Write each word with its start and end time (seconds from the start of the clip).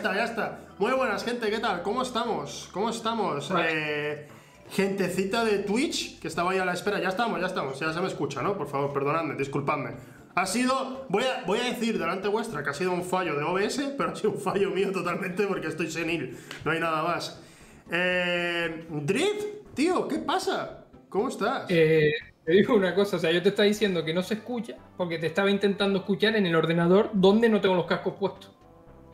está, 0.00 0.14
ya 0.14 0.24
está. 0.24 0.58
Muy 0.78 0.92
buenas, 0.92 1.22
gente, 1.24 1.50
¿qué 1.50 1.58
tal? 1.58 1.82
¿Cómo 1.82 2.00
estamos? 2.00 2.70
¿Cómo 2.72 2.88
estamos? 2.88 3.52
Eh, 3.68 4.26
gentecita 4.70 5.44
de 5.44 5.58
Twitch, 5.58 6.18
que 6.20 6.28
estaba 6.28 6.52
ahí 6.52 6.58
a 6.58 6.64
la 6.64 6.72
espera. 6.72 6.98
Ya 7.00 7.10
estamos, 7.10 7.38
ya 7.38 7.46
estamos, 7.46 7.78
ya 7.78 7.92
se 7.92 8.00
me 8.00 8.06
escucha, 8.06 8.40
¿no? 8.40 8.56
Por 8.56 8.66
favor, 8.66 8.94
perdonadme, 8.94 9.34
disculpadme. 9.34 9.90
Ha 10.34 10.46
sido, 10.46 11.04
voy 11.10 11.24
a, 11.24 11.44
voy 11.44 11.58
a 11.58 11.64
decir 11.64 11.98
delante 11.98 12.28
vuestra 12.28 12.62
que 12.62 12.70
ha 12.70 12.72
sido 12.72 12.92
un 12.92 13.04
fallo 13.04 13.36
de 13.36 13.44
OBS, 13.44 13.94
pero 13.98 14.12
ha 14.12 14.16
sido 14.16 14.30
un 14.30 14.40
fallo 14.40 14.70
mío 14.70 14.90
totalmente 14.90 15.46
porque 15.46 15.66
estoy 15.66 15.90
senil, 15.90 16.38
no 16.64 16.70
hay 16.70 16.80
nada 16.80 17.02
más. 17.02 17.42
Eh, 17.90 18.86
Drift, 18.88 19.74
tío, 19.74 20.08
¿qué 20.08 20.18
pasa? 20.18 20.86
¿Cómo 21.10 21.28
estás? 21.28 21.66
Eh, 21.68 22.12
te 22.46 22.52
digo 22.52 22.74
una 22.74 22.94
cosa, 22.94 23.16
o 23.16 23.18
sea, 23.18 23.32
yo 23.32 23.42
te 23.42 23.50
estaba 23.50 23.66
diciendo 23.66 24.02
que 24.02 24.14
no 24.14 24.22
se 24.22 24.34
escucha 24.34 24.76
porque 24.96 25.18
te 25.18 25.26
estaba 25.26 25.50
intentando 25.50 25.98
escuchar 25.98 26.36
en 26.36 26.46
el 26.46 26.54
ordenador 26.56 27.10
donde 27.12 27.50
no 27.50 27.60
tengo 27.60 27.74
los 27.74 27.86
cascos 27.86 28.14
puestos. 28.14 28.59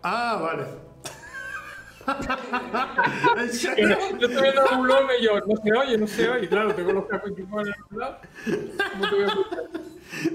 Ah, 0.08 0.38
vale. 0.40 0.64
¿En 3.76 3.88
Yo 4.20 4.28
estoy 4.28 4.42
viendo 4.42 4.62
un 4.72 4.82
blog 4.84 5.00
y 5.20 5.24
yo, 5.24 5.40
no 5.40 5.56
se 5.60 5.72
oye, 5.72 5.98
no 5.98 6.06
se 6.06 6.28
oye. 6.28 6.48
Claro, 6.48 6.72
tengo 6.74 6.92
los 6.92 7.06
cascos 7.06 7.32
equipados 7.32 7.66
en 7.66 7.74
el 7.90 7.98
lado. 7.98 8.18
¿Cómo 8.92 9.08
te 9.10 9.14
voy 9.16 9.24
a 9.24 9.26
escuchar? 9.26 9.64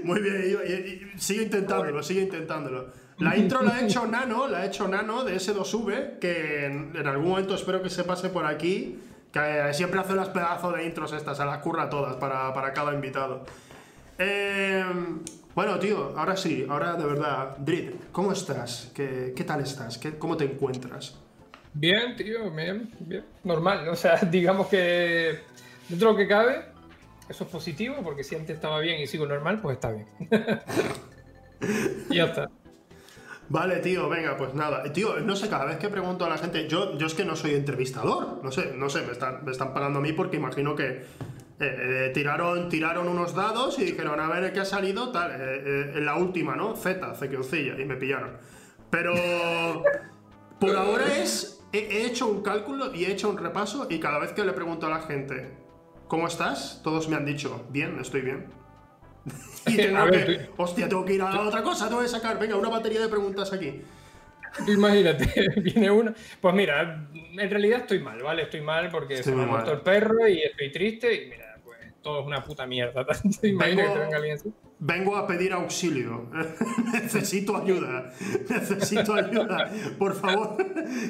Muy 0.04 0.20
bien, 0.20 0.42
y- 0.44 0.72
y- 0.72 1.12
y 1.14 1.18
sigue 1.18 1.44
intentándolo, 1.44 2.02
sigue 2.02 2.20
intentándolo. 2.22 2.88
La 3.18 3.36
intro 3.36 3.62
la 3.62 3.76
ha 3.76 3.80
hecho 3.80 4.06
Nano, 4.06 4.46
la 4.48 4.58
ha 4.58 4.66
hecho 4.66 4.86
Nano 4.88 5.24
de 5.24 5.36
S2V, 5.36 6.18
que 6.18 6.66
en, 6.66 6.94
en 6.94 7.06
algún 7.06 7.30
momento 7.30 7.54
espero 7.54 7.80
que 7.82 7.88
se 7.88 8.04
pase 8.04 8.28
por 8.28 8.44
aquí, 8.44 8.98
que 9.32 9.40
eh, 9.70 9.72
siempre 9.72 10.00
hace 10.00 10.14
las 10.14 10.28
pedazos 10.28 10.74
de 10.76 10.84
intros 10.84 11.12
estas, 11.14 11.38
se 11.38 11.44
las 11.46 11.58
curra 11.58 11.88
todas 11.88 12.16
para, 12.16 12.52
para 12.52 12.74
cada 12.74 12.92
invitado. 12.92 13.46
Eh, 14.18 14.84
bueno, 15.54 15.78
tío, 15.78 16.12
ahora 16.16 16.36
sí, 16.36 16.66
ahora 16.68 16.94
de 16.94 17.04
verdad, 17.04 17.56
Drit, 17.58 18.10
¿cómo 18.12 18.32
estás? 18.32 18.90
¿Qué, 18.94 19.32
qué 19.36 19.44
tal 19.44 19.60
estás? 19.60 19.98
¿Qué, 19.98 20.18
¿Cómo 20.18 20.36
te 20.36 20.44
encuentras? 20.44 21.18
Bien, 21.74 22.16
tío, 22.16 22.50
bien, 22.50 22.90
bien. 23.00 23.24
Normal, 23.44 23.88
o 23.88 23.96
sea, 23.96 24.16
digamos 24.30 24.68
que 24.68 25.40
dentro 25.88 26.08
de 26.08 26.12
lo 26.12 26.16
que 26.16 26.28
cabe, 26.28 26.64
eso 27.28 27.44
es 27.44 27.50
positivo 27.50 27.96
porque 28.02 28.24
si 28.24 28.34
antes 28.34 28.56
estaba 28.56 28.78
bien 28.80 29.00
y 29.00 29.06
sigo 29.06 29.26
normal, 29.26 29.60
pues 29.60 29.74
está 29.74 29.92
bien. 29.92 30.06
y 32.10 32.14
ya 32.16 32.24
está. 32.24 32.48
Vale, 33.48 33.80
tío, 33.80 34.08
venga, 34.08 34.36
pues 34.36 34.54
nada. 34.54 34.82
Tío, 34.92 35.20
no 35.20 35.36
sé, 35.36 35.48
cada 35.48 35.66
vez 35.66 35.76
que 35.76 35.88
pregunto 35.88 36.24
a 36.24 36.28
la 36.28 36.38
gente, 36.38 36.68
yo, 36.68 36.96
yo 36.96 37.06
es 37.06 37.14
que 37.14 37.24
no 37.24 37.36
soy 37.36 37.54
entrevistador, 37.54 38.42
no 38.42 38.50
sé, 38.50 38.72
no 38.74 38.88
sé, 38.88 39.02
me 39.02 39.12
están, 39.12 39.44
me 39.44 39.52
están 39.52 39.74
pagando 39.74 39.98
a 39.98 40.02
mí 40.02 40.12
porque 40.12 40.36
imagino 40.38 40.74
que 40.74 41.04
eh, 41.62 42.06
eh, 42.06 42.10
tiraron, 42.12 42.68
tiraron 42.68 43.06
unos 43.06 43.34
dados 43.34 43.78
y 43.78 43.84
dijeron, 43.84 44.18
a 44.18 44.28
ver 44.28 44.52
qué 44.52 44.60
ha 44.60 44.64
salido, 44.64 45.12
tal, 45.12 45.30
eh, 45.32 45.92
en 45.94 46.04
la 46.04 46.16
última, 46.16 46.56
¿no? 46.56 46.74
Z, 46.74 47.14
Cequioncilla, 47.14 47.80
y 47.80 47.84
me 47.84 47.96
pillaron. 47.96 48.36
Pero 48.90 49.14
por 50.58 50.76
ahora 50.76 51.16
es, 51.16 51.64
he, 51.72 51.78
he 51.78 52.06
hecho 52.06 52.26
un 52.26 52.42
cálculo 52.42 52.94
y 52.94 53.04
he 53.04 53.12
hecho 53.12 53.30
un 53.30 53.38
repaso 53.38 53.86
y 53.88 54.00
cada 54.00 54.18
vez 54.18 54.32
que 54.32 54.44
le 54.44 54.52
pregunto 54.52 54.86
a 54.86 54.90
la 54.90 55.02
gente, 55.02 55.50
¿cómo 56.08 56.26
estás? 56.26 56.80
Todos 56.82 57.08
me 57.08 57.16
han 57.16 57.24
dicho, 57.24 57.64
bien, 57.70 57.98
estoy 58.00 58.22
bien. 58.22 58.46
y 59.66 59.76
tengo 59.76 59.98
A 59.98 60.04
ver, 60.06 60.26
que, 60.26 60.50
hostia, 60.56 60.88
tengo 60.88 61.04
que 61.04 61.14
ir 61.14 61.22
a 61.22 61.30
la 61.30 61.42
otra 61.42 61.62
cosa, 61.62 61.88
tengo 61.88 62.02
que 62.02 62.08
sacar, 62.08 62.38
venga, 62.38 62.56
una 62.56 62.68
batería 62.68 63.00
de 63.00 63.08
preguntas 63.08 63.52
aquí. 63.52 63.82
Imagínate, 64.68 65.32
viene 65.60 65.90
uno. 65.90 66.12
Pues 66.40 66.54
mira, 66.54 67.08
en 67.14 67.50
realidad 67.50 67.80
estoy 67.80 68.00
mal, 68.00 68.22
¿vale? 68.22 68.42
Estoy 68.42 68.60
mal 68.60 68.90
porque 68.90 69.14
Estoy 69.14 69.32
se 69.32 69.36
me 69.36 69.44
ha 69.44 69.46
muerto 69.46 69.72
el 69.72 69.80
perro 69.80 70.28
y 70.28 70.42
estoy 70.42 70.70
triste 70.70 71.14
y 71.14 71.30
mira, 71.30 71.41
todo 72.02 72.20
es 72.20 72.26
una 72.26 72.42
puta 72.44 72.66
mierda. 72.66 73.06
¿Te 73.40 73.48
imaginas 73.48 73.76
Vengo- 73.86 73.94
que 73.94 74.00
venga 74.00 74.16
alguien 74.16 74.34
así? 74.36 74.52
Vengo 74.84 75.16
a 75.16 75.26
pedir 75.28 75.52
auxilio. 75.52 76.26
Necesito 76.92 77.56
ayuda. 77.56 78.12
Necesito 78.50 79.14
ayuda. 79.14 79.70
Por 79.98 80.14
favor, 80.14 80.56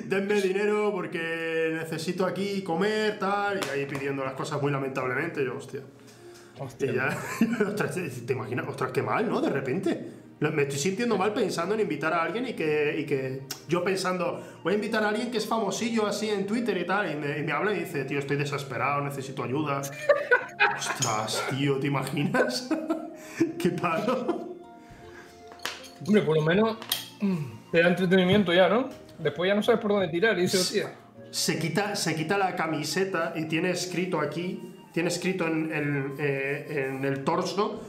denme 0.07 0.41
dinero 0.43 0.91
porque 0.93 1.71
necesito 1.73 2.27
aquí 2.27 2.63
comer, 2.63 3.19
tal. 3.19 3.59
Y 3.67 3.71
ahí 3.79 3.87
pidiendo 3.87 4.25
las 4.25 4.35
cosas 4.35 4.61
muy 4.61 4.71
lamentablemente. 4.71 5.43
Yo, 5.45 5.57
hostia. 5.57 5.81
Y 5.81 6.61
Hostia. 6.61 6.93
ya, 6.93 7.19
ostras, 7.67 7.99
¿te 8.27 8.33
imaginas? 8.35 8.69
Ostras, 8.69 8.93
qué 8.93 9.03
mal, 9.03 9.27
¿no? 9.29 9.41
De 9.41 9.49
repente. 9.51 10.13
Me 10.51 10.63
estoy 10.63 10.79
sintiendo 10.79 11.17
mal 11.17 11.33
pensando 11.33 11.75
en 11.75 11.81
invitar 11.81 12.13
a 12.13 12.23
alguien 12.23 12.49
y 12.49 12.55
que, 12.55 12.97
y 12.99 13.05
que 13.05 13.43
yo 13.69 13.85
pensando, 13.85 14.41
voy 14.65 14.73
a 14.73 14.77
invitar 14.77 15.05
a 15.05 15.09
alguien 15.09 15.31
que 15.31 15.39
es 15.39 15.47
famosillo 15.47 16.07
así 16.07 16.29
en 16.29 16.47
Twitter 16.47 16.77
y 16.77 16.85
tal, 16.85 17.13
y 17.13 17.17
me, 17.17 17.39
y 17.39 17.43
me 17.43 17.53
habla 17.53 17.73
y 17.73 17.81
dice, 17.81 18.05
tío, 18.05 18.19
estoy 18.19 18.37
desesperado, 18.37 19.03
necesito 19.03 19.45
ayuda. 19.45 19.83
Ostras, 20.77 21.45
tío, 21.51 21.79
¿te 21.79 21.87
imaginas? 21.87 22.69
qué 23.59 23.71
palo. 23.71 24.57
Hombre, 26.07 26.23
por 26.23 26.37
lo 26.37 26.43
menos 26.43 26.77
mm, 27.21 27.71
te 27.71 27.81
da 27.81 27.89
entretenimiento 27.89 28.53
ya, 28.53 28.69
¿no? 28.69 28.89
Después 29.19 29.49
ya 29.49 29.55
no 29.55 29.63
sabes 29.63 29.81
por 29.81 29.93
dónde 29.93 30.09
tirar 30.09 30.39
y 30.39 30.43
dices. 30.43 30.85
Se 31.31 31.59
quita, 31.59 31.97
se 31.97 32.15
quita 32.15 32.37
la 32.37 32.55
camiseta 32.57 33.33
y 33.37 33.47
tiene 33.47 33.71
escrito 33.71 34.21
aquí, 34.21 34.61
tiene 34.93 35.09
escrito 35.09 35.47
en 35.47 35.73
el, 35.73 36.13
eh, 36.19 36.89
en 36.91 37.05
el 37.05 37.25
torso, 37.25 37.81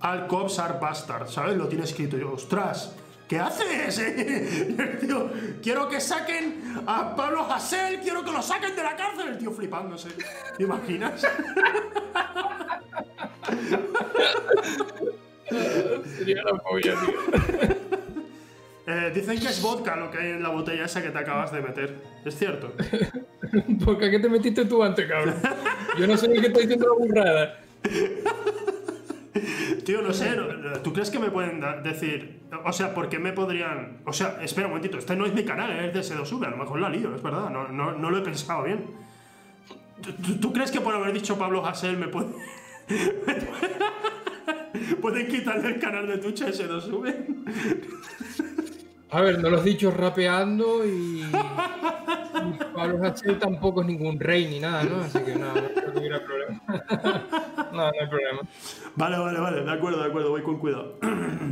Al 0.00 0.26
Cops 0.26 0.58
are 0.58 0.78
Bastard, 0.80 1.28
¿sabes? 1.28 1.56
Lo 1.56 1.68
tiene 1.68 1.84
escrito. 1.84 2.18
Yo, 2.18 2.32
ostras, 2.32 2.94
¿qué 3.28 3.38
haces? 3.38 3.98
El 3.98 4.98
tío, 5.00 5.30
quiero 5.62 5.88
que 5.88 6.00
saquen 6.00 6.82
a 6.86 7.14
Pablo 7.16 7.46
Hasél, 7.50 8.00
quiero 8.00 8.24
que 8.24 8.32
lo 8.32 8.42
saquen 8.42 8.76
de 8.76 8.82
la 8.82 8.96
cárcel. 8.96 9.28
El 9.28 9.38
tío 9.38 9.52
flipándose. 9.52 10.10
¿Te 10.56 10.62
imaginas? 10.62 11.26
Sería 16.18 16.42
la 16.42 16.58
polla, 16.58 16.94
tío. 17.00 17.14
Eh, 18.88 19.10
dicen 19.12 19.40
que 19.40 19.48
es 19.48 19.60
vodka 19.60 19.96
lo 19.96 20.12
que 20.12 20.18
hay 20.18 20.30
en 20.30 20.44
la 20.44 20.50
botella 20.50 20.84
esa 20.84 21.02
que 21.02 21.10
te 21.10 21.18
acabas 21.18 21.50
de 21.50 21.60
meter. 21.60 21.92
¿Es 22.24 22.38
cierto? 22.38 22.72
¿Por 23.84 23.98
qué 23.98 24.16
te 24.20 24.28
metiste 24.28 24.64
tú 24.64 24.80
antes, 24.80 25.08
cabrón? 25.08 25.34
Yo 25.98 26.06
no 26.06 26.16
sé 26.16 26.28
ni 26.28 26.40
qué 26.40 26.46
estoy 26.46 26.66
diciendo 26.66 26.86
la 26.86 27.04
burrada. 27.04 27.58
Tío, 29.86 30.02
no 30.02 30.12
sé, 30.12 30.36
¿tú 30.82 30.92
crees 30.92 31.10
que 31.10 31.20
me 31.20 31.30
pueden 31.30 31.62
decir? 31.84 32.40
O 32.64 32.72
sea, 32.72 32.92
¿por 32.92 33.08
qué 33.08 33.20
me 33.20 33.32
podrían...? 33.32 34.00
O 34.04 34.12
sea, 34.12 34.40
espera 34.42 34.66
un 34.66 34.72
momentito, 34.72 34.98
este 34.98 35.14
no 35.14 35.26
es 35.26 35.32
mi 35.32 35.44
canal, 35.44 35.70
es 35.78 35.94
de 35.94 36.00
S2V, 36.00 36.44
a 36.44 36.50
lo 36.50 36.56
mejor 36.56 36.80
la 36.80 36.88
lío, 36.88 37.14
es 37.14 37.22
verdad, 37.22 37.50
no, 37.50 37.68
no, 37.68 37.92
no 37.92 38.10
lo 38.10 38.18
he 38.18 38.22
pensado 38.22 38.64
bien. 38.64 38.84
¿Tú, 40.40 40.52
crees 40.52 40.72
que 40.72 40.80
por 40.80 40.92
haber 40.92 41.12
dicho 41.12 41.38
Pablo 41.38 41.64
Hasél 41.64 41.98
me 41.98 42.08
puede... 42.08 42.30
pueden 45.00 45.28
quitarle 45.28 45.68
el 45.68 45.78
canal 45.78 46.08
de 46.08 46.18
Twitch 46.18 46.42
a 46.42 46.48
S2V? 46.48 48.65
A 49.10 49.20
ver, 49.20 49.38
no 49.38 49.50
lo 49.50 49.58
has 49.58 49.64
dicho 49.64 49.90
rapeando 49.90 50.84
y. 50.84 51.22
y 51.22 52.64
Pablo 52.74 53.06
Hasél 53.06 53.38
tampoco 53.38 53.82
es 53.82 53.86
ningún 53.86 54.18
rey 54.18 54.46
ni 54.48 54.58
nada, 54.60 54.82
¿no? 54.84 55.00
Así 55.02 55.18
que 55.20 55.34
no, 55.36 55.54
no 55.54 55.68
creo 55.68 55.92
que 55.92 55.98
hubiera 55.98 56.24
problema. 56.24 56.62
no, 57.72 57.90
no 57.92 58.00
hay 58.00 58.08
problema. 58.08 58.40
Vale, 58.96 59.18
vale, 59.18 59.38
vale, 59.40 59.62
de 59.62 59.70
acuerdo, 59.70 60.02
de 60.02 60.08
acuerdo, 60.08 60.30
voy 60.30 60.42
con 60.42 60.58
cuidado. 60.58 60.98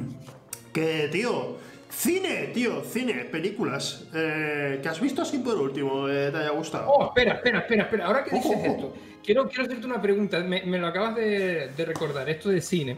que, 0.73 1.09
tío, 1.13 1.57
cine, 1.89 2.49
tío, 2.53 2.83
cine, 2.85 3.25
películas. 3.27 4.09
Eh, 4.13 4.81
¿Que 4.83 4.89
has 4.89 5.01
visto 5.01 5.23
así 5.23 5.39
por 5.39 5.55
último? 5.57 6.09
eh, 6.09 6.31
¿Te 6.33 6.39
haya 6.39 6.51
gustado? 6.51 6.89
Oh, 6.89 7.07
espera, 7.07 7.35
espera, 7.35 7.61
espera, 7.61 7.85
espera. 7.85 8.07
Ahora 8.07 8.25
que 8.25 8.35
dices 8.35 8.65
esto, 8.65 8.93
quiero, 9.23 9.49
quiero 9.49 9.65
hacerte 9.65 9.87
una 9.87 10.03
pregunta. 10.03 10.41
Me, 10.41 10.63
me 10.65 10.79
lo 10.79 10.89
acabas 10.89 11.15
de, 11.15 11.69
de 11.69 11.85
recordar, 11.85 12.29
esto 12.29 12.49
de 12.49 12.61
cine. 12.61 12.97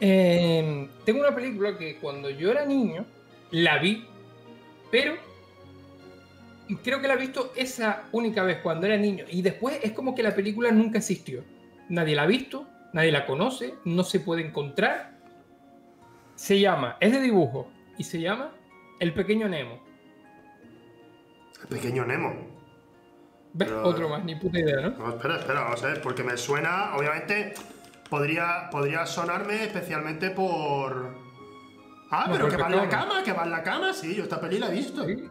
Eh, 0.00 0.88
tengo 1.04 1.20
una 1.20 1.34
película 1.34 1.76
que 1.78 1.96
cuando 1.96 2.28
yo 2.30 2.50
era 2.50 2.64
niño 2.66 3.04
la 3.50 3.78
vi, 3.78 4.06
pero 4.90 5.14
creo 6.82 7.00
que 7.00 7.08
la 7.08 7.14
he 7.14 7.18
visto 7.18 7.52
esa 7.56 8.04
única 8.12 8.42
vez 8.42 8.58
cuando 8.62 8.86
era 8.86 8.96
niño. 8.96 9.24
Y 9.30 9.42
después 9.42 9.78
es 9.82 9.92
como 9.92 10.14
que 10.14 10.22
la 10.22 10.34
película 10.34 10.70
nunca 10.70 10.98
existió. 10.98 11.42
Nadie 11.88 12.14
la 12.14 12.22
ha 12.22 12.26
visto, 12.26 12.66
nadie 12.92 13.10
la 13.12 13.26
conoce, 13.26 13.74
no 13.84 14.04
se 14.04 14.20
puede 14.20 14.46
encontrar. 14.46 15.18
Se 16.36 16.58
llama, 16.60 16.96
es 17.00 17.12
de 17.12 17.20
dibujo, 17.20 17.70
y 17.98 18.04
se 18.04 18.20
llama 18.20 18.52
El 18.98 19.12
Pequeño 19.12 19.48
Nemo. 19.48 19.82
El 21.62 21.66
pequeño 21.68 22.06
Nemo. 22.06 22.32
¿Ves? 23.52 23.68
Pero- 23.68 23.82
Otro 23.86 24.08
más, 24.08 24.24
ni 24.24 24.36
puta 24.36 24.58
idea, 24.58 24.80
¿no? 24.80 24.90
No, 24.90 25.08
espera, 25.10 25.36
espera, 25.38 25.60
vamos 25.62 25.82
a 25.82 25.88
ver, 25.88 26.00
porque 26.00 26.22
me 26.22 26.36
suena, 26.36 26.96
obviamente, 26.96 27.52
podría, 28.08 28.70
podría 28.70 29.04
sonarme 29.06 29.64
especialmente 29.64 30.30
por... 30.30 31.19
Ah, 32.10 32.26
pero 32.30 32.48
que 32.48 32.56
va 32.56 32.66
en 32.68 32.76
la 32.76 32.88
cama, 32.88 33.22
que 33.22 33.32
va 33.32 33.44
en 33.44 33.50
la 33.50 33.62
cama, 33.62 33.92
sí, 33.92 34.14
yo 34.14 34.24
esta 34.24 34.40
peli 34.40 34.58
la 34.58 34.68
he 34.68 34.72
visto. 34.72 35.04
Sí. 35.06 35.28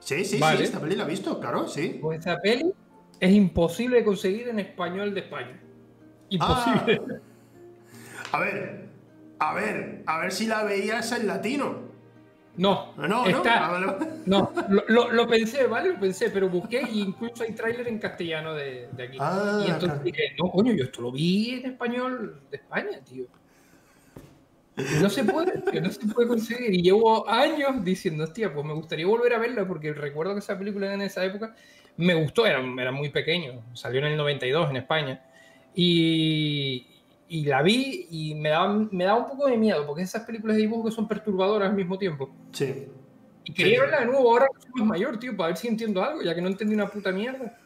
Sí, 0.00 0.24
sí, 0.24 0.38
Vale. 0.38 0.58
sí, 0.58 0.64
esta 0.64 0.80
peli 0.80 0.96
la 0.96 1.04
he 1.04 1.08
visto, 1.08 1.38
claro, 1.38 1.68
sí. 1.68 1.98
Pues 2.00 2.20
esa 2.20 2.38
peli 2.40 2.72
es 3.20 3.30
imposible 3.32 3.98
de 3.98 4.04
conseguir 4.04 4.48
en 4.48 4.58
español 4.58 5.14
de 5.14 5.20
España. 5.20 5.60
Imposible. 6.30 7.00
A 8.32 8.38
ver, 8.40 8.88
a 9.38 9.54
ver, 9.54 10.02
a 10.06 10.18
ver 10.20 10.32
si 10.32 10.46
la 10.46 10.64
veías 10.64 11.12
en 11.12 11.26
latino. 11.26 11.92
No, 12.56 12.92
No, 12.96 13.08
no, 13.08 13.26
está. 13.26 13.76
ah. 13.76 13.98
No, 14.26 14.52
lo, 14.68 14.84
lo- 14.88 15.10
lo 15.12 15.26
pensé, 15.26 15.66
¿vale? 15.66 15.90
Lo 15.94 16.00
pensé, 16.00 16.30
pero 16.30 16.48
busqué 16.50 16.82
y 16.82 17.00
incluso 17.00 17.44
hay 17.44 17.52
tráiler 17.52 17.88
en 17.88 17.98
castellano 17.98 18.54
de, 18.54 18.88
de 18.92 19.02
aquí. 19.04 19.16
Ah, 19.20 19.58
y 19.60 19.70
entonces 19.70 19.88
claro. 19.88 20.02
dije, 20.04 20.22
no, 20.42 20.50
coño, 20.50 20.72
yo 20.72 20.84
esto 20.84 21.00
lo 21.02 21.12
vi 21.12 21.50
en 21.54 21.70
español 21.72 22.42
de 22.50 22.56
España, 22.58 23.00
tío. 23.04 23.24
No 24.76 25.10
se 25.10 25.24
puede, 25.24 25.80
no 25.80 25.90
se 25.90 26.06
puede 26.06 26.28
conseguir. 26.28 26.74
Y 26.74 26.82
llevo 26.82 27.28
años 27.28 27.84
diciendo, 27.84 28.24
hostia, 28.24 28.52
pues 28.52 28.64
me 28.64 28.72
gustaría 28.72 29.06
volver 29.06 29.34
a 29.34 29.38
verla 29.38 29.66
porque 29.66 29.92
recuerdo 29.92 30.32
que 30.32 30.40
esa 30.40 30.58
película 30.58 30.92
en 30.94 31.02
esa 31.02 31.24
época 31.24 31.54
me 31.96 32.14
gustó, 32.14 32.46
era, 32.46 32.62
era 32.78 32.92
muy 32.92 33.10
pequeño, 33.10 33.62
salió 33.74 34.00
en 34.00 34.06
el 34.06 34.16
92 34.16 34.70
en 34.70 34.76
España. 34.76 35.22
Y, 35.74 36.86
y 37.28 37.44
la 37.44 37.62
vi 37.62 38.06
y 38.10 38.34
me 38.34 38.50
daba, 38.50 38.88
me 38.90 39.04
daba 39.04 39.20
un 39.20 39.28
poco 39.28 39.46
de 39.46 39.56
miedo 39.56 39.86
porque 39.86 40.02
esas 40.02 40.24
películas 40.24 40.56
de 40.56 40.62
dibujo 40.62 40.88
que 40.88 40.94
son 40.94 41.08
perturbadoras 41.08 41.68
al 41.68 41.76
mismo 41.76 41.98
tiempo. 41.98 42.30
Sí. 42.52 42.86
Y 43.44 43.52
quería 43.52 43.80
verla 43.80 44.00
de 44.00 44.06
nuevo 44.06 44.30
ahora 44.30 44.46
que 44.54 44.62
soy 44.62 44.70
más 44.76 44.86
mayor, 44.86 45.18
tío, 45.18 45.36
para 45.36 45.48
ver 45.48 45.56
si 45.56 45.68
entiendo 45.68 46.02
algo, 46.02 46.22
ya 46.22 46.34
que 46.34 46.40
no 46.40 46.48
entendí 46.48 46.74
una 46.74 46.88
puta 46.88 47.10
mierda 47.10 47.58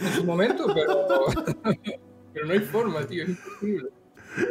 en 0.00 0.12
su 0.12 0.24
momento, 0.24 0.66
pero, 0.74 1.06
pero 2.32 2.46
no 2.46 2.52
hay 2.52 2.58
forma, 2.60 3.06
tío, 3.06 3.24
es 3.24 3.30
imposible. 3.30 3.90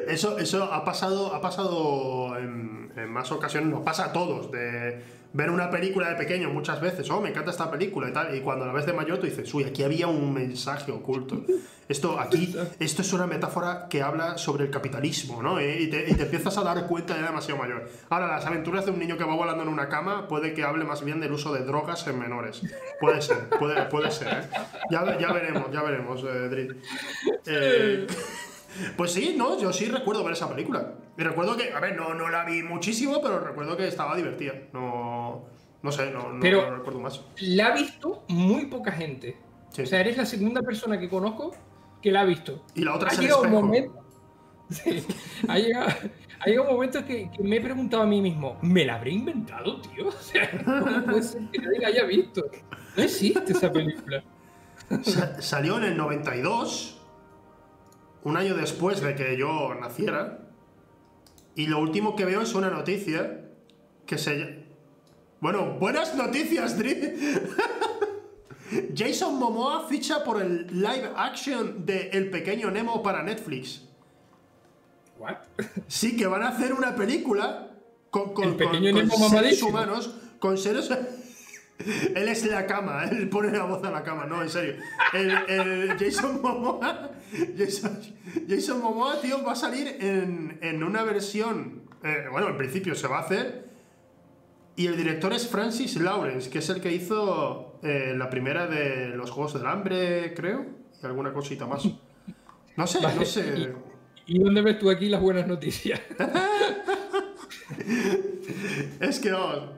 Eso, 0.08 0.38
eso 0.38 0.64
ha 0.66 0.86
pasado, 0.86 1.34
ha 1.34 1.42
pasado 1.42 2.38
en, 2.38 2.92
en, 2.96 3.10
más 3.10 3.32
ocasiones, 3.32 3.70
nos 3.70 3.82
pasa 3.82 4.06
a 4.06 4.14
todos, 4.14 4.52
de 4.52 5.02
ver 5.34 5.50
una 5.50 5.70
película 5.70 6.10
de 6.10 6.16
pequeño 6.16 6.50
muchas 6.50 6.82
veces, 6.82 7.10
oh, 7.10 7.22
me 7.22 7.30
encanta 7.30 7.52
esta 7.52 7.72
película 7.72 8.10
y 8.10 8.14
tal, 8.14 8.36
y 8.36 8.42
cuando 8.42 8.66
la 8.66 8.74
ves 8.74 8.86
de 8.86 8.94
mayor 8.94 9.18
tú 9.18 9.26
dices, 9.26 9.52
uy, 9.54 9.64
aquí 9.64 9.84
había 9.84 10.08
un 10.08 10.34
mensaje 10.34 10.92
oculto. 10.92 11.44
Esto, 11.88 12.20
aquí, 12.20 12.56
esto 12.80 13.02
es 13.02 13.14
una 13.14 13.28
metáfora 13.28 13.88
que 13.90 14.02
habla 14.02 14.38
sobre 14.38 14.66
el 14.66 14.72
capitalismo, 14.72 15.42
¿no? 15.42 15.62
Y 15.62 15.90
te, 15.90 16.10
y 16.10 16.16
te 16.16 16.24
empiezas 16.24 16.58
a 16.58 16.64
dar 16.64 16.86
cuenta 16.88 17.16
ya 17.16 17.26
demasiado 17.26 17.60
mayor. 17.60 17.90
Ahora, 18.10 18.28
las 18.28 18.46
aventuras 18.46 18.86
de 18.86 18.92
un 18.92 19.00
niño 19.00 19.18
que 19.18 19.24
va 19.24 19.36
volando 19.36 19.64
en 19.64 19.70
una 19.70 19.90
cama 19.90 20.28
puede 20.28 20.54
que 20.54 20.64
hable 20.64 20.84
más 20.84 21.04
bien 21.04 21.20
del 21.20 21.32
uso 21.32 21.54
de 21.54 21.64
drogas 21.64 22.06
en 22.08 22.20
menores. 22.20 22.62
Puede 23.00 23.22
ser, 23.22 23.50
puede, 23.50 23.84
puede 23.86 24.12
ser, 24.12 24.28
¿eh? 24.28 24.50
Ya, 24.90 25.18
ya 25.18 25.32
veremos, 25.32 25.72
ya 25.72 25.82
veremos, 25.82 26.24
eh, 26.24 26.50
Drit. 26.50 26.72
Eh, 27.46 28.08
pues 28.98 29.12
sí, 29.14 29.36
no, 29.38 29.60
yo 29.60 29.72
sí 29.74 29.86
recuerdo 29.86 30.24
ver 30.24 30.34
esa 30.34 30.50
película. 30.50 30.94
Y 31.18 31.22
recuerdo 31.24 31.58
que, 31.58 31.74
a 31.74 31.80
ver, 31.80 31.96
no, 31.96 32.14
no 32.14 32.30
la 32.30 32.44
vi 32.46 32.64
muchísimo, 32.64 33.22
pero 33.22 33.40
recuerdo 33.40 33.76
que 33.78 33.88
estaba 33.88 34.16
divertida. 34.16 34.54
No, 34.74 35.44
no 35.82 35.92
sé, 35.92 36.12
no, 36.12 36.32
no, 36.34 36.40
Pero- 36.40 36.70
no 36.70 36.78
recuerdo 36.78 37.00
más. 37.00 37.22
La 37.42 37.68
ha 37.68 37.74
visto 37.76 38.24
muy 38.30 38.66
poca 38.68 38.92
gente. 38.92 39.38
Sí. 39.72 39.84
O 39.84 39.86
sea, 39.86 40.00
eres 40.02 40.18
la 40.18 40.26
segunda 40.26 40.62
persona 40.62 41.00
que 41.00 41.10
conozco 41.10 41.52
que 42.02 42.12
la 42.12 42.22
ha 42.22 42.26
visto. 42.26 42.66
Y 42.76 42.82
la 42.84 42.96
otra 42.96 43.10
ha 43.10 43.12
es 43.14 43.20
el 43.20 43.26
llegado 43.26 43.42
un 43.42 43.48
espejo. 43.48 43.66
momento. 43.66 43.98
Sí, 44.72 45.06
ha, 45.50 45.60
llegado, 45.60 45.90
ha 46.40 46.46
llegado 46.46 46.70
un 46.70 46.76
momento 46.76 47.06
que, 47.06 47.30
que 47.30 47.44
me 47.44 47.58
he 47.58 47.62
preguntado 47.62 48.04
a 48.04 48.06
mí 48.06 48.22
mismo, 48.22 48.58
¿me 48.62 48.86
la 48.86 48.96
habré 48.96 49.12
inventado, 49.12 49.82
tío? 49.82 50.08
O 50.08 50.12
sea, 50.14 50.50
¿cómo 50.64 51.04
puede 51.04 51.24
ser 51.24 51.42
que 51.52 51.60
nadie 51.60 51.80
la 51.80 51.88
haya 51.90 52.06
visto? 52.06 52.42
No 52.96 53.04
existe 53.04 53.52
esa 53.52 53.70
película. 53.70 54.24
Sa- 55.04 55.42
salió 55.42 55.78
en 55.78 55.84
el 55.84 55.98
92, 55.98 57.01
un 58.24 58.38
año 58.38 58.56
después 58.56 59.02
de 59.02 59.16
que 59.16 59.38
yo 59.38 59.74
naciera. 59.76 60.40
Y 61.56 61.68
lo 61.68 61.80
último 61.80 62.16
que 62.16 62.26
veo 62.26 62.42
es 62.42 62.54
una 62.56 62.70
noticia 62.70 63.46
que 64.06 64.18
se. 64.18 64.66
Bueno, 65.40 65.78
buenas 65.80 66.16
noticias, 66.16 66.78
Dri. 66.78 66.96
Jason 68.96 69.38
Momoa 69.38 69.88
ficha 69.90 70.24
por 70.24 70.42
el 70.42 70.68
live 70.72 71.10
action 71.16 71.86
de 71.86 72.10
El 72.10 72.30
Pequeño 72.30 72.72
Nemo 72.72 73.04
para 73.04 73.22
Netflix. 73.24 73.84
¿What? 75.20 75.36
Sí, 75.88 76.16
que 76.16 76.26
van 76.28 76.44
a 76.44 76.50
hacer 76.50 76.74
una 76.74 76.96
película 76.96 77.70
con, 78.10 78.34
con, 78.34 78.46
El 78.50 78.56
pequeño 78.56 78.94
con- 78.94 79.10
con 79.10 79.30
seres 79.30 79.62
humanos, 79.62 80.16
con 80.40 80.58
seres... 80.58 80.90
Él 82.16 82.28
es 82.28 82.46
la 82.46 82.66
cama, 82.66 83.06
él 83.06 83.30
pone 83.30 83.52
la 83.52 83.66
voz 83.66 83.84
a 83.84 83.92
la 83.92 84.04
cama, 84.04 84.26
no, 84.26 84.42
en 84.42 84.50
serio. 84.50 84.76
El, 85.14 85.32
el 85.48 85.98
Jason 85.98 86.42
Momoa, 86.42 87.12
Jason, 87.58 88.00
Jason 88.48 88.82
Momoa, 88.82 89.20
tío, 89.22 89.44
va 89.44 89.54
a 89.54 89.56
salir 89.56 89.98
en, 90.00 90.60
en 90.62 90.84
una 90.84 91.04
versión, 91.04 91.84
eh, 92.04 92.26
bueno, 92.32 92.50
en 92.50 92.58
principio 92.58 92.96
se 92.96 93.08
va 93.08 93.20
a 93.20 93.22
hacer, 93.22 93.70
y 94.76 94.88
el 94.88 94.98
director 94.98 95.34
es 95.34 95.48
Francis 95.48 95.98
Lawrence, 95.98 96.50
que 96.50 96.60
es 96.60 96.70
el 96.70 96.82
que 96.82 96.92
hizo 96.92 97.80
eh, 97.84 98.14
la 98.18 98.30
primera 98.30 98.68
de 98.68 99.10
los 99.10 99.30
Juegos 99.30 99.54
del 99.54 99.66
Hambre, 99.66 100.34
creo, 100.34 100.66
y 101.02 101.06
alguna 101.06 101.34
cosita 101.34 101.68
más. 101.68 101.84
No 102.78 102.88
sé, 102.88 103.02
no 103.02 103.08
Vale, 103.10 103.26
sé. 103.26 103.74
¿Y 104.26 104.40
dónde 104.40 104.62
ves 104.62 104.80
tú 104.80 104.90
aquí 104.90 105.10
las 105.10 105.22
buenas 105.22 105.48
noticias? 105.48 106.00
Es 109.00 109.20
que 109.20 109.32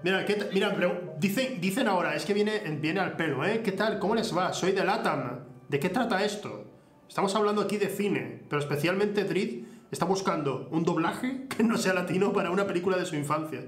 mira, 0.04 0.26
¿qué 0.26 0.34
ta- 0.36 0.48
mira 0.54 0.74
pero 0.76 1.16
dicen, 1.20 1.60
dicen 1.62 1.88
ahora, 1.88 2.16
es 2.16 2.26
que 2.26 2.34
viene, 2.34 2.60
viene 2.82 3.00
al 3.00 3.16
pelo, 3.16 3.46
¿eh? 3.46 3.62
¿Qué 3.64 3.72
tal? 3.72 4.00
¿Cómo 4.00 4.16
les 4.16 4.36
va? 4.36 4.54
Soy 4.54 4.72
de 4.72 4.84
LATAM. 4.84 5.40
¿De 5.70 5.80
qué 5.80 5.90
trata 5.90 6.24
esto? 6.24 6.66
Estamos 7.08 7.36
hablando 7.36 7.62
aquí 7.62 7.78
de 7.78 7.88
cine, 7.90 8.42
pero 8.50 8.62
especialmente 8.62 9.24
Drid 9.24 9.64
está 9.92 10.06
buscando 10.06 10.68
un 10.72 10.84
doblaje 10.84 11.48
que 11.56 11.64
no 11.64 11.78
sea 11.78 11.94
latino 11.94 12.34
para 12.34 12.52
una 12.52 12.66
película 12.68 12.98
de 12.98 13.06
su 13.06 13.16
infancia. 13.16 13.62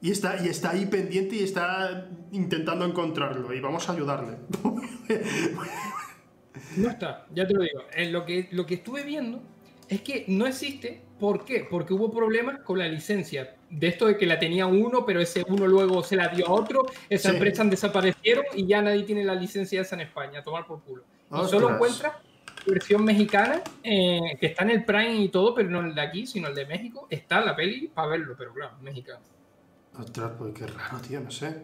Y 0.00 0.12
está, 0.12 0.44
y 0.44 0.48
está 0.48 0.70
ahí 0.70 0.86
pendiente 0.86 1.34
y 1.36 1.42
está 1.42 2.06
intentando 2.30 2.84
encontrarlo 2.84 3.52
y 3.52 3.60
vamos 3.60 3.88
a 3.88 3.92
ayudarle. 3.92 4.36
No 6.76 6.88
está, 6.90 7.26
ya 7.34 7.46
te 7.46 7.54
lo 7.54 7.62
digo. 7.62 7.80
En 7.94 8.12
lo, 8.12 8.24
que, 8.24 8.48
lo 8.50 8.66
que 8.66 8.74
estuve 8.74 9.02
viendo 9.04 9.40
es 9.88 10.00
que 10.02 10.24
no 10.28 10.46
existe. 10.46 11.00
¿Por 11.18 11.44
qué? 11.44 11.66
Porque 11.68 11.94
hubo 11.94 12.10
problemas 12.12 12.60
con 12.60 12.78
la 12.78 12.86
licencia. 12.86 13.54
De 13.70 13.88
esto 13.88 14.06
de 14.06 14.16
que 14.16 14.24
la 14.26 14.38
tenía 14.38 14.66
uno, 14.66 15.04
pero 15.04 15.20
ese 15.20 15.44
uno 15.48 15.66
luego 15.66 16.02
se 16.02 16.16
la 16.16 16.28
dio 16.28 16.46
a 16.46 16.52
otro, 16.52 16.86
esa 17.10 17.30
Sí. 17.30 17.36
empresa 17.36 17.64
desaparecieron 17.64 18.44
y 18.54 18.66
ya 18.66 18.80
nadie 18.82 19.02
tiene 19.02 19.24
la 19.24 19.34
licencia 19.34 19.80
esa 19.80 19.96
en 19.96 20.02
España. 20.02 20.40
a 20.40 20.42
Tomar 20.42 20.66
por 20.66 20.80
culo. 20.82 21.02
Y 21.30 21.34
Ostras. 21.34 21.50
solo 21.50 21.74
encuentras 21.74 22.12
versión 22.66 23.04
mexicana, 23.04 23.60
eh, 23.82 24.36
que 24.40 24.46
está 24.46 24.62
en 24.64 24.70
el 24.70 24.84
Prime 24.84 25.16
y 25.16 25.28
todo, 25.28 25.54
pero 25.54 25.68
no 25.70 25.80
el 25.80 25.94
de 25.94 26.00
aquí, 26.00 26.26
sino 26.26 26.48
el 26.48 26.54
de 26.54 26.66
México. 26.66 27.06
Está 27.10 27.40
la 27.40 27.54
peli 27.56 27.88
para 27.88 28.08
verlo, 28.08 28.34
pero 28.38 28.52
claro, 28.54 28.72
mexicano. 28.82 29.20
Ostras, 29.98 30.32
pues 30.38 30.54
qué 30.54 30.66
raro, 30.66 30.98
tío, 31.06 31.20
no 31.20 31.30
sé. 31.30 31.62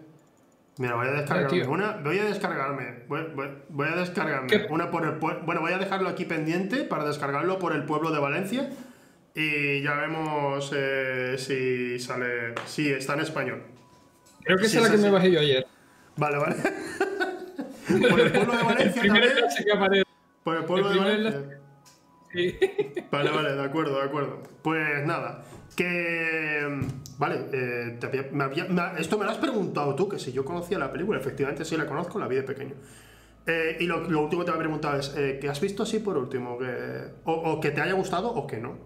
Mira, 0.79 0.97
voy 0.97 1.07
a 1.07 1.13
descargarme 1.13 1.67
una. 1.69 1.93
Voy 2.03 2.19
a 2.19 2.25
descargarme. 2.25 3.05
Voy, 3.07 3.23
voy- 3.35 3.51
voy 3.69 3.89
a 3.89 3.97
descargarme 3.97 4.49
¿Qué? 4.49 4.67
una 4.71 4.91
por 4.91 5.05
el 5.05 5.13
Bueno, 5.13 5.61
voy 5.61 5.73
a 5.73 5.79
dejarlo 5.79 6.09
aquí 6.09 6.25
pendiente 6.25 6.83
para 6.85 7.05
descargarlo 7.05 7.59
por 7.61 7.75
el 7.77 7.85
pueblo 7.85 8.11
de 8.11 8.19
Valencia. 8.19 8.71
Y 9.35 9.83
ya 9.83 9.95
vemos 9.97 10.71
eh, 10.75 11.35
si 11.39 11.99
sale. 11.99 12.55
Si 12.67 12.91
está 12.91 13.15
en 13.15 13.21
español. 13.21 13.63
Creo 14.43 14.59
que 14.59 14.69
Sí, 14.69 14.77
esa 14.77 14.79
es 14.79 14.83
la 14.85 14.89
sí, 14.91 14.95
que 14.97 15.03
me 15.03 15.09
sí. 15.09 15.13
bajé 15.15 15.31
yo 15.33 15.41
ayer. 15.41 15.67
Vale, 16.17 16.39
vale. 16.39 16.57
por 18.11 18.21
el 18.21 18.33
pueblo 18.33 18.53
de 18.53 18.59
El 18.61 18.65
Valencia 18.65 19.01
primer 19.03 19.29
también. 19.29 19.65
que 19.65 19.73
aparece. 19.73 20.05
Por 20.45 20.57
el 20.57 20.65
pueblo 20.65 20.89
el 20.91 20.95
de 20.95 21.01
Valencia. 21.01 21.61
Sí. 22.33 22.57
Vale, 23.13 23.31
vale, 23.31 23.53
de 23.55 23.63
acuerdo, 23.63 23.97
de 23.99 24.03
acuerdo. 24.03 24.43
Pues 24.63 25.07
nada, 25.07 25.45
que... 25.77 26.81
Vale, 27.17 27.47
eh, 27.53 27.97
te 28.01 28.07
había- 28.07 28.27
me 28.33 28.43
había- 28.43 28.65
me- 28.65 29.01
esto 29.01 29.17
me 29.19 29.25
lo 29.25 29.31
has 29.31 29.37
preguntado 29.39 29.95
tú, 29.95 30.09
que 30.09 30.19
si 30.19 30.33
yo 30.33 30.45
conocía 30.45 30.77
la 30.81 30.91
película, 30.91 31.21
efectivamente 31.21 31.65
sí 31.65 31.77
la 31.77 31.87
conozco, 31.87 32.19
la 32.19 32.27
vi 32.27 32.35
de 32.35 32.43
pequeño. 32.43 32.75
Eh, 33.47 33.77
y 33.79 33.87
lo, 33.87 34.11
lo 34.11 34.23
último 34.23 34.41
que 34.43 34.47
te 34.47 34.51
voy 34.51 34.57
a 34.59 34.63
preguntar 34.63 34.99
es, 34.99 35.15
eh, 35.17 35.39
¿qué 35.41 35.49
has 35.49 35.61
visto 35.61 35.85
así 35.85 36.01
por 36.01 36.17
último? 36.19 36.59
Que, 36.59 36.67
o, 37.25 37.33
o 37.35 37.61
que 37.61 37.71
te 37.71 37.81
haya 37.81 37.93
gustado 37.93 38.29
o 38.33 38.49
que 38.49 38.57
no. 38.57 38.79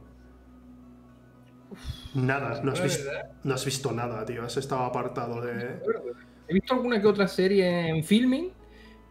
Nada, 2.26 2.60
no 2.62 2.72
has, 2.72 2.82
visto, 2.82 3.04
verdad. 3.04 3.30
no 3.44 3.54
has 3.54 3.64
visto 3.64 3.92
nada, 3.92 4.24
tío, 4.24 4.44
has 4.44 4.56
estado 4.56 4.82
apartado 4.82 5.40
de... 5.40 5.78
He 6.48 6.54
visto 6.54 6.74
alguna 6.74 7.00
que 7.00 7.06
otra 7.06 7.28
serie 7.28 7.88
en 7.88 8.02
filming, 8.02 8.50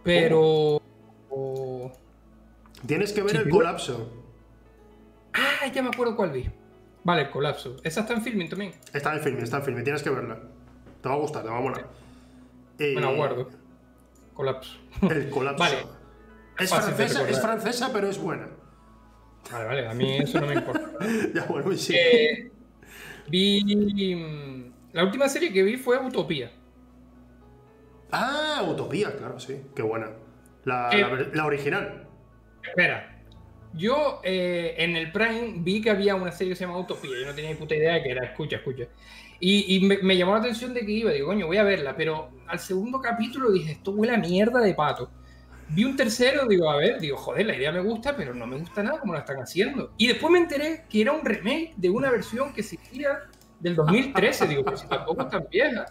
pero. 0.04 0.82
o- 1.30 1.92
Tienes 2.86 3.14
que 3.14 3.22
ver 3.22 3.32
Sí, 3.32 3.38
el 3.38 3.50
colapso. 3.50 4.12
Ah, 5.34 5.68
ya 5.72 5.82
me 5.84 5.90
acuerdo 5.90 6.16
cuál 6.16 6.32
vi. 6.32 6.50
Vale, 7.04 7.24
el 7.24 7.30
colapso. 7.30 7.78
Esa 7.84 8.02
está 8.02 8.14
en 8.14 8.22
filming 8.24 8.50
también. 8.50 8.74
Está 8.94 9.14
en 9.14 9.22
film, 9.22 9.38
está 9.38 9.58
en 9.58 9.64
film, 9.64 9.84
tienes 9.84 10.02
que 10.04 10.10
verla. 10.10 10.40
Te 11.02 11.10
va 11.10 11.16
a 11.16 11.18
gustar, 11.20 11.44
te 11.44 11.50
va 11.50 11.58
a 11.58 11.62
molar. 11.62 11.88
Eh, 12.80 12.94
Me 12.96 13.02
la 13.02 13.12
guardo. 13.14 13.50
Colapso. 14.34 14.78
El 15.10 15.30
colapso. 15.30 15.64
Vale. 15.64 15.78
Es 16.60 16.70
francesa, 16.72 17.30
es 17.30 17.40
francesa, 17.40 17.90
pero 17.94 18.10
es 18.10 18.18
buena. 18.18 18.48
Vale, 19.52 19.66
vale, 19.66 19.88
a 19.88 19.94
mí 19.94 20.18
eso 20.18 20.40
no 20.42 20.48
me 20.48 20.56
importa. 20.56 20.90
Ya, 21.36 21.44
bueno, 21.46 21.72
sí. 21.74 21.96
Eh, 21.96 22.52
vi. 23.30 24.16
mm, 24.16 24.74
La 24.94 25.04
última 25.04 25.28
serie 25.30 25.52
que 25.54 25.64
vi 25.64 25.78
fue 25.78 25.98
Utopía. 26.00 26.52
Ah, 28.12 28.64
Utopía, 28.68 29.16
claro, 29.18 29.40
sí. 29.40 29.62
Qué 29.76 29.82
buena. 29.82 30.10
La, 30.66 30.90
Eh. 30.92 31.02
la 31.02 31.08
ver- 31.10 31.32
la 31.36 31.46
original. 31.46 32.08
Espera. 32.64 33.14
Yo 33.74 34.22
eh, 34.24 34.76
en 34.78 34.96
el 34.96 35.12
Prime 35.12 35.56
vi 35.58 35.82
que 35.82 35.90
había 35.90 36.16
una 36.16 36.32
serie 36.32 36.52
que 36.54 36.56
se 36.56 36.66
llama 36.66 36.80
Utopía. 36.80 37.12
Yo 37.20 37.26
no 37.28 37.34
tenía 37.36 37.52
ni 37.52 37.58
puta 37.58 37.76
idea 37.76 37.96
de 37.96 38.04
que 38.04 38.12
era. 38.12 38.26
Escucha, 38.26 38.58
escucha. 38.58 38.86
Y, 39.40 39.76
y 39.76 39.86
me, 39.86 39.98
me 40.00 40.18
llamó 40.18 40.34
la 40.34 40.40
atención 40.40 40.74
de 40.74 40.86
que 40.86 40.92
iba. 40.92 41.12
Digo, 41.12 41.28
coño, 41.28 41.46
voy 41.48 41.58
a 41.58 41.64
verla. 41.64 41.96
Pero 41.96 42.30
al 42.48 42.60
segundo 42.60 43.00
capítulo 43.02 43.52
dije, 43.52 43.74
esto 43.74 43.92
huele 43.92 44.14
a 44.14 44.18
mierda 44.18 44.62
de 44.62 44.74
pato. 44.74 45.12
Vi 45.70 45.84
un 45.84 45.96
tercero, 45.96 46.48
digo, 46.48 46.70
a 46.70 46.78
ver, 46.78 47.00
digo, 47.00 47.18
joder, 47.18 47.46
la 47.46 47.56
idea 47.56 47.72
me 47.72 47.82
gusta, 47.82 48.16
pero 48.16 48.34
no 48.34 48.48
me 48.48 48.58
gusta 48.58 48.84
nada 48.84 49.00
como 49.00 49.14
la 49.14 49.20
están 49.20 49.38
haciendo. 49.38 49.94
Y 49.98 50.08
después 50.08 50.32
me 50.32 50.40
enteré 50.40 50.86
que 50.90 51.02
era 51.02 51.12
un 51.12 51.26
remake 51.26 51.74
de 51.76 51.90
una 51.90 52.10
versión 52.10 52.54
que 52.54 52.62
existía 52.62 53.24
del 53.60 53.76
2013. 53.76 54.48
Digo, 54.48 54.64
pues 54.64 54.88
tampoco 54.88 55.24
es 55.24 55.30
tan 55.30 55.46
vieja. 55.52 55.86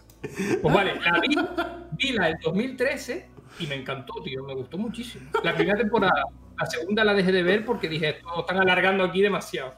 Pues 0.61 0.73
vale, 0.73 0.95
la 0.95 1.19
vi, 1.19 1.35
vi 1.91 2.13
la 2.13 2.27
del 2.27 2.37
2013 2.43 3.29
y 3.59 3.67
me 3.67 3.75
encantó, 3.75 4.13
tío, 4.23 4.43
me 4.43 4.55
gustó 4.55 4.77
muchísimo. 4.77 5.29
La 5.43 5.55
primera 5.55 5.77
temporada, 5.77 6.23
la 6.59 6.65
segunda 6.65 7.03
la 7.03 7.13
dejé 7.13 7.31
de 7.31 7.43
ver 7.43 7.65
porque 7.65 7.87
dije, 7.87 8.09
esto 8.09 8.39
están 8.39 8.57
alargando 8.57 9.03
aquí 9.03 9.21
demasiado. 9.21 9.75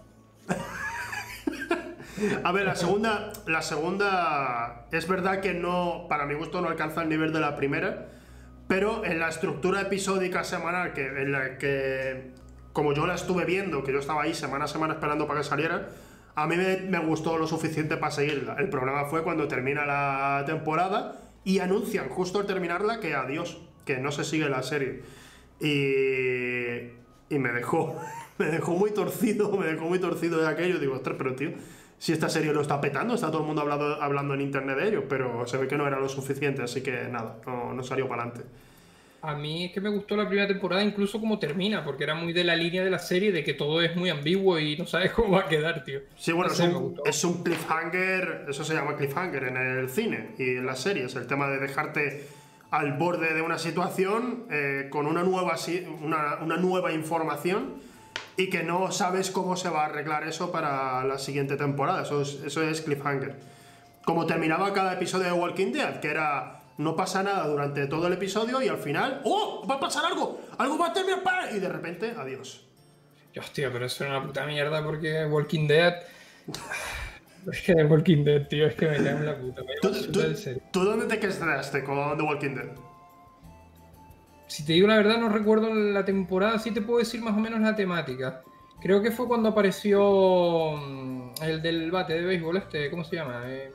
A 2.44 2.52
ver, 2.52 2.66
la 2.66 2.76
segunda, 2.76 3.32
la 3.48 3.62
segunda 3.62 4.88
es 4.92 5.08
verdad 5.08 5.40
que 5.40 5.54
no, 5.54 6.06
para 6.10 6.26
mi 6.26 6.34
gusto 6.34 6.60
no 6.62 6.68
alcanza 6.68 7.04
el 7.04 7.10
nivel 7.10 7.32
de 7.32 7.40
la 7.40 7.56
primera, 7.56 8.10
pero 8.70 9.04
en 9.04 9.20
la 9.20 9.30
estructura 9.30 9.82
episódica 9.82 10.44
semanal 10.44 10.94
que 10.94 11.08
en 11.08 11.32
la 11.32 11.58
que 11.58 12.34
como 12.72 12.94
yo 12.94 13.08
la 13.08 13.16
estuve 13.16 13.44
viendo, 13.44 13.84
que 13.84 13.92
yo 13.92 13.98
estaba 13.98 14.22
ahí 14.22 14.36
semana 14.36 14.66
a 14.66 14.68
semana 14.68 14.94
esperando 14.94 15.26
para 15.26 15.40
que 15.40 15.48
saliera, 15.48 15.90
a 16.36 16.46
mí 16.46 16.56
me, 16.56 17.00
gustó 17.00 17.40
lo 17.40 17.48
suficiente 17.48 17.98
para 17.98 18.12
seguirla. 18.12 18.56
El 18.60 18.70
problema 18.70 19.06
fue 19.06 19.24
cuando 19.24 19.48
termina 19.48 19.88
la 19.88 20.44
temporada 20.46 21.20
y 21.44 21.60
anuncian 21.60 22.10
justo 22.10 22.40
al 22.40 22.46
terminarla 22.46 23.00
que 23.00 23.16
adiós, 23.16 23.60
que 23.86 23.98
no 23.98 24.12
se 24.12 24.24
sigue 24.24 24.48
la 24.50 24.62
serie. 24.62 25.02
Y, 25.60 27.34
y 27.34 27.40
me 27.40 27.52
dejó, 27.52 28.00
me 28.38 28.46
dejó 28.46 28.74
muy 28.74 28.92
torcido, 28.92 29.52
me 29.58 29.66
dejó 29.66 29.86
muy 29.86 29.98
torcido 29.98 30.40
de 30.40 30.48
aquello. 30.48 30.78
Digo, 30.78 30.94
ostras, 30.94 31.16
pero 31.18 31.34
tío, 31.34 31.54
si 32.00 32.14
esta 32.14 32.30
serie 32.30 32.54
lo 32.54 32.62
está 32.62 32.80
petando, 32.82 33.14
está 33.14 33.28
todo 33.30 33.42
el 33.42 33.48
mundo 33.48 33.62
hablando, 33.62 34.02
hablando 34.02 34.34
en 34.34 34.42
internet 34.42 34.78
de 34.78 34.88
ello, 34.88 35.04
pero 35.08 35.46
se 35.46 35.58
ve 35.58 35.68
que 35.68 35.76
no 35.78 35.86
era 35.86 36.00
lo 36.00 36.10
suficiente, 36.10 36.64
así 36.64 36.82
que 36.82 37.08
nada, 37.12 37.38
no, 37.46 37.74
no 37.74 37.84
salió 37.84 38.08
para 38.08 38.24
adelante. 38.24 38.50
A 39.22 39.36
mí 39.36 39.66
es 39.66 39.74
que 39.74 39.82
me 39.82 39.90
gustó 39.90 40.16
la 40.16 40.26
primera 40.26 40.48
temporada, 40.48 40.82
incluso 40.82 41.20
como 41.20 41.40
termina, 41.40 41.84
porque 41.84 42.06
era 42.06 42.16
muy 42.16 42.32
de 42.32 42.46
la 42.46 42.56
línea 42.56 42.86
de 42.86 42.90
la 42.90 43.00
serie 43.00 43.34
de 43.34 43.44
que 43.44 43.54
todo 43.54 43.82
es 43.82 43.94
muy 43.98 44.10
ambiguo 44.10 44.58
y 44.60 44.78
no 44.78 44.88
sabes 44.88 45.12
cómo 45.16 45.32
va 45.32 45.42
a 45.42 45.48
quedar, 45.50 45.84
tío. 45.84 46.00
Sí, 46.16 46.32
bueno, 46.32 46.48
No 46.48 46.52
es, 46.54 46.58
sé, 46.58 46.68
un, 46.70 46.74
gustó. 46.84 47.06
es 47.06 47.24
un 47.26 47.44
cliffhanger, 47.44 48.46
eso 48.48 48.64
se 48.64 48.74
llama 48.74 48.96
cliffhanger 48.96 49.44
en 49.44 49.58
el 49.58 49.90
cine 49.90 50.30
y 50.38 50.52
en 50.56 50.66
las 50.66 50.80
series, 50.80 51.14
el 51.18 51.28
tema 51.28 51.50
de 51.50 51.60
dejarte 51.60 52.28
al 52.72 52.94
borde 52.98 53.34
de 53.34 53.42
una 53.42 53.58
situación 53.58 54.46
eh, 54.50 54.88
con 54.90 55.06
una 55.06 55.24
nueva, 55.24 55.56
una, 56.02 56.38
una 56.42 56.56
nueva 56.56 56.94
información 56.94 57.89
y 58.40 58.50
que 58.50 58.64
no 58.64 58.90
sabes 58.90 59.32
cómo 59.32 59.58
se 59.58 59.70
va 59.70 59.82
a 59.82 59.86
arreglar 59.88 60.26
eso 60.26 60.50
para 60.50 61.04
la 61.04 61.20
siguiente 61.20 61.58
temporada, 61.58 62.04
eso 62.04 62.22
es, 62.22 62.40
eso 62.46 62.64
es 62.64 62.80
cliffhanger. 62.80 63.36
Como 64.06 64.26
terminaba 64.26 64.72
cada 64.72 64.94
episodio 64.94 65.26
de 65.26 65.34
Walking 65.34 65.74
Dead, 65.74 66.00
que 66.00 66.08
era 66.08 66.62
no 66.78 66.96
pasa 66.96 67.22
nada 67.22 67.46
durante 67.48 67.86
todo 67.88 68.08
el 68.08 68.14
episodio 68.14 68.62
y 68.62 68.70
al 68.70 68.78
final, 68.78 69.20
¡oh! 69.26 69.68
Va 69.70 69.76
a 69.76 69.80
pasar 69.82 70.06
algo, 70.06 70.40
algo 70.58 70.78
va 70.78 70.88
a 70.88 70.94
terminar, 70.94 71.22
¡pa! 71.22 71.52
y 71.52 71.60
de 71.60 71.68
repente, 71.68 72.14
adiós. 72.18 72.66
Hostia, 73.38 73.74
pero 73.74 73.88
eso 73.88 74.06
era 74.06 74.18
una 74.18 74.26
puta 74.26 74.46
mierda 74.46 74.86
porque 74.86 75.26
Walking 75.26 75.68
Dead. 75.68 75.96
Es 77.50 77.62
que 77.62 77.74
Walking 77.74 78.26
Dead, 78.26 78.48
tío, 78.48 78.68
es 78.68 78.76
que 78.76 78.86
me 78.86 78.98
cago 78.98 79.20
en 79.20 79.26
la 79.26 79.38
puta. 79.38 79.62
Me 79.64 79.76
¿Tú, 79.82 79.92
tú 80.72 80.84
dónde 80.84 81.06
te 81.06 81.20
quedaste 81.20 81.86
con 81.86 82.18
The 82.18 82.24
Walking 82.24 82.54
Dead? 82.54 82.89
Si 84.50 84.66
te 84.66 84.74
digo 84.74 84.88
la 84.88 84.98
verdad, 84.98 85.20
no 85.20 85.30
recuerdo 85.30 85.72
la 85.74 86.04
temporada, 86.04 86.58
sí 86.58 86.72
te 86.72 86.82
puedo 86.82 86.98
decir 86.98 87.22
más 87.22 87.38
o 87.38 87.40
menos 87.40 87.60
la 87.62 87.76
temática. 87.76 88.42
Creo 88.82 89.00
que 89.02 89.12
fue 89.12 89.28
cuando 89.28 89.50
apareció 89.50 90.72
mm, 90.76 91.34
el 91.44 91.62
del 91.62 91.92
bate 91.92 92.14
de 92.14 92.26
béisbol, 92.26 92.58
este, 92.58 92.90
¿cómo 92.90 93.04
se 93.04 93.18
llama? 93.18 93.44
Eh, 93.46 93.72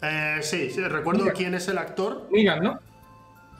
Eh, 0.00 0.38
sí, 0.40 0.70
sí, 0.70 0.80
recuerdo 0.80 1.24
Mira. 1.24 1.34
quién 1.34 1.54
es 1.54 1.68
el 1.68 1.76
actor. 1.76 2.26
Negan, 2.30 2.62
¿no? 2.62 2.78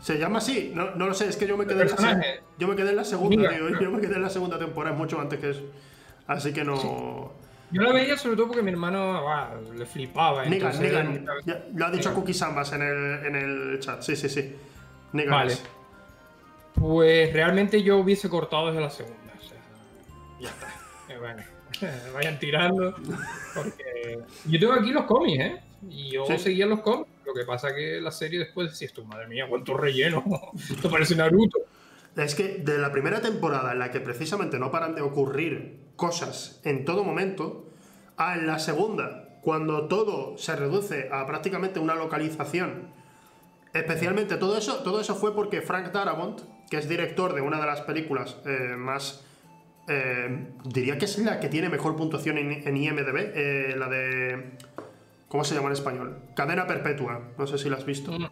Se 0.01 0.17
llama 0.19 0.39
así, 0.39 0.73
no, 0.75 0.95
no 0.95 1.09
lo 1.09 1.15
sé, 1.15 1.29
es 1.29 1.37
que 1.37 1.47
yo 1.47 1.57
me 1.57 1.67
quedé, 1.67 1.83
en 1.83 1.89
la, 1.89 2.25
yo 2.59 2.69
me 2.69 2.77
quedé 2.77 2.91
en 2.91 2.97
la 2.97 3.05
segunda, 3.05 3.37
Mira. 3.37 3.81
yo 3.81 3.91
me 3.91 4.01
quedé 4.01 4.15
en 4.15 4.23
la 4.23 4.31
segunda 4.31 4.59
temporada, 4.59 4.95
es 4.95 4.99
mucho 4.99 5.21
antes 5.21 5.41
que 5.41 5.51
eso. 5.51 5.63
Así 6.27 6.53
que 6.53 6.65
no. 6.65 7.33
Yo 7.71 7.83
la 7.83 7.93
veía 7.93 8.17
sobre 8.17 8.37
todo 8.37 8.47
porque 8.47 8.63
mi 8.63 8.71
hermano 8.71 9.29
ah, 9.29 9.51
le 9.77 9.85
flipaba. 9.85 10.47
Negan, 10.47 10.73
entonces, 10.73 10.81
Negan. 10.81 11.27
Ya, 11.45 11.67
lo 11.75 11.87
ha 11.87 11.91
dicho. 11.91 12.15
Cookie 12.15 12.33
Sambas 12.33 12.73
en 12.73 12.83
el, 12.83 13.27
en 13.27 13.37
el 13.37 13.81
chat, 13.81 14.01
sí, 14.01 14.17
sí, 14.17 14.29
sí. 14.29 14.55
Negan 15.13 15.33
Vale. 15.35 15.53
es. 15.55 15.63
Pues 16.75 17.33
realmente 17.33 17.83
yo 17.83 17.99
hubiese 17.99 18.29
cortado 18.29 18.67
desde 18.69 18.81
la 18.81 18.91
segunda. 18.91 19.33
O 19.39 19.43
sea, 19.43 19.59
ya 20.41 20.49
está. 20.49 20.67
Eh, 21.09 21.17
bueno, 21.19 21.43
vayan 22.15 22.39
tirando. 22.39 22.95
Porque 23.55 24.19
yo 24.45 24.61
tengo 24.61 24.75
aquí 24.75 24.93
los 24.93 25.05
cómics, 25.07 25.43
¿eh? 25.43 25.61
Y 25.89 26.11
yo 26.13 26.27
Sí. 26.27 26.39
seguía 26.39 26.67
los 26.67 26.81
cómics. 26.81 27.09
Lo 27.25 27.33
que 27.33 27.45
pasa 27.47 27.75
que 27.75 27.99
la 27.99 28.11
serie 28.11 28.39
después 28.39 28.69
decía 28.71 28.89
esto, 28.89 29.05
madre 29.07 29.27
mía, 29.27 29.47
cuánto 29.49 29.75
relleno. 29.75 30.23
Esto 30.71 30.91
parece 30.91 31.17
Naruto. 31.17 31.61
Es 32.15 32.35
que 32.35 32.59
de 32.59 32.77
la 32.77 32.93
primera 32.93 33.23
temporada 33.23 33.73
en 33.73 33.79
la 33.79 33.91
que 33.91 34.01
precisamente 34.01 34.59
no 34.59 34.71
paran 34.71 34.95
de 34.95 35.01
ocurrir 35.01 35.79
cosas 35.97 36.61
en 36.65 36.85
todo 36.85 37.05
momento, 37.05 37.71
a 38.19 38.37
la 38.37 38.59
segunda, 38.59 39.39
cuando 39.41 39.89
todo 39.89 40.37
se 40.37 40.57
reduce 40.57 41.09
a 41.11 41.27
prácticamente 41.27 41.81
una 41.81 41.95
localización, 41.95 42.89
especialmente 43.73 44.37
todo 44.37 44.59
eso, 44.59 44.83
todo 44.83 45.01
eso 45.01 45.15
fue 45.15 45.35
porque 45.35 45.63
Frank 45.63 45.93
Darabont, 45.93 46.41
que 46.71 46.77
es 46.77 46.89
director 46.89 47.35
de 47.35 47.41
una 47.41 47.61
de 47.61 47.67
las 47.67 47.81
películas 47.83 48.37
eh, 48.45 48.75
más, 48.77 49.25
eh, 49.89 50.47
diría 50.65 50.99
que 50.99 51.07
es 51.07 51.19
la 51.19 51.41
que 51.41 51.49
tiene 51.49 51.69
mejor 51.69 51.97
puntuación 51.97 52.39
en, 52.39 52.67
en 52.67 52.77
IMDb, 52.77 53.33
eh, 53.35 53.75
la 53.77 53.89
de, 53.89 54.53
¿cómo 55.29 55.45
se 55.45 55.55
llama 55.55 55.69
en 55.69 55.73
español? 55.75 56.19
Cadena 56.35 56.67
Perpetua, 56.67 57.31
no 57.37 57.47
sé 57.47 57.59
si 57.59 57.69
la 57.69 57.77
has 57.77 57.87
visto. 57.87 58.13
Mm. 58.13 58.29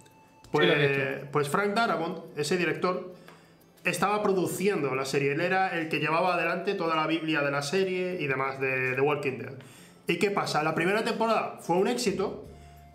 Pues, 0.51 0.71
Sí, 0.71 0.87
visto. 0.87 1.27
pues 1.33 1.49
Frank 1.49 1.75
Darabont, 1.75 2.39
ese 2.39 2.57
director, 2.57 3.15
estaba 3.85 4.23
produciendo 4.23 4.95
la 4.95 5.05
serie. 5.05 5.33
Él 5.33 5.41
era 5.41 5.79
el 5.79 5.89
que 5.89 5.99
llevaba 5.99 6.35
adelante 6.35 6.75
toda 6.75 6.97
la 6.97 7.07
Biblia 7.07 7.43
de 7.43 7.51
la 7.51 7.63
serie 7.63 8.19
y 8.21 8.27
demás 8.27 8.61
de 8.61 8.95
The 8.95 9.01
Walking 9.01 9.39
Dead. 9.39 9.55
¿Y 10.09 10.19
qué 10.19 10.31
pasa? 10.31 10.63
La 10.63 10.75
primera 10.75 11.05
temporada 11.05 11.59
fue 11.61 11.77
un 11.77 11.89
éxito, 11.89 12.47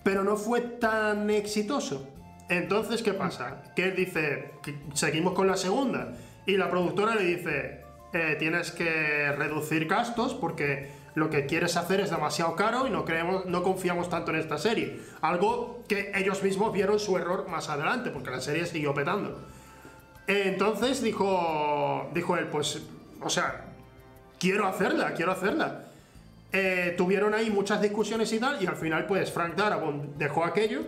pero 0.03 0.23
no 0.23 0.37
fue 0.37 0.61
tan 0.61 1.29
exitoso. 1.29 2.07
Entonces, 2.51 3.01
¿qué 3.01 3.13
pasa? 3.13 3.63
Que 3.77 3.85
él 3.85 3.95
dice, 3.95 4.51
seguimos 4.93 5.33
con 5.33 5.47
la 5.47 5.55
segunda. 5.55 6.13
Y 6.45 6.57
la 6.57 6.69
productora 6.69 7.15
le 7.15 7.23
dice, 7.23 7.79
eh, 8.11 8.35
tienes 8.39 8.71
que 8.71 9.31
reducir 9.31 9.87
gastos 9.87 10.33
porque 10.33 10.89
lo 11.15 11.29
que 11.29 11.45
quieres 11.45 11.77
hacer 11.77 12.01
es 12.01 12.09
demasiado 12.09 12.57
caro 12.57 12.87
y 12.87 12.89
no, 12.89 13.05
creemos, 13.05 13.45
no 13.45 13.63
confiamos 13.63 14.09
tanto 14.09 14.31
en 14.31 14.37
esta 14.37 14.57
serie. 14.57 14.99
Algo 15.21 15.85
que 15.87 16.11
ellos 16.13 16.43
mismos 16.43 16.73
vieron 16.73 16.99
su 16.99 17.17
error 17.17 17.47
más 17.47 17.69
adelante, 17.69 18.09
porque 18.09 18.31
la 18.31 18.41
serie 18.41 18.65
siguió 18.65 18.93
petando. 18.93 19.47
Entonces 20.27 21.01
dijo, 21.01 22.09
dijo 22.13 22.35
él, 22.35 22.47
pues, 22.47 22.81
o 23.21 23.29
sea, 23.29 23.63
quiero 24.37 24.67
hacerla, 24.67 25.13
quiero 25.13 25.31
hacerla. 25.31 25.85
Eh, 26.51 26.95
tuvieron 26.97 27.33
ahí 27.33 27.49
muchas 27.49 27.81
discusiones 27.81 28.33
y 28.33 28.39
tal, 28.39 28.61
y 28.61 28.67
al 28.67 28.75
final, 28.75 29.05
pues, 29.05 29.31
Frank 29.31 29.55
Darabont 29.55 30.17
dejó 30.17 30.43
aquello. 30.43 30.81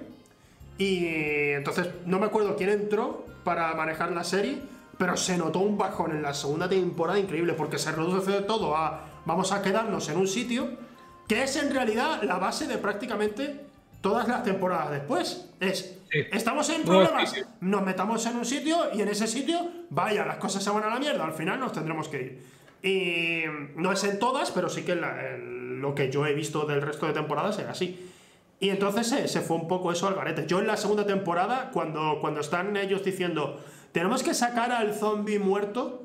Y 0.77 1.05
entonces, 1.51 1.89
no 2.05 2.19
me 2.19 2.25
acuerdo 2.25 2.55
quién 2.55 2.69
entró 2.69 3.25
para 3.43 3.73
manejar 3.75 4.11
la 4.11 4.23
serie, 4.23 4.57
pero 4.97 5.15
se 5.17 5.37
notó 5.37 5.59
un 5.59 5.77
bajón 5.77 6.11
en 6.11 6.21
la 6.21 6.33
segunda 6.33 6.67
temporada 6.69 7.19
increíble, 7.19 7.53
porque 7.53 7.77
se 7.77 7.91
reduce 7.91 8.41
todo 8.41 8.75
a 8.75 9.05
vamos 9.25 9.51
a 9.51 9.61
quedarnos 9.61 10.09
en 10.09 10.17
un 10.17 10.27
sitio, 10.27 10.69
que 11.27 11.43
es 11.43 11.55
en 11.55 11.73
realidad 11.73 12.21
la 12.23 12.37
base 12.37 12.67
de 12.67 12.77
prácticamente 12.77 13.61
todas 14.01 14.27
las 14.27 14.43
temporadas 14.43 14.91
después. 14.91 15.49
Es, 15.59 15.97
Sí. 16.11 16.19
estamos 16.31 16.69
en 16.69 16.83
problemas, 16.83 17.33
nos 17.59 17.81
metamos 17.81 18.23
en 18.27 18.37
un 18.37 18.45
sitio 18.45 18.77
y 18.93 19.01
en 19.01 19.07
ese 19.07 19.25
sitio, 19.25 19.57
vaya, 19.89 20.23
las 20.25 20.37
cosas 20.37 20.63
se 20.63 20.69
van 20.69 20.83
a 20.83 20.89
la 20.89 20.99
mierda, 20.99 21.25
al 21.25 21.33
final 21.33 21.59
nos 21.59 21.71
tendremos 21.73 22.07
que 22.07 22.21
ir. 22.21 22.43
Y 22.83 23.43
no 23.79 23.91
es 23.91 24.03
en 24.03 24.19
todas, 24.19 24.51
pero 24.51 24.69
sí 24.69 24.83
que 24.83 24.91
en 24.91 25.01
la- 25.01 25.29
en 25.31 25.81
lo 25.81 25.95
que 25.95 26.11
yo 26.11 26.25
he 26.27 26.33
visto 26.35 26.65
del 26.65 26.81
resto 26.83 27.07
de 27.07 27.13
temporadas 27.13 27.57
era 27.57 27.71
así. 27.71 28.11
Y 28.63 28.69
entonces 28.69 29.07
se, 29.07 29.27
se 29.27 29.41
fue 29.41 29.57
un 29.57 29.67
poco 29.67 29.91
eso 29.91 30.07
al 30.07 30.15
garete. 30.15 30.45
Yo 30.47 30.59
en 30.59 30.67
la 30.67 30.77
segunda 30.77 31.05
temporada, 31.05 31.69
cuando, 31.73 32.19
cuando 32.21 32.39
están 32.39 32.77
ellos 32.77 33.03
diciendo, 33.03 33.59
tenemos 33.91 34.23
que 34.23 34.33
sacar 34.33 34.71
al 34.71 34.93
zombie 34.93 35.37
muerto, 35.37 36.03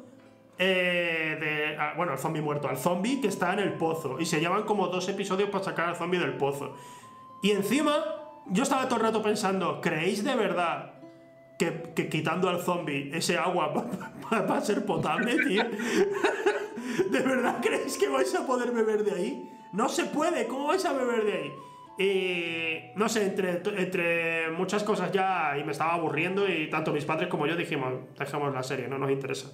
eh, 0.58 1.78
bueno, 1.96 2.14
al 2.14 2.18
zombie 2.18 2.42
muerto, 2.42 2.68
al 2.68 2.76
zombie 2.76 3.20
que 3.20 3.28
está 3.28 3.52
en 3.52 3.60
el 3.60 3.74
pozo. 3.74 4.18
Y 4.18 4.26
se 4.26 4.40
llevan 4.40 4.64
como 4.64 4.88
dos 4.88 5.08
episodios 5.08 5.50
para 5.50 5.62
sacar 5.62 5.88
al 5.90 5.94
zombie 5.94 6.18
del 6.18 6.32
pozo. 6.32 6.74
Y 7.44 7.52
encima, 7.52 8.04
yo 8.48 8.64
estaba 8.64 8.88
todo 8.88 8.96
el 8.96 9.04
rato 9.04 9.22
pensando, 9.22 9.80
¿creéis 9.80 10.24
de 10.24 10.34
verdad 10.34 10.94
que, 11.60 11.92
que 11.94 12.08
quitando 12.08 12.48
al 12.48 12.60
zombie 12.60 13.12
ese 13.14 13.38
agua 13.38 13.72
va 14.32 14.56
a 14.56 14.60
ser 14.60 14.84
potable, 14.84 15.36
tío? 15.46 15.62
¿De 17.08 17.20
verdad 17.20 17.60
creéis 17.62 17.96
que 17.96 18.08
vais 18.08 18.34
a 18.34 18.44
poder 18.44 18.72
beber 18.72 19.04
de 19.04 19.12
ahí? 19.12 19.50
No 19.72 19.88
se 19.88 20.06
puede, 20.06 20.48
¿cómo 20.48 20.66
vais 20.66 20.84
a 20.84 20.92
beber 20.92 21.24
de 21.24 21.32
ahí? 21.34 21.52
Y 21.98 22.96
no 22.96 23.08
sé, 23.08 23.24
entre, 23.24 23.60
entre 23.76 24.50
muchas 24.50 24.84
cosas 24.84 25.10
ya 25.12 25.56
y 25.58 25.64
me 25.64 25.72
estaba 25.72 25.94
aburriendo 25.94 26.48
y 26.48 26.70
tanto 26.70 26.92
mis 26.92 27.04
padres 27.04 27.28
como 27.28 27.46
yo 27.46 27.56
dijimos, 27.56 27.92
dejemos 28.18 28.54
la 28.54 28.62
serie, 28.62 28.86
no 28.88 28.98
nos 28.98 29.10
interesa. 29.10 29.50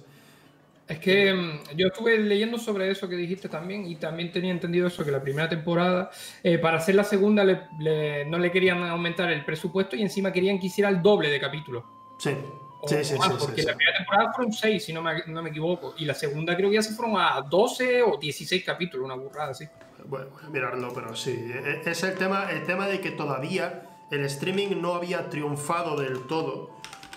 Es 0.87 0.99
que 0.99 1.33
mm, 1.33 1.75
yo 1.75 1.87
estuve 1.87 2.19
leyendo 2.19 2.59
sobre 2.59 2.91
eso 2.91 3.09
que 3.09 3.15
dijiste 3.15 3.49
también 3.49 3.87
y 3.87 3.95
también 3.95 4.31
tenía 4.31 4.51
entendido 4.51 4.85
eso, 4.87 5.03
que 5.03 5.09
la 5.11 5.21
primera 5.23 5.49
temporada, 5.49 6.11
eh, 6.43 6.59
para 6.59 6.77
hacer 6.77 6.93
la 6.93 7.03
segunda 7.03 7.43
le- 7.43 7.61
le- 7.79 8.25
no 8.25 8.37
le 8.37 8.51
querían 8.51 8.83
aumentar 8.83 9.31
el 9.31 9.43
presupuesto 9.43 9.95
y 9.95 10.03
encima 10.03 10.31
querían 10.31 10.59
que 10.59 10.67
hiciera 10.67 10.89
el 10.91 11.01
doble 11.01 11.29
de 11.31 11.39
capítulos. 11.39 11.83
Sí, 12.19 12.35
O 12.81 12.87
sí, 12.87 12.97
sí, 13.03 13.15
sí, 13.19 13.29
porque 13.39 13.61
sí. 13.63 13.67
la 13.67 13.75
primera 13.75 13.97
temporada 13.97 14.31
fueron 14.33 14.53
6, 14.53 14.85
si 14.85 14.93
no 14.93 15.01
me, 15.01 15.23
no 15.25 15.41
me 15.41 15.49
equivoco, 15.49 15.95
y 15.97 16.05
la 16.05 16.13
segunda 16.13 16.55
creo 16.55 16.69
que 16.69 16.75
ya 16.75 16.83
se 16.83 16.93
fueron 16.93 17.15
a 17.17 17.41
12 17.41 18.03
o 18.03 18.17
16 18.19 18.63
capítulos, 18.63 19.05
una 19.05 19.15
burrada 19.15 19.49
así. 19.51 19.65
Bueno, 20.07 20.27
voy 20.33 20.43
a 20.45 20.49
mirarlo, 20.49 20.93
pero 20.93 21.15
sí. 21.15 21.31
E- 21.31 21.81
Es 21.85 22.03
el 22.03 22.15
tema, 22.15 22.51
el 22.51 22.63
tema 22.65 22.87
de 22.87 22.99
que 23.01 23.11
todavía 23.11 23.83
el 24.11 24.23
streaming 24.25 24.81
no 24.81 24.95
había 24.95 25.29
triunfado 25.29 25.97
del 25.97 26.27
todo. 26.27 26.71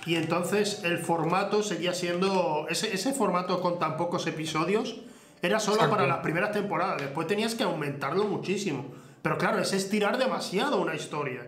Y 0.06 0.16
entonces 0.16 0.84
el 0.84 0.98
formato 0.98 1.62
seguía 1.62 1.92
siendo. 1.92 2.66
Ese, 2.68 2.92
ese 2.94 3.12
formato 3.12 3.60
con 3.60 3.78
tan 3.78 3.96
pocos 3.96 4.26
episodios 4.26 5.00
era 5.42 5.60
solo 5.60 5.76
Exacto. 5.76 5.96
para 5.96 6.08
las 6.08 6.18
primeras 6.18 6.52
temporadas. 6.52 7.00
Después 7.00 7.26
tenías 7.26 7.54
que 7.54 7.64
aumentarlo 7.64 8.24
muchísimo. 8.24 8.86
Pero 9.22 9.36
claro, 9.36 9.58
es 9.58 9.72
estirar 9.72 10.16
demasiado 10.16 10.80
una 10.80 10.94
historia. 10.94 11.46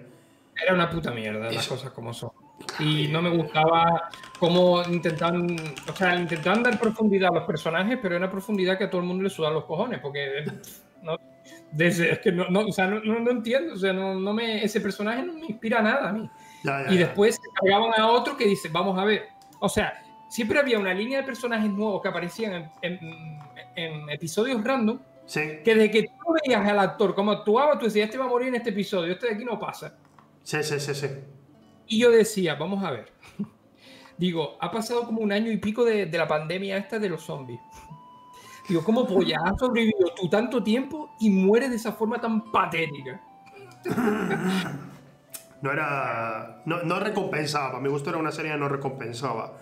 Era 0.62 0.74
una 0.74 0.90
puta 0.90 1.10
mierda, 1.12 1.50
las 1.50 1.66
cosas 1.66 1.90
como 1.92 2.12
son. 2.12 2.30
Y 2.78 3.08
no 3.08 3.22
me 3.22 3.30
gustaba 3.34 4.10
cómo 4.38 4.82
intentaban, 4.82 5.56
o 5.90 5.96
sea, 5.96 6.16
intentaban 6.16 6.62
dar 6.62 6.78
profundidad 6.78 7.30
a 7.32 7.36
los 7.38 7.44
personajes, 7.46 7.98
pero 8.02 8.16
era 8.16 8.24
una 8.26 8.30
profundidad 8.30 8.76
que 8.76 8.84
a 8.84 8.90
todo 8.90 9.00
el 9.00 9.06
mundo 9.06 9.24
le 9.24 9.30
sudan 9.30 9.54
los 9.54 9.64
cojones, 9.64 10.00
porque 10.00 10.44
no, 11.02 11.16
desde, 11.72 12.12
es 12.12 12.18
que 12.18 12.32
no, 12.32 12.48
no, 12.48 12.60
o 12.66 12.72
sea, 12.72 12.86
no, 12.86 13.00
no, 13.00 13.30
entiendo, 13.30 13.74
o 13.74 13.76
sea, 13.76 13.92
no, 13.92 14.14
no, 14.14 14.32
me, 14.32 14.64
ese 14.64 14.80
personaje 14.80 15.22
no 15.22 15.34
me 15.34 15.46
inspira 15.46 15.80
nada 15.82 16.08
a 16.08 16.12
mí. 16.12 16.28
Ya, 16.62 16.84
ya, 16.84 16.92
y 16.92 16.98
después 16.98 17.40
cargaban 17.60 17.92
a 17.98 18.08
otro 18.08 18.36
que 18.36 18.44
dice, 18.44 18.68
vamos 18.70 18.98
a 18.98 19.04
ver, 19.04 19.24
o 19.60 19.68
sea, 19.68 20.02
siempre 20.28 20.58
había 20.58 20.78
una 20.78 20.94
línea 20.94 21.20
de 21.20 21.24
personajes 21.24 21.70
nuevos 21.70 22.02
que 22.02 22.08
aparecían 22.08 22.70
en, 22.82 22.98
en, 23.00 23.38
en 23.76 24.10
episodios 24.10 24.62
random, 24.62 24.98
Sí, 25.30 25.40
que 25.64 25.76
desde 25.76 25.92
que 25.92 26.02
tú 26.02 26.34
veías 26.44 26.66
al 26.66 26.80
actor 26.80 27.14
cómo 27.14 27.30
actuaba, 27.30 27.78
tú 27.78 27.84
decías, 27.84 28.06
este 28.06 28.18
va 28.18 28.24
a 28.24 28.28
morir 28.28 28.48
en 28.48 28.56
este 28.56 28.70
episodio, 28.70 29.12
este 29.12 29.28
de 29.28 29.34
aquí 29.34 29.44
no 29.44 29.60
pasa. 29.60 29.96
sí, 30.42 30.60
sí, 30.64 30.80
sí. 30.80 30.92
sí. 30.92 31.06
Y 31.86 32.00
yo 32.00 32.10
decía, 32.10 32.54
vamos 32.56 32.82
a 32.84 32.90
ver. 32.90 33.12
Digo, 34.18 34.56
ha 34.60 34.72
pasado 34.72 35.04
como 35.04 35.20
un 35.20 35.30
año 35.30 35.52
y 35.52 35.58
pico 35.58 35.84
de, 35.84 36.06
de 36.06 36.18
la 36.18 36.26
pandemia 36.26 36.76
esta 36.76 36.98
de 36.98 37.08
los 37.08 37.22
zombies. 37.22 37.60
Digo, 38.70 38.84
¿cómo 38.84 39.06
polla 39.06 39.36
has 39.44 39.58
sobrevivido 39.58 40.12
tú 40.16 40.28
tanto 40.30 40.62
tiempo 40.62 41.10
y 41.20 41.28
mueres 41.28 41.70
de 41.70 41.76
esa 41.76 41.92
forma 41.92 42.20
tan 42.20 42.50
patética? 42.52 43.20
No 45.62 45.72
era. 45.72 46.62
No, 46.64 46.82
no 46.84 47.00
recompensaba. 47.00 47.68
Para 47.72 47.80
mi 47.82 47.88
gusto 47.90 48.10
era 48.10 48.18
una 48.18 48.32
serie 48.32 48.52
que 48.52 48.58
no 48.58 48.68
recompensaba. 48.68 49.54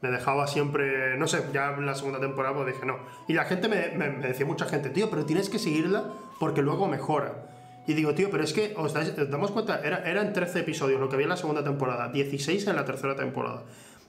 Me 0.00 0.10
dejaba 0.10 0.46
siempre. 0.46 1.16
No 1.16 1.26
sé, 1.28 1.44
ya 1.52 1.74
en 1.74 1.86
la 1.86 1.94
segunda 1.94 2.18
temporada 2.20 2.54
pues 2.54 2.74
dije 2.74 2.84
no. 2.86 2.96
Y 3.28 3.34
la 3.34 3.44
gente 3.44 3.68
me, 3.68 3.90
me- 3.96 4.26
decía, 4.26 4.46
mucha 4.46 4.64
gente, 4.66 4.90
tío, 4.90 5.08
pero 5.10 5.24
tienes 5.24 5.48
que 5.48 5.58
seguirla 5.58 6.04
porque 6.40 6.62
luego 6.62 6.88
mejora. 6.88 7.50
Y 7.86 7.92
digo, 7.94 8.14
tío, 8.14 8.30
pero 8.30 8.42
es 8.44 8.52
que 8.52 8.74
os, 8.76 8.94
dais- 8.94 9.16
os 9.18 9.30
damos 9.30 9.50
cuenta, 9.50 9.80
era, 9.84 9.98
eran 10.08 10.32
13 10.32 10.60
episodios 10.60 10.98
lo 10.98 11.08
que 11.08 11.16
había 11.16 11.24
en 11.26 11.30
la 11.30 11.36
segunda 11.36 11.62
temporada, 11.62 12.08
16 12.08 12.66
en 12.66 12.76
la 12.76 12.84
tercera 12.86 13.14
temporada. 13.14 13.62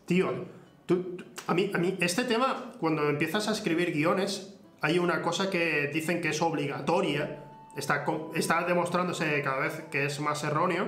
Tío, 0.06 0.30
tú- 0.86 1.18
a, 1.48 1.54
mí, 1.54 1.72
a 1.74 1.78
mí, 1.78 1.98
este 2.00 2.24
tema, 2.24 2.74
cuando 2.80 3.10
empiezas 3.10 3.48
a 3.48 3.52
escribir 3.52 3.92
guiones, 3.92 4.56
hay 4.82 5.00
una 5.00 5.22
cosa 5.22 5.50
que 5.50 5.90
dicen 5.94 6.22
que 6.22 6.30
es 6.30 6.42
obligatoria, 6.42 7.44
está, 7.76 8.06
demostrándose 8.68 9.42
cada 9.42 9.60
vez 9.60 9.84
que 9.92 10.06
es 10.06 10.20
más 10.20 10.44
erróneo, 10.44 10.88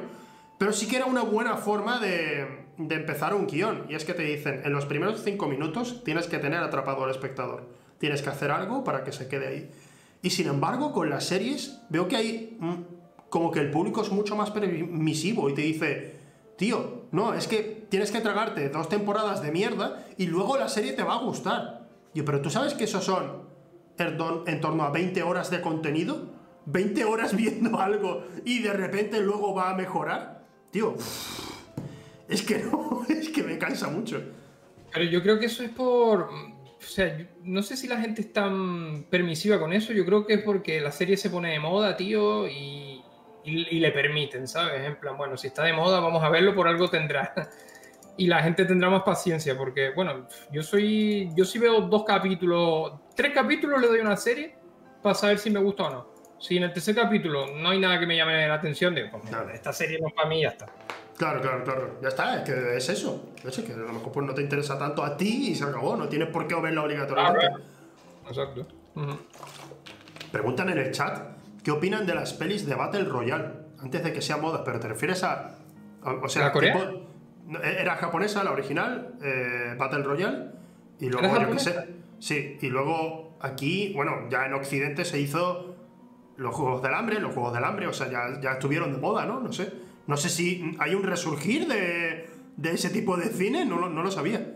pero 0.58 0.74
sí 0.74 0.88
que 0.88 0.98
era 0.98 1.06
una 1.06 1.22
buena 1.22 1.58
forma 1.58 2.00
de, 2.00 2.66
de 2.78 2.96
empezar 2.96 3.34
un 3.36 3.48
guion. 3.48 3.86
Y 3.90 3.96
es 3.96 4.06
que 4.06 4.14
te 4.14 4.24
dicen, 4.24 4.62
en 4.64 4.74
los 4.74 4.86
primeros 4.86 5.22
5 5.24 5.48
minutos 5.48 6.04
tienes 6.04 6.28
que 6.28 6.40
tener 6.40 6.60
atrapado 6.64 7.04
al 7.04 7.12
espectador. 7.12 7.68
Tienes 8.00 8.22
que 8.22 8.30
hacer 8.30 8.52
algo 8.52 8.84
para 8.84 9.04
que 9.04 9.12
se 9.12 9.28
quede 9.28 9.48
ahí. 9.48 9.72
Y 10.24 10.32
sin 10.32 10.48
embargo, 10.48 10.94
con 10.94 11.10
las 11.10 11.26
series 11.26 11.80
veo 11.90 12.08
que 12.08 12.16
hay 12.18 12.58
mm, 12.60 12.74
como 13.30 13.52
que 13.52 13.60
el 13.60 13.70
público 13.70 14.02
es 14.02 14.12
mucho 14.12 14.36
más 14.36 14.50
permisivo 14.52 15.50
y 15.50 15.54
te 15.54 15.62
dice, 15.62 16.16
tío, 16.58 16.97
no, 17.12 17.34
es 17.34 17.48
que 17.48 17.86
tienes 17.90 18.12
que 18.12 18.20
tragarte 18.22 18.70
dos 18.70 18.90
temporadas 18.90 19.42
de 19.42 19.52
mierda 19.52 20.06
y 20.18 20.26
luego 20.28 20.58
la 20.58 20.68
serie 20.70 20.94
te 20.94 21.04
va 21.04 21.16
a 21.16 21.24
gustar. 21.24 21.88
Yo, 22.14 22.26
pero 22.26 22.42
tú 22.42 22.50
sabes 22.50 22.74
que 22.74 22.84
eso 22.86 23.02
son 23.02 23.44
en 23.98 24.18
tor- 24.18 24.44
en 24.48 24.62
torno 24.62 24.84
a 24.84 24.92
20 24.92 25.24
horas 25.24 25.50
de 25.50 25.62
contenido, 25.62 26.30
20 26.66 27.06
horas 27.06 27.36
viendo 27.36 27.80
algo 27.80 28.24
y 28.46 28.60
de 28.60 28.74
repente 28.74 29.22
luego 29.22 29.54
va 29.54 29.70
a 29.72 29.76
mejorar. 29.76 30.44
Tío, 30.72 30.96
es 32.28 32.42
que 32.42 32.60
no, 32.60 33.06
es 33.10 33.30
que 33.30 33.44
me 33.44 33.58
cansa 33.58 33.88
mucho. 33.90 34.22
Pero 34.92 35.06
yo 35.06 35.22
creo 35.22 35.40
que 35.40 35.46
eso 35.46 35.64
es 35.64 35.70
por... 35.70 36.22
O 36.80 36.90
sea, 36.90 37.28
no 37.44 37.64
sé 37.64 37.76
si 37.76 37.88
la 37.88 38.00
gente 38.00 38.22
es 38.22 38.32
tan 38.32 39.04
permisiva 39.10 39.60
con 39.60 39.74
eso. 39.74 39.92
Yo 39.94 40.06
creo 40.06 40.26
que 40.26 40.36
es 40.36 40.42
porque 40.44 40.80
la 40.80 40.92
serie 40.92 41.18
se 41.18 41.30
pone 41.30 41.52
de 41.52 41.60
moda, 41.60 41.98
tío, 41.98 42.48
y, 42.48 42.97
y- 43.48 43.78
y 43.78 43.80
le 43.80 43.92
permiten, 43.92 44.48
¿sabes? 44.48 44.84
En 44.86 44.98
plan, 44.98 45.18
bueno, 45.18 45.38
si 45.38 45.48
está 45.48 45.64
de 45.64 45.74
moda, 45.74 46.00
vamos 46.00 46.24
a 46.24 46.30
verlo, 46.30 46.54
por 46.54 46.68
algo 46.68 46.90
tendrá. 46.90 47.34
Y 48.20 48.26
la 48.26 48.42
gente 48.42 48.66
tendrá 48.66 48.90
más 48.90 49.04
paciencia, 49.04 49.56
porque, 49.56 49.92
bueno, 49.92 50.28
yo 50.52 50.64
soy. 50.64 51.30
Yo 51.36 51.46
sí 51.46 51.60
veo 51.60 51.82
dos 51.82 52.04
capítulos, 52.04 52.94
tres 53.16 53.32
capítulos 53.32 53.80
le 53.80 53.86
doy 53.86 54.00
a 54.00 54.02
una 54.02 54.18
serie 54.18 54.56
para 55.04 55.14
saber 55.14 55.38
si 55.38 55.52
me 55.52 55.60
gusta 55.60 55.84
o 55.84 55.90
no. 55.92 56.08
Si 56.40 56.58
en 56.58 56.64
el 56.64 56.74
tercer 56.74 56.96
capítulo 56.96 57.46
no 57.56 57.70
hay 57.70 57.80
nada 57.80 58.00
que 58.00 58.08
me 58.08 58.16
llame 58.18 58.48
la 58.48 58.56
atención, 58.56 58.96
digo, 58.96 59.10
pues, 59.12 59.24
Claro. 59.30 59.52
esta 59.52 59.72
serie 59.72 60.00
no 60.02 60.08
es 60.08 60.14
para 60.16 60.28
mí 60.30 60.40
y 60.40 60.42
ya 60.42 60.48
está. 60.50 60.66
Claro, 61.16 61.42
claro, 61.42 61.64
claro. 61.64 62.00
Ya 62.02 62.08
está, 62.08 62.38
es 62.38 62.42
que 62.50 62.78
es 62.78 62.90
eso. 62.90 63.34
Es 63.46 63.56
que 63.60 63.72
a 63.74 63.78
lo 63.78 63.94
mejor 63.94 64.12
pues, 64.12 64.26
no 64.26 64.34
te 64.34 64.42
interesa 64.42 64.80
tanto 64.80 65.04
a 65.04 65.16
ti 65.16 65.50
y 65.52 65.56
se 65.56 65.66
acabó. 65.66 65.96
No 65.96 66.10
tienes 66.10 66.30
por 66.30 66.48
qué 66.48 66.56
verla 66.60 66.82
obligatoriamente. 66.86 67.46
Ah, 67.54 68.30
Exacto. 68.30 68.66
Ujú. 68.96 69.16
Preguntan 70.32 70.70
en 70.70 70.80
el 70.80 70.92
chat 70.92 71.37
qué 71.68 71.72
opinan 71.72 72.06
de 72.06 72.16
las 72.16 72.32
pelis 72.34 72.66
de 72.66 72.76
Battle 72.76 73.04
Royale 73.04 73.46
antes 73.80 74.02
de 74.02 74.14
que 74.14 74.22
sea 74.22 74.38
moda, 74.38 74.64
pero 74.64 74.80
te 74.80 74.88
refieres 74.88 75.22
a. 75.26 75.58
a- 76.02 76.14
o 76.14 76.30
sea, 76.30 76.44
¿La 76.44 76.54
tipo- 76.54 77.08
no, 77.46 77.60
era 77.62 77.96
japonesa, 77.98 78.42
la 78.46 78.52
original, 78.52 79.16
eh, 79.22 79.76
Battle 79.78 80.04
Royale, 80.04 80.46
y 81.02 81.10
luego 81.10 81.28
¿Era 81.28 81.44
yo 81.46 81.52
qué 81.52 81.60
sé. 81.60 81.76
Sí, 82.20 82.58
y 82.62 82.68
luego 82.68 83.38
aquí, 83.42 83.92
bueno, 83.94 84.30
ya 84.30 84.46
en 84.46 84.54
Occidente 84.54 85.04
se 85.04 85.20
hizo 85.20 85.76
los 86.38 86.56
Juegos 86.56 86.82
del 86.82 86.94
Hambre, 86.94 87.20
los 87.20 87.34
Juegos 87.34 87.54
del 87.54 87.66
Hambre, 87.66 87.88
o 87.88 87.94
sea, 87.94 88.10
ya, 88.10 88.40
ya 88.42 88.54
estuvieron 88.54 88.94
de 88.94 88.98
moda, 89.00 89.26
¿no? 89.26 89.42
No 89.42 89.52
sé. 89.52 89.74
No 90.08 90.16
sé 90.16 90.30
si 90.30 90.74
hay 90.80 90.96
un 90.96 91.04
resurgir 91.04 91.68
de, 91.68 92.30
de 92.56 92.72
ese 92.72 92.90
tipo 92.92 93.18
de 93.18 93.26
cine, 93.26 93.66
no, 93.66 93.78
lo- 93.78 93.90
no 93.90 94.04
lo 94.04 94.10
sabía. 94.12 94.54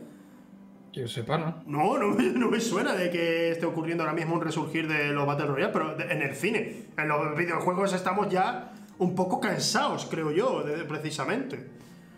Que 0.91 1.01
yo 1.01 1.07
sepa, 1.07 1.37
¿no? 1.37 1.63
No, 1.65 1.97
no 1.97 2.09
me, 2.09 2.23
no 2.31 2.49
me 2.49 2.59
suena 2.59 2.93
de 2.95 3.09
que 3.09 3.51
esté 3.51 3.65
ocurriendo 3.65 4.03
ahora 4.03 4.13
mismo 4.15 4.35
un 4.35 4.41
resurgir 4.41 4.87
de 4.87 5.11
los 5.13 5.25
Battle 5.25 5.45
Royale, 5.47 5.71
pero 5.71 5.97
en 5.99 6.21
el 6.21 6.35
cine. 6.35 6.83
En 6.97 7.07
los 7.07 7.37
videojuegos 7.37 7.93
estamos 7.93 8.27
ya 8.29 8.73
un 8.97 9.15
poco 9.15 9.39
cansados, 9.39 10.05
creo 10.11 10.31
yo, 10.31 10.63
de- 10.63 10.83
precisamente. 10.83 11.65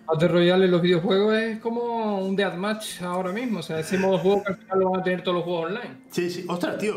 Battle 0.07 0.27
Royale 0.27 0.65
en 0.65 0.71
los 0.71 0.81
videojuegos 0.81 1.35
es 1.37 1.59
como 1.59 2.19
un 2.25 2.35
deathmatch 2.35 3.01
ahora 3.03 3.31
mismo. 3.31 3.59
O 3.59 3.61
sea, 3.63 3.79
ese 3.79 3.97
modo 3.97 4.17
juego 4.17 4.43
que 4.43 4.49
al 4.53 4.57
final 4.57 4.79
lo 4.79 4.89
van 4.91 4.99
a 5.01 5.03
tener 5.03 5.21
todos 5.23 5.35
los 5.35 5.43
juegos 5.45 5.65
online. 5.67 6.01
Sí, 6.09 6.29
sí. 6.29 6.43
Ostras, 6.49 6.77
tío, 6.77 6.95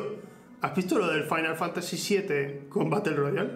¿has 0.63 0.75
visto 0.75 0.99
lo 0.99 1.07
del 1.09 1.25
Final 1.25 1.55
Fantasy 1.57 1.97
VII 1.97 2.69
con 2.69 2.89
Battle 2.91 3.15
Royale? 3.15 3.51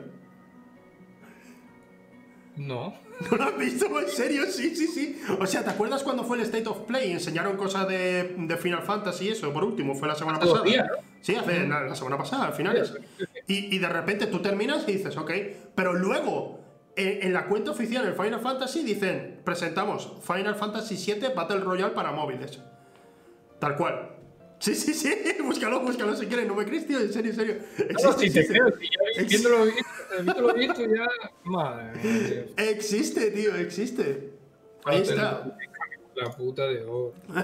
No. 2.60 2.94
¿No 3.30 3.36
lo 3.36 3.44
has 3.44 3.56
visto? 3.58 3.86
¿En 4.00 4.08
serio? 4.08 4.44
Sí, 4.46 4.76
sí, 4.76 4.86
sí. 4.86 5.20
O 5.38 5.46
sea, 5.46 5.64
¿te 5.64 5.70
acuerdas 5.70 6.02
cuando 6.02 6.24
fue 6.24 6.36
el 6.36 6.42
State 6.44 6.68
of 6.68 6.80
Play? 6.80 7.12
Enseñaron 7.12 7.56
cosas 7.56 7.88
de, 7.88 8.34
de 8.36 8.56
Final 8.58 8.82
Fantasy 8.82 9.26
y 9.26 9.28
eso, 9.30 9.52
por 9.52 9.64
último, 9.64 9.94
fue 9.94 10.08
la 10.08 10.14
semana 10.14 10.38
pasada. 10.38 10.62
Sí, 11.22 11.34
hace 11.34 11.66
la, 11.66 11.82
la 11.82 11.94
semana 11.94 12.18
pasada, 12.18 12.46
al 12.46 12.52
final. 12.52 12.82
Y, 13.46 13.74
y 13.74 13.78
de 13.78 13.88
repente 13.88 14.26
tú 14.26 14.40
terminas 14.40 14.84
y 14.86 14.92
dices, 14.92 15.16
ok, 15.16 15.30
pero 15.74 15.94
luego 15.94 16.60
en, 16.96 17.26
en 17.26 17.32
la 17.32 17.46
cuenta 17.46 17.70
oficial 17.70 18.04
del 18.04 18.14
Final 18.14 18.40
Fantasy 18.40 18.82
dicen, 18.82 19.40
presentamos 19.44 20.12
Final 20.22 20.54
Fantasy 20.54 20.96
VII 20.96 21.28
Battle 21.34 21.60
Royale 21.60 21.94
para 21.94 22.12
móviles. 22.12 22.60
Tal 23.58 23.76
cual. 23.76 24.16
Sí, 24.60 24.74
sí, 24.74 24.92
sí, 24.92 25.10
búscalo, 25.42 25.80
búscalo 25.80 26.14
si 26.14 26.26
quieres, 26.26 26.46
no 26.46 26.54
me 26.54 26.66
crees, 26.66 26.86
tío, 26.86 27.00
en 27.00 27.10
serio, 27.10 27.30
en 27.30 27.36
serio. 27.36 27.56
No, 28.02 28.12
si 28.12 28.18
te 28.18 28.40
existe, 28.40 28.52
creo, 28.52 28.70
si 29.16 29.24
viéndolo 29.24 29.64
visto, 29.64 29.82
viéndolo 30.22 30.54
visto 30.54 30.82
ya. 30.82 31.06
Madre 31.44 31.92
mía, 31.94 32.28
tío. 32.28 32.64
existe, 32.64 33.30
tío, 33.30 33.56
existe. 33.56 34.34
Ahí 34.84 35.00
está. 35.00 35.56
La 36.14 36.30
puta 36.30 36.66
de 36.66 36.84
oro. 36.84 37.14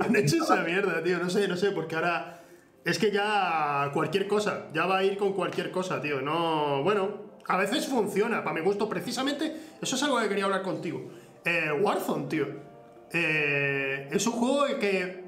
Han 0.00 0.16
hecho 0.16 0.36
esa 0.42 0.62
mierda, 0.62 1.02
tío. 1.02 1.18
No 1.18 1.28
sé, 1.28 1.46
no 1.46 1.56
sé, 1.56 1.70
porque 1.70 1.96
ahora. 1.96 2.38
Es 2.82 2.98
que 2.98 3.10
ya 3.10 3.90
cualquier 3.92 4.26
cosa, 4.26 4.68
ya 4.72 4.86
va 4.86 4.98
a 4.98 5.04
ir 5.04 5.18
con 5.18 5.34
cualquier 5.34 5.70
cosa, 5.70 6.00
tío. 6.00 6.22
No. 6.22 6.82
Bueno, 6.82 7.30
a 7.46 7.58
veces 7.58 7.86
funciona, 7.86 8.42
para 8.42 8.54
mi 8.54 8.62
gusto. 8.62 8.88
Precisamente, 8.88 9.54
eso 9.82 9.96
es 9.96 10.02
algo 10.02 10.18
que 10.18 10.28
quería 10.28 10.46
hablar 10.46 10.62
contigo. 10.62 11.10
Eh, 11.44 11.70
Warzone, 11.78 12.26
tío. 12.28 12.69
Eh, 13.12 14.08
es 14.12 14.26
un 14.26 14.32
juego 14.34 14.64
que. 14.78 15.24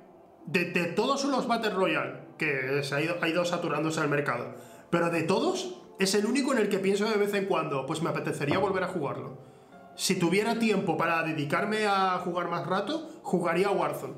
De, 0.47 0.65
de 0.73 0.85
todos 0.87 1.25
los 1.25 1.47
Battle 1.47 1.71
Royale 1.71 2.15
que 2.37 2.83
se 2.83 2.95
ha 2.97 3.01
ido, 3.01 3.15
ha 3.21 3.29
ido 3.29 3.45
saturándose 3.45 4.01
el 4.01 4.09
mercado, 4.09 4.57
pero 4.91 5.09
de 5.09 5.23
todos, 5.23 5.81
es 6.01 6.17
el 6.17 6.27
único 6.27 6.53
en 6.53 6.59
el 6.59 6.69
que 6.69 6.81
pienso 6.81 7.09
de 7.09 7.17
vez 7.17 7.33
en 7.35 7.45
cuando, 7.45 7.87
pues 7.87 8.03
me 8.03 8.11
apetecería 8.11 8.59
volver 8.59 8.83
a 8.83 8.89
jugarlo. 8.89 9.39
Si 9.95 10.19
tuviera 10.19 10.59
tiempo 10.59 10.97
para 10.97 11.23
dedicarme 11.23 11.87
a 11.87 12.19
jugar 12.19 12.49
más 12.49 12.67
rato, 12.67 13.09
jugaría 13.23 13.69
a 13.69 13.71
Warzone. 13.71 14.15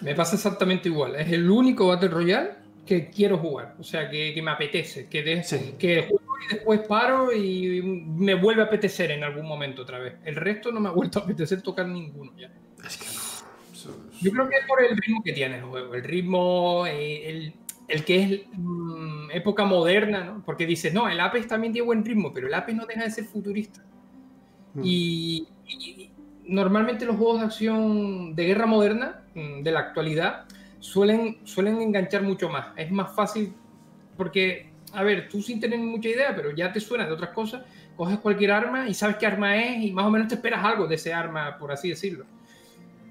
Me 0.00 0.16
pasa 0.16 0.34
exactamente 0.34 0.88
igual. 0.88 1.14
Es 1.14 1.30
el 1.30 1.48
único 1.48 1.86
Battle 1.86 2.08
Royale 2.08 2.50
que 2.84 3.08
quiero 3.08 3.38
jugar. 3.38 3.76
O 3.78 3.84
sea, 3.84 4.10
que, 4.10 4.34
que 4.34 4.42
me 4.42 4.50
apetece. 4.50 5.06
Que, 5.08 5.22
de- 5.22 5.44
Sí. 5.44 5.76
que 5.78 6.08
juego 6.08 6.25
y 6.44 6.54
después 6.54 6.80
paro 6.80 7.32
y 7.32 7.82
me 7.82 8.34
vuelve 8.34 8.62
a 8.62 8.66
apetecer 8.66 9.10
en 9.10 9.24
algún 9.24 9.46
momento 9.46 9.82
otra 9.82 9.98
vez. 9.98 10.14
El 10.24 10.36
resto 10.36 10.70
no 10.72 10.80
me 10.80 10.88
ha 10.88 10.92
vuelto 10.92 11.18
a 11.18 11.22
apetecer 11.22 11.62
tocar 11.62 11.86
ninguno 11.86 12.32
ya. 12.36 12.50
Es 12.84 12.96
que 12.96 13.06
no. 13.06 13.36
Yo 14.20 14.30
creo 14.32 14.48
que 14.48 14.56
es 14.56 14.66
por 14.66 14.82
el 14.82 14.96
ritmo 14.96 15.22
que 15.22 15.32
tiene 15.32 15.56
el 15.58 15.62
juego. 15.62 15.94
El 15.94 16.02
ritmo, 16.02 16.86
eh, 16.86 17.28
el, 17.28 17.54
el 17.88 18.04
que 18.04 18.22
es 18.22 18.40
mm, 18.52 19.30
época 19.32 19.64
moderna, 19.64 20.24
¿no? 20.24 20.42
Porque 20.44 20.66
dices, 20.66 20.92
no, 20.92 21.08
el 21.08 21.20
Apex 21.20 21.46
también 21.48 21.72
tiene 21.72 21.86
buen 21.86 22.04
ritmo, 22.04 22.32
pero 22.32 22.46
el 22.46 22.54
Apex 22.54 22.76
no 22.76 22.86
deja 22.86 23.04
de 23.04 23.10
ser 23.10 23.24
futurista. 23.24 23.84
Mm. 24.74 24.80
Y, 24.84 25.48
y 25.66 26.10
normalmente 26.46 27.04
los 27.04 27.16
juegos 27.16 27.40
de 27.40 27.46
acción 27.46 28.34
de 28.34 28.44
guerra 28.44 28.66
moderna, 28.66 29.24
mm, 29.34 29.62
de 29.62 29.70
la 29.70 29.80
actualidad, 29.80 30.46
suelen, 30.80 31.38
suelen 31.44 31.80
enganchar 31.80 32.22
mucho 32.22 32.48
más. 32.48 32.68
Es 32.76 32.90
más 32.90 33.14
fácil 33.14 33.52
porque 34.16 34.72
a 34.96 35.02
ver, 35.02 35.28
tú 35.28 35.42
sin 35.42 35.60
tener 35.60 35.78
mucha 35.78 36.08
idea, 36.08 36.34
pero 36.34 36.50
ya 36.50 36.72
te 36.72 36.80
suena 36.80 37.06
de 37.06 37.12
otras 37.12 37.30
cosas, 37.30 37.62
coges 37.96 38.18
cualquier 38.18 38.52
arma 38.52 38.88
y 38.88 38.94
sabes 38.94 39.16
qué 39.16 39.26
arma 39.26 39.56
es 39.56 39.84
y 39.84 39.92
más 39.92 40.06
o 40.06 40.10
menos 40.10 40.28
te 40.28 40.34
esperas 40.34 40.64
algo 40.64 40.86
de 40.86 40.94
ese 40.94 41.12
arma, 41.12 41.58
por 41.58 41.70
así 41.70 41.90
decirlo. 41.90 42.24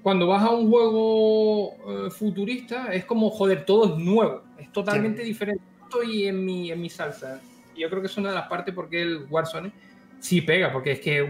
Cuando 0.02 0.26
vas 0.26 0.42
a 0.42 0.50
un 0.50 0.68
juego 0.68 2.06
eh, 2.06 2.10
futurista, 2.10 2.92
es 2.92 3.04
como, 3.04 3.30
joder, 3.30 3.64
todo 3.64 3.96
es 3.96 4.02
nuevo, 4.02 4.42
es 4.58 4.70
totalmente 4.72 5.22
diferente. 5.22 5.62
Estoy 5.82 6.26
en 6.26 6.44
mi, 6.44 6.70
en 6.70 6.80
mi 6.80 6.90
salsa. 6.90 7.40
Yo 7.76 7.88
creo 7.88 8.00
que 8.00 8.06
es 8.06 8.16
una 8.16 8.30
de 8.30 8.34
las 8.34 8.48
partes 8.48 8.74
porque 8.74 9.02
el 9.02 9.26
Warzone 9.28 9.72
sí 10.18 10.40
pega, 10.40 10.72
porque 10.72 10.92
es 10.92 11.00
que 11.00 11.28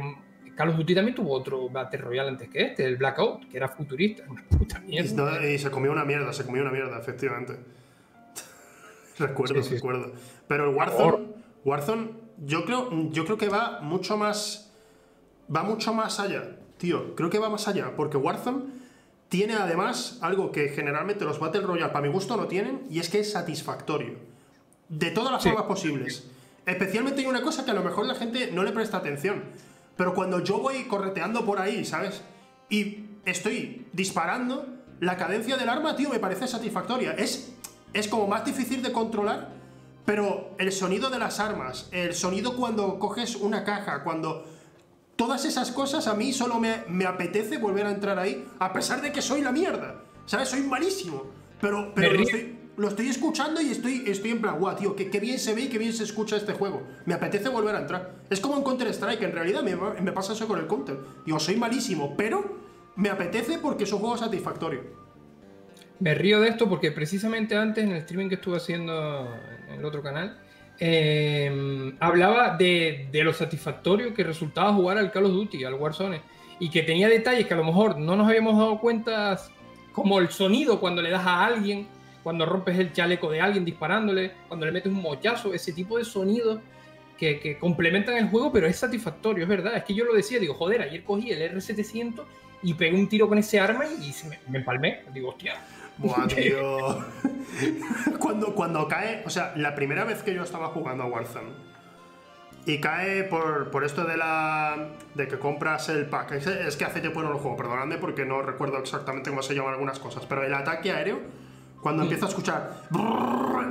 Call 0.57 0.71
of 0.71 0.77
Duty 0.77 0.95
también 0.95 1.14
tuvo 1.14 1.33
otro 1.33 1.69
Battle 1.69 2.01
Royale 2.01 2.31
antes 2.31 2.49
que 2.49 2.62
este, 2.62 2.85
el 2.85 2.97
Blackout, 2.97 3.49
que 3.49 3.59
era 3.59 3.69
futurista. 3.69 4.25
Una 4.29 4.42
puta 4.49 4.81
mierda. 4.81 5.47
Y, 5.47 5.59
se 5.59 5.71
comió 5.71 5.92
una 5.92 6.05
mierda, 6.05 6.33
se 6.33 6.45
comió 6.45 6.62
una 6.62 6.73
mierda, 6.73 6.99
efectivamente. 6.99 7.57
recuerdo, 9.19 9.62
recuerdo. 9.62 10.12
Pero 10.48 10.70
el 10.70 10.76
Warzone, 10.76 11.26
Warzone 11.64 12.11
yo, 12.44 12.64
creo, 12.64 12.90
yo 13.11 13.24
creo 13.24 13.38
que 13.38 13.48
va 13.48 13.80
mucho 13.80 14.16
más. 14.16 14.72
Va 15.54 15.62
mucho 15.62 15.94
más 15.94 16.18
allá, 16.18 16.56
tío. 16.78 17.14
Creo 17.14 17.30
que 17.30 17.38
va 17.38 17.48
más 17.48 17.68
allá, 17.68 17.94
porque 17.96 18.16
Warzone 18.16 18.64
tiene 19.28 19.54
además 19.54 20.18
algo 20.22 20.52
que 20.52 20.68
generalmente 20.68 21.24
los 21.24 21.38
Battle 21.38 21.62
Royale, 21.62 21.92
para 21.92 22.06
mi 22.06 22.12
gusto, 22.12 22.37
no 22.37 22.46
tienen, 22.46 22.87
y 22.90 22.98
es 22.98 23.09
que 23.09 23.20
es 23.20 23.32
satisfactorio. 23.32 24.14
De 24.88 25.11
todas 25.11 25.32
las 25.32 25.42
formas 25.42 25.64
posibles. 25.64 26.28
Especialmente 26.64 27.20
hay 27.20 27.26
una 27.26 27.42
cosa 27.42 27.64
que 27.64 27.70
a 27.70 27.74
lo 27.74 27.82
mejor 27.82 28.06
la 28.06 28.14
gente 28.14 28.50
no 28.52 28.64
le 28.64 28.72
presta 28.72 28.96
atención 28.96 29.42
pero 29.96 30.14
cuando 30.14 30.40
yo 30.40 30.59
voy 30.59 30.85
correteando 30.85 31.44
por 31.44 31.59
ahí, 31.59 31.85
¿sabes? 31.85 32.22
Y 32.68 33.06
estoy 33.24 33.87
disparando, 33.92 34.66
la 35.00 35.16
cadencia 35.16 35.56
del 35.56 35.68
arma, 35.68 35.96
tío, 35.96 36.11
me 36.11 36.18
parece 36.18 36.46
satisfactoria. 36.46 37.12
Es, 37.12 37.52
es 37.92 38.09
como 38.09 38.26
más 38.26 38.44
difícil 38.44 38.82
de 38.82 38.92
controlar, 38.92 39.50
pero 40.07 40.55
el 40.59 40.73
sonido 40.73 41.11
de 41.11 41.19
las 41.19 41.38
armas, 41.40 41.88
el 41.92 42.14
sonido 42.14 42.57
cuando 42.57 42.99
coges 42.99 43.37
una 43.37 43.64
caja, 43.64 44.03
cuando... 44.03 44.53
Todas 45.16 45.47
esas 45.47 45.73
cosas 45.73 46.09
a 46.09 46.14
mí 46.14 46.35
solo 46.35 46.61
me, 46.61 46.83
me 46.88 47.07
apetece 47.07 47.57
volver 47.57 47.87
a 47.87 47.90
entrar 47.90 48.19
ahí, 48.19 48.47
a 48.59 48.71
pesar 48.75 49.01
de 49.01 49.12
que 49.12 49.23
soy 49.23 49.40
la 49.40 49.51
mierda. 49.51 50.03
¿Sabes? 50.27 50.51
Soy 50.51 50.61
malísimo. 50.61 51.25
Pero, 51.59 51.92
pero 51.95 52.12
lo 52.77 52.88
estoy 52.88 53.09
escuchando 53.09 53.61
y 53.61 53.71
estoy, 53.71 54.05
estoy 54.07 54.33
en 54.33 54.40
plan, 54.42 54.59
guau, 54.59 54.77
tío, 54.77 54.95
qué, 54.95 55.21
bien 55.21 55.38
se 55.38 55.55
ve 55.55 55.62
y 55.62 55.69
qué 55.69 55.79
bien 55.79 55.92
se 55.92 56.05
escucha 56.05 56.37
este 56.37 56.53
juego. 56.53 56.83
Me 57.07 57.14
apetece 57.14 57.49
volver 57.49 57.75
a 57.75 57.81
entrar. 57.81 58.16
Es 58.29 58.40
como 58.40 58.57
en 58.57 58.62
Counter-Strike, 58.62 59.23
en 59.23 59.33
realidad 59.33 59.62
me, 59.62 59.75
me, 59.75 60.12
pasa 60.12 60.35
eso 60.35 60.47
con 60.47 60.59
el 60.59 60.66
Counter. 60.66 60.99
Digo, 61.25 61.40
soy 61.40 61.57
malísimo, 61.57 62.14
pero 62.16 62.59
me 62.97 63.09
apetece 63.09 63.59
porque 63.59 63.85
es 63.85 63.92
un 63.92 64.01
juego 64.01 64.19
satisfactorio. 64.19 64.83
Me 65.99 66.14
río 66.14 66.40
de 66.40 66.49
esto 66.49 66.69
porque 66.69 66.92
precisamente 66.92 67.57
antes, 67.57 67.85
en 67.85 67.92
el 67.92 67.99
streaming 67.99 68.29
que 68.29 68.35
estuve 68.35 68.59
haciendo 68.59 69.27
en 69.56 69.56
el 69.68 69.85
otro 69.85 70.02
canal, 70.02 70.38
eh, 70.79 71.94
hablaba 72.00 72.57
de, 72.57 73.09
de, 73.11 73.24
lo 73.24 73.33
satisfactorio 73.33 74.12
que 74.12 74.24
resultaba 74.24 74.72
jugar 74.72 74.98
al 74.98 75.11
Call 75.11 75.24
of 75.24 75.33
Duty, 75.33 75.64
al 75.64 75.74
Warzone, 75.74 76.20
y 76.59 76.70
que 76.70 76.83
tenía 76.83 77.09
detalles 77.09 77.46
que 77.46 77.55
a 77.55 77.57
lo 77.57 77.64
mejor 77.64 77.98
no 77.98 78.16
nos 78.16 78.29
habíamos 78.29 78.59
dado 78.59 78.79
cuenta, 78.79 79.38
como 79.92 80.18
el 80.18 80.29
sonido 80.29 80.81
cuando 80.81 81.02
le 81.02 81.11
das 81.11 81.26
a 81.26 81.44
alguien 81.44 81.88
cuando 82.26 82.44
rompes 82.44 82.76
el 82.76 82.92
chaleco 82.92 83.31
de 83.31 83.40
alguien 83.40 83.64
disparándole, 83.64 84.33
cuando 84.48 84.66
le 84.66 84.72
metes 84.72 84.92
un 84.92 85.00
mochazo, 85.00 85.55
ese 85.55 85.72
tipo 85.72 85.96
de 85.96 86.05
sonidos 86.05 86.59
que, 87.16 87.57
complementan 87.61 88.16
el 88.16 88.29
juego, 88.29 88.50
pero 88.50 88.66
es 88.66 88.74
satisfactorio, 88.74 89.44
es 89.44 89.48
verdad. 89.48 89.76
Es 89.76 89.85
que 89.85 89.94
yo 89.94 90.05
lo 90.05 90.12
decía, 90.12 90.40
digo, 90.40 90.55
joder, 90.55 90.83
ayer 90.83 91.05
cogí 91.05 91.31
el 91.31 91.40
R700 91.55 92.24
y 92.64 92.74
pegué 92.74 92.96
un 92.96 93.09
tiro 93.09 93.29
con 93.29 93.38
ese 93.38 93.61
arma 93.61 93.85
y 93.87 94.12
me, 94.50 94.59
empalmé. 94.59 95.05
Digo, 95.14 95.29
hostia. 95.29 95.55
Buah, 95.98 96.26
tío. 96.28 97.04
cuando, 98.18 98.54
cuando 98.54 98.88
cae, 98.88 99.22
o 99.26 99.30
sea, 99.30 99.52
la 99.56 99.74
primera 99.74 100.04
vez 100.04 100.22
que 100.22 100.35
yo 100.35 100.42
estaba 100.42 100.68
jugando 100.68 101.04
a 101.04 101.06
Warzone 101.06 101.66
y 102.66 102.80
cae 102.80 103.22
por, 103.22 103.70
por 103.70 103.85
esto 103.85 104.04
de 104.04 104.16
la 104.16 104.88
de 105.14 105.28
que 105.28 105.38
compras 105.38 105.88
el 105.88 106.06
pack. 106.06 106.32
Es, 106.32 106.76
que 106.76 106.85
hace 106.85 107.00
tiempo 107.00 107.22
no 107.22 107.30
lo 107.30 107.38
juego, 107.38 107.56
perdonadme 107.56 107.96
porque 107.96 108.26
no 108.26 108.42
recuerdo 108.42 108.78
exactamente 108.78 109.30
cómo 109.30 109.42
se 109.42 109.54
llaman 109.54 109.74
algunas 109.74 110.00
cosas, 110.00 110.26
pero 110.28 110.42
el 110.42 110.52
ataque 110.52 110.90
aéreo 110.90 111.20
cuando 111.80 112.02
empiezo 112.02 112.26
a 112.26 112.28
escuchar 112.28 112.82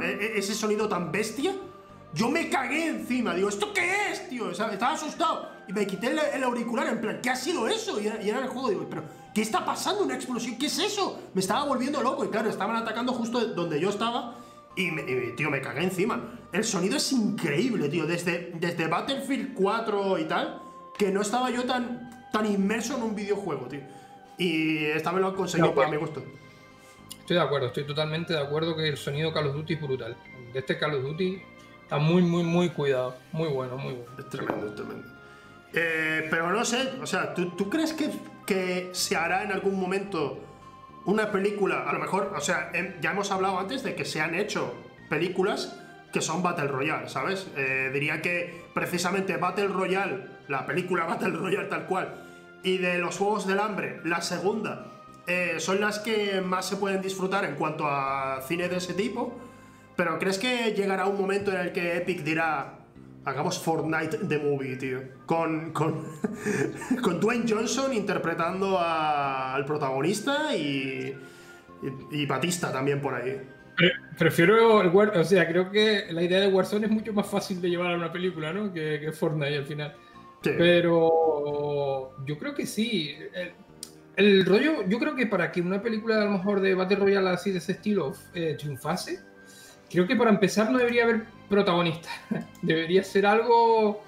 e, 0.01 0.05
e, 0.05 0.39
ese 0.39 0.53
sonido 0.53 0.87
tan 0.87 1.11
bestia, 1.11 1.53
yo 2.13 2.29
me 2.29 2.49
cagué 2.49 2.87
encima. 2.87 3.33
Digo, 3.33 3.49
¿esto 3.49 3.73
qué 3.73 4.11
es, 4.11 4.29
tío? 4.29 4.49
Estaba 4.49 4.93
asustado. 4.93 5.49
Y 5.67 5.73
me 5.73 5.85
quité 5.85 6.15
el, 6.33 6.43
auricular 6.43 6.87
en 6.87 7.01
plan, 7.01 7.19
¿qué 7.21 7.29
ha 7.29 7.35
sido 7.35 7.67
eso? 7.67 7.99
Y 7.99 8.07
era, 8.07 8.39
el 8.39 8.47
juego. 8.47 8.69
Digo, 8.69 8.87
¿pero 8.89 9.03
qué 9.35 9.41
está 9.41 9.65
pasando? 9.65 10.03
¿Una 10.03 10.15
explosión? 10.15 10.57
¿Qué 10.57 10.67
es 10.67 10.79
eso? 10.79 11.21
Me 11.33 11.41
estaba 11.41 11.65
volviendo 11.65 12.01
loco. 12.01 12.25
Y 12.25 12.29
claro, 12.29 12.49
estaban 12.49 12.77
atacando 12.77 13.13
justo 13.13 13.45
donde 13.47 13.79
yo 13.79 13.89
estaba. 13.89 14.37
Y, 14.77 14.89
tío, 15.35 15.51
me 15.51 15.61
cagué 15.61 15.83
encima. 15.83 16.39
El 16.51 16.63
sonido 16.63 16.95
es 16.95 17.11
increíble, 17.11 17.89
tío. 17.89 18.07
Desde, 18.07 18.53
desde 18.55 18.87
Battlefield 18.87 19.53
4 19.53 20.19
y 20.19 20.25
tal, 20.25 20.61
que 20.97 21.11
no 21.11 21.21
estaba 21.21 21.51
yo 21.51 21.65
tan, 21.65 22.29
tan 22.31 22.45
inmerso 22.45 22.95
en 22.95 23.03
un 23.03 23.15
videojuego, 23.15 23.67
tío. 23.67 23.81
Y 24.37 24.85
esta 24.85 25.11
me 25.11 25.19
lo 25.19 25.27
han 25.27 25.35
conseguido 25.35 25.75
para 25.75 25.89
mi 25.89 25.97
gusto. 25.97 26.23
Estoy 27.19 27.35
de 27.35 27.43
acuerdo, 27.43 27.67
estoy 27.67 27.85
totalmente 27.85 28.33
de 28.33 28.39
acuerdo 28.39 28.75
que 28.75 28.87
el 28.87 28.97
sonido 28.97 29.33
Call 29.33 29.47
of 29.47 29.55
Duty 29.55 29.73
es 29.73 29.81
brutal. 29.81 30.15
De 30.53 30.59
este 30.59 30.77
Call 30.77 30.95
of 30.95 31.03
Duty 31.03 31.41
está 31.81 31.97
muy, 31.97 32.21
muy, 32.21 32.43
muy 32.43 32.69
cuidado. 32.69 33.15
Muy 33.33 33.49
bueno, 33.49 33.77
muy 33.77 33.93
bueno. 33.93 34.11
Es 34.17 34.29
tremendo, 34.29 34.67
es 34.67 34.75
tremendo. 34.75 35.07
Eh, 35.73 36.27
pero 36.29 36.53
no 36.53 36.63
sé, 36.63 36.93
o 37.01 37.05
sea, 37.05 37.33
¿tú, 37.33 37.69
crees 37.69 37.91
que, 37.91 38.09
que, 38.45 38.89
se 38.93 39.15
hará 39.15 39.43
en 39.43 39.51
algún 39.51 39.79
momento 39.79 40.39
una 41.05 41.31
película? 41.31 41.87
A 41.87 41.93
lo 41.93 41.99
mejor, 41.99 42.33
o 42.35 42.41
sea, 42.41 42.71
ya 43.01 43.11
hemos 43.11 43.31
hablado 43.31 43.59
antes 43.59 43.83
de 43.83 43.95
que 43.95 44.05
se 44.05 44.21
han 44.21 44.35
hecho 44.35 44.73
películas 45.09 45.79
que 46.11 46.21
son 46.21 46.41
Battle 46.41 46.67
Royale, 46.67 47.09
¿sabes? 47.09 47.47
Eh, 47.57 47.89
diría 47.93 48.21
que 48.21 48.63
precisamente 48.73 49.35
Battle 49.35 49.67
Royale, 49.67 50.25
la 50.47 50.65
película 50.65 51.05
Battle 51.07 51.31
Royale 51.31 51.67
tal 51.67 51.85
cual, 51.87 52.23
y 52.63 52.77
de 52.77 52.97
los 52.99 53.17
Juegos 53.17 53.45
del 53.45 53.59
Hambre, 53.59 53.99
la 54.05 54.21
segunda, 54.21 54.87
eh, 55.27 55.55
son 55.57 55.81
las 55.81 55.99
que 55.99 56.41
más 56.41 56.67
se 56.67 56.77
pueden 56.77 57.01
disfrutar 57.01 57.45
en 57.45 57.55
cuanto 57.55 57.87
a 57.87 58.41
cine 58.47 58.69
de 58.69 58.77
ese 58.77 58.93
tipo. 58.93 59.33
Pero 59.95 60.19
¿crees 60.19 60.37
que 60.37 60.73
llegará 60.73 61.05
un 61.05 61.19
momento 61.19 61.51
en 61.51 61.57
el 61.57 61.71
que 61.71 61.97
Epic 61.97 62.21
dirá, 62.21 62.79
hagamos 63.25 63.59
Fortnite 63.59 64.19
The 64.27 64.37
Movie, 64.37 64.77
tío? 64.77 65.01
Con, 65.25 65.71
con, 65.73 66.05
con 67.01 67.19
Dwayne 67.19 67.45
Johnson 67.47 67.93
interpretando 67.93 68.79
al 68.79 69.65
protagonista 69.65 70.55
y, 70.55 71.13
y, 72.11 72.25
Batista 72.25 72.71
también 72.71 73.01
por 73.01 73.15
ahí. 73.15 73.41
Prefiero 74.17 74.81
el 74.81 74.87
o 74.87 75.23
sea, 75.23 75.47
creo 75.47 75.69
que 75.69 76.05
la 76.11 76.23
idea 76.23 76.39
de 76.39 76.47
Warzone 76.47 76.85
es 76.85 76.91
mucho 76.91 77.11
más 77.11 77.27
fácil 77.27 77.61
de 77.61 77.69
llevar 77.69 77.91
a 77.91 77.97
una 77.97 78.11
película, 78.11 78.53
¿no? 78.53 78.71
Que, 78.71 78.99
que 79.01 79.11
Fortnite 79.11 79.57
al 79.57 79.65
final. 79.65 79.95
Pero 80.41 82.15
yo 82.23 82.37
creo 82.37 82.53
que 82.53 82.67
sí 82.67 83.15
el 84.15 84.45
rollo, 84.45 84.87
yo 84.87 84.99
creo 84.99 85.15
que 85.15 85.27
para 85.27 85.51
que 85.51 85.61
una 85.61 85.81
película 85.81 86.21
a 86.21 86.25
lo 86.25 86.31
mejor 86.31 86.61
de 86.61 86.73
Battle 86.73 86.97
Royale 86.97 87.29
así 87.29 87.51
de 87.51 87.57
ese 87.57 87.73
estilo 87.73 88.13
eh, 88.33 88.55
triunfase, 88.57 89.19
creo 89.89 90.07
que 90.07 90.15
para 90.15 90.29
empezar 90.29 90.71
no 90.71 90.77
debería 90.77 91.03
haber 91.03 91.25
protagonista. 91.49 92.09
debería 92.61 93.03
ser 93.03 93.25
algo. 93.25 94.01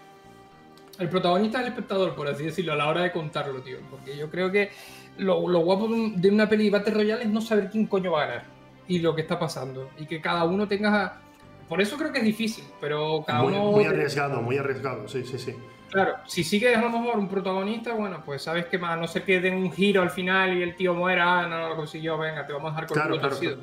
El 1.00 1.10
protagonista 1.10 1.60
es 1.60 1.66
el 1.66 1.70
espectador, 1.70 2.16
por 2.16 2.28
así 2.28 2.46
decirlo, 2.46 2.74
a 2.74 2.76
la 2.76 2.88
hora 2.88 3.02
de 3.02 3.12
contarlo, 3.12 3.62
tío. 3.62 3.78
Porque 3.90 4.18
yo 4.18 4.30
creo 4.30 4.52
que 4.52 4.72
lo, 5.18 5.42
guapo 5.42 5.88
de 5.90 6.30
una 6.30 6.50
peli 6.50 6.66
de 6.66 6.72
Battle 6.72 6.94
Royale 6.94 7.24
es 7.24 7.30
no 7.30 7.42
saber 7.42 7.70
quién 7.70 7.86
coño 7.86 8.12
va 8.12 8.24
a 8.24 8.26
ganar 8.26 8.46
y 8.88 9.00
lo 9.00 9.16
que 9.16 9.22
está 9.22 9.38
pasando. 9.38 9.90
Y 9.98 10.06
que 10.06 10.22
cada 10.22 10.44
uno 10.46 10.68
tenga. 10.68 11.22
Por 11.70 11.82
eso 11.82 11.98
creo 11.98 12.12
que 12.12 12.20
es 12.20 12.24
difícil, 12.24 12.64
pero 12.80 13.24
cada 13.26 13.44
uno. 13.44 13.72
Muy 13.72 13.86
arriesgado, 13.86 14.42
muy 14.42 14.58
arriesgado, 14.58 15.08
sí, 15.08 15.24
sí, 15.24 15.38
sí. 15.38 15.56
Claro, 15.90 16.16
si 16.26 16.44
sigues 16.44 16.76
a 16.76 16.82
lo 16.82 16.90
mejor 16.90 17.18
un 17.18 17.30
protagonista, 17.30 17.94
bueno, 17.94 18.22
pues 18.26 18.42
sabes 18.42 18.66
que 18.66 18.78
más 18.78 19.00
no 19.00 19.08
se 19.08 19.24
quede 19.24 19.52
un 19.52 19.72
giro 19.72 20.02
al 20.02 20.10
final 20.10 20.58
y 20.58 20.62
el 20.62 20.76
tío 20.76 20.94
muera, 20.94 21.40
ah, 21.40 21.48
no 21.48 21.70
lo 21.70 21.76
consiguió, 21.78 22.18
venga, 22.18 22.46
te 22.46 22.52
vamos 22.52 22.70
a 22.70 22.72
dejar 22.72 22.88
con 22.88 22.96
claro, 22.96 23.14
el 23.14 23.20
claro, 23.22 23.58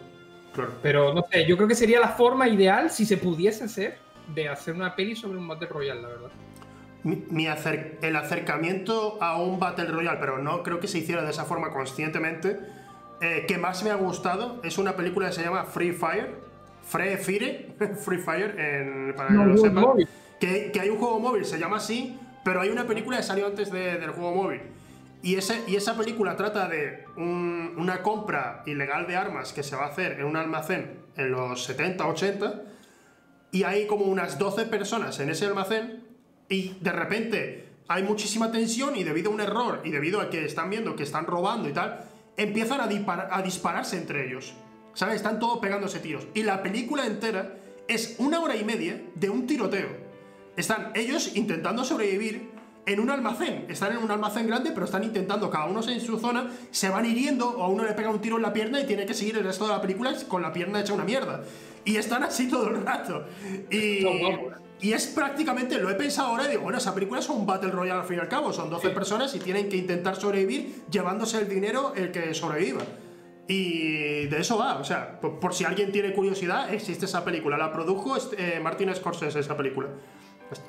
Pero 0.83 1.13
no 1.15 1.25
sé, 1.31 1.47
yo 1.47 1.57
creo 1.57 1.69
que 1.69 1.75
sería 1.75 2.01
la 2.01 2.11
forma 2.11 2.49
ideal, 2.49 2.91
si 2.91 3.05
se 3.07 3.17
pudiese 3.17 3.65
hacer, 3.65 3.99
de 4.35 4.49
hacer 4.49 4.75
una 4.75 4.95
peli 4.95 5.17
sobre 5.17 5.39
un 5.39 5.47
Battle 5.49 5.69
Royale, 5.69 6.03
la 6.03 6.09
verdad. 6.09 6.31
Mi, 7.03 7.47
el 8.01 8.17
acercamiento 8.17 9.23
a 9.23 9.41
un 9.41 9.59
Battle 9.59 9.87
Royale, 9.87 10.19
pero 10.19 10.39
no 10.39 10.63
creo 10.63 10.81
que 10.81 10.89
se 10.89 10.99
hiciera 10.99 11.23
de 11.23 11.31
esa 11.31 11.45
forma 11.45 11.71
conscientemente, 11.71 12.59
eh, 13.21 13.45
que 13.47 13.59
más 13.59 13.85
me 13.85 13.91
ha 13.91 13.95
gustado 13.95 14.61
es 14.65 14.79
una 14.79 14.97
película 14.97 15.29
que 15.29 15.35
se 15.35 15.43
llama 15.43 15.65
Free 15.65 15.93
Fire. 15.93 16.35
Free 16.83 17.17
Fire, 17.17 17.75
Free 18.05 18.19
Fire, 18.19 18.59
en, 18.59 19.15
para 19.15 19.29
que 19.29 19.35
no, 19.35 19.47
lo 19.47 19.57
sepan 19.57 19.85
que, 20.41 20.81
hay 20.81 20.91
un 20.91 20.99
juego 20.99 21.19
móvil, 21.21 21.45
se 21.45 21.59
llama 21.59 21.77
así, 21.77 22.19
pero 22.45 22.61
hay 22.61 22.69
una 22.69 22.87
película 22.87 23.17
que 23.19 23.23
salió 23.23 23.47
antes 23.47 23.71
del 23.71 24.11
juego 24.11 24.35
móvil. 24.35 24.61
Y, 25.25 25.37
esa 25.37 25.97
película 25.97 26.37
trata 26.37 26.69
de 26.69 27.07
una 27.17 28.03
compra 28.03 28.63
ilegal 28.67 29.07
de 29.07 29.17
armas 29.17 29.55
que 29.55 29.63
se 29.63 29.75
va 29.75 29.87
a 29.87 29.89
hacer 29.89 30.21
en 30.21 30.27
un 30.27 30.37
almacén 30.37 30.99
en 31.17 31.31
los 31.31 31.65
70, 31.65 32.07
80. 32.07 32.63
Y 33.51 33.63
hay 33.63 33.87
como 33.87 34.05
unas 34.05 34.39
12 34.39 34.67
personas 34.67 35.19
en 35.21 35.31
ese 35.31 35.47
almacén. 35.47 36.05
Y 36.51 36.75
de 36.79 36.93
repente 36.93 37.69
hay 37.89 38.03
muchísima 38.03 38.53
tensión 38.53 38.97
y 38.97 39.03
debido 39.03 39.31
a 39.31 39.35
un 39.35 39.41
error 39.41 39.81
y 39.83 39.91
debido 39.91 40.21
a 40.21 40.29
que 40.29 40.45
están 40.45 40.69
viendo 40.69 40.95
que 40.95 41.05
están 41.05 41.25
robando 41.25 41.71
y 41.71 41.73
tal, 41.73 42.05
empiezan 42.37 42.83
a, 42.83 43.35
a 43.35 43.41
dispararse 43.41 43.97
entre 43.97 44.27
ellos. 44.27 44.53
¿Sabes? 44.93 45.17
Están 45.17 45.39
todos 45.39 45.59
pegándose 45.59 46.01
tiros. 46.01 46.27
Y 46.35 46.43
la 46.43 46.63
película 46.63 47.07
entera 47.07 47.57
es 47.89 48.17
una 48.19 48.41
hora 48.41 48.57
y 48.57 48.65
media 48.65 49.01
de 49.15 49.31
un 49.31 49.47
tiroteo. 49.47 49.89
Están 50.55 50.93
ellos 50.95 51.35
intentando 51.35 51.83
sobrevivir 51.83 52.51
en 52.87 53.01
un 53.01 53.11
almacén. 53.11 53.67
Están 53.69 53.93
en 53.93 53.99
un 53.99 54.11
almacén 54.11 54.47
grande, 54.47 54.71
pero 54.73 54.87
están 54.87 55.05
intentando, 55.05 55.51
cada 55.51 55.67
uno 55.67 55.81
en 55.89 56.01
su 56.01 56.19
zona, 56.19 56.51
se 56.71 56.89
van 56.89 57.07
hiriendo, 57.07 57.49
o 57.49 57.63
a 57.63 57.69
uno 57.69 57.85
le 57.85 57.93
pega 57.93 58.11
un 58.11 58.21
tiro 58.21 58.37
en 58.37 58.43
la 58.43 58.53
pierna 58.53 58.81
y 58.81 58.87
tiene 58.87 59.07
que 59.07 59.15
seguir 59.15 59.37
el 59.37 59.45
resto 59.45 59.65
de 59.67 59.73
la 59.73 59.81
película 59.81 60.13
con 60.29 60.43
la 60.43 60.53
pierna 60.53 60.81
hecha 60.81 60.93
una 60.93 61.05
mierda. 61.05 61.43
Y 61.85 61.97
están 61.97 62.23
así 62.23 62.49
todo 62.51 62.69
el 62.69 62.85
rato. 62.85 63.27
Y, 63.71 64.05
y 64.81 64.93
es 64.93 65.07
prácticamente, 65.07 65.79
lo 65.79 65.91
he 65.91 65.95
pensado 65.95 66.29
ahora 66.29 66.45
y 66.45 66.51
digo, 66.51 66.63
bueno, 66.63 66.79
esa 66.79 66.95
película 66.95 67.21
es 67.21 67.29
un 67.29 67.47
Battle 67.47 67.71
Royale 67.71 68.01
al 68.01 68.07
fin 68.07 68.19
y 68.19 68.21
al 68.21 68.29
cabo. 68.29 68.53
Son 68.53 68.69
12 68.71 68.91
personas 68.91 69.35
y 69.35 69.39
tienen 69.39 69.69
que 69.69 69.77
intentar 69.77 70.17
sobrevivir 70.17 70.83
llevándose 70.91 71.39
el 71.39 71.49
dinero 71.49 71.93
el 71.97 72.11
que 72.11 72.35
sobreviva. 72.35 72.83
Y 73.47 74.27
de 74.27 74.41
eso 74.41 74.57
va, 74.57 74.77
o 74.77 74.85
sea, 74.85 75.21
por, 75.21 75.55
si 75.55 75.65
alguien 75.65 75.93
tiene 75.93 76.15
curiosidad, 76.15 76.73
existe 76.73 77.05
esa 77.05 77.25
película. 77.25 77.59
La 77.59 77.73
produjo 77.73 78.17
eh, 78.39 78.59
Martin 78.63 78.95
Scorsese, 78.95 79.41
esa 79.41 79.57
película. 79.57 79.89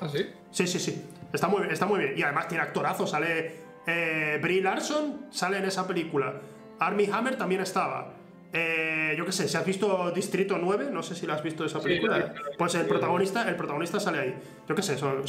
¿Ah, 0.00 0.08
sí? 0.08 0.26
Sí, 0.50 0.66
sí, 0.66 0.78
sí. 0.78 1.04
Está 1.32 1.48
muy, 1.48 1.62
está 1.70 1.86
muy 1.86 1.98
bien. 2.00 2.14
Y 2.16 2.22
además 2.22 2.48
tiene 2.48 2.62
actorazo. 2.62 3.06
Sale 3.06 3.52
eh, 3.86 4.38
Brie 4.42 4.62
Larson, 4.62 5.26
sale 5.30 5.58
en 5.58 5.64
esa 5.64 5.86
película. 5.86 6.34
Armie 6.78 7.08
Hammer 7.12 7.36
también 7.36 7.60
estaba. 7.60 8.12
Eh, 8.52 9.14
yo 9.18 9.26
qué 9.26 9.32
sé, 9.32 9.48
si 9.48 9.56
has 9.56 9.66
visto 9.66 10.10
Distrito 10.12 10.56
9, 10.58 10.88
no 10.90 11.02
sé 11.02 11.14
si 11.14 11.26
la 11.26 11.34
has 11.34 11.42
visto 11.42 11.64
esa 11.64 11.80
película. 11.80 12.32
pues 12.56 12.74
el 12.74 12.86
protagonista, 12.86 13.48
el 13.48 13.56
protagonista 13.56 14.00
sale 14.00 14.18
ahí. 14.18 14.34
Yo 14.68 14.74
qué 14.74 14.82
sé, 14.82 14.96
son 14.96 15.24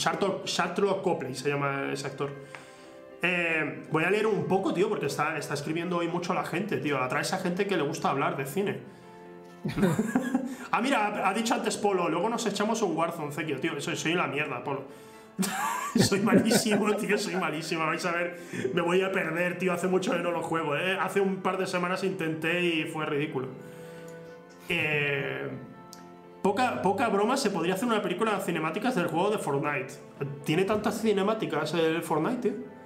Copley 1.03 1.35
se 1.35 1.49
llama 1.49 1.91
ese 1.91 2.07
actor. 2.07 2.31
Eh, 3.21 3.83
voy 3.91 4.03
a 4.03 4.11
leer 4.11 4.27
un 4.27 4.45
poco, 4.45 4.73
tío, 4.73 4.87
porque 4.89 5.07
está, 5.07 5.37
está 5.37 5.55
escribiendo 5.55 5.97
hoy 5.97 6.07
mucho 6.07 6.33
la 6.33 6.45
gente, 6.45 6.77
tío. 6.77 7.01
Atrae 7.01 7.23
esa 7.23 7.39
gente 7.39 7.65
que 7.65 7.75
le 7.75 7.83
gusta 7.83 8.09
hablar 8.09 8.37
de 8.37 8.45
cine. 8.45 8.79
ah, 10.71 10.81
mira, 10.81 11.27
ha 11.27 11.33
dicho 11.33 11.53
antes 11.53 11.77
Polo, 11.77 12.09
luego 12.09 12.29
nos 12.29 12.45
echamos 12.45 12.81
un 12.81 12.95
Warzone, 12.95 13.55
tío. 13.55 13.79
Soy, 13.81 13.95
soy 13.95 14.13
la 14.13 14.27
mierda, 14.27 14.63
Polo. 14.63 14.85
soy 15.95 16.21
malísimo, 16.21 16.95
tío, 16.97 17.17
soy 17.17 17.35
malísimo. 17.35 17.85
Vais 17.85 18.05
a 18.05 18.11
ver, 18.11 18.39
me 18.73 18.81
voy 18.81 19.01
a 19.01 19.11
perder, 19.11 19.57
tío. 19.57 19.73
Hace 19.73 19.87
mucho 19.87 20.11
que 20.11 20.19
no 20.19 20.31
lo 20.31 20.41
juego, 20.41 20.75
¿eh? 20.75 20.97
Hace 20.99 21.21
un 21.21 21.37
par 21.37 21.57
de 21.57 21.67
semanas 21.67 22.03
intenté 22.03 22.61
y 22.61 22.83
fue 22.85 23.05
ridículo. 23.05 23.47
Eh, 24.69 25.49
poca, 26.41 26.81
poca 26.81 27.07
broma, 27.09 27.37
se 27.37 27.49
podría 27.49 27.75
hacer 27.75 27.87
una 27.87 28.01
película 28.01 28.35
de 28.35 28.41
cinemáticas 28.41 28.95
del 28.95 29.07
juego 29.07 29.31
de 29.31 29.37
Fortnite. 29.37 29.93
¿Tiene 30.43 30.65
tantas 30.65 31.01
cinemáticas 31.01 31.73
el 31.73 32.01
Fortnite, 32.01 32.49
tío? 32.49 32.77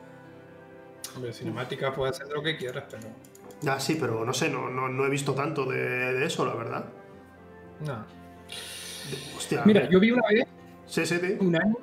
Hombre, 1.16 1.34
cinemática 1.34 1.94
puede 1.94 2.12
hacer 2.12 2.28
lo 2.30 2.42
que 2.42 2.58
quieras, 2.58 2.86
pero. 2.90 3.08
Ah, 3.68 3.80
sí, 3.80 3.98
pero 4.00 4.26
no 4.26 4.34
sé, 4.34 4.50
no, 4.50 4.70
no, 4.70 5.06
he 5.06 5.10
visto 5.10 5.34
tanto 5.34 5.66
de, 5.66 6.26
eso, 6.26 6.46
la 6.46 6.56
verdad. 6.56 6.86
No. 7.86 8.06
Hostia. 9.36 9.64
Mira, 9.66 9.90
yo 9.90 10.00
vi 10.00 10.12
una 10.12 10.24
vez. 10.28 10.48
Sí, 10.86 11.06
sí, 11.06 11.18
sí. 11.18 11.38
Un 11.40 11.56
anime, 11.56 11.78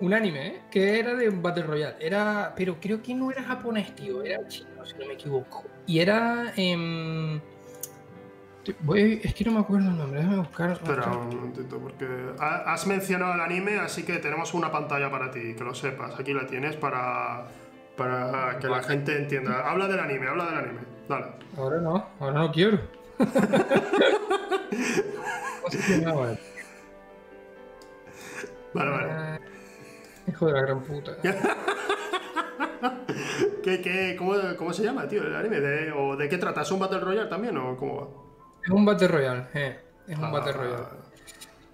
un 0.00 0.14
anime 0.14 0.46
¿eh? 0.46 0.62
que 0.70 0.98
era 0.98 1.14
de 1.14 1.30
Battle 1.30 1.64
Royale. 1.64 1.96
Era. 2.00 2.52
Pero 2.56 2.78
creo 2.80 3.02
que 3.02 3.14
no 3.14 3.30
era 3.30 3.42
japonés, 3.42 3.94
tío. 3.94 4.22
Era 4.22 4.46
chino, 4.48 4.84
si 4.84 4.96
no 4.98 5.06
me 5.06 5.14
equivoco. 5.14 5.64
Y 5.86 5.98
era. 5.98 6.52
Eh, 6.56 7.40
Voy, 8.80 9.20
es 9.22 9.34
que 9.34 9.44
no 9.44 9.52
me 9.52 9.60
acuerdo 9.60 9.88
el 9.88 9.96
nombre, 9.96 10.20
déjame 10.20 10.38
buscar. 10.38 10.72
Espera 10.72 11.10
un 11.12 11.34
momentito, 11.34 11.78
porque 11.78 12.06
has 12.38 12.86
mencionado 12.86 13.34
el 13.34 13.40
anime, 13.40 13.78
así 13.78 14.02
que 14.02 14.18
tenemos 14.18 14.52
una 14.54 14.70
pantalla 14.70 15.10
para 15.10 15.30
ti, 15.30 15.54
que 15.54 15.64
lo 15.64 15.74
sepas. 15.74 16.18
Aquí 16.18 16.34
la 16.34 16.46
tienes 16.46 16.76
para, 16.76 17.46
para 17.96 18.58
que 18.58 18.68
la 18.68 18.82
gente 18.82 19.16
entienda. 19.16 19.68
Habla 19.68 19.88
del 19.88 20.00
anime, 20.00 20.28
habla 20.28 20.46
del 20.46 20.58
anime. 20.58 20.80
Dale. 21.10 21.26
Ahora 21.56 21.80
no, 21.80 22.06
ahora 22.20 22.38
no 22.38 22.52
quiero. 22.52 22.78
vale, 28.72 28.90
vale. 28.90 29.40
hijo 30.28 30.46
de 30.46 30.52
la 30.52 30.60
gran 30.60 30.84
puta. 30.84 31.16
¿Qué, 33.64 33.80
qué, 33.82 34.14
cómo, 34.16 34.34
cómo, 34.56 34.72
se 34.72 34.84
llama, 34.84 35.08
tío, 35.08 35.24
el 35.24 35.34
anime? 35.34 35.58
¿De, 35.58 35.90
¿O 35.90 36.16
de 36.16 36.28
qué 36.28 36.38
trata? 36.38 36.62
¿Es 36.62 36.70
un 36.70 36.78
Battle 36.78 37.00
Royale 37.00 37.28
también 37.28 37.56
o 37.56 37.76
cómo 37.76 38.00
va? 38.00 38.06
Es 38.64 38.70
un 38.70 38.84
Battle 38.84 39.08
Royale, 39.08 39.46
eh. 39.54 39.80
Es 40.06 40.16
un 40.16 40.30
Battle 40.30 40.52
ah. 40.54 40.58
Royale. 40.58 40.84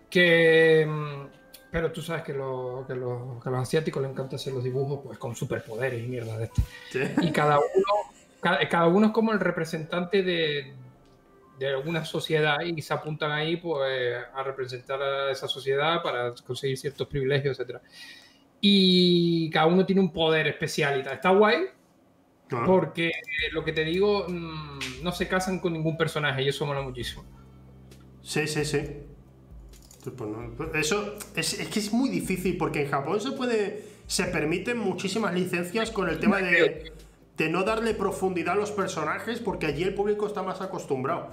Que 0.09 0.87
mm, 0.89 1.27
pero 1.71 1.93
tú 1.93 2.01
sabes 2.01 2.23
que, 2.23 2.33
lo, 2.33 2.87
que, 2.89 2.95
lo, 2.95 3.39
que, 3.43 3.51
a 3.51 3.53
los 3.53 3.61
asiáticos 3.61 4.01
les 4.01 4.11
encanta 4.11 4.37
hacer 4.37 4.55
los 4.55 4.65
dibujos 4.65 5.01
pues 5.05 5.19
con 5.19 5.37
superpoderes 5.37 6.03
y 6.03 6.07
mierda 6.07 6.39
de 6.39 6.45
esto. 6.45 6.63
Y 7.21 7.31
cada 7.31 7.59
uno, 7.59 8.06
cada, 8.69 8.87
uno 8.87 9.07
es 9.07 9.13
como 9.13 9.33
el 9.33 9.41
representante 9.41 10.23
de, 10.23 10.75
de 11.59 11.69
alguna 11.69 12.05
sociedad 12.05 12.61
y 12.61 12.81
se 12.83 12.95
apuntan 12.95 13.33
ahí 13.33 13.57
pues, 13.57 14.17
a 14.35 14.43
representar 14.43 15.03
a 15.03 15.31
esa 15.31 15.49
sociedad 15.49 16.03
para 16.03 16.35
conseguir 16.47 16.77
ciertos 16.77 17.07
privilegios, 17.09 17.59
etc. 17.59 17.79
Y 18.61 19.51
cada 19.51 19.67
uno 19.67 19.85
tiene 19.85 20.01
un 20.01 20.13
poder 20.13 20.47
especial 20.47 21.01
y 21.01 21.03
tal. 21.03 21.15
Está 21.15 21.31
guay, 21.31 21.67
porque 22.49 23.13
lo 23.53 23.65
que 23.65 23.73
te 23.73 23.85
digo, 23.85 24.27
mm, 24.29 25.03
no 25.03 25.13
se 25.13 25.27
casan 25.27 25.59
con 25.59 25.73
ningún 25.73 25.97
personaje 25.97 26.43
y 26.43 26.49
eso 26.49 26.67
mola 26.67 26.83
muchísimo. 26.83 27.25
Sí, 28.23 28.47
sí, 28.47 28.65
sí. 28.65 28.81
Pues 30.05 30.31
pues 30.57 30.71
eso 30.75 31.17
es, 31.35 31.55
que 31.69 31.81
es 31.81 31.93
muy 31.93 32.09
difícil 32.09 32.57
porque 32.57 32.83
en 32.83 32.91
Japón 32.91 33.21
se 33.21 33.33
puede. 33.33 33.97
Se 34.07 34.25
permiten 34.25 34.79
muchísimas 34.79 35.35
licencias 35.35 35.91
con 35.91 36.09
el 36.09 36.21
tema 36.21 36.39
de, 36.39 36.93
de 37.37 37.49
no 37.51 37.65
darle 37.65 37.95
profundidad 37.95 38.55
a 38.55 38.57
los 38.57 38.71
personajes 38.71 39.41
porque 39.41 39.67
allí 39.67 39.83
el 39.83 39.95
público 39.95 40.27
está 40.27 40.43
más 40.43 40.61
acostumbrado. 40.61 41.29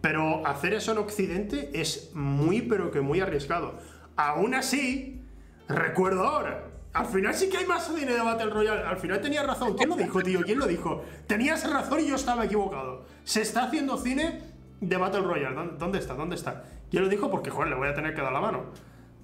Pero 0.00 0.46
hacer 0.46 0.74
eso 0.74 0.92
en 0.92 0.98
Occidente 0.98 1.70
es 1.74 2.10
muy, 2.14 2.62
pero 2.62 2.90
que 2.90 3.00
muy 3.00 3.20
arriesgado. 3.20 3.74
Aún 4.16 4.54
así, 4.54 5.22
recuerdo 5.68 6.24
ahora, 6.24 6.64
al 6.92 7.06
final 7.06 7.34
sí 7.34 7.48
que 7.48 7.58
hay 7.58 7.66
más 7.66 7.86
cine 7.86 8.12
de 8.12 8.20
Battle 8.20 8.50
Royale. 8.50 8.82
Al 8.82 8.96
final 8.98 9.20
tenía 9.20 9.42
razón. 9.42 9.76
¿Quién 9.76 9.88
lo 9.88 9.96
dijo, 9.96 10.22
tío? 10.22 10.40
¿Quién 10.42 10.58
lo 10.58 10.66
dijo? 10.66 11.04
Tenías 11.26 11.70
razón 11.70 12.00
y 12.00 12.08
yo 12.08 12.16
estaba 12.16 12.44
equivocado. 12.44 13.04
Se 13.24 13.42
está 13.42 13.64
haciendo 13.64 13.96
cine 13.96 14.42
de 14.80 14.96
Battle 14.96 15.22
Royale. 15.22 15.76
¿Dónde 15.78 15.98
está? 15.98 16.14
¿Dónde 16.14 16.34
está? 16.34 16.64
Yo 16.90 17.00
lo 17.00 17.08
dijo 17.08 17.30
porque, 17.30 17.50
joder, 17.50 17.70
le 17.70 17.76
voy 17.76 17.88
a 17.88 17.94
tener 17.94 18.14
que 18.14 18.20
dar 18.20 18.32
la 18.32 18.40
mano. 18.40 18.64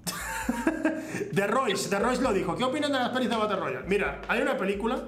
de 1.33 1.47
Royce, 1.47 1.91
de 1.91 1.99
Royce 1.99 2.23
lo 2.23 2.33
dijo. 2.33 2.57
¿Qué 2.57 2.65
opinan 2.65 2.93
de 2.93 2.99
las 2.99 3.11
pelis 3.11 3.29
de 3.29 3.37
Battle 3.37 3.57
Royale? 3.57 3.87
Mira, 3.87 4.23
hay 4.29 4.41
una 4.41 4.57
película 4.57 5.03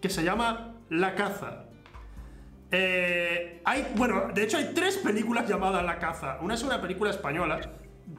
que 0.00 0.08
se 0.08 0.24
llama 0.24 0.74
La 0.88 1.14
Caza. 1.14 1.64
Eh, 2.70 3.62
hay, 3.64 3.86
bueno, 3.94 4.28
de 4.34 4.42
hecho 4.42 4.56
hay 4.56 4.72
tres 4.74 4.98
películas 4.98 5.48
llamadas 5.48 5.84
La 5.84 5.98
Caza. 5.98 6.38
Una 6.40 6.54
es 6.54 6.62
una 6.62 6.80
película 6.80 7.10
española 7.10 7.60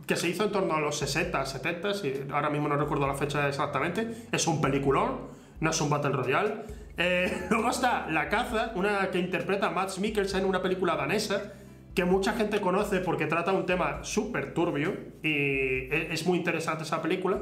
que 0.05 0.15
se 0.15 0.27
hizo 0.29 0.43
en 0.43 0.51
torno 0.51 0.75
a 0.75 0.79
los 0.79 0.97
60, 0.99 1.45
70, 1.45 1.91
y 2.03 2.27
ahora 2.31 2.49
mismo 2.49 2.67
no 2.67 2.77
recuerdo 2.77 3.07
la 3.07 3.15
fecha 3.15 3.47
exactamente. 3.47 4.27
Es 4.31 4.47
un 4.47 4.61
peliculón, 4.61 5.27
no 5.59 5.69
es 5.69 5.81
un 5.81 5.89
Battle 5.89 6.11
Royale. 6.11 6.55
Eh, 6.97 7.47
luego 7.49 7.69
está 7.69 8.07
La 8.09 8.29
Caza, 8.29 8.71
una 8.75 9.09
que 9.11 9.19
interpreta 9.19 9.69
Max 9.69 9.99
Mikkelsen, 9.99 10.45
una 10.45 10.61
película 10.61 10.95
danesa 10.95 11.53
que 11.97 12.05
mucha 12.05 12.33
gente 12.33 12.61
conoce 12.61 12.99
porque 12.99 13.25
trata 13.25 13.51
un 13.53 13.65
tema 13.65 14.03
súper 14.03 14.53
turbio 14.53 14.95
y 15.23 15.29
e, 15.29 16.09
es 16.11 16.27
muy 16.27 16.37
interesante 16.37 16.83
esa 16.83 17.01
película. 17.01 17.39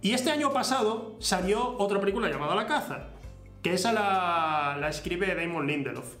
Y 0.00 0.12
este 0.12 0.30
año 0.30 0.54
pasado 0.54 1.16
salió 1.18 1.76
otra 1.76 2.00
película 2.00 2.30
llamada 2.30 2.54
La 2.54 2.66
Caza, 2.66 3.08
que 3.62 3.74
esa 3.74 3.92
la, 3.92 4.76
la 4.80 4.88
escribe 4.88 5.34
Damon 5.34 5.66
Lindelof. 5.66 6.16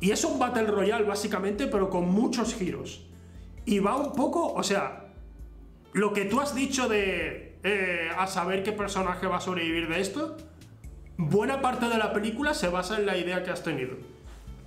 Y 0.00 0.12
es 0.12 0.24
un 0.24 0.38
Battle 0.38 0.66
Royale 0.66 1.04
básicamente, 1.04 1.66
pero 1.66 1.90
con 1.90 2.08
muchos 2.08 2.54
giros. 2.54 3.06
Y 3.64 3.80
va 3.80 3.96
un 3.96 4.12
poco, 4.12 4.52
o 4.52 4.62
sea, 4.62 5.06
lo 5.92 6.12
que 6.12 6.24
tú 6.24 6.40
has 6.40 6.54
dicho 6.54 6.88
de 6.88 7.58
eh, 7.64 8.10
a 8.16 8.26
saber 8.26 8.62
qué 8.62 8.72
personaje 8.72 9.26
va 9.26 9.38
a 9.38 9.40
sobrevivir 9.40 9.88
de 9.88 10.00
esto, 10.00 10.36
buena 11.16 11.60
parte 11.60 11.88
de 11.88 11.98
la 11.98 12.12
película 12.12 12.54
se 12.54 12.68
basa 12.68 12.98
en 12.98 13.06
la 13.06 13.16
idea 13.16 13.42
que 13.42 13.50
has 13.50 13.62
tenido 13.62 13.96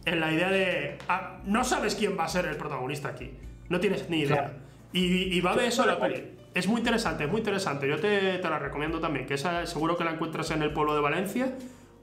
en 0.05 0.19
la 0.19 0.31
idea 0.31 0.49
de. 0.49 0.97
Ah, 1.07 1.39
no 1.45 1.63
sabes 1.63 1.95
quién 1.95 2.17
va 2.17 2.25
a 2.25 2.29
ser 2.29 2.45
el 2.45 2.57
protagonista 2.57 3.09
aquí. 3.09 3.31
No 3.69 3.79
tienes 3.79 4.09
ni 4.09 4.21
idea. 4.21 4.53
Y, 4.93 5.39
va 5.41 5.55
de 5.55 5.67
eso 5.67 5.85
la 5.85 5.99
peli. 5.99 6.23
Es 6.53 6.67
muy 6.67 6.79
interesante, 6.79 7.23
es 7.23 7.31
muy 7.31 7.39
interesante. 7.39 7.87
Yo 7.87 7.97
te, 7.97 8.39
la 8.39 8.59
recomiendo 8.59 8.99
también. 8.99 9.25
Que 9.25 9.35
esa 9.35 9.65
seguro 9.65 9.97
que 9.97 10.03
la 10.03 10.11
encuentras 10.11 10.51
en 10.51 10.61
el 10.61 10.73
pueblo 10.73 10.93
de 10.95 11.01
Valencia. 11.01 11.55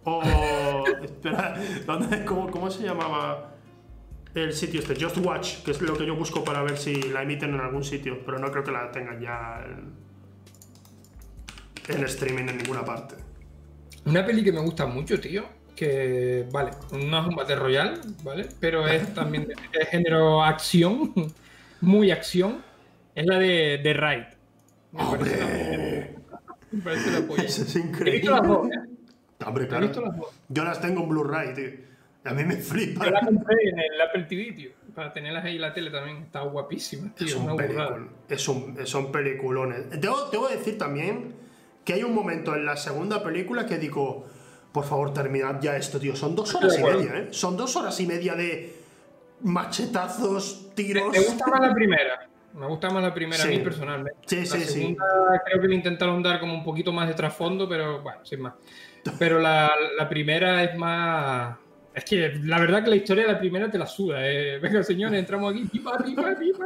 O. 0.05 0.85
espera, 1.03 1.61
¿cómo, 2.25 2.71
se 2.71 2.85
llamaba 2.85 3.55
el 4.35 4.53
sitio 4.53 4.81
este? 4.81 4.95
Just 5.03 5.19
Watch, 5.19 5.63
que 5.65 5.73
es 5.73 5.81
lo 5.81 5.97
que 5.97 6.07
yo 6.07 6.15
busco 6.17 6.45
para 6.45 6.63
ver 6.63 6.77
si 6.77 6.95
la 7.03 7.23
emiten 7.23 7.55
en 7.55 7.61
algún 7.61 7.85
sitio. 7.85 8.25
Pero 8.25 8.39
no 8.39 8.51
creo 8.51 8.65
que 8.65 8.73
la 8.73 8.91
tengan 8.91 9.21
ya 9.21 9.65
en, 9.65 9.95
en 11.97 12.05
streaming 12.05 12.49
en 12.49 12.59
ninguna 12.59 12.85
parte. 12.85 13.17
Una 14.05 14.25
peli 14.25 14.43
que 14.43 14.53
me 14.53 14.61
gusta 14.61 14.87
mucho, 14.87 15.21
tío, 15.21 15.45
que, 15.79 16.47
vale, 16.51 16.71
no 16.93 17.21
es 17.21 17.27
un 17.27 17.37
Battle 17.37 17.57
Royale, 17.57 18.01
¿vale? 18.25 18.49
Pero 18.59 18.89
es 18.89 19.15
también 19.15 19.47
de, 19.47 19.55
género 19.87 20.43
acción, 20.43 21.13
muy 21.81 22.11
acción. 22.11 22.63
Es 23.15 23.27
la 23.27 23.39
de, 23.39 23.79
de 23.83 23.93
Raid. 23.93 24.25
Me 26.71 26.83
parece 26.83 27.11
la 27.11 27.27
polla. 27.27 27.45
Eso 27.45 27.63
es 27.63 27.77
increíble. 27.77 28.31
Las 28.31 28.47
dos, 28.47 28.67
¿eh? 28.69 28.98
Hombre, 29.47 29.69
claro. 29.69 29.91
Yo 30.49 30.65
las 30.65 30.81
tengo 30.81 31.03
en 31.03 31.09
Blu-ray, 31.09 31.55
tío. 31.55 31.71
A 32.25 32.35
mí 32.35 32.45
me 32.45 32.57
flipa. 32.57 33.05
Yo 33.05 33.11
la 33.13 33.21
compré 33.21 33.69
en 33.71 33.79
el 33.79 34.01
Apple 34.01 34.25
TV, 34.25 34.53
tío. 34.53 34.71
para 34.95 35.13
tenerlas 35.13 35.45
ahí 35.45 35.55
en 35.55 35.61
la 35.63 35.73
tele 35.73 35.91
también. 35.91 36.25
Está 36.25 36.41
guapísima, 36.41 37.15
tío. 37.15 37.27
Es 37.29 37.35
un 37.37 37.47
pelicul- 37.57 38.09
es 38.29 38.49
un- 38.49 38.87
son 38.87 39.13
peliculones. 39.13 39.89
Debo, 40.01 40.29
debo 40.33 40.49
decir 40.49 40.77
también 40.77 41.35
que 41.85 41.93
hay 41.95 42.03
un 42.03 42.13
momento 42.15 42.55
en 42.57 42.67
la 42.67 42.77
segunda 42.77 43.23
película 43.23 43.65
que 43.65 43.79
digo, 43.79 44.27
por 44.73 44.85
favor, 44.85 45.15
terminad 45.15 45.61
ya 45.61 45.77
esto, 45.77 46.01
tío. 46.01 46.17
Son 46.17 46.35
dos 46.35 46.53
horas 46.57 46.77
y 46.79 46.83
media, 46.83 47.17
¿eh? 47.17 47.29
Son 47.31 47.57
dos 47.57 47.77
horas 47.77 47.99
y 48.01 48.07
media 48.07 48.35
de 48.35 48.75
machetazos, 49.41 50.71
tiros. 50.75 51.13
Me 51.13 51.21
gusta 51.21 51.47
más 51.47 51.61
la 51.61 51.75
primera. 51.75 52.29
Me 52.55 52.67
gusta 52.67 52.91
más 52.91 53.03
la 53.03 53.15
primera 53.15 53.43
Sí. 53.43 53.49
a 53.49 53.59
mí 53.59 53.65
personalmente. 53.65 54.19
Sí, 54.27 54.37
la 54.37 54.47
sí, 54.47 54.61
sí. 54.61 54.67
segunda 54.81 55.05
creo 55.45 55.61
que 55.61 55.69
le 55.69 55.75
intentaron 55.75 56.23
dar 56.23 56.41
como 56.41 56.55
un 56.55 56.65
poquito 56.65 56.93
más 56.93 57.07
de 57.09 57.15
trasfondo, 57.15 57.69
pero 57.69 58.03
bueno, 58.03 58.25
sin 58.25 58.41
más. 58.41 58.55
Pero 59.19 59.39
la, 59.39 59.71
la 59.97 60.09
primera 60.09 60.63
es 60.65 60.77
más. 60.77 61.57
Es 61.95 62.05
que 62.05 62.35
la 62.43 62.59
verdad 62.59 62.85
que 62.85 62.91
la 62.91 62.97
historia 62.97 63.27
de 63.27 63.33
la 63.33 63.39
primera 63.39 63.71
te 63.71 63.79
la 63.79 63.87
suda. 63.87 64.19
Eh. 64.21 64.59
Venga, 64.63 64.83
señores, 64.83 65.19
entramos 65.19 65.53
aquí. 65.53 65.65
Pipa, 65.67 65.97
pipa, 65.99 66.35
pipa. 66.39 66.65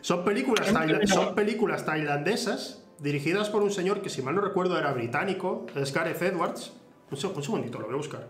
Son 0.00 0.24
películas, 0.24 0.66
son 1.06 1.34
películas 1.34 1.84
tailandesas 1.84 2.84
dirigidas 2.98 3.50
por 3.50 3.62
un 3.62 3.70
señor 3.70 4.00
que, 4.00 4.08
si 4.08 4.22
mal 4.22 4.34
no 4.34 4.40
recuerdo, 4.40 4.78
era 4.78 4.92
británico, 4.92 5.66
es 5.74 5.92
Gareth 5.92 6.22
Edwards. 6.22 6.72
Un, 7.10 7.18
un 7.36 7.42
segundito, 7.42 7.78
lo 7.78 7.86
voy 7.86 7.94
a 7.94 7.98
buscar. 7.98 8.28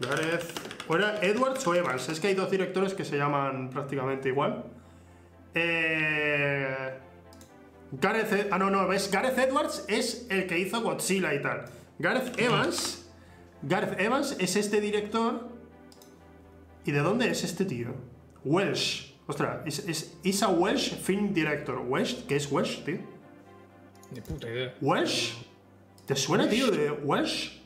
Gareth. 0.00 0.44
¿O 0.88 0.96
era 0.96 1.18
Edwards 1.22 1.66
o 1.66 1.74
Evans? 1.74 2.08
Es 2.08 2.20
que 2.20 2.28
hay 2.28 2.34
dos 2.34 2.50
directores 2.50 2.94
que 2.94 3.04
se 3.04 3.16
llaman 3.16 3.70
prácticamente 3.70 4.28
igual. 4.28 4.64
Eh, 5.54 6.98
Gareth. 7.92 8.32
Ed- 8.32 8.48
Ah, 8.50 8.58
no, 8.58 8.70
no, 8.70 8.86
ves, 8.88 9.10
Gareth 9.10 9.38
Edwards 9.38 9.84
es 9.88 10.26
el 10.30 10.46
que 10.46 10.58
hizo 10.58 10.80
Godzilla 10.82 11.34
y 11.34 11.42
tal. 11.42 11.64
Gareth 11.98 12.38
Evans. 12.38 13.08
Gareth 13.62 14.00
Evans 14.00 14.36
es 14.38 14.56
este 14.56 14.80
director. 14.80 15.48
¿Y 16.84 16.92
de 16.92 17.00
dónde 17.00 17.30
es 17.30 17.44
este 17.44 17.64
tío? 17.64 17.94
Welsh. 18.44 19.14
Ostras, 19.26 19.58
es, 19.66 19.78
es, 19.86 20.16
is 20.22 20.42
a 20.42 20.48
Welsh 20.48 20.94
film 21.02 21.32
director. 21.34 21.78
Welsh, 21.86 22.24
¿qué 22.26 22.36
es 22.36 22.50
Welsh, 22.50 22.82
tío? 22.84 22.98
Ni 24.12 24.20
puta 24.22 24.48
idea. 24.48 24.74
Welsh. 24.80 25.34
¿Te 26.06 26.16
suena, 26.16 26.48
tío, 26.48 26.68
de 26.70 26.90
Welsh? 26.90 27.60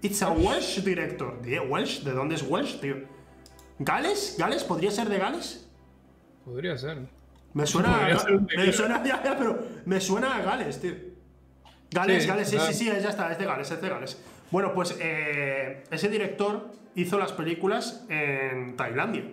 It's 0.00 0.22
a 0.22 0.30
Welsh 0.30 0.82
director. 0.82 1.40
¿De 1.42 1.60
Welsh? 1.60 2.02
¿De 2.02 2.12
dónde 2.12 2.36
es 2.36 2.42
Welsh, 2.42 2.80
tío? 2.80 2.96
¿Gales? 3.78 4.36
¿Gales? 4.38 4.64
¿Podría 4.64 4.90
ser 4.90 5.08
de 5.08 5.18
Gales? 5.18 5.68
Podría 6.44 6.78
ser. 6.78 7.08
Me 7.54 7.66
suena, 7.66 7.96
a, 7.96 8.00
me 8.08 8.46
Gales. 8.56 8.76
suena, 8.76 9.02
ya, 9.04 9.22
ya, 9.22 9.36
pero 9.36 9.58
me 9.84 10.00
suena 10.00 10.36
a 10.36 10.42
Gales, 10.42 10.80
tío. 10.80 10.94
Gales, 11.90 12.22
Sí, 12.22 12.28
Gales, 12.28 12.48
sí, 12.48 12.56
claro. 12.56 12.72
sí, 12.72 12.78
sí, 12.78 12.86
ya 12.86 13.10
está, 13.10 13.30
es 13.32 13.38
de 13.38 13.44
Gales, 13.44 13.70
es 13.70 13.82
de 13.82 13.88
Gales. 13.88 14.22
Bueno, 14.50 14.72
pues 14.74 14.96
eh, 15.00 15.84
ese 15.90 16.08
director 16.08 16.70
hizo 16.94 17.18
las 17.18 17.32
películas 17.32 18.04
en 18.08 18.76
Tailandia. 18.76 19.24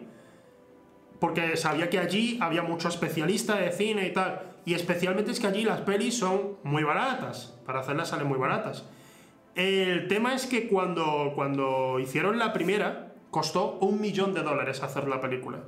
Porque 1.20 1.58
sabía 1.58 1.90
que 1.90 2.00
allí 2.00 2.38
había 2.42 2.62
mucho 2.62 2.88
especialista 2.88 3.56
de 3.56 3.72
cine 3.72 4.08
y 4.08 4.14
tal. 4.14 4.42
Y 4.66 4.74
especialmente 4.74 5.32
es 5.32 5.40
que 5.40 5.48
allí 5.48 5.64
las 5.64 5.82
pelis 5.82 6.18
son 6.18 6.58
muy 6.64 6.84
baratas. 6.84 7.58
Para 7.66 7.80
hacerlas 7.80 8.10
salen 8.10 8.28
muy 8.28 8.38
baratas. 8.38 8.86
El 9.56 10.08
tema 10.08 10.34
es 10.34 10.46
que 10.46 10.68
cuando, 10.70 11.34
cuando 11.36 12.00
hicieron 12.00 12.40
la 12.40 12.54
primera, 12.54 13.14
costó 13.32 13.78
un 13.82 14.00
millón 14.00 14.34
de 14.34 14.44
dólares 14.44 14.82
hacer 14.84 15.08
la 15.08 15.20
película. 15.20 15.60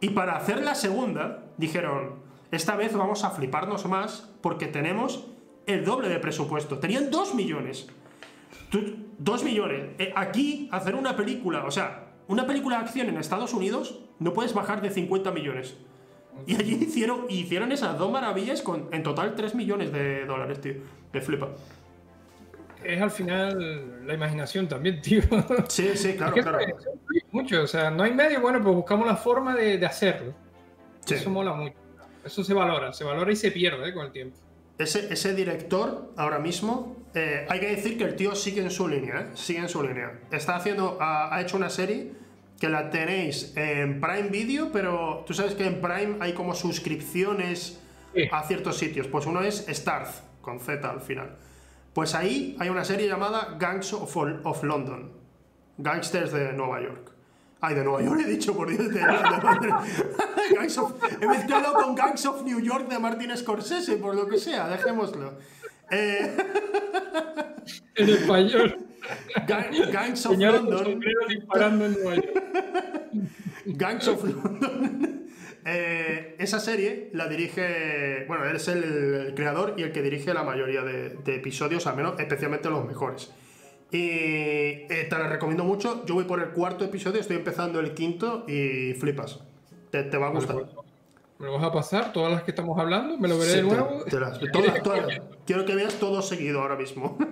Y 0.00 0.10
para 0.10 0.36
hacer 0.36 0.62
la 0.62 0.74
segunda, 0.74 1.44
dijeron, 1.56 2.14
esta 2.50 2.76
vez 2.76 2.94
vamos 2.94 3.22
a 3.24 3.30
fliparnos 3.30 3.86
más 3.86 4.30
porque 4.40 4.66
tenemos 4.66 5.26
el 5.66 5.84
doble 5.84 6.08
de 6.08 6.18
presupuesto. 6.18 6.78
Tenían 6.78 7.10
dos 7.10 7.34
millones. 7.34 7.86
Tú- 8.70 8.96
dos 9.18 9.44
millones. 9.44 9.90
Eh, 9.98 10.12
aquí, 10.16 10.68
hacer 10.72 10.94
una 10.94 11.16
película, 11.16 11.64
o 11.64 11.70
sea, 11.70 12.06
una 12.28 12.46
película 12.46 12.78
de 12.78 12.84
acción 12.84 13.08
en 13.08 13.18
Estados 13.18 13.52
Unidos, 13.52 14.00
no 14.18 14.32
puedes 14.32 14.54
bajar 14.54 14.80
de 14.80 14.90
50 14.90 15.30
millones. 15.32 15.76
Y 16.46 16.54
allí 16.54 16.74
hicieron, 16.80 17.26
hicieron 17.28 17.72
esas 17.72 17.98
dos 17.98 18.10
maravillas 18.10 18.62
con 18.62 18.88
en 18.92 19.02
total 19.02 19.34
3 19.34 19.54
millones 19.54 19.92
de 19.92 20.24
dólares, 20.24 20.60
tío. 20.60 20.74
Me 21.12 21.20
flipa. 21.20 21.48
Es 22.84 23.00
al 23.00 23.10
final 23.10 24.06
la 24.06 24.14
imaginación 24.14 24.68
también, 24.68 25.00
tío. 25.02 25.22
Sí, 25.68 25.90
sí, 25.96 26.14
claro, 26.14 26.34
Es 26.36 26.44
que 26.44 26.50
claro. 26.50 26.58
mucho, 27.32 27.62
o 27.62 27.66
sea, 27.66 27.90
no 27.90 28.02
hay 28.02 28.12
medio, 28.12 28.40
bueno, 28.40 28.60
pues 28.62 28.74
buscamos 28.74 29.06
la 29.06 29.16
forma 29.16 29.54
de, 29.54 29.78
de 29.78 29.86
hacerlo. 29.86 30.32
Sí. 31.04 31.14
Eso 31.14 31.30
mola 31.30 31.52
mucho. 31.54 31.74
Eso 32.24 32.44
se 32.44 32.52
valora, 32.54 32.92
se 32.92 33.04
valora 33.04 33.32
y 33.32 33.36
se 33.36 33.50
pierde 33.50 33.88
eh, 33.88 33.94
con 33.94 34.06
el 34.06 34.12
tiempo. 34.12 34.36
Ese, 34.78 35.12
ese 35.12 35.34
director, 35.34 36.12
ahora 36.16 36.38
mismo, 36.38 36.96
eh, 37.14 37.46
hay 37.48 37.60
que 37.60 37.68
decir 37.68 37.98
que 37.98 38.04
el 38.04 38.16
tío 38.16 38.34
sigue 38.34 38.62
en 38.62 38.70
su 38.70 38.88
línea, 38.88 39.20
¿eh? 39.20 39.26
Sigue 39.34 39.58
en 39.60 39.68
su 39.68 39.82
línea. 39.82 40.20
Está 40.30 40.56
haciendo, 40.56 40.98
ha, 41.00 41.34
ha 41.34 41.40
hecho 41.42 41.56
una 41.56 41.68
serie 41.70 42.12
que 42.58 42.68
la 42.68 42.90
tenéis 42.90 43.54
en 43.56 44.00
Prime 44.00 44.28
Video, 44.28 44.70
pero 44.72 45.24
tú 45.26 45.32
sabes 45.34 45.54
que 45.54 45.66
en 45.66 45.80
Prime 45.80 46.16
hay 46.20 46.32
como 46.34 46.54
suscripciones 46.54 47.78
Sí. 48.14 48.22
a 48.32 48.42
ciertos 48.42 48.76
sitios. 48.76 49.06
Pues 49.06 49.24
uno 49.26 49.40
es 49.40 49.64
Starz, 49.68 50.22
con 50.40 50.58
Z 50.60 50.88
al 50.90 51.00
final. 51.00 51.36
Pues 51.94 52.14
ahí 52.14 52.56
hay 52.60 52.68
una 52.68 52.84
serie 52.84 53.08
llamada 53.08 53.56
Gangs 53.58 53.92
of, 53.92 54.16
of 54.16 54.62
London. 54.62 55.12
Gangsters 55.78 56.32
de 56.32 56.52
Nueva 56.52 56.80
York. 56.82 57.10
Ay, 57.62 57.74
de 57.74 57.84
Nueva 57.84 58.02
York 58.02 58.20
he 58.24 58.28
dicho, 58.30 58.54
por 58.56 58.68
Dios. 58.70 58.88
De, 58.92 59.00
Gangs 60.54 60.78
of- 60.78 60.94
he 61.20 61.26
mezclado 61.26 61.74
con 61.74 61.94
Gangs 61.94 62.24
of 62.26 62.42
New 62.42 62.60
York 62.60 62.88
de 62.88 62.98
Martin 62.98 63.36
Scorsese, 63.36 63.96
por 63.96 64.14
lo 64.14 64.26
que 64.28 64.38
sea, 64.38 64.68
dejémoslo. 64.68 65.34
Eh, 65.90 66.36
En 67.96 68.08
español, 68.08 68.78
Gang- 69.46 69.90
Gangs 69.92 70.24
of 70.26 70.32
señores 70.32 70.62
London. 70.62 71.00
disparando 71.28 71.86
en 71.86 71.92
Nueva 71.94 72.14
York. 72.14 72.42
Gangs 73.66 74.08
of 74.08 74.24
London. 74.24 75.26
Eh, 75.64 76.36
esa 76.38 76.58
serie 76.60 77.10
la 77.12 77.28
dirige. 77.28 78.24
Bueno, 78.28 78.44
él 78.46 78.56
es 78.56 78.68
el, 78.68 78.82
el 78.84 79.34
creador 79.34 79.74
y 79.76 79.82
el 79.82 79.92
que 79.92 80.02
dirige 80.02 80.32
la 80.34 80.42
mayoría 80.42 80.82
de, 80.82 81.10
de 81.10 81.34
episodios, 81.36 81.86
al 81.86 81.96
menos 81.96 82.18
especialmente 82.18 82.68
los 82.70 82.84
mejores. 82.86 83.30
Y 83.92 83.98
eh, 84.08 85.06
te 85.10 85.18
la 85.18 85.26
recomiendo 85.28 85.64
mucho. 85.64 86.04
Yo 86.06 86.14
voy 86.14 86.24
por 86.24 86.40
el 86.40 86.50
cuarto 86.50 86.84
episodio, 86.84 87.20
estoy 87.20 87.36
empezando 87.36 87.80
el 87.80 87.92
quinto 87.92 88.44
y 88.48 88.94
flipas. 88.94 89.40
Te, 89.90 90.04
te 90.04 90.16
va 90.16 90.28
a 90.28 90.30
gustar. 90.30 90.56
¿Me 91.38 91.46
lo 91.46 91.54
vas 91.54 91.64
a 91.64 91.72
pasar? 91.72 92.12
Todas 92.12 92.32
las 92.32 92.42
que 92.42 92.50
estamos 92.52 92.78
hablando, 92.78 93.16
me 93.18 93.26
lo 93.26 93.38
veré 93.38 93.50
Sí, 93.50 93.56
de 93.56 93.62
te- 93.62 93.68
nuevo. 93.68 94.04
te 94.04 94.20
las- 94.20 94.38
todas- 94.52 94.82
todas. 94.82 95.20
quiero 95.46 95.64
que 95.64 95.74
veas 95.74 95.94
todo 95.94 96.20
seguido 96.22 96.60
ahora 96.60 96.76
mismo. 96.76 97.18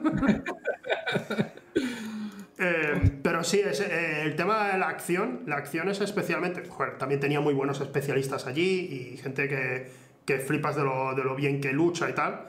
Pero 3.39 3.49
sí, 3.49 3.61
es, 3.61 3.79
eh, 3.79 4.23
el 4.25 4.35
tema 4.35 4.73
de 4.73 4.79
la 4.79 4.89
acción, 4.89 5.43
la 5.47 5.59
acción 5.59 5.89
es 5.89 6.01
especialmente. 6.01 6.69
joder, 6.69 6.99
también 6.99 7.21
tenía 7.21 7.41
muy 7.41 7.55
buenos 7.55 7.81
especialistas 7.81 8.49
allí 8.49 9.13
y 9.13 9.17
gente 9.17 9.49
que, 10.27 10.39
flipas 10.41 10.75
de 10.75 10.83
lo, 10.83 11.15
de 11.15 11.23
lo 11.23 11.37
bien 11.37 11.61
que 11.61 11.73
lucha 11.73 12.11
y 12.11 12.15
tal. 12.15 12.47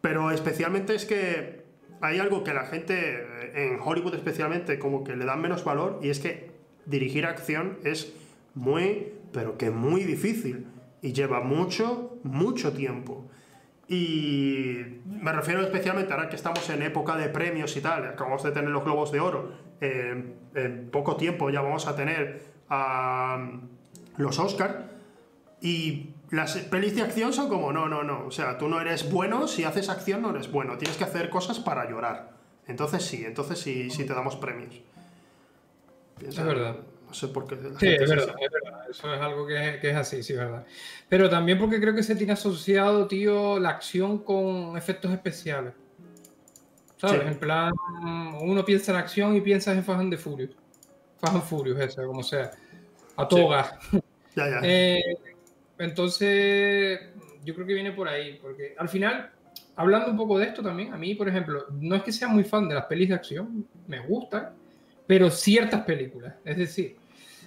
Pero 0.00 0.30
especialmente 0.30 0.94
es 0.94 1.06
que 1.06 1.64
hay 2.00 2.20
algo 2.20 2.44
que 2.44 2.54
la 2.54 2.66
gente, 2.66 2.94
eh, 2.94 3.72
en 3.72 3.80
Hollywood 3.80 4.14
especialmente, 4.14 4.78
como 4.78 5.02
que 5.02 5.16
le 5.16 5.24
dan 5.24 5.40
menos 5.40 5.64
valor 5.64 5.98
y 6.00 6.10
es 6.10 6.20
que 6.20 6.52
dirigir 6.86 7.26
acción 7.26 7.78
es 7.82 8.12
muy, 8.54 9.14
pero 9.32 9.58
que 9.58 9.70
muy 9.70 10.04
difícil 10.04 10.68
y 11.02 11.14
lleva 11.14 11.40
mucho, 11.40 12.16
mucho 12.22 12.72
tiempo. 12.72 13.28
Y 13.92 15.00
me 15.06 15.32
refiero 15.32 15.60
especialmente 15.60 16.12
ahora 16.14 16.28
que 16.30 16.36
estamos 16.36 16.68
en 16.70 16.80
época 16.82 17.14
de 17.16 17.28
premios 17.28 17.76
y 17.76 17.82
tal, 17.82 18.06
acabamos 18.06 18.42
de 18.42 18.50
tener 18.50 18.70
los 18.70 18.82
Globos 18.84 19.12
de 19.12 19.20
Oro, 19.20 19.52
eh, 19.82 20.34
en 20.54 20.88
poco 20.90 21.16
tiempo 21.16 21.50
ya 21.50 21.60
vamos 21.60 21.86
a 21.86 21.94
tener 21.94 22.42
ah, 22.70 23.50
los 24.16 24.38
Oscar 24.38 24.88
y 25.60 26.10
las 26.30 26.56
pelis 26.56 26.96
de 26.96 27.02
acción 27.02 27.34
son 27.34 27.50
como, 27.50 27.70
no, 27.72 27.86
no, 27.88 28.02
no, 28.02 28.26
o 28.26 28.30
sea, 28.30 28.56
tú 28.56 28.66
no 28.68 28.80
eres 28.80 29.10
bueno, 29.12 29.46
si 29.46 29.64
haces 29.64 29.90
acción 29.90 30.22
no 30.22 30.30
eres 30.30 30.50
bueno, 30.50 30.78
tienes 30.78 30.96
que 30.96 31.04
hacer 31.04 31.28
cosas 31.28 31.60
para 31.60 31.88
llorar. 31.90 32.32
Entonces 32.66 33.04
sí, 33.04 33.24
entonces 33.26 33.58
sí, 33.58 33.90
sí 33.90 34.06
te 34.06 34.14
damos 34.14 34.36
premios. 34.36 34.80
Piensa- 36.18 36.40
Es 36.40 36.46
verdad. 36.46 36.76
No 37.12 37.16
sé 37.16 37.28
por 37.28 37.46
qué. 37.46 37.56
Sí, 37.78 37.88
es 37.88 38.08
verdad, 38.08 38.34
es 38.40 38.50
verdad. 38.50 38.90
Eso 38.90 39.14
es 39.14 39.20
algo 39.20 39.46
que, 39.46 39.78
que 39.82 39.90
es 39.90 39.96
así, 39.96 40.22
sí, 40.22 40.32
es 40.32 40.38
verdad. 40.38 40.64
Pero 41.10 41.28
también 41.28 41.58
porque 41.58 41.78
creo 41.78 41.94
que 41.94 42.02
se 42.02 42.16
tiene 42.16 42.32
asociado, 42.32 43.06
tío, 43.06 43.58
la 43.58 43.68
acción 43.68 44.24
con 44.24 44.78
efectos 44.78 45.12
especiales. 45.12 45.74
¿Sabes? 46.96 47.20
Sí. 47.20 47.28
En 47.28 47.38
plan, 47.38 47.74
uno 48.40 48.64
piensa 48.64 48.92
en 48.92 48.96
acción 48.96 49.36
y 49.36 49.42
piensa 49.42 49.72
en 49.72 49.84
Fast 49.84 50.00
and 50.00 50.10
the 50.10 50.16
Furious. 50.16 50.52
Fast 51.20 51.34
and 51.34 51.44
Furious, 51.44 51.78
esa, 51.80 52.06
como 52.06 52.22
sea. 52.22 52.50
A 53.16 53.28
todo 53.28 53.62
Sí. 53.90 54.00
Ya, 54.34 54.48
ya. 54.48 54.60
Eh, 54.62 55.18
entonces, 55.76 56.98
yo 57.44 57.54
creo 57.54 57.66
que 57.66 57.74
viene 57.74 57.92
por 57.92 58.08
ahí, 58.08 58.38
porque 58.40 58.74
al 58.78 58.88
final, 58.88 59.30
hablando 59.76 60.10
un 60.12 60.16
poco 60.16 60.38
de 60.38 60.46
esto 60.46 60.62
también, 60.62 60.94
a 60.94 60.96
mí, 60.96 61.14
por 61.14 61.28
ejemplo, 61.28 61.66
no 61.78 61.94
es 61.94 62.02
que 62.04 62.10
sea 62.10 62.28
muy 62.28 62.44
fan 62.44 62.70
de 62.70 62.74
las 62.74 62.86
pelis 62.86 63.10
de 63.10 63.16
acción, 63.16 63.66
me 63.86 64.00
gustan, 64.00 64.54
pero 65.06 65.28
ciertas 65.28 65.82
películas. 65.82 66.36
Es 66.42 66.56
decir, 66.56 67.01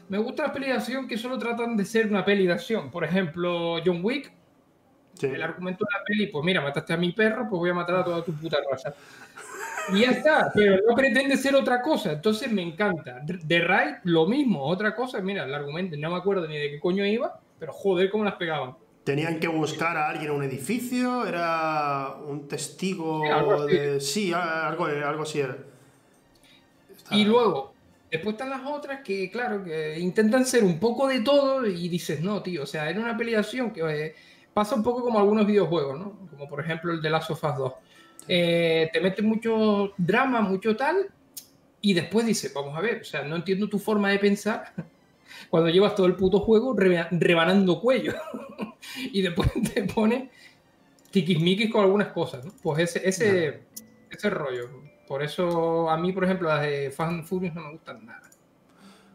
me 0.10 0.18
gustan 0.18 0.46
las 0.48 0.54
pelis 0.54 0.70
de 0.70 0.76
acción 0.76 1.08
que 1.08 1.18
solo 1.18 1.38
tratan 1.38 1.76
de 1.78 1.86
ser 1.86 2.08
una 2.08 2.24
peli 2.24 2.46
de 2.48 2.54
acción. 2.54 2.92
Por 2.92 3.04
ejemplo, 3.04 3.78
John 3.86 4.00
Wick, 4.04 4.32
Sí. 5.16 5.28
el 5.28 5.42
argumento 5.42 5.86
de 5.86 5.98
la 5.98 6.04
peli, 6.04 6.28
pues 6.28 6.44
mira, 6.44 6.60
mataste 6.62 6.92
a 6.94 6.98
mi 6.98 7.12
perro, 7.14 7.48
pues 7.50 7.58
voy 7.60 7.70
a 7.70 7.74
matar 7.74 7.96
a 7.96 8.04
toda 8.04 8.24
tu 8.24 8.34
puta 8.34 8.58
raza. 8.70 8.94
Y 9.94 10.02
ya 10.02 10.12
está, 10.12 10.52
pero 10.54 10.78
no 10.88 10.96
pretende 10.96 11.38
ser 11.38 11.56
otra 11.56 11.82
cosa, 11.82 12.12
entonces 12.14 12.52
me 12.52 12.62
encanta. 12.64 13.22
The 13.26 13.60
Ride, 13.60 14.00
lo 14.04 14.26
mismo, 14.26 14.64
otra 14.66 14.94
cosa, 14.96 15.22
mira, 15.22 15.44
el 15.46 15.54
argumento, 15.54 15.96
no 15.98 16.10
me 16.12 16.18
acuerdo 16.18 16.48
ni 16.48 16.58
de 16.58 16.72
qué 16.72 16.80
coño 16.80 17.06
iba, 17.06 17.40
pero 17.60 17.72
joder, 17.72 18.10
cómo 18.10 18.24
las 18.26 18.34
pegaban. 18.36 18.76
Tenían 19.04 19.40
que 19.40 19.48
buscar 19.48 19.96
a 19.96 20.10
alguien 20.10 20.32
en 20.32 20.38
un 20.38 20.44
edificio, 20.44 21.28
era 21.28 22.16
un 22.28 22.48
testigo 22.48 23.22
Sí, 23.24 23.30
algo 23.30 23.54
así. 23.54 23.74
de... 23.78 24.00
Sí, 24.02 24.34
algo, 24.34 24.86
algo 24.86 25.22
así 25.24 25.40
era. 25.40 25.56
Está- 26.98 27.16
Y 27.16 27.24
luego, 27.26 27.75
después 28.16 28.34
están 28.34 28.50
las 28.50 28.62
otras 28.66 29.02
que, 29.02 29.30
claro, 29.30 29.64
que 29.64 30.00
intentan 30.00 30.46
ser 30.46 30.64
un 30.64 30.80
poco 30.80 31.08
de 31.08 31.22
todo 31.22 31.66
y 31.66 31.88
dices, 31.90 32.22
no, 32.22 32.42
tío, 32.42 32.64
o 32.64 32.66
sea, 32.66 32.90
era 32.90 33.00
una 33.00 33.12
acción 33.38 33.72
que 33.72 33.82
eh, 33.82 34.16
pasa 34.54 34.76
un 34.76 34.84
poco 34.84 35.02
como 35.02 35.20
algunos 35.20 35.46
videojuegos, 35.46 36.00
¿no? 36.00 36.28
Como 36.30 36.48
por 36.48 36.62
ejemplo 36.62 36.92
el 36.94 37.02
de 37.02 37.10
Last 37.10 37.32
of 37.32 37.44
Us 37.44 37.58
2. 37.58 37.74
Eh, 38.28 38.90
te 38.92 39.02
mete 39.02 39.22
mucho 39.22 39.94
drama, 39.98 40.42
mucho 40.42 40.76
tal, 40.76 41.10
y 41.82 41.94
después 41.94 42.26
dices, 42.26 42.54
vamos 42.54 42.76
a 42.76 42.82
ver, 42.82 43.02
o 43.02 43.06
sea, 43.06 43.24
no 43.24 43.36
entiendo 43.36 43.70
tu 43.70 43.78
forma 43.78 44.10
de 44.10 44.18
pensar 44.20 44.74
cuando 45.50 45.70
llevas 45.70 45.94
todo 45.96 46.08
el 46.08 46.16
puto 46.16 46.40
juego 46.40 46.74
reba- 46.76 47.08
rebanando 47.12 47.80
cuello 47.80 48.14
y 49.12 49.22
después 49.22 49.50
te 49.74 49.84
pone 49.84 50.30
tiquismiquis 51.12 51.72
con 51.72 51.84
algunas 51.84 52.10
cosas, 52.10 52.44
¿no? 52.46 52.52
Pues 52.62 52.80
ese, 52.96 53.08
ese, 53.08 53.60
ese 54.10 54.30
rollo. 54.30 54.70
Por 55.08 55.24
eso 55.24 55.90
a 55.90 55.98
mí, 55.98 56.12
por 56.12 56.24
ejemplo, 56.24 56.50
las 56.50 56.62
de 56.62 56.94
and 56.98 57.26
Furious 57.26 57.54
no 57.54 57.62
me 57.62 57.72
gustan 57.72 58.06
nada. 58.06 58.22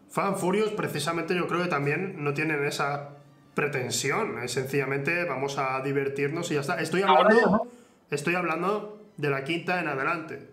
Fan 0.08 0.36
Furious, 0.36 0.70
precisamente, 0.70 1.34
yo 1.36 1.46
creo 1.46 1.62
que 1.62 1.68
también 1.68 2.22
no 2.22 2.34
tienen 2.34 2.64
esa 2.64 3.10
pretensión. 3.54 4.40
Es 4.42 4.52
sencillamente 4.52 5.24
vamos 5.24 5.58
a 5.58 5.80
divertirnos 5.82 6.50
y 6.50 6.54
ya 6.54 6.60
está. 6.60 6.80
Estoy 6.80 7.02
hablando, 7.02 7.36
ya 7.36 7.46
no. 7.46 7.66
estoy 8.10 8.34
hablando 8.34 9.00
de 9.16 9.30
la 9.30 9.44
quinta 9.44 9.80
en 9.80 9.88
adelante. 9.88 10.48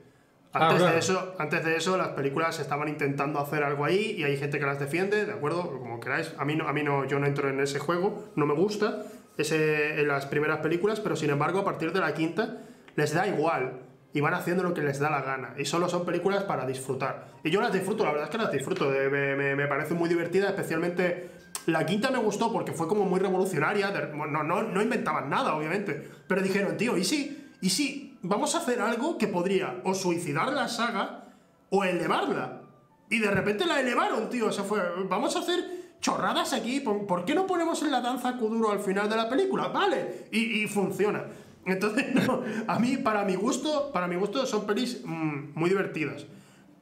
Ah, 0.54 0.66
Antes, 0.66 0.78
claro. 0.80 0.94
de 0.94 1.00
eso, 1.00 1.36
antes 1.40 1.66
de 1.66 1.76
eso, 1.76 1.98
las 1.98 2.10
películas 2.10 2.60
estaban 2.60 2.88
intentando 2.88 3.40
hacer 3.40 3.64
algo 3.64 3.86
ahí 3.86 4.16
y 4.18 4.24
hay 4.24 4.38
gente 4.38 4.60
que 4.60 4.66
las 4.66 4.80
defiende, 4.80 5.26
¿de 5.26 5.34
acuerdo? 5.34 5.70
Como 5.70 6.00
queráis. 6.00 6.34
A 6.38 6.46
mí, 6.46 6.56
no, 6.56 6.68
a 6.68 6.74
mí 6.74 6.84
no, 6.84 7.06
yo 7.06 7.20
no 7.20 7.26
entro 7.26 7.50
en 7.50 7.60
ese 7.60 7.80
juego, 7.80 8.30
no 8.36 8.46
me 8.46 8.54
gusta 8.54 9.04
ese, 9.38 10.00
en 10.00 10.08
las 10.08 10.26
primeras 10.26 10.60
películas, 10.60 11.00
pero 11.00 11.16
sin 11.16 11.30
embargo, 11.30 11.60
a 11.60 11.66
partir 11.66 11.92
de 11.94 12.00
la 12.00 12.14
quinta, 12.14 12.60
les 12.96 13.14
da 13.14 13.28
igual 13.28 13.87
y 14.14 14.22
van 14.22 14.34
haciendo 14.34 14.64
lo 14.64 14.74
que 14.74 14.82
les 14.82 15.00
da 15.00 15.10
la 15.10 15.22
gana. 15.22 15.54
Y 15.58 15.66
solo 15.66 15.90
son 15.90 16.06
películas 16.06 16.44
para 16.44 16.66
disfrutar. 16.66 17.28
Y 17.44 17.50
yo 17.52 17.62
las 17.62 17.72
disfruto, 17.74 18.04
la 18.04 18.12
verdad 18.12 18.26
es 18.26 18.32
que 18.32 18.38
las 18.38 18.52
disfruto. 18.52 18.94
eh, 18.94 19.10
Me, 19.10 19.56
me, 19.56 19.68
parece 19.68 19.94
muy 19.94 20.10
divertida, 20.10 20.48
especialmente. 20.50 21.30
La 21.66 21.86
quinta 21.86 22.10
me 22.10 22.18
gustó 22.20 22.52
porque 22.52 22.72
fue 22.72 22.88
como 22.88 23.06
muy 23.06 23.20
revolucionaria. 23.20 23.92
no, 24.14 24.26
no, 24.44 24.64
no 24.64 24.82
inventaban 24.82 25.30
nada, 25.30 25.56
obviamente. 25.56 26.10
Pero 26.28 26.42
dijeron, 26.42 26.78
tío, 26.78 26.98
¿y 26.98 27.04
si, 27.04 27.52
¿y 27.62 27.70
si 27.70 28.18
vamos 28.22 28.56
a 28.56 28.60
hacer 28.60 28.82
algo 28.82 29.18
que 29.18 29.28
podría 29.28 29.82
o 29.84 29.94
suicidar 29.94 30.52
la 30.54 30.68
saga 30.68 31.26
o 31.70 31.84
elevarla? 31.84 32.62
Y 33.10 33.20
de 33.20 33.30
repente 33.32 33.66
la 33.66 33.80
elevaron, 33.82 34.30
tío. 34.30 34.48
O 34.48 34.52
sea, 34.52 34.64
fue, 34.64 34.82
vamos 35.10 35.36
a 35.36 35.40
hacer 35.40 35.60
chorradas 36.00 36.54
aquí. 36.54 36.80
¿Por, 36.80 37.06
por 37.06 37.26
qué 37.26 37.36
no 37.36 37.46
ponemos 37.46 37.82
en 37.84 37.92
la 37.92 38.02
danza 38.02 38.38
Kuduro 38.38 38.72
al 38.72 38.80
final 38.80 39.10
de 39.10 39.16
la 39.16 39.30
película? 39.30 39.68
Vale. 39.68 40.28
Y, 40.32 40.64
y 40.64 40.68
funciona. 40.68 41.26
Entonces, 41.68 42.16
no, 42.28 42.44
a 42.66 42.80
mí, 42.80 42.98
para 42.98 43.24
mi 43.26 43.36
gusto, 43.36 43.92
para 43.92 44.08
mi 44.08 44.16
gusto 44.16 44.46
son 44.46 44.66
pelis 44.66 45.02
mm, 45.06 45.52
muy 45.54 45.70
divertidas. 45.70 46.26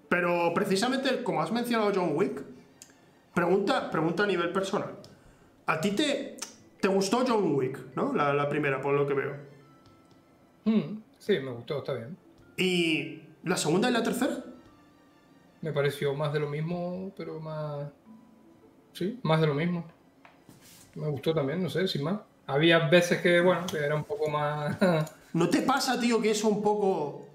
Pero 0.07 0.53
precisamente, 0.53 1.23
como 1.23 1.41
has 1.41 1.51
mencionado 1.51 1.91
John 1.93 2.11
Wick, 2.13 2.43
pregunta, 3.33 3.89
pregunta 3.89 4.23
a 4.23 4.27
nivel 4.27 4.51
personal. 4.53 4.95
¿A 5.65 5.81
ti 5.81 5.91
te, 5.91 6.37
te 6.79 6.87
gustó 6.87 7.25
John 7.27 7.55
Wick, 7.55 7.95
no? 7.95 8.13
La, 8.13 8.33
la 8.33 8.47
primera, 8.47 8.79
por 8.79 8.93
lo 8.93 9.07
que 9.07 9.13
veo. 9.15 9.35
Hmm, 10.65 10.99
sí, 11.17 11.39
me 11.39 11.51
gustó, 11.51 11.79
está 11.79 11.93
bien. 11.93 12.15
¿Y 12.57 13.23
la 13.43 13.57
segunda 13.57 13.89
y 13.89 13.93
la 13.93 14.03
tercera? 14.03 14.43
Me 15.61 15.73
pareció 15.73 16.13
más 16.13 16.31
de 16.31 16.39
lo 16.39 16.47
mismo, 16.47 17.11
pero 17.17 17.39
más. 17.39 17.89
Sí, 18.93 19.19
más 19.23 19.41
de 19.41 19.47
lo 19.47 19.55
mismo. 19.55 19.85
Me 20.93 21.07
gustó 21.09 21.33
también, 21.33 21.61
no 21.61 21.69
sé, 21.69 21.87
sin 21.87 22.03
más. 22.03 22.19
Había 22.47 22.79
veces 22.87 23.21
que, 23.21 23.39
bueno, 23.41 23.65
que 23.65 23.77
era 23.77 23.95
un 23.95 24.03
poco 24.03 24.29
más. 24.29 24.77
¿No 25.33 25.49
te 25.49 25.61
pasa, 25.61 25.99
tío, 25.99 26.21
que 26.21 26.31
eso 26.31 26.47
un 26.47 26.61
poco... 26.61 27.27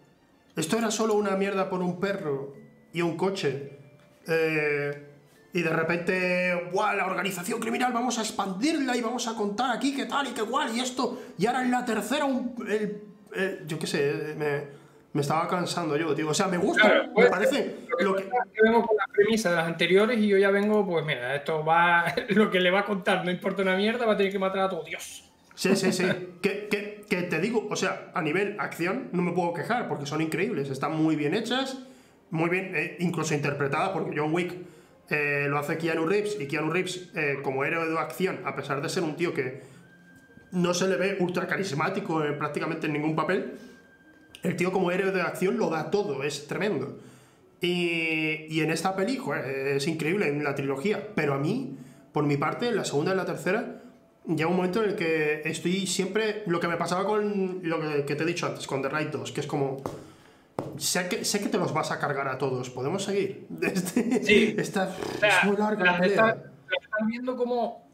Esto 0.56 0.78
era 0.78 0.90
solo 0.90 1.14
una 1.14 1.36
mierda 1.36 1.68
por 1.70 1.80
un 1.80 1.98
perro 2.00 2.54
y 2.92 3.02
un 3.02 3.16
coche? 3.16 3.78
Eh, 4.26 5.06
y 5.52 5.62
de 5.62 5.70
repente, 5.70 6.70
¡buah! 6.72 6.94
La 6.94 7.06
organización 7.06 7.60
criminal, 7.60 7.92
vamos 7.92 8.18
a 8.18 8.22
expandirla 8.22 8.96
y 8.96 9.00
vamos 9.00 9.26
a 9.28 9.34
contar 9.34 9.74
aquí 9.76 9.94
qué 9.94 10.06
tal 10.06 10.28
y 10.28 10.30
qué 10.30 10.42
cual 10.42 10.74
y 10.76 10.80
esto. 10.80 11.20
Y 11.38 11.46
ahora 11.46 11.62
en 11.62 11.70
la 11.70 11.84
tercera, 11.84 12.24
un, 12.24 12.54
el- 12.68 13.02
el- 13.34 13.66
yo 13.66 13.78
qué 13.78 13.86
sé, 13.86 14.34
me, 14.36 14.79
me 15.12 15.20
estaba 15.22 15.48
cansando 15.48 15.96
yo, 15.96 16.14
tío. 16.14 16.28
O 16.28 16.34
sea, 16.34 16.46
me 16.46 16.56
gusta, 16.58 16.82
Claro, 16.82 17.02
me 17.08 17.12
puede 17.14 17.30
parece... 17.30 17.76
Lo 18.00 18.14
que, 18.14 18.24
Yo 18.24 18.62
vengo 18.62 18.86
con 18.86 18.96
la 18.96 19.04
premisa 19.12 19.50
de 19.50 19.56
las 19.56 19.66
anteriores 19.66 20.18
y 20.18 20.28
yo 20.28 20.38
ya 20.38 20.50
vengo, 20.50 20.86
pues 20.86 21.04
mira, 21.04 21.34
esto 21.34 21.64
va. 21.64 22.04
Lo 22.30 22.50
que 22.50 22.60
le 22.60 22.70
va 22.70 22.80
a 22.80 22.84
contar 22.84 23.24
no 23.24 23.30
importa 23.30 23.62
una 23.62 23.76
mierda, 23.76 24.06
va 24.06 24.12
a 24.12 24.16
tener 24.16 24.32
que 24.32 24.38
matar 24.38 24.60
a 24.60 24.68
todo 24.68 24.84
Dios. 24.84 25.24
Sí, 25.54 25.74
sí, 25.76 25.92
sí. 25.92 26.04
que, 26.40 26.68
que- 26.68 27.00
que 27.10 27.22
te 27.22 27.40
digo, 27.40 27.66
o 27.68 27.74
sea, 27.74 28.12
a 28.14 28.22
nivel 28.22 28.54
acción 28.60 29.08
no 29.12 29.20
me 29.22 29.32
puedo 29.32 29.52
quejar 29.52 29.88
porque 29.88 30.06
son 30.06 30.20
increíbles, 30.20 30.70
están 30.70 30.96
muy 30.96 31.16
bien 31.16 31.34
hechas, 31.34 31.76
muy 32.30 32.48
bien, 32.48 32.72
eh, 32.76 32.96
incluso 33.00 33.34
interpretadas, 33.34 33.88
porque 33.88 34.16
John 34.16 34.32
Wick 34.32 34.54
eh, 35.10 35.46
lo 35.48 35.58
hace 35.58 35.76
Keanu 35.76 36.06
Reeves 36.06 36.36
y 36.40 36.46
Keanu 36.46 36.70
Reeves 36.70 37.10
eh, 37.16 37.38
como 37.42 37.64
héroe 37.64 37.88
de 37.88 37.98
acción, 37.98 38.38
a 38.44 38.54
pesar 38.54 38.80
de 38.80 38.88
ser 38.88 39.02
un 39.02 39.16
tío 39.16 39.34
que 39.34 39.60
no 40.52 40.72
se 40.72 40.86
le 40.86 40.94
ve 40.96 41.16
ultra 41.18 41.48
carismático 41.48 42.24
en 42.24 42.38
prácticamente 42.38 42.86
en 42.86 42.92
ningún 42.92 43.16
papel, 43.16 43.58
el 44.42 44.56
tío 44.56 44.72
como 44.72 44.90
héroe 44.90 45.12
de 45.12 45.20
acción 45.22 45.56
lo 45.58 45.68
da 45.70 45.90
todo, 45.90 46.22
es 46.22 46.46
tremendo. 46.46 46.98
Y, 47.60 48.46
y 48.48 48.60
en 48.60 48.70
esta 48.70 48.96
peli, 48.96 49.16
joder, 49.18 49.44
es 49.76 49.86
increíble 49.86 50.28
en 50.28 50.42
la 50.42 50.54
trilogía. 50.54 51.08
Pero 51.14 51.34
a 51.34 51.38
mí, 51.38 51.76
por 52.12 52.24
mi 52.24 52.36
parte, 52.36 52.68
en 52.68 52.76
la 52.76 52.84
segunda 52.84 53.12
y 53.12 53.16
la 53.16 53.26
tercera, 53.26 53.82
llega 54.26 54.48
un 54.48 54.56
momento 54.56 54.82
en 54.82 54.90
el 54.90 54.96
que 54.96 55.42
estoy 55.44 55.86
siempre. 55.86 56.42
Lo 56.46 56.58
que 56.60 56.68
me 56.68 56.76
pasaba 56.76 57.04
con 57.04 57.60
lo 57.62 57.80
que, 57.80 58.04
que 58.06 58.14
te 58.16 58.22
he 58.22 58.26
dicho 58.26 58.46
antes, 58.46 58.66
con 58.66 58.80
The 58.82 58.88
Raid 58.88 59.08
2, 59.08 59.32
que 59.32 59.40
es 59.40 59.46
como. 59.46 59.82
Sé 60.78 61.08
que, 61.08 61.24
sé 61.24 61.40
que 61.40 61.48
te 61.48 61.58
los 61.58 61.72
vas 61.74 61.90
a 61.90 61.98
cargar 61.98 62.28
a 62.28 62.38
todos. 62.38 62.70
¿Podemos 62.70 63.04
seguir? 63.04 63.46
Este- 63.62 64.22
Sí. 64.24 64.54
Esta, 64.56 64.94
O 65.16 65.18
sea, 65.18 65.38
es 65.40 65.44
muy 65.44 65.56
larga 65.56 65.84
la 65.84 65.98
las 65.98 66.06
están 66.10 67.06
viendo 67.06 67.36
como 67.36 67.89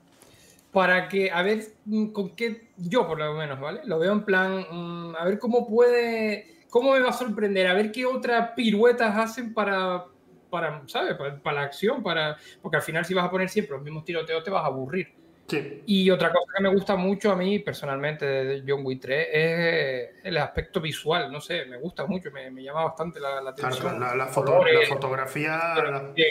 para 0.76 1.08
que, 1.08 1.30
a 1.30 1.40
ver 1.40 1.62
mm, 1.86 2.08
con 2.08 2.36
qué, 2.36 2.68
yo 2.76 3.06
por 3.06 3.18
lo 3.18 3.32
menos, 3.32 3.58
¿vale? 3.58 3.80
Lo 3.86 3.98
veo 3.98 4.12
en 4.12 4.26
plan, 4.26 4.66
mm, 4.70 5.16
a 5.16 5.24
ver 5.24 5.38
cómo 5.38 5.66
puede, 5.66 6.58
cómo 6.68 6.92
me 6.92 7.00
va 7.00 7.08
a 7.08 7.12
sorprender, 7.14 7.66
a 7.66 7.72
ver 7.72 7.90
qué 7.90 8.04
otras 8.04 8.50
piruetas 8.54 9.16
hacen 9.16 9.54
para, 9.54 10.04
para 10.50 10.82
¿sabes? 10.86 11.14
Para, 11.14 11.40
para 11.40 11.60
la 11.60 11.66
acción, 11.66 12.02
para, 12.02 12.36
porque 12.60 12.76
al 12.76 12.82
final 12.82 13.06
si 13.06 13.14
vas 13.14 13.24
a 13.24 13.30
poner 13.30 13.48
siempre 13.48 13.74
los 13.74 13.82
mismos 13.82 14.04
tiroteos 14.04 14.44
te 14.44 14.50
vas 14.50 14.64
a 14.64 14.66
aburrir. 14.66 15.08
Sí. 15.48 15.82
Y 15.86 16.10
otra 16.10 16.28
cosa 16.30 16.44
que 16.54 16.62
me 16.62 16.68
gusta 16.68 16.94
mucho 16.94 17.32
a 17.32 17.36
mí 17.36 17.58
personalmente 17.60 18.26
de 18.26 18.62
John 18.68 18.84
Wick 18.84 19.00
3 19.00 19.28
es 19.32 20.10
el 20.24 20.36
aspecto 20.36 20.82
visual, 20.82 21.32
no 21.32 21.40
sé, 21.40 21.64
me 21.64 21.78
gusta 21.78 22.04
mucho, 22.04 22.30
me, 22.30 22.50
me 22.50 22.62
llama 22.62 22.84
bastante 22.84 23.18
la, 23.18 23.40
la 23.40 23.54
Claro, 23.54 23.74
atención. 23.76 23.98
la, 23.98 24.14
la 24.14 24.26
foto- 24.26 24.52
colores, 24.52 24.90
la 24.90 24.94
fotografía. 24.94 25.56
la- 25.74 26.12
me 26.14 26.22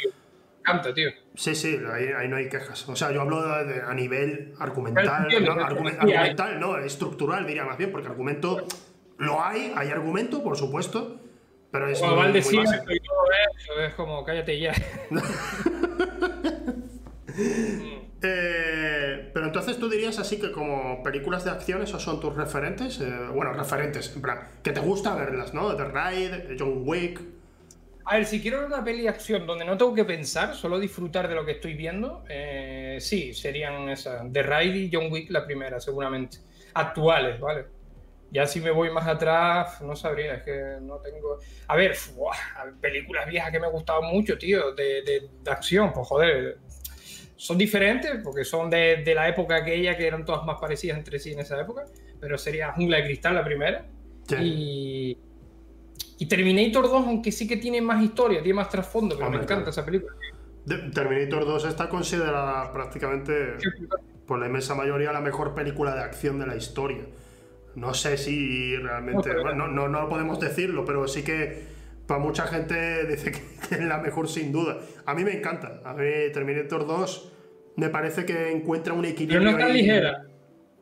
encanta, 0.74 0.94
tío. 0.94 1.10
Sí, 1.36 1.56
sí, 1.56 1.80
ahí, 1.94 2.08
ahí 2.18 2.28
no 2.28 2.38
hay 2.38 2.50
quejas. 2.50 2.88
O 2.90 2.96
sea, 2.96 3.12
yo 3.12 3.22
hablo 3.22 3.42
de- 3.42 3.66
de- 3.74 3.82
a 3.82 3.94
nivel 3.94 4.54
argumental, 4.60 5.24
Entiendo, 5.24 5.56
no, 5.56 5.62
Sí, 5.62 5.66
argumental, 5.68 6.60
no, 6.60 6.78
estructural 6.80 7.46
diría 7.46 7.66
más 7.66 7.78
bien, 7.78 7.92
porque 7.92 8.08
argumento 8.08 8.66
lo 9.18 9.44
hay, 9.44 9.72
hay 9.76 9.90
argumento, 9.90 10.44
por 10.44 10.58
supuesto, 10.58 11.20
pero 11.72 11.88
es 11.88 12.00
Cuando 12.00 12.16
muy, 12.18 12.22
va 12.22 12.26
al 12.28 12.32
muy 12.34 12.40
desierto 12.42 12.70
básico. 12.72 12.94
y 12.94 13.00
todo 13.00 13.18
eso, 13.58 13.82
es 13.82 13.94
como, 13.96 14.24
cállate 14.26 14.60
ya. 14.60 14.74
Eh, 18.28 19.30
pero 19.34 19.46
entonces 19.48 19.78
tú 19.78 19.90
dirías 19.90 20.18
así 20.20 20.40
que 20.40 20.52
como 20.52 21.04
películas 21.04 21.44
de 21.44 21.52
acción 21.52 21.82
esos 21.84 22.02
son 22.02 22.20
tus 22.20 22.36
referentes, 22.36 23.00
Eh, 23.02 23.06
bueno, 23.34 23.54
referentes, 23.54 24.14
en 24.16 24.22
plan, 24.22 24.48
que 24.64 24.72
te 24.72 24.80
gusta 24.80 25.14
verlas, 25.16 25.54
¿no? 25.54 25.76
The 25.76 25.84
Raid, 25.86 26.32
John 26.58 26.82
Wick. 26.86 27.20
A 28.08 28.18
ver, 28.18 28.26
si 28.26 28.40
quiero 28.40 28.60
ver 28.60 28.68
una 28.68 28.84
peli 28.84 29.02
de 29.04 29.10
acción 29.10 29.48
donde 29.48 29.66
no 29.66 29.78
tengo 29.78 29.94
que 29.96 30.06
pensar, 30.06 30.54
solo 30.56 30.80
disfrutar 30.80 31.28
de 31.28 31.34
lo 31.36 31.44
que 31.44 31.54
estoy 31.54 31.74
viendo, 31.74 32.24
eh, 32.30 32.98
sí, 33.02 33.34
serían 33.34 33.90
esas. 33.90 34.32
The 34.32 34.44
Raid 34.44 34.76
y 34.76 34.90
John 34.94 35.12
Wick 35.12 35.32
la 35.32 35.44
primera, 35.46 35.80
seguramente. 35.80 36.38
Actuales, 36.76 37.40
¿vale? 37.40 37.66
Ya 38.32 38.46
si 38.48 38.62
me 38.62 38.72
voy 38.72 38.92
más 38.92 39.08
atrás, 39.08 39.82
no 39.82 39.96
sabría, 39.96 40.36
es 40.36 40.44
que 40.44 40.78
no 40.82 40.98
tengo... 41.00 41.40
A 41.68 41.76
ver, 41.76 41.96
películas 42.82 43.28
viejas 43.28 43.52
que 43.52 43.60
me 43.60 43.70
gustaban 43.70 44.12
mucho, 44.12 44.38
tío, 44.38 44.74
de, 44.74 45.02
de- 45.04 45.30
de 45.44 45.52
acción, 45.52 45.92
pues 45.94 46.08
joder, 46.08 46.60
son 47.36 47.58
diferentes 47.58 48.12
porque 48.24 48.46
son 48.46 48.70
de, 48.70 48.98
de 49.04 49.16
la 49.16 49.28
época 49.30 49.58
aquella 49.58 49.98
que 49.98 50.08
eran 50.08 50.26
todas 50.26 50.46
más 50.46 50.60
parecidas 50.60 50.98
entre 50.98 51.20
sí 51.20 51.34
en 51.34 51.40
esa 51.40 51.60
época, 51.60 51.86
pero 52.20 52.38
sería 52.38 52.72
Jungla 52.74 52.98
de 52.98 53.04
Cristal 53.06 53.36
la 53.36 53.44
primera. 53.44 53.86
Sí. 54.28 54.36
Y, 54.40 55.18
y 56.18 56.28
Terminator 56.28 56.84
2, 56.90 57.08
aunque 57.08 57.32
sí 57.32 57.48
que 57.48 57.58
tiene 57.58 57.82
más 57.82 58.04
historia, 58.04 58.42
tiene 58.42 58.56
más 58.56 58.70
trasfondo, 58.70 59.18
pero 59.18 59.30
me 59.30 59.38
encanta 59.38 59.70
esa 59.70 59.86
película. 59.86 60.14
Terminator 60.94 61.46
2 61.46 61.66
está 61.66 61.90
considerada 61.90 62.72
prácticamente 62.74 63.54
por 64.26 64.40
la 64.40 64.48
inmensa 64.48 64.74
mayoría 64.74 65.12
la 65.12 65.22
mejor 65.22 65.54
película 65.54 65.94
de 65.94 66.02
acción 66.02 66.40
de 66.40 66.48
la 66.48 66.56
historia. 66.56 67.04
no 67.76 67.94
sé 67.94 68.18
si 68.18 68.76
realmente, 68.78 69.30
No, 69.34 69.42
bueno, 69.44 69.68
no, 69.68 69.88
no, 69.88 70.02
no 70.02 70.10
podemos 70.10 70.40
decirlo, 70.40 70.86
pero 70.86 71.08
sí 71.08 71.24
que 71.24 71.64
para 72.08 72.20
mucha 72.20 72.48
gente 72.48 73.06
dice 73.08 73.32
que, 73.32 73.76
es 73.76 73.82
la 73.84 73.98
mejor 74.00 74.28
sin 74.30 74.52
duda. 74.52 74.78
A 75.06 75.14
mí 75.14 75.24
me 75.24 75.34
encanta. 75.38 75.82
A 75.84 75.94
mí 75.94 76.06
Terminator 76.34 76.88
2 76.88 77.32
me 77.76 77.90
parece 77.90 78.26
que 78.26 78.52
encuentra 78.52 78.94
un 78.94 79.04
equilibrio. 79.06 79.40
Pero 79.40 79.52
no 79.52 79.58
es 79.58 79.64
tan 79.64 79.72
ahí. 79.76 79.82
ligera. 79.82 80.26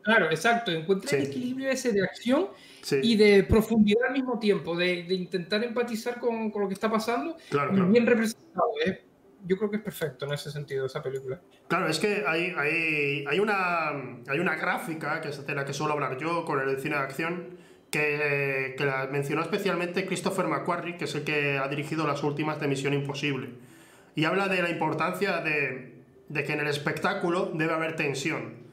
Claro, 0.02 0.26
exacto. 0.30 0.70
Encuentra 0.70 1.16
el 1.18 1.24
Sí. 1.24 1.30
equilibrio 1.32 1.68
ese 1.70 1.92
de 1.92 2.02
acción 2.04 2.46
Sí, 2.84 3.00
y 3.02 3.16
de 3.16 3.44
profundidad 3.44 4.08
al 4.08 4.12
mismo 4.12 4.38
tiempo, 4.38 4.76
de, 4.76 5.04
de 5.04 5.14
intentar 5.14 5.64
empatizar 5.64 6.20
con, 6.20 6.50
con 6.50 6.60
lo 6.60 6.68
que 6.68 6.74
está 6.74 6.90
pasando 6.90 7.34
claro, 7.48 7.72
y 7.72 7.76
claro. 7.76 7.90
bien 7.90 8.06
representado. 8.06 8.68
¿eh? 8.84 9.02
Yo 9.46 9.56
creo 9.56 9.70
que 9.70 9.78
es 9.78 9.82
perfecto 9.82 10.26
en 10.26 10.32
ese 10.34 10.50
sentido 10.50 10.84
esa 10.84 11.02
película. 11.02 11.40
Claro, 11.66 11.88
es 11.88 11.98
que 11.98 12.24
hay, 12.26 12.54
hay, 12.58 13.24
hay, 13.26 13.40
una, 13.40 13.88
hay 14.28 14.38
una 14.38 14.54
gráfica, 14.56 15.22
que 15.22 15.30
es 15.30 15.46
de 15.46 15.54
la 15.54 15.64
que 15.64 15.72
suelo 15.72 15.94
hablar 15.94 16.18
yo, 16.18 16.44
con 16.44 16.60
el 16.60 16.78
cine 16.78 16.96
de 16.96 17.02
acción, 17.02 17.56
que, 17.90 18.74
que 18.76 18.84
la 18.84 19.06
mencionó 19.10 19.40
especialmente 19.40 20.04
Christopher 20.04 20.46
McQuarrie, 20.46 20.98
que 20.98 21.04
es 21.04 21.14
el 21.14 21.24
que 21.24 21.56
ha 21.56 21.68
dirigido 21.68 22.06
las 22.06 22.22
últimas 22.22 22.60
de 22.60 22.68
Misión 22.68 22.92
Imposible. 22.92 23.48
Y 24.14 24.24
habla 24.24 24.48
de 24.48 24.60
la 24.60 24.68
importancia 24.68 25.40
de, 25.40 26.02
de 26.28 26.44
que 26.44 26.52
en 26.52 26.60
el 26.60 26.66
espectáculo 26.66 27.50
debe 27.54 27.72
haber 27.72 27.96
tensión. 27.96 28.63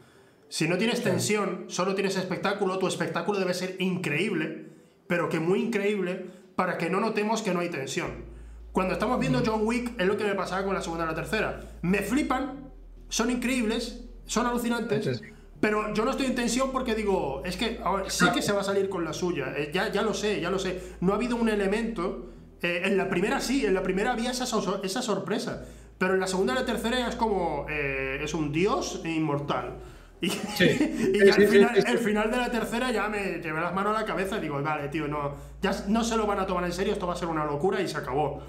Si 0.52 0.68
no 0.68 0.78
tienes 0.78 1.02
tensión, 1.02 1.64
solo 1.68 1.95
tienes 1.95 2.18
espectáculo, 2.18 2.78
tu 2.78 2.86
espectáculo 2.86 3.39
debe 3.39 3.54
ser 3.54 3.78
increíble, 3.80 4.66
pero 5.08 5.30
que 5.30 5.39
muy 5.39 5.62
increíble, 5.62 6.26
para 6.58 6.78
que 6.78 6.89
no 6.89 6.99
notemos 6.99 7.41
que 7.41 7.54
no 7.54 7.62
hay 7.62 7.70
tensión. 7.70 8.26
Cuando 8.74 8.91
estamos 8.95 9.18
viendo 9.18 9.41
John 9.45 9.62
Wick, 9.64 9.97
es 9.97 10.06
lo 10.06 10.18
que 10.18 10.26
me 10.26 10.36
pasaba 10.36 10.66
con 10.66 10.74
la 10.74 10.82
segunda 10.82 11.06
y 11.06 11.08
la 11.08 11.16
tercera. 11.16 11.62
Me 11.84 11.99
flipan, 11.99 12.70
son 13.08 13.32
increíbles, 13.32 14.04
son 14.26 14.45
alucinantes, 14.45 15.06
Sí, 15.06 15.16
sí. 15.24 15.32
pero 15.62 15.93
yo 15.93 16.04
no 16.04 16.12
estoy 16.12 16.26
en 16.26 16.36
tensión 16.36 16.74
porque 16.74 16.95
digo, 16.95 17.43
es 17.45 17.56
que 17.56 17.80
ahora, 17.82 18.10
sé 18.10 18.26
que 18.34 18.41
se 18.41 18.52
va 18.52 18.60
a 18.60 18.66
salir 18.66 18.89
con 18.89 19.06
la 19.06 19.14
suya, 19.14 19.54
eh, 19.56 19.72
ya, 19.74 19.89
ya 19.89 20.02
lo 20.02 20.14
sé, 20.14 20.41
ya 20.41 20.49
lo 20.49 20.60
sé. 20.60 20.82
No 20.99 21.14
ha 21.14 21.16
habido 21.16 21.38
un 21.38 21.47
elemento, 21.47 22.30
eh, 22.62 22.82
en 22.84 22.97
la 22.97 23.08
primera 23.08 23.39
sí, 23.39 23.66
en 23.66 23.74
la 23.74 23.84
primera 23.84 24.12
había 24.12 24.32
esa, 24.32 24.45
so- 24.45 24.82
esa 24.84 25.02
sorpresa, 25.02 25.66
pero 25.97 26.14
en 26.14 26.20
la 26.20 26.28
segunda 26.28 26.52
y 26.52 26.56
la 26.58 26.66
tercera 26.66 27.08
es 27.08 27.16
como, 27.16 27.68
eh, 27.70 28.20
es 28.22 28.34
un 28.34 28.52
dios 28.52 29.02
inmortal. 29.06 29.78
Y, 30.22 30.30
Sí. 30.30 30.38
Sí, 30.57 31.32
sí, 31.36 31.47
final, 31.47 31.76
el 31.76 31.97
final 31.97 32.32
de 32.32 32.38
la 32.38 32.51
tercera 32.51 32.91
ya 32.91 33.09
me 33.09 33.39
llevé 33.39 33.59
las 33.59 33.74
manos 33.74 33.95
a 33.95 34.01
la 34.01 34.05
cabeza 34.05 34.38
y 34.38 34.41
digo, 34.41 34.61
vale, 34.61 34.88
tío, 34.89 35.07
no, 35.07 35.36
ya 35.61 35.72
no 35.88 36.03
se 36.03 36.15
lo 36.15 36.26
van 36.26 36.39
a 36.39 36.45
tomar 36.45 36.63
en 36.63 36.72
serio, 36.72 36.93
esto 36.93 37.07
va 37.07 37.13
a 37.13 37.15
ser 37.15 37.28
una 37.28 37.45
locura 37.45 37.82
y 37.82 37.88
se 37.88 37.97
acabó. 37.97 38.41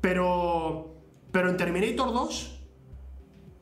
Pero, 0.00 0.94
pero 1.32 1.50
en 1.50 1.56
Terminator 1.56 2.12
2 2.12 2.60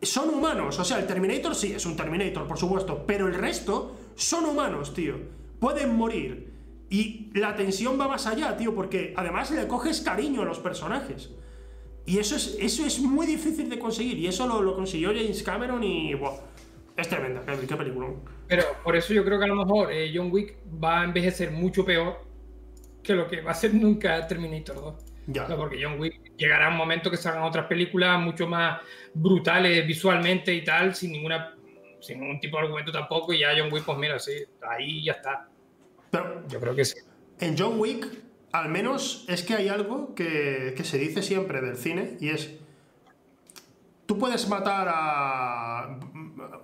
son 0.03 0.29
humanos. 0.31 0.79
O 0.79 0.85
sea, 0.85 0.99
el 0.99 1.07
Terminator 1.07 1.55
sí 1.55 1.73
es 1.73 1.87
un 1.87 1.97
Terminator, 1.97 2.47
por 2.47 2.59
supuesto, 2.59 3.05
pero 3.07 3.27
el 3.27 3.35
resto 3.35 3.97
son 4.15 4.45
humanos, 4.45 4.95
tío. 4.95 5.17
Pueden 5.59 5.95
morir. 5.97 6.53
Y 6.91 7.31
la 7.35 7.57
tensión 7.57 7.99
va 7.99 8.07
más 8.07 8.27
allá, 8.27 8.57
tío, 8.57 8.75
porque 8.75 9.15
además 9.17 9.51
le 9.51 9.67
coges 9.67 10.01
cariño 10.01 10.43
a 10.43 10.45
los 10.45 10.59
personajes. 10.59 11.31
Y 12.07 12.19
eso 12.19 12.37
es, 12.37 12.57
eso 12.61 12.85
es 12.85 13.01
muy 13.01 13.27
difícil 13.27 13.71
de 13.71 13.79
conseguir. 13.79 14.19
Y 14.19 14.27
eso 14.27 14.47
lo, 14.47 14.61
lo 14.61 14.77
consiguió 14.77 15.09
James 15.09 15.43
Cameron 15.43 15.83
y. 15.83 16.15
Buah, 16.15 16.35
es 16.97 17.09
tremenda, 17.09 17.43
qué, 17.45 17.77
película. 17.77 18.09
Pero 18.47 18.65
por 18.85 18.97
eso 18.97 19.13
yo 19.13 19.25
creo 19.25 19.39
que 19.39 19.45
a 19.45 19.49
lo 19.49 19.57
mejor 19.57 19.93
eh, 19.93 20.13
John 20.15 20.31
Wick 20.31 20.59
va 20.83 21.01
a 21.01 21.05
envejecer 21.05 21.51
mucho 21.51 21.85
peor 21.85 22.21
que 23.03 23.15
lo 23.15 23.27
que 23.27 23.41
va 23.41 23.51
a 23.51 23.55
ser 23.55 23.75
nunca 23.75 24.27
Terminator 24.27 24.77
2. 24.77 24.95
Ya. 25.27 25.45
O 25.45 25.47
sea, 25.47 25.57
porque 25.57 25.83
John 25.83 25.99
Wick 25.99 26.37
llegará 26.37 26.69
un 26.69 26.77
momento 26.77 27.11
que 27.11 27.17
salgan 27.17 27.43
otras 27.43 27.67
películas 27.67 28.21
mucho 28.21 28.47
más 28.47 28.81
brutales 29.13 29.87
visualmente 29.87 30.55
y 30.55 30.63
tal, 30.63 30.95
sin 30.95 31.13
ninguna 31.13 31.55
sin 32.01 32.21
ningún 32.21 32.39
tipo 32.39 32.59
de 32.59 32.65
argumento 32.65 32.93
tampoco, 32.93 33.33
y 33.33 33.41
ya 33.41 33.55
John 33.57 33.73
Wick, 33.73 33.85
pues 33.85 33.99
mira, 33.99 34.19
sí, 34.19 34.33
ahí 34.69 35.05
ya 35.05 35.13
está. 35.13 35.49
Pero 36.11 36.47
Yo 36.49 36.61
creo 36.61 36.75
que 36.75 36.85
sí. 36.85 36.99
En 37.41 37.57
John 37.59 37.81
Wick, 37.81 38.07
al 38.53 38.69
menos 38.69 39.25
es 39.29 39.43
que 39.43 39.55
hay 39.55 39.69
algo 39.69 40.15
que, 40.15 40.75
que 40.77 40.85
se 40.85 40.99
dice 40.99 41.23
siempre 41.23 41.61
del 41.61 41.77
cine 41.77 42.17
y 42.21 42.29
es. 42.29 42.55
Tú 44.07 44.19
puedes 44.19 44.47
matar 44.49 44.87
a. 44.91 45.99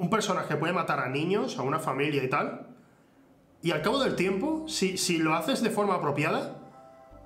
Un 0.01 0.09
personaje 0.11 0.57
puede 0.57 0.73
matar 0.73 0.99
a 1.01 1.09
niños, 1.09 1.59
a 1.59 1.63
una 1.63 1.79
familia 1.79 2.25
y 2.25 2.29
tal. 2.29 2.67
Y 3.63 3.71
al 3.71 3.83
cabo 3.83 4.03
del 4.03 4.17
tiempo, 4.17 4.65
si, 4.67 4.97
si 4.97 5.19
lo 5.19 5.35
haces 5.35 5.63
de 5.63 5.71
forma 5.71 5.95
apropiada, 5.95 6.57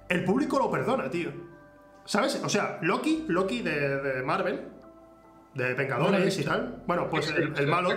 el 0.08 0.24
público 0.24 0.58
lo 0.58 0.70
perdona, 0.70 1.08
tío. 1.08 1.30
¿Sabes? 2.04 2.40
O 2.44 2.48
sea, 2.48 2.78
Loki, 2.82 3.24
Loki 3.28 3.62
de, 3.62 4.02
de 4.02 4.22
Marvel, 4.22 4.68
de 5.54 5.74
Vengadores 5.74 6.38
y 6.38 6.44
tal. 6.44 6.82
Bueno, 6.86 7.08
pues 7.08 7.30
el, 7.30 7.56
el 7.56 7.66
malo 7.68 7.90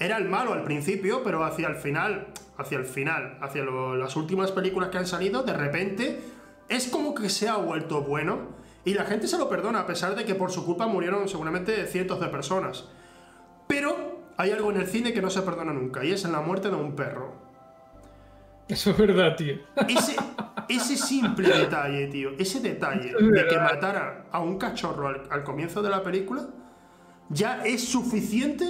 era 0.00 0.16
el 0.18 0.28
malo 0.28 0.52
al 0.52 0.64
principio, 0.64 1.22
pero 1.22 1.44
hacia 1.44 1.68
el 1.68 1.76
final, 1.76 2.26
hacia 2.58 2.76
el 2.78 2.84
final, 2.84 3.38
hacia 3.40 3.62
lo- 3.62 3.94
las 3.96 4.16
últimas 4.16 4.50
películas 4.50 4.90
que 4.90 4.98
han 4.98 5.06
salido, 5.06 5.44
de 5.44 5.52
repente 5.52 6.20
es 6.68 6.88
como 6.88 7.14
que 7.14 7.28
se 7.28 7.48
ha 7.48 7.56
vuelto 7.56 8.02
bueno 8.02 8.48
y 8.84 8.94
la 8.94 9.04
gente 9.04 9.28
se 9.28 9.38
lo 9.38 9.48
perdona 9.48 9.80
a 9.80 9.86
pesar 9.86 10.16
de 10.16 10.24
que 10.24 10.34
por 10.34 10.50
su 10.50 10.66
culpa 10.66 10.88
murieron 10.88 11.28
seguramente 11.28 11.86
cientos 11.86 12.20
de 12.20 12.26
personas. 12.26 12.88
Pero 13.68 14.13
hay 14.36 14.50
algo 14.50 14.70
en 14.70 14.78
el 14.78 14.86
cine 14.86 15.12
que 15.12 15.22
no 15.22 15.30
se 15.30 15.42
perdona 15.42 15.72
nunca 15.72 16.04
y 16.04 16.12
es 16.12 16.24
en 16.24 16.32
la 16.32 16.40
muerte 16.40 16.68
de 16.70 16.76
un 16.76 16.94
perro. 16.94 17.32
Eso 18.68 18.90
es 18.90 18.96
verdad, 18.96 19.36
tío. 19.36 19.56
Ese, 19.88 20.16
ese 20.68 20.96
simple 20.96 21.48
detalle, 21.48 22.06
tío, 22.06 22.30
ese 22.38 22.60
detalle 22.60 23.12
de 23.12 23.46
que 23.46 23.58
matara 23.58 24.26
a 24.32 24.40
un 24.40 24.56
cachorro 24.56 25.08
al, 25.08 25.22
al 25.30 25.44
comienzo 25.44 25.82
de 25.82 25.90
la 25.90 26.02
película, 26.02 26.46
ya 27.28 27.62
es 27.64 27.86
suficiente 27.86 28.66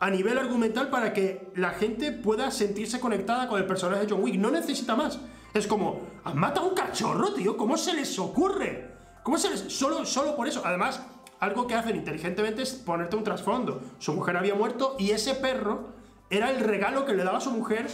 a 0.00 0.10
nivel 0.10 0.38
argumental 0.38 0.90
para 0.90 1.12
que 1.12 1.50
la 1.56 1.70
gente 1.70 2.12
pueda 2.12 2.50
sentirse 2.50 3.00
conectada 3.00 3.48
con 3.48 3.58
el 3.58 3.66
personaje 3.66 4.06
de 4.06 4.12
John 4.12 4.22
Wick. 4.22 4.36
No 4.36 4.50
necesita 4.50 4.94
más. 4.94 5.18
Es 5.54 5.66
como, 5.66 6.02
¿han 6.24 6.38
matado 6.38 6.66
a 6.66 6.68
un 6.70 6.74
cachorro, 6.74 7.32
tío? 7.34 7.56
¿Cómo 7.56 7.76
se 7.76 7.94
les 7.94 8.18
ocurre? 8.18 8.92
¿Cómo 9.22 9.38
se 9.38 9.50
les.? 9.50 9.60
Solo, 9.60 10.04
solo 10.04 10.36
por 10.36 10.46
eso. 10.46 10.62
Además, 10.64 11.04
algo 11.40 11.66
que 11.66 11.74
hacen 11.74 11.96
inteligentemente 11.96 12.62
es 12.62 12.72
ponerte 12.74 13.16
un 13.16 13.24
trasfondo. 13.24 13.80
Su 13.98 14.12
mujer 14.14 14.36
había 14.36 14.54
muerto 14.54 14.96
y 14.98 15.10
ese 15.12 15.34
perro 15.34 15.88
era 16.30 16.50
el 16.50 16.60
regalo 16.60 17.04
que 17.06 17.14
le 17.14 17.24
daba 17.24 17.38
a 17.38 17.40
su 17.40 17.50
mujer 17.50 17.86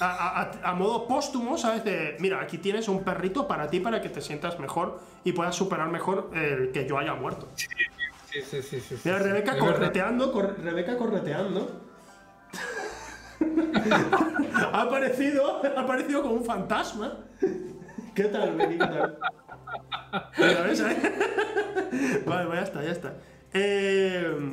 a, 0.00 0.06
a- 0.62 0.70
a- 0.70 0.74
modo 0.74 1.08
póstumo, 1.08 1.58
¿sabes? 1.58 1.84
De, 1.84 2.16
mira, 2.20 2.40
aquí 2.40 2.58
tienes 2.58 2.88
un 2.88 3.02
perrito 3.02 3.48
para 3.48 3.68
ti 3.68 3.80
para 3.80 4.00
que 4.00 4.08
te 4.08 4.20
sientas 4.20 4.58
mejor 4.60 5.00
y 5.24 5.32
puedas 5.32 5.56
superar 5.56 5.88
mejor 5.88 6.30
el 6.34 6.70
que 6.72 6.86
yo 6.86 6.98
haya 6.98 7.14
muerto. 7.14 7.48
Sí, 7.56 7.66
sí, 8.42 8.62
sí. 8.62 8.80
sí, 8.80 8.96
Mira, 9.04 9.18
sí, 9.18 9.24
Rebeca 9.24 9.58
correteando, 9.58 10.32
corre- 10.32 10.54
Rebeca 10.62 10.96
correteando. 10.96 11.80
ha 14.72 14.82
aparecido, 14.82 15.62
ha 15.64 15.80
aparecido 15.80 16.22
como 16.22 16.34
un 16.34 16.44
fantasma. 16.44 17.18
¿Qué 18.14 18.24
tal, 18.24 18.54
Beni? 18.56 18.78
Mira, 20.38 20.62
¿ves? 20.66 20.82
vale, 22.26 22.50
ya 22.54 22.62
está, 22.62 22.82
ya 22.82 22.90
está. 22.92 23.14
Eh, 23.52 24.52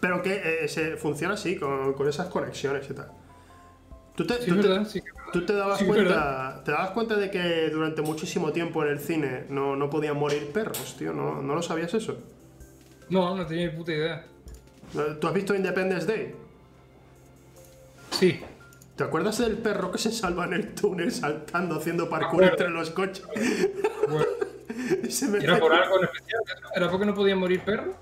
pero 0.00 0.22
que 0.22 0.64
eh, 0.64 0.68
se 0.68 0.96
funciona 0.96 1.34
así, 1.34 1.56
con, 1.56 1.94
con 1.94 2.08
esas 2.08 2.28
conexiones 2.28 2.88
y 2.90 2.94
tal. 2.94 3.08
¿Tú 4.14 4.26
te, 4.26 4.34
Sí, 4.34 4.46
tú 4.50 4.54
es 4.56 4.60
te- 4.62 4.68
verdad, 4.68 4.86
sí. 4.86 5.00
que 5.00 5.08
es 5.08 5.14
verdad. 5.14 5.32
¿Tú 5.32 5.46
te 5.46 5.52
dabas, 5.54 5.78
Sí, 5.78 5.86
cuenta, 5.86 6.62
te 6.64 6.70
dabas 6.70 6.90
cuenta 6.90 7.16
de 7.16 7.30
que 7.30 7.70
durante 7.70 8.02
muchísimo 8.02 8.52
tiempo 8.52 8.82
en 8.84 8.90
el 8.90 9.00
cine 9.00 9.46
no, 9.48 9.74
no 9.76 9.90
podían 9.90 10.16
morir 10.16 10.50
perros, 10.52 10.94
tío? 10.96 11.12
¿No, 11.12 11.42
¿No 11.42 11.54
lo 11.54 11.62
sabías 11.62 11.92
eso? 11.94 12.16
No, 13.10 13.34
no 13.36 13.44
tenía 13.46 13.66
ni 13.70 13.76
puta 13.76 13.92
idea. 13.92 14.24
¿Tú 15.20 15.26
has 15.26 15.34
visto 15.34 15.54
Independence 15.54 16.06
Day? 16.06 16.34
Sí. 18.12 18.40
¿Te 18.96 19.02
acuerdas 19.04 19.38
del 19.38 19.58
perro 19.58 19.90
que 19.90 19.98
se 19.98 20.12
salva 20.12 20.44
en 20.44 20.52
el 20.52 20.74
túnel 20.74 21.10
saltando, 21.10 21.76
haciendo 21.76 22.08
parkour 22.08 22.44
entre 22.44 22.70
los 22.70 22.90
coches? 22.90 23.24
Bueno, 24.08 24.24
me- 25.30 25.38
¿Era 25.44 25.58
por 25.58 25.72
algo 25.72 25.98
en 25.98 26.04
especial? 26.04 26.40
¿Era 26.76 26.90
porque 26.90 27.06
no 27.06 27.14
podían 27.14 27.38
morir 27.38 27.60
perros? 27.62 27.96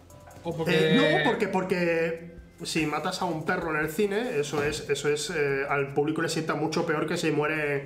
¿O 0.44 0.54
porque... 0.54 0.94
Eh, 0.94 1.22
no, 1.24 1.30
porque, 1.30 1.48
porque 1.48 2.32
si 2.62 2.84
matas 2.86 3.22
a 3.22 3.24
un 3.24 3.44
perro 3.46 3.70
en 3.70 3.84
el 3.84 3.90
cine, 3.90 4.38
eso 4.38 4.62
es, 4.62 4.88
eso 4.90 5.08
es 5.08 5.30
eh, 5.34 5.62
al 5.68 5.94
público 5.94 6.20
le 6.20 6.28
sienta 6.28 6.54
mucho 6.54 6.84
peor 6.84 7.06
que 7.06 7.16
si 7.16 7.30
muere. 7.30 7.84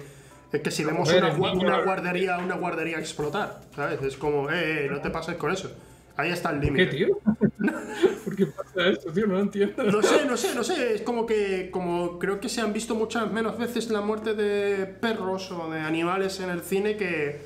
eh, 0.53 0.61
Que 0.63 0.71
si 0.73 0.85
vemos 0.85 1.09
una, 1.19 1.29
una 1.59 1.83
guardería, 1.85 2.39
una 2.39 2.57
guardería 2.57 2.99
explotar, 2.99 3.61
¿sabes? 3.77 4.03
Es 4.03 4.17
como, 4.17 4.51
eh, 4.51 4.87
eh, 4.87 4.89
no 4.91 5.01
te 5.01 5.11
pases 5.11 5.37
con 5.37 5.53
eso. 5.53 5.71
Ahí 6.17 6.31
está 6.31 6.51
el 6.51 6.61
¿Qué, 6.61 6.67
límite. 6.67 6.87
tío? 6.87 7.19
¿Por 8.25 8.37
qué 8.37 8.47
pasa 8.47 8.89
esto, 8.89 9.13
tío? 9.13 9.27
No 9.27 9.35
lo 9.35 9.41
entiendo. 9.41 9.83
No 9.85 10.03
sé, 10.03 10.25
no 10.27 10.37
sé, 10.37 10.55
no 10.55 10.65
sé. 10.65 10.95
Es 10.95 11.03
como 11.03 11.27
que, 11.27 11.71
como 11.71 12.19
creo 12.19 12.41
que 12.41 12.49
se 12.49 12.61
han 12.61 12.73
visto 12.73 12.95
muchas 12.95 13.31
menos 13.31 13.59
veces 13.59 13.91
la 13.91 14.01
muerte 14.01 14.35
de 14.35 14.87
perros 14.87 15.51
o 15.53 15.71
de 15.71 15.81
animales 15.81 16.41
en 16.41 16.51
el 16.51 16.61
cine 16.63 16.97
que, 16.97 17.41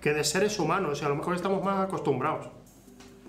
que 0.00 0.14
de 0.14 0.24
seres 0.24 0.58
humanos. 0.58 1.02
Y 1.02 1.04
a 1.04 1.08
lo 1.08 1.16
mejor 1.16 1.34
estamos 1.34 1.62
más 1.62 1.84
acostumbrados. 1.86 2.48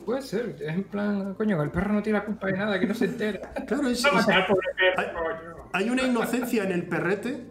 Puede 0.05 0.21
ser. 0.21 0.55
Es 0.61 0.73
en 0.75 0.83
plan, 0.83 1.33
coño, 1.33 1.61
el 1.63 1.71
perro 1.71 1.91
no 1.91 2.01
tiene 2.03 2.19
la 2.19 2.25
culpa 2.25 2.47
de 2.47 2.53
nada, 2.53 2.79
que 2.79 2.85
no 2.87 2.93
se 2.93 3.05
entera. 3.05 3.41
Claro, 3.67 3.89
es, 3.89 4.01
No 4.03 4.09
es- 4.09 4.13
matar 4.15 4.41
al 4.41 4.45
pobre 4.47 4.67
perro, 4.77 4.97
Ay. 4.97 5.07
coño. 5.13 5.69
hay 5.73 5.89
una 5.89 6.03
inocencia 6.03 6.63
en 6.63 6.71
el 6.71 6.83
perrete. 6.87 7.47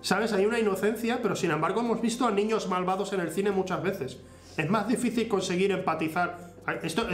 ¿Sabes? 0.00 0.32
Hay 0.32 0.46
una 0.46 0.60
inocencia, 0.60 1.18
pero 1.20 1.34
sin 1.34 1.50
embargo 1.50 1.80
hemos 1.80 2.00
visto 2.00 2.24
a 2.26 2.30
niños 2.30 2.68
malvados 2.68 3.12
en 3.12 3.20
el 3.20 3.32
cine 3.32 3.50
muchas 3.50 3.82
veces. 3.82 4.18
Es 4.56 4.70
más 4.70 4.86
difícil 4.86 5.26
conseguir 5.26 5.72
empatizar. 5.72 6.47
Esto, 6.82 7.06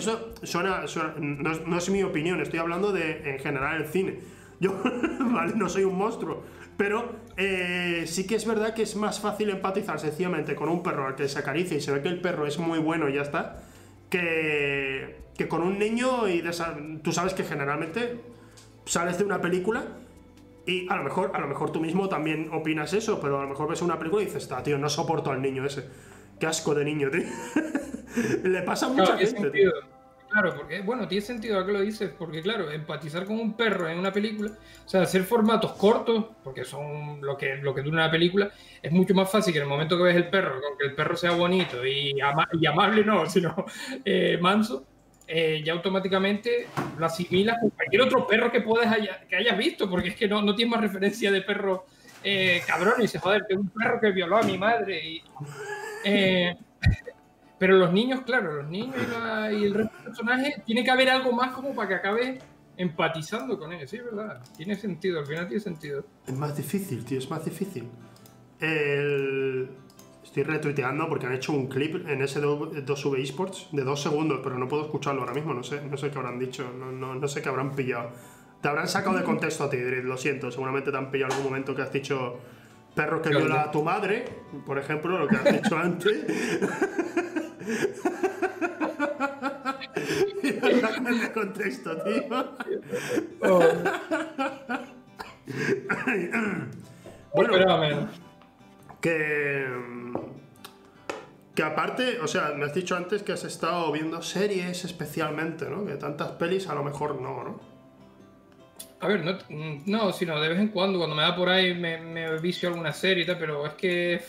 suena, 0.42 0.86
suena- 0.86 1.14
no, 1.18 1.52
es, 1.52 1.66
no 1.66 1.76
es 1.78 1.88
mi 1.90 2.02
opinión, 2.02 2.40
estoy 2.40 2.58
hablando 2.58 2.92
de 2.92 3.30
en 3.34 3.38
general 3.38 3.80
el 3.82 3.86
cine. 3.88 4.18
Yo, 4.60 4.72
¿vale? 5.20 5.52
No 5.56 5.68
soy 5.68 5.84
un 5.84 5.96
monstruo. 5.96 6.42
Pero 6.76 7.12
eh, 7.36 8.04
sí 8.06 8.26
que 8.26 8.34
es 8.34 8.46
verdad 8.46 8.74
que 8.74 8.82
es 8.82 8.96
más 8.96 9.20
fácil 9.20 9.50
empatizar 9.50 10.00
sencillamente 10.00 10.54
con 10.56 10.68
un 10.68 10.82
perro 10.82 11.06
al 11.06 11.14
que 11.14 11.28
se 11.28 11.38
acaricia 11.38 11.76
y 11.76 11.80
se 11.80 11.92
ve 11.92 12.02
que 12.02 12.08
el 12.08 12.20
perro 12.20 12.46
es 12.46 12.58
muy 12.58 12.78
bueno 12.80 13.08
y 13.08 13.14
ya 13.14 13.22
está, 13.22 13.62
que, 14.10 15.16
que 15.36 15.48
con 15.48 15.62
un 15.62 15.78
niño 15.78 16.28
y 16.28 16.42
tú 17.02 17.12
sabes 17.12 17.34
que 17.34 17.44
generalmente 17.44 18.20
sales 18.86 19.18
de 19.18 19.24
una 19.24 19.40
película 19.40 19.84
y 20.66 20.88
a 20.88 20.96
lo 20.96 21.04
mejor 21.04 21.30
a 21.34 21.40
lo 21.40 21.46
mejor 21.46 21.70
tú 21.72 21.80
mismo 21.80 22.08
también 22.08 22.48
opinas 22.52 22.92
eso, 22.94 23.20
pero 23.20 23.38
a 23.38 23.42
lo 23.42 23.48
mejor 23.48 23.68
ves 23.68 23.82
una 23.82 23.98
película 23.98 24.22
y 24.22 24.26
dices, 24.26 24.44
"Está, 24.44 24.62
tío, 24.62 24.78
no 24.78 24.88
soporto 24.88 25.30
al 25.30 25.42
niño 25.42 25.64
ese. 25.64 25.88
Qué 26.38 26.46
asco 26.46 26.74
de 26.74 26.84
niño, 26.84 27.10
tío." 27.10 27.22
Le 28.44 28.62
pasa 28.62 28.86
a 28.86 28.88
mucha 28.90 29.16
Claro, 29.16 29.18
gente, 29.18 29.50
tío. 29.50 29.70
Claro, 30.30 30.54
porque, 30.56 30.80
bueno, 30.80 31.06
tiene 31.06 31.24
sentido 31.24 31.60
a 31.60 31.64
que 31.66 31.72
lo 31.72 31.80
dices, 31.80 32.10
porque 32.18 32.42
claro, 32.42 32.68
empatizar 32.70 33.24
con 33.24 33.38
un 33.38 33.56
perro 33.56 33.88
en 33.88 33.98
una 33.98 34.12
película, 34.12 34.50
o 34.84 34.88
sea, 34.88 35.02
hacer 35.02 35.22
formatos 35.22 35.72
cortos, 35.74 36.26
porque 36.42 36.64
son 36.64 37.20
lo 37.20 37.36
que, 37.36 37.56
lo 37.56 37.72
que 37.72 37.82
dura 37.82 37.98
una 38.02 38.10
película, 38.10 38.50
es 38.82 38.90
mucho 38.90 39.14
más 39.14 39.30
fácil 39.30 39.52
que 39.52 39.60
en 39.60 39.64
el 39.64 39.68
momento 39.68 39.96
que 39.96 40.02
ves 40.02 40.16
el 40.16 40.28
perro, 40.28 40.60
con 40.60 40.76
que 40.76 40.86
el 40.86 40.94
perro 40.96 41.16
sea 41.16 41.30
bonito 41.32 41.86
y, 41.86 42.20
ama- 42.20 42.48
y 42.52 42.66
amable, 42.66 43.04
no, 43.04 43.26
sino 43.30 43.64
eh, 44.04 44.36
manso, 44.40 44.84
eh, 45.28 45.62
ya 45.64 45.72
automáticamente 45.72 46.66
lo 46.98 47.06
asimilas 47.06 47.58
con 47.60 47.70
cualquier 47.70 48.02
otro 48.02 48.26
perro 48.26 48.50
que 48.50 48.60
puedas 48.60 48.92
haya- 48.92 49.24
que 49.28 49.36
hayas 49.36 49.56
visto, 49.56 49.88
porque 49.88 50.08
es 50.08 50.16
que 50.16 50.26
no, 50.26 50.42
no 50.42 50.56
tienes 50.56 50.72
más 50.72 50.80
referencia 50.80 51.30
de 51.30 51.42
perro 51.42 51.86
eh, 52.24 52.62
cabrón 52.66 52.94
y 53.02 53.06
joder, 53.18 53.44
tengo 53.46 53.60
un 53.62 53.68
perro 53.68 54.00
que 54.00 54.10
violó 54.10 54.38
a 54.38 54.42
mi 54.42 54.58
madre 54.58 55.00
y... 55.06 55.22
eh, 56.04 56.56
pero 57.58 57.76
los 57.76 57.92
niños, 57.92 58.22
claro, 58.22 58.52
los 58.62 58.68
niños 58.68 58.96
y, 58.96 59.10
la- 59.10 59.50
el 59.50 59.74
resto 59.74 59.96
de 59.98 60.04
personajes, 60.04 60.64
tiene 60.64 60.82
que 60.82 60.90
haber 60.90 61.10
algo 61.10 61.32
más 61.32 61.52
como 61.52 61.74
para 61.74 61.88
que 61.88 61.94
acabes 61.94 62.42
empatizando 62.76 63.56
con 63.58 63.72
ellos. 63.72 63.88
Sí, 63.88 63.98
verdad. 63.98 64.42
Tiene 64.56 64.74
sentido, 64.74 65.20
al 65.20 65.26
final 65.26 65.46
tiene 65.46 65.62
sentido. 65.62 66.04
Es 66.26 66.34
más 66.34 66.56
difícil, 66.56 67.04
tío, 67.04 67.18
es 67.18 67.30
más 67.30 67.44
difícil. 67.44 67.88
El... 68.60 69.68
Estoy 70.22 70.42
retuiteando 70.42 71.08
porque 71.08 71.26
han 71.26 71.34
hecho 71.34 71.52
un 71.52 71.68
clip 71.68 72.08
en 72.08 72.20
ese 72.22 72.40
2V 72.42 73.20
Esports 73.22 73.68
de 73.70 73.84
dos 73.84 74.02
segundos, 74.02 74.40
pero 74.42 74.58
no 74.58 74.66
puedo 74.66 74.82
escucharlo 74.84 75.20
ahora 75.20 75.34
mismo, 75.34 75.54
no 75.54 75.62
sé, 75.62 75.82
no 75.82 75.96
sé 75.96 76.10
qué 76.10 76.18
habrán 76.18 76.38
dicho, 76.40 76.72
no, 76.76 76.90
no, 76.90 77.14
no 77.14 77.28
sé 77.28 77.40
qué 77.40 77.50
habrán 77.50 77.72
pillado. 77.76 78.10
Te 78.64 78.68
habrán 78.68 78.88
sacado 78.88 79.18
de 79.18 79.24
contexto 79.24 79.64
a 79.64 79.68
ti, 79.68 79.76
Drid, 79.76 80.04
lo 80.04 80.16
siento, 80.16 80.50
seguramente 80.50 80.90
te 80.90 80.96
han 80.96 81.10
pillado 81.10 81.34
algún 81.34 81.50
momento 81.50 81.76
que 81.76 81.82
has 81.82 81.92
dicho 81.92 82.38
perro 82.94 83.20
que 83.20 83.28
¿Qué 83.28 83.36
viola 83.36 83.64
a 83.64 83.70
tu 83.70 83.82
madre, 83.82 84.24
por 84.64 84.78
ejemplo, 84.78 85.18
lo 85.18 85.28
que 85.28 85.36
has 85.36 85.62
dicho 85.62 85.76
antes. 85.76 86.26
De 90.42 91.32
contexto, 91.34 91.94
tío. 92.04 92.22
Bueno, 97.34 97.56
Espérame. 97.56 98.08
que 99.02 99.66
que 101.54 101.62
aparte, 101.62 102.18
o 102.18 102.26
sea, 102.26 102.54
me 102.56 102.64
has 102.64 102.72
dicho 102.72 102.96
antes 102.96 103.22
que 103.22 103.32
has 103.32 103.44
estado 103.44 103.92
viendo 103.92 104.22
series 104.22 104.86
especialmente, 104.86 105.68
¿no? 105.68 105.84
Que 105.84 105.96
tantas 105.96 106.30
pelis 106.30 106.66
a 106.68 106.74
lo 106.74 106.82
mejor 106.82 107.20
no, 107.20 107.44
¿no? 107.44 107.73
A 109.04 109.06
ver, 109.06 109.22
no, 109.22 109.36
no, 109.84 110.12
sino 110.14 110.40
de 110.40 110.48
vez 110.48 110.58
en 110.58 110.68
cuando, 110.68 110.96
cuando 110.96 111.14
me 111.14 111.20
da 111.20 111.36
por 111.36 111.50
ahí, 111.50 111.74
me, 111.74 111.98
me 111.98 112.40
vicio 112.40 112.70
alguna 112.70 112.90
serie 112.90 113.24
y 113.24 113.26
tal, 113.26 113.36
pero 113.36 113.66
es 113.66 113.74
que 113.74 114.22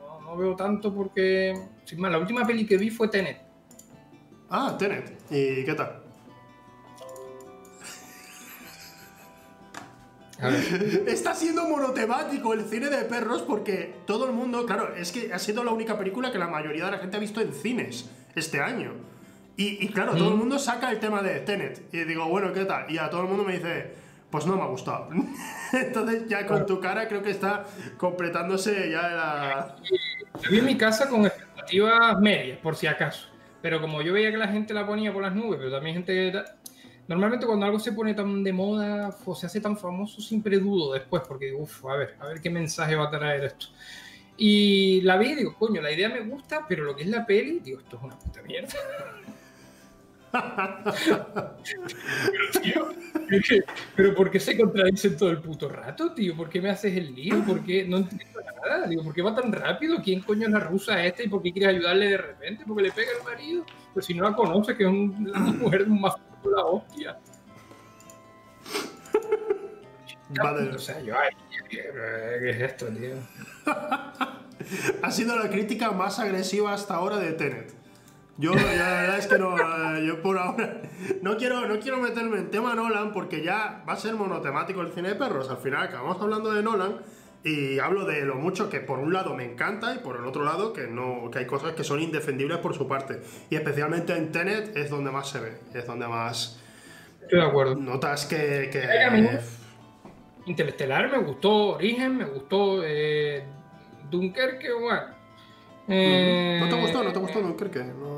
no, 0.00 0.20
no 0.22 0.36
veo 0.36 0.56
tanto 0.56 0.92
porque. 0.92 1.54
Sin 1.84 2.00
más, 2.00 2.10
la 2.10 2.18
última 2.18 2.44
peli 2.44 2.66
que 2.66 2.76
vi 2.76 2.90
fue 2.90 3.06
Tenet. 3.06 3.40
Ah, 4.50 4.74
Tenet. 4.76 5.20
¿Y 5.30 5.64
qué 5.64 5.72
tal? 5.72 6.02
Está 11.06 11.32
siendo 11.32 11.68
monotemático 11.68 12.54
el 12.54 12.64
cine 12.64 12.90
de 12.90 13.04
perros 13.04 13.42
porque 13.42 13.94
todo 14.04 14.26
el 14.26 14.32
mundo, 14.32 14.66
claro, 14.66 14.96
es 14.96 15.12
que 15.12 15.32
ha 15.32 15.38
sido 15.38 15.62
la 15.62 15.70
única 15.70 15.96
película 15.96 16.32
que 16.32 16.38
la 16.38 16.48
mayoría 16.48 16.86
de 16.86 16.90
la 16.90 16.98
gente 16.98 17.18
ha 17.18 17.20
visto 17.20 17.40
en 17.40 17.52
cines 17.52 18.10
este 18.34 18.60
año. 18.60 18.94
Y, 19.56 19.84
y 19.84 19.88
claro, 19.90 20.16
todo 20.16 20.30
el 20.30 20.36
mundo 20.36 20.58
saca 20.58 20.90
el 20.90 20.98
tema 20.98 21.22
de 21.22 21.38
Tenet. 21.38 21.82
Y 21.92 21.98
digo, 21.98 22.26
bueno, 22.26 22.52
¿qué 22.52 22.64
tal? 22.64 22.90
Y 22.90 22.98
a 22.98 23.08
todo 23.10 23.22
el 23.22 23.28
mundo 23.28 23.44
me 23.44 23.54
dice, 23.54 24.07
pues 24.30 24.46
no 24.46 24.56
me 24.56 24.62
ha 24.62 24.66
gustado. 24.66 25.08
Entonces 25.72 26.28
ya 26.28 26.46
con 26.46 26.66
tu 26.66 26.80
cara 26.80 27.08
creo 27.08 27.22
que 27.22 27.30
está 27.30 27.64
completándose 27.96 28.90
ya 28.90 29.02
la... 29.02 29.76
Yo 30.42 30.50
vi 30.50 30.60
mi 30.60 30.76
casa 30.76 31.08
con 31.08 31.26
expectativas 31.26 32.20
medias, 32.20 32.58
por 32.58 32.76
si 32.76 32.86
acaso. 32.86 33.28
Pero 33.60 33.80
como 33.80 34.02
yo 34.02 34.12
veía 34.12 34.30
que 34.30 34.36
la 34.36 34.48
gente 34.48 34.72
la 34.72 34.86
ponía 34.86 35.12
por 35.12 35.22
las 35.22 35.34
nubes, 35.34 35.58
pero 35.58 35.70
también 35.70 35.94
gente 35.96 36.32
Normalmente 37.08 37.46
cuando 37.46 37.64
algo 37.64 37.80
se 37.80 37.92
pone 37.92 38.12
tan 38.12 38.44
de 38.44 38.52
moda 38.52 39.16
o 39.24 39.34
se 39.34 39.46
hace 39.46 39.62
tan 39.62 39.78
famoso, 39.78 40.20
siempre 40.20 40.58
dudo 40.58 40.92
después, 40.92 41.22
porque 41.26 41.46
digo, 41.46 41.62
uff, 41.62 41.86
a 41.86 41.96
ver, 41.96 42.16
a 42.20 42.26
ver 42.26 42.42
qué 42.42 42.50
mensaje 42.50 42.94
va 42.94 43.06
a 43.06 43.10
traer 43.10 43.44
esto. 43.44 43.68
Y 44.36 45.00
la 45.00 45.16
vi 45.16 45.28
y 45.30 45.34
digo, 45.36 45.56
coño, 45.58 45.80
la 45.80 45.90
idea 45.90 46.10
me 46.10 46.20
gusta, 46.20 46.66
pero 46.68 46.84
lo 46.84 46.94
que 46.94 47.04
es 47.04 47.08
la 47.08 47.24
peli, 47.24 47.60
digo, 47.60 47.80
esto 47.80 47.96
es 47.96 48.02
una 48.02 48.18
puta 48.18 48.42
mierda. 48.42 48.68
pero, 52.32 52.50
tío, 52.62 52.88
es 53.30 53.48
que- 53.48 53.62
pero 53.96 54.14
¿por 54.14 54.30
qué 54.30 54.40
se 54.40 54.56
contradicen 54.56 55.16
todo 55.16 55.30
el 55.30 55.40
puto 55.40 55.68
rato, 55.68 56.12
tío? 56.12 56.36
¿Por 56.36 56.48
qué 56.48 56.60
me 56.60 56.70
haces 56.70 56.96
el 56.96 57.14
lío? 57.14 57.44
¿Por 57.44 57.64
qué 57.64 57.84
no 57.86 57.98
entiendo 57.98 58.40
nada? 58.64 58.86
Digo, 58.86 59.02
¿por 59.04 59.14
qué 59.14 59.22
va 59.22 59.34
tan 59.34 59.52
rápido? 59.52 59.96
¿Quién 60.02 60.20
coño 60.22 60.46
es 60.46 60.52
la 60.52 60.60
rusa 60.60 61.04
esta 61.04 61.22
y 61.22 61.28
por 61.28 61.42
qué 61.42 61.52
quieres 61.52 61.76
ayudarle 61.76 62.08
de 62.10 62.16
repente? 62.18 62.64
Porque 62.66 62.82
le 62.84 62.92
pega 62.92 63.10
el 63.18 63.24
marido. 63.24 63.64
Pues 63.94 64.06
si 64.06 64.14
no 64.14 64.24
la 64.28 64.36
conoce, 64.36 64.76
que 64.76 64.84
es 64.84 64.88
un- 64.90 65.28
una 65.28 65.40
mujer 65.52 65.86
más 65.88 66.14
de 66.42 66.50
la 66.50 66.64
hostia. 66.64 67.18
Vale. 70.28 70.70
O 70.74 70.78
sea, 70.78 71.00
yo, 71.00 71.14
ay, 71.18 71.30
¿qué 71.68 71.78
qué 72.40 72.50
es 72.50 72.60
esto, 72.62 72.86
tío? 72.88 73.16
Ha 75.02 75.10
sido 75.10 75.36
la 75.36 75.48
crítica 75.48 75.92
más 75.92 76.18
agresiva 76.18 76.74
hasta 76.74 76.94
ahora 76.96 77.16
de 77.18 77.32
Tenet. 77.32 77.77
Yo, 78.38 78.54
la 78.54 78.62
verdad 78.62 79.18
es 79.18 79.26
que 79.26 79.36
no, 79.38 79.56
eh, 79.58 80.06
yo 80.06 80.22
por 80.22 80.38
ahora 80.38 80.80
no 81.22 81.36
quiero, 81.36 81.66
no 81.66 81.80
quiero 81.80 81.98
meterme 81.98 82.38
en 82.38 82.50
tema 82.50 82.74
Nolan 82.74 83.12
porque 83.12 83.42
ya 83.42 83.82
va 83.86 83.94
a 83.94 83.96
ser 83.96 84.14
monotemático 84.14 84.80
el 84.80 84.92
cine 84.92 85.08
de 85.10 85.14
perros. 85.16 85.50
Al 85.50 85.56
final 85.58 85.82
acabamos 85.88 86.22
hablando 86.22 86.52
de 86.52 86.62
Nolan 86.62 86.98
y 87.42 87.78
hablo 87.80 88.04
de 88.04 88.22
lo 88.24 88.36
mucho 88.36 88.70
que 88.70 88.80
por 88.80 89.00
un 89.00 89.12
lado 89.12 89.34
me 89.34 89.44
encanta 89.44 89.92
y 89.94 89.98
por 89.98 90.16
el 90.16 90.24
otro 90.24 90.44
lado 90.44 90.72
que 90.72 90.86
no, 90.86 91.30
que 91.32 91.40
hay 91.40 91.46
cosas 91.46 91.72
que 91.74 91.82
son 91.82 92.00
indefendibles 92.00 92.58
por 92.58 92.74
su 92.74 92.86
parte. 92.86 93.20
Y 93.50 93.56
especialmente 93.56 94.16
en 94.16 94.30
Tenet 94.30 94.76
es 94.76 94.88
donde 94.88 95.10
más 95.10 95.28
se 95.28 95.40
ve, 95.40 95.58
es 95.74 95.86
donde 95.86 96.06
más 96.06 96.60
Estoy 97.22 97.40
de 97.40 97.46
acuerdo. 97.46 97.74
notas 97.74 98.24
que, 98.26 98.70
que 98.72 99.04
amigo. 99.04 99.30
Interestelar 100.46 101.10
me 101.10 101.18
gustó, 101.18 101.74
Origen 101.74 102.16
me 102.16 102.24
gustó, 102.24 102.82
eh, 102.84 103.44
Dunkerque, 104.10 104.72
bueno. 104.72 105.18
Eh, 105.88 106.58
¿No 106.60 106.68
te 106.68 106.80
gustó? 106.80 107.02
¿No 107.04 107.12
te 107.12 107.18
gustó 107.18 107.40
Dunkerque? 107.40 107.84
No. 107.84 108.17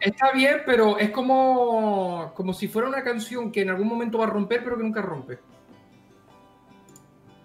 Está 0.00 0.32
bien, 0.32 0.62
pero 0.64 0.98
es 0.98 1.10
como, 1.10 2.32
como 2.34 2.52
si 2.52 2.68
fuera 2.68 2.88
una 2.88 3.02
canción 3.02 3.50
que 3.50 3.62
en 3.62 3.70
algún 3.70 3.88
momento 3.88 4.18
va 4.18 4.24
a 4.24 4.30
romper, 4.30 4.62
pero 4.62 4.76
que 4.76 4.82
nunca 4.82 5.02
rompe. 5.02 5.38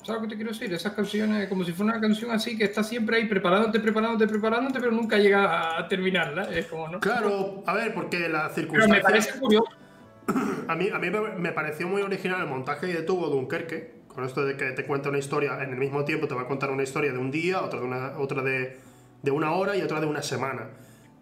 ¿Sabes 0.03 0.21
lo 0.21 0.27
que 0.27 0.31
te 0.31 0.35
quiero 0.35 0.51
decir? 0.51 0.71
Esas 0.73 0.93
canciones, 0.93 1.47
como 1.47 1.63
si 1.63 1.71
fuera 1.71 1.93
una 1.93 2.01
canción 2.01 2.31
así 2.31 2.57
que 2.57 2.65
está 2.65 2.83
siempre 2.83 3.15
ahí 3.17 3.25
preparándote, 3.25 3.79
preparándote, 3.79 4.27
preparándote, 4.27 4.79
pero 4.79 4.91
nunca 4.91 5.17
llega 5.17 5.77
a 5.77 5.87
terminarla. 5.87 6.43
Es 6.51 6.65
como, 6.65 6.89
¿no? 6.89 6.99
Claro, 6.99 7.63
a 7.65 7.73
ver, 7.73 7.93
porque 7.93 8.27
la 8.27 8.49
Pero 8.49 8.49
me 8.49 8.53
circunstancia... 8.53 9.01
parece 9.01 9.39
curioso. 9.39 9.67
A 10.65 10.75
mí, 10.75 10.87
a 10.87 10.97
mí 10.97 11.09
me, 11.09 11.19
me 11.37 11.51
pareció 11.51 11.89
muy 11.89 12.01
original 12.01 12.39
el 12.39 12.47
montaje 12.47 12.89
que 12.89 13.01
tuvo 13.01 13.27
Dunkerque, 13.27 14.03
con 14.07 14.23
esto 14.23 14.45
de 14.45 14.55
que 14.55 14.71
te 14.71 14.85
cuenta 14.85 15.09
una 15.09 15.17
historia, 15.17 15.61
en 15.61 15.71
el 15.71 15.75
mismo 15.75 16.05
tiempo 16.05 16.25
te 16.25 16.33
va 16.33 16.43
a 16.43 16.47
contar 16.47 16.71
una 16.71 16.83
historia 16.83 17.11
de 17.11 17.17
un 17.17 17.29
día, 17.29 17.61
otra 17.61 17.81
de 17.81 17.85
una, 17.85 18.17
otra 18.17 18.41
de, 18.41 18.79
de 19.21 19.31
una 19.31 19.51
hora 19.51 19.75
y 19.75 19.81
otra 19.81 19.99
de 19.99 20.05
una 20.05 20.21
semana. 20.21 20.69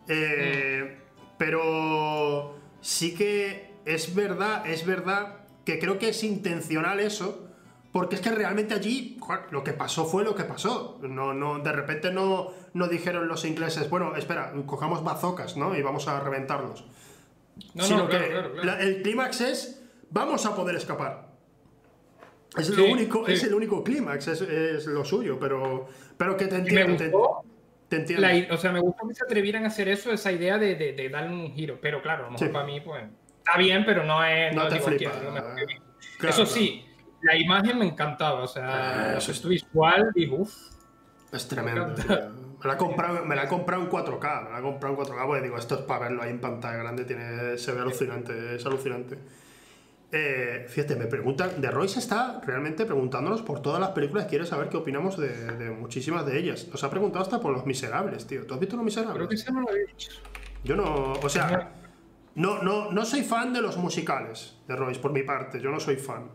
Eh, 0.07 1.00
Pero 1.41 2.53
sí 2.81 3.15
que 3.15 3.71
es 3.85 4.13
verdad, 4.13 4.63
es 4.67 4.85
verdad 4.85 5.37
que 5.65 5.79
creo 5.79 5.97
que 5.97 6.09
es 6.09 6.23
intencional 6.23 6.99
eso, 6.99 7.47
porque 7.91 8.13
es 8.13 8.21
que 8.21 8.29
realmente 8.29 8.75
allí 8.75 9.17
joder, 9.19 9.45
lo 9.49 9.63
que 9.63 9.73
pasó 9.73 10.05
fue 10.05 10.23
lo 10.23 10.35
que 10.35 10.43
pasó. 10.43 10.99
No, 11.01 11.33
no, 11.33 11.57
de 11.57 11.71
repente 11.71 12.11
no, 12.11 12.51
no 12.75 12.87
dijeron 12.87 13.27
los 13.27 13.43
ingleses, 13.43 13.89
bueno, 13.89 14.15
espera, 14.15 14.53
cojamos 14.67 15.03
bazocas, 15.03 15.57
¿no? 15.57 15.75
Y 15.75 15.81
vamos 15.81 16.07
a 16.07 16.19
reventarlos 16.19 16.85
No, 17.73 17.83
sino 17.85 18.03
no, 18.03 18.09
claro, 18.09 18.23
que 18.23 18.29
claro, 18.31 18.51
claro. 18.53 18.65
la- 18.67 18.79
el 18.81 19.01
clímax 19.01 19.41
es 19.41 19.81
vamos 20.11 20.45
a 20.45 20.55
poder 20.55 20.75
escapar. 20.75 21.27
Es, 22.55 22.67
Sí, 22.67 22.75
lo 22.75 22.85
único, 22.85 23.25
sí. 23.25 23.31
es 23.33 23.43
el 23.45 23.55
único 23.55 23.83
clímax, 23.83 24.27
es, 24.27 24.41
es 24.41 24.85
lo 24.85 25.03
suyo, 25.05 25.39
pero, 25.39 25.87
pero 26.17 26.37
que 26.37 26.45
te 26.45 26.59
me 26.59 26.81
entiendo. 26.81 27.17
Gustó 27.17 27.50
te 27.91 27.97
entiendo. 27.97 28.21
La 28.25 28.33
i- 28.33 28.47
o 28.49 28.55
sea, 28.57 28.71
me 28.71 28.79
gustó 28.79 29.05
que 29.05 29.13
se 29.13 29.23
atrevieran 29.25 29.65
a 29.65 29.67
hacer 29.67 29.89
eso, 29.89 30.11
esa 30.13 30.31
idea 30.31 30.57
de, 30.57 30.75
de, 30.75 30.93
de 30.93 31.09
darle 31.09 31.29
un 31.35 31.53
giro. 31.53 31.77
Pero 31.81 32.01
claro, 32.01 32.23
a 32.23 32.25
lo 32.27 32.31
mejor 32.31 32.47
Sí. 32.47 32.53
para 32.53 32.65
mí, 32.65 32.79
pues, 32.79 33.03
está 33.37 33.57
bien, 33.57 33.83
pero 33.85 34.05
no 34.05 34.23
es. 34.23 34.55
no 34.55 34.67
te 34.69 34.79
flipa. 34.79 35.11
Claro, 36.17 36.33
eso 36.33 36.45
sí, 36.45 36.85
la 37.21 37.35
imagen 37.35 37.77
me 37.79 37.85
encantaba. 37.85 38.39
O 38.43 38.47
sea, 38.47 39.13
Ah, 39.13 39.17
eso 39.17 39.31
es- 39.31 39.45
visual, 39.45 40.09
digo, 40.15 40.37
uff. 40.37 40.55
Es 41.33 41.47
tremendo. 41.47 41.87
Me 42.61 42.67
la 42.67 42.73
he 42.75 42.77
comprado, 42.77 43.25
me 43.25 43.35
la 43.35 43.43
he 43.43 43.47
comprado 43.47 43.81
en 43.83 43.89
4K. 43.89 44.41
Me 44.45 44.49
la 44.51 44.59
he 44.59 44.61
comprado 44.61 44.93
en 44.93 44.99
4K 44.99 45.25
porque 45.25 45.41
digo, 45.41 45.57
esto 45.57 45.75
es 45.75 45.81
para 45.81 46.01
verlo 46.05 46.21
ahí 46.23 46.29
en 46.29 46.39
pantalla 46.39 46.77
grande. 46.77 47.05
Tiene, 47.05 47.57
se 47.57 47.71
ve 47.73 47.81
alucinante, 47.81 48.55
es 48.55 48.65
alucinante. 48.65 49.17
Eh, 50.11 50.65
fíjate, 50.67 50.95
me 50.95 51.05
preguntan, 51.05 51.61
de 51.61 51.71
Royce 51.71 51.99
está 51.99 52.41
realmente 52.45 52.85
preguntándonos 52.85 53.41
por 53.41 53.61
todas 53.61 53.79
las 53.79 53.91
películas, 53.91 54.25
quiere 54.25 54.45
saber 54.45 54.69
qué 54.69 54.77
opinamos 54.77 55.17
de, 55.17 55.29
de 55.29 55.71
muchísimas 55.71 56.25
de 56.25 56.37
ellas. 56.37 56.67
Nos 56.69 56.83
ha 56.83 56.89
preguntado 56.89 57.23
hasta 57.23 57.39
por 57.39 57.53
Los 57.53 57.65
Miserables, 57.65 58.27
tío. 58.27 58.45
¿Tú 58.45 58.53
has 58.53 58.59
visto 58.59 58.75
Los 58.75 58.85
Miserables? 58.85 59.27
Creo 59.27 59.45
que 59.45 59.51
no 59.51 59.61
lo 59.61 59.69
había 59.69 59.85
dicho. 59.85 60.11
Yo 60.63 60.75
no, 60.75 61.13
o 61.13 61.29
sea, 61.29 61.71
no, 62.35 62.61
no, 62.61 62.91
no 62.91 63.05
soy 63.05 63.23
fan 63.23 63.53
de 63.53 63.61
los 63.61 63.77
musicales 63.77 64.57
de 64.67 64.75
Royce, 64.75 64.99
por 64.99 65.11
mi 65.11 65.23
parte, 65.23 65.59
yo 65.59 65.71
no 65.71 65.79
soy 65.79 65.95
fan. 65.95 66.29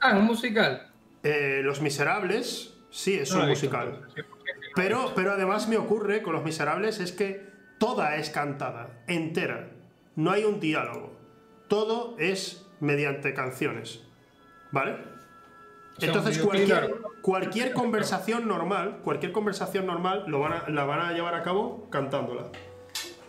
Ah, 0.00 0.16
un 0.16 0.24
musical. 0.24 0.90
Eh, 1.22 1.60
los 1.62 1.80
Miserables, 1.80 2.74
sí, 2.90 3.14
es 3.14 3.30
No 3.30 3.40
un 3.40 3.44
he 3.44 3.50
visto, 3.50 3.66
musical. 3.66 4.08
Pero, 4.74 5.12
pero 5.14 5.32
además 5.32 5.68
me 5.68 5.76
ocurre 5.76 6.22
con 6.22 6.32
Los 6.32 6.44
Miserables 6.44 6.98
es 6.98 7.12
que 7.12 7.46
toda 7.78 8.16
es 8.16 8.30
cantada, 8.30 9.02
entera. 9.06 9.70
No 10.16 10.30
hay 10.30 10.44
un 10.44 10.60
diálogo. 10.60 11.12
Todo 11.68 12.16
es 12.18 12.61
mediante 12.82 13.32
canciones. 13.32 14.02
¿Vale? 14.70 14.96
sea, 15.98 16.08
Entonces 16.08 16.38
cualquier, 16.38 16.94
cualquier 17.20 17.72
conversación 17.72 18.48
normal, 18.48 18.98
cualquier 19.04 19.32
conversación 19.32 19.86
normal 19.86 20.24
lo 20.26 20.40
van 20.40 20.52
a- 20.52 20.68
la 20.68 20.84
van 20.84 21.00
a 21.00 21.12
llevar 21.12 21.34
a 21.34 21.42
cabo 21.42 21.88
cantándola. 21.90 22.46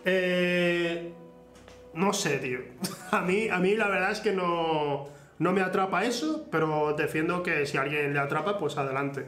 Eh, 0.04 1.12
no 1.94 2.12
sé, 2.12 2.38
tío. 2.38 2.58
A 3.12 3.20
mí, 3.20 3.48
a 3.48 3.58
mí 3.58 3.76
la 3.76 3.86
verdad 3.88 4.10
es 4.10 4.18
que 4.20 4.32
no, 4.32 5.06
no 5.38 5.52
me 5.52 5.60
atrapa 5.60 6.04
eso, 6.04 6.48
pero 6.50 6.94
defiendo 6.98 7.44
que 7.44 7.64
si 7.64 7.76
a 7.78 7.82
alguien 7.82 8.12
le 8.12 8.18
atrapa, 8.18 8.58
pues 8.58 8.76
adelante. 8.76 9.26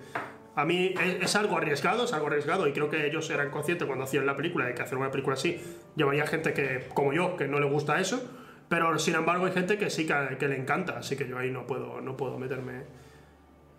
A 0.57 0.65
mí 0.65 0.93
es, 1.01 1.23
es 1.23 1.37
algo 1.37 1.57
arriesgado, 1.57 2.05
es 2.05 2.13
algo 2.13 2.27
arriesgado 2.27 2.67
y 2.67 2.73
creo 2.73 2.91
que 2.91 3.07
ellos 3.07 3.31
eran 3.31 3.51
conscientes 3.51 3.87
cuando 3.87 4.05
hacían 4.05 4.27
la 4.27 4.35
película 4.35 4.67
de 4.67 4.75
que 4.75 4.83
hacer 4.83 4.99
una 4.99 5.13
película 5.13 5.35
así 5.35 5.61
llevaría 5.95 6.27
gente 6.27 6.53
que, 6.53 6.89
como 6.95 7.13
yo, 7.13 7.37
que 7.37 7.47
no 7.47 7.61
le 7.61 7.67
gusta 7.67 8.01
eso, 8.01 8.21
pero 8.69 8.99
sin 8.99 9.15
embargo 9.15 9.47
hay 9.47 9.53
gente 9.53 9.79
que 9.79 9.91
sí 9.91 10.07
que, 10.07 10.37
que 10.39 10.49
le 10.49 10.57
encanta, 10.57 10.99
así 10.99 11.17
que 11.17 11.29
yo 11.29 11.39
ahí 11.39 11.51
no 11.51 11.67
puedo, 11.67 12.01
no 12.01 12.17
puedo 12.17 12.39
meterme. 12.39 12.85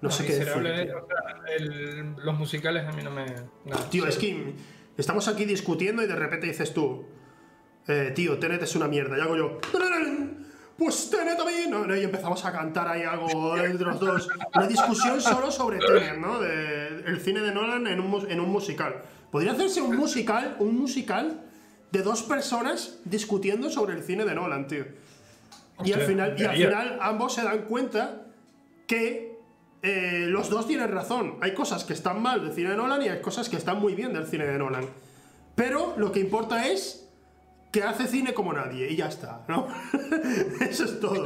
No 0.01 0.11
sé 0.11 0.25
qué 0.25 0.33
decir. 0.35 0.53
Tío. 0.53 0.97
o 1.03 1.07
sea, 1.07 1.55
el- 1.57 2.15
los 2.23 2.37
musicales 2.37 2.85
a 2.85 2.91
mí 2.91 3.01
no 3.03 3.09
me. 3.11 3.25
Tío, 3.89 4.05
es 4.07 4.17
que 4.17 4.53
estamos 4.95 5.27
aquí 5.27 5.45
discutiendo 5.45 6.03
y 6.03 6.07
de 6.07 6.15
repente 6.15 6.45
dices 6.47 6.73
tú, 6.73 7.05
eh, 7.87 8.11
tío, 8.15 8.37
Tenet 8.37 8.61
es 8.61 8.75
una 8.75 8.87
mierda. 8.87 9.17
Y 9.17 9.21
hago 9.21 9.35
yo, 9.35 9.59
pues 10.77 11.09
Tenet 11.09 11.39
a 11.39 11.45
mí. 11.45 11.65
No, 11.69 11.85
no, 11.85 11.95
y 11.95 12.03
empezamos 12.03 12.45
a 12.45 12.51
cantar 12.51 12.87
ahí 12.87 13.01
algo 13.03 13.57
entre 13.57 13.87
los 13.87 13.99
dos. 13.99 14.29
Una 14.53 14.67
discusión 14.67 15.19
solo 15.19 15.49
sobre 15.51 15.79
Tenet, 15.79 16.17
¿no? 16.17 16.39
De, 16.39 16.87
el 17.07 17.19
cine 17.19 17.41
de 17.41 17.51
Nolan 17.53 17.87
en 17.87 17.99
un, 17.99 18.29
en 18.29 18.39
un 18.39 18.49
musical. 18.51 19.01
Podría 19.31 19.53
hacerse 19.53 19.81
un 19.81 19.95
musical, 19.95 20.55
un 20.59 20.77
musical 20.77 21.41
de 21.91 22.01
dos 22.03 22.23
personas 22.23 22.99
discutiendo 23.05 23.69
sobre 23.69 23.95
el 23.95 24.03
cine 24.03 24.25
de 24.25 24.35
Nolan, 24.35 24.67
tío. 24.67 24.85
Y 25.83 25.93
al 25.93 26.01
final, 26.01 26.35
y 26.39 26.43
al 26.43 26.55
final 26.55 26.97
ambos 27.01 27.33
se 27.33 27.43
dan 27.43 27.59
cuenta 27.63 28.23
que 28.87 29.37
eh, 29.83 30.25
los 30.27 30.49
dos 30.49 30.67
tienen 30.67 30.91
razón. 30.91 31.37
Hay 31.41 31.53
cosas 31.53 31.83
que 31.83 31.93
están 31.93 32.21
mal 32.21 32.43
del 32.43 32.53
cine 32.53 32.71
de 32.71 32.77
Nolan 32.77 33.01
y 33.03 33.09
hay 33.09 33.21
cosas 33.21 33.47
que 33.47 33.57
están 33.57 33.79
muy 33.79 33.93
bien 33.93 34.11
del 34.13 34.25
cine 34.25 34.45
de 34.45 34.57
Nolan. 34.57 34.85
Pero 35.55 35.93
lo 35.97 36.11
que 36.11 36.19
importa 36.19 36.67
es 36.67 37.03
que 37.71 37.83
hace 37.83 38.07
cine 38.07 38.33
como 38.33 38.53
nadie 38.53 38.89
y 38.91 38.95
ya 38.95 39.07
está, 39.07 39.43
¿no? 39.47 39.67
Eso 40.61 40.85
es 40.85 40.99
todo. 40.99 41.23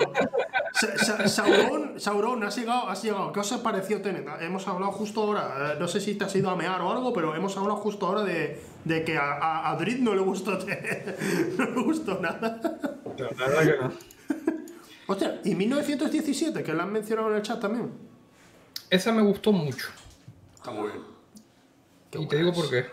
Sa- 0.74 0.98
Sa- 0.98 1.28
Sauron, 1.28 2.00
Sauron, 2.00 2.44
has 2.44 2.58
llegado, 2.58 2.90
has 2.90 3.02
llegado. 3.04 3.32
¿Qué 3.32 3.40
os 3.40 3.52
ha 3.54 3.62
parecido 3.64 4.02
Tenet? 4.02 4.26
Hemos 4.42 4.68
hablado 4.68 4.92
justo 4.92 5.22
ahora, 5.22 5.74
eh, 5.74 5.78
no 5.80 5.88
sé 5.88 6.02
si 6.02 6.16
te 6.16 6.26
has 6.26 6.36
ido 6.36 6.50
a 6.50 6.56
mear 6.56 6.82
o 6.82 6.92
algo, 6.92 7.14
pero 7.14 7.36
hemos 7.36 7.56
hablado 7.58 7.78
justo 7.78 8.08
ahora 8.08 8.24
de, 8.24 8.60
de 8.86 9.04
que 9.04 9.18
a, 9.18 9.34
a, 9.34 9.72
a 9.72 9.76
Drid 9.78 9.98
no 10.00 10.14
le 10.16 10.22
gustó. 10.22 10.58
No 11.58 11.66
le 11.66 11.82
gustó 11.84 12.20
nada. 12.20 12.60
La 13.18 13.48
verdad 13.48 13.62
que 13.64 13.84
no. 13.84 13.92
Hostia, 15.08 15.42
y 15.44 15.56
1917, 15.56 16.64
que 16.64 16.74
la 16.74 16.84
han 16.84 16.92
mencionado 16.94 17.30
en 17.32 17.36
el 17.38 17.42
chat 17.42 17.60
también. 17.60 17.92
Esa 18.90 19.12
me 19.12 19.22
gustó 19.22 19.52
mucho. 19.52 19.88
Está 20.56 20.72
muy 20.72 20.90
bien. 20.90 22.24
y 22.24 22.28
te 22.28 22.38
digo 22.38 22.54
por 22.54 22.70
qué. 22.70 22.86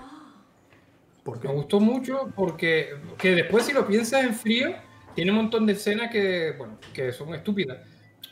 ¿Por 1.23 1.45
Me 1.45 1.53
gustó 1.53 1.79
mucho 1.81 2.31
porque 2.35 2.97
que 3.19 3.33
después 3.35 3.65
si 3.67 3.73
lo 3.73 3.87
piensas 3.87 4.25
en 4.25 4.35
frío, 4.35 4.75
tiene 5.15 5.31
un 5.31 5.37
montón 5.39 5.67
de 5.67 5.75
escenas 5.75 6.11
que, 6.11 6.55
bueno, 6.57 6.79
que 6.93 7.13
son 7.13 7.35
estúpidas. 7.35 7.79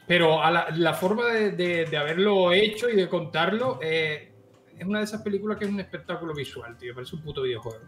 Pero 0.06 0.42
a 0.42 0.50
la, 0.50 0.70
la 0.70 0.94
forma 0.94 1.26
de, 1.26 1.50
de- 1.52 1.84
de 1.86 1.96
haberlo 1.96 2.52
hecho 2.52 2.88
y 2.88 2.96
de 2.96 3.08
contarlo 3.08 3.78
eh, 3.82 4.32
es 4.78 4.86
una 4.86 4.98
de 4.98 5.04
esas 5.04 5.22
películas 5.22 5.58
que 5.58 5.64
es 5.64 5.70
un 5.70 5.80
espectáculo 5.80 6.34
visual, 6.34 6.76
tío. 6.76 6.94
Parece 6.94 7.16
un 7.16 7.22
puto 7.22 7.42
videojuego. 7.42 7.80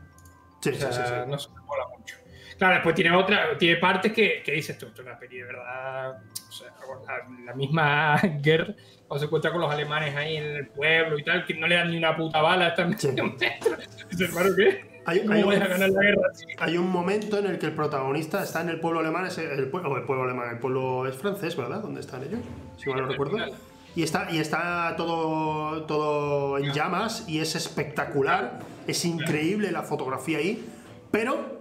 Sí, 0.61 0.70
O 0.70 0.72
sí, 0.72 0.78
sea, 0.80 0.93
sí, 0.93 1.03
sí. 1.07 1.30
no 1.30 1.39
se 1.39 1.51
me 1.51 1.61
mola 1.62 1.84
mucho. 1.97 2.16
Claro, 2.57 2.74
después 2.74 2.95
tiene 2.97 3.12
otra, 3.14 3.57
tiene 3.57 3.76
partes 3.76 4.12
que, 4.12 4.43
que 4.45 4.51
dices 4.53 4.76
tú, 4.76 4.86
esto 4.86 5.03
es 5.03 5.07
una 5.07 5.16
peli 5.18 5.39
de 5.39 5.45
verdad. 5.45 6.20
O 6.49 6.53
sea, 6.53 6.68
la, 7.07 7.45
la 7.45 7.55
misma 7.55 8.16
guerra, 8.43 8.74
cuando 9.07 9.20
se 9.20 9.24
encuentra 9.26 9.53
con 9.53 9.61
los 9.61 9.70
alemanes 9.70 10.16
ahí 10.16 10.36
en 10.39 10.45
el 10.45 10.66
pueblo 10.68 11.18
y 11.18 11.22
tal, 11.22 11.47
que 11.47 11.55
no 11.55 11.68
le 11.68 11.76
dan 11.76 11.91
ni 11.91 11.99
una 11.99 12.16
puta 12.16 12.43
bala, 12.43 12.68
están 12.68 12.99
Sí. 12.99 13.09
hermano, 14.20 14.51
¿qué? 14.57 14.99
Hay, 15.07 15.20
¿Cómo 15.20 15.32
hay 15.32 15.41
a 15.43 15.47
un, 15.47 15.51
ganar 15.59 15.89
la 15.89 16.03
guerra 16.03 16.22
hay 16.59 16.76
un 16.76 16.91
momento 16.91 17.39
en 17.39 17.47
el 17.47 17.59
que 17.59 17.66
el 17.66 17.72
protagonista 17.74 18.43
está 18.43 18.61
en 18.61 18.68
el 18.70 18.80
pueblo 18.80 19.01
alemán, 19.01 19.24
es 19.26 19.39
el, 19.39 19.70
pueblo, 19.70 19.97
el 19.97 20.03
pueblo 20.05 20.24
alemán, 20.24 20.51
el 20.51 20.59
pueblo 20.59 21.07
es 21.07 21.16
francés, 21.16 21.57
¿verdad? 21.57 21.80
¿Dónde 21.80 22.01
están 22.01 22.24
ellos? 22.24 22.41
Si 22.76 22.91
mal 22.91 23.03
no 23.03 23.07
recuerdo. 23.09 23.34
final. 23.34 23.53
Y 23.99 24.05
está, 24.05 24.28
y 24.30 24.38
está 24.38 24.94
todo, 24.96 25.82
todo 25.82 26.57
en 26.59 26.72
llamas 26.72 27.24
y 27.26 27.40
es 27.40 27.57
espectacular, 27.57 28.61
es 28.86 29.05
increíble 29.05 29.72
la 29.72 29.82
fotografía 29.82 30.38
ahí, 30.38 30.64
pero, 31.11 31.59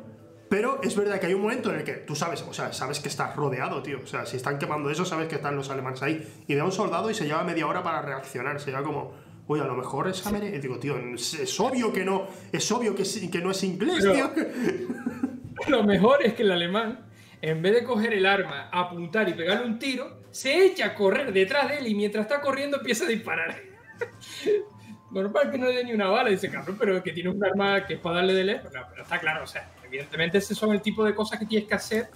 pero 0.48 0.80
es 0.84 0.96
verdad 0.96 1.20
que 1.20 1.26
hay 1.26 1.34
un 1.34 1.42
momento 1.42 1.72
en 1.72 1.78
el 1.78 1.84
que 1.84 1.94
tú 1.94 2.14
sabes, 2.14 2.44
o 2.44 2.54
sea, 2.54 2.72
sabes 2.74 3.00
que 3.00 3.08
estás 3.08 3.36
rodeado, 3.36 3.82
tío. 3.82 4.02
O 4.04 4.06
sea, 4.06 4.28
si 4.28 4.38
están 4.38 4.60
quemando 4.60 4.92
eso, 4.92 5.04
sabes 5.04 5.28
que 5.28 5.34
están 5.38 5.56
los 5.56 5.72
alemanes 5.72 6.04
ahí. 6.04 6.32
Y 6.48 6.54
ve 6.54 6.60
a 6.62 6.66
un 6.66 6.72
soldado 6.72 7.10
y 7.10 7.16
se 7.16 7.26
lleva 7.26 7.44
media 7.44 7.66
hora 7.66 7.82
para 7.82 8.04
reaccionar, 8.04 8.60
se 8.60 8.70
lleva 8.70 8.84
como, 8.84 9.14
oye, 9.48 9.64
a 9.64 9.66
lo 9.66 9.76
mejor 9.76 10.08
es 10.08 10.24
americano. 10.28 10.58
Y 10.58 10.60
digo, 10.60 10.78
tío, 10.78 10.96
es, 11.16 11.34
es 11.34 11.60
obvio 11.60 11.92
que 11.92 12.06
no, 12.06 12.28
es 12.52 12.72
obvio 12.72 12.94
que, 12.94 13.02
que 13.32 13.42
no 13.42 13.50
es 13.50 13.64
inglés, 13.64 14.06
Pero- 14.06 14.30
tío. 14.30 14.46
Lo 15.70 15.84
mejor 15.84 16.24
es 16.24 16.36
que 16.36 16.44
el 16.44 16.52
alemán, 16.52 17.00
en 17.42 17.64
vez 17.64 17.74
de 17.74 17.84
coger 17.84 18.14
el 18.14 18.28
arma, 18.28 18.70
apuntar 18.72 19.28
y 19.28 19.34
pegarle 19.34 19.66
un 19.66 19.80
tiro, 19.80 20.20
se 20.38 20.66
echa 20.66 20.86
a 20.88 20.94
correr 20.96 21.34
detrás 21.34 21.68
de 21.70 21.78
él 21.80 21.88
y 21.88 21.96
mientras 21.96 22.24
está 22.26 22.40
corriendo 22.42 22.78
empieza 22.78 23.06
a 23.06 23.08
disparar. 23.08 23.56
Normal 25.12 25.50
que 25.52 25.58
no 25.58 25.68
le 25.68 25.74
dé 25.78 25.84
ni 25.86 25.94
una 25.94 26.08
bala, 26.10 26.30
dice 26.30 26.50
cabrón, 26.52 26.76
pero 26.78 27.02
que 27.02 27.12
tiene 27.14 27.30
un 27.30 27.44
arma 27.44 27.86
que 27.86 27.94
es 27.96 28.00
para 28.00 28.18
darle 28.18 28.34
de 28.34 28.44
lejos. 28.44 28.72
No, 28.74 28.82
pero 28.90 29.04
está 29.04 29.20
claro, 29.20 29.44
o 29.44 29.48
sea, 29.48 29.70
evidentemente 29.86 30.38
ese 30.40 30.54
son 30.54 30.72
el 30.74 30.82
tipo 30.82 31.04
de 31.06 31.16
cosas 31.16 31.40
que 31.40 31.46
tienes 31.46 31.68
que 31.68 31.76
hacer 31.76 32.08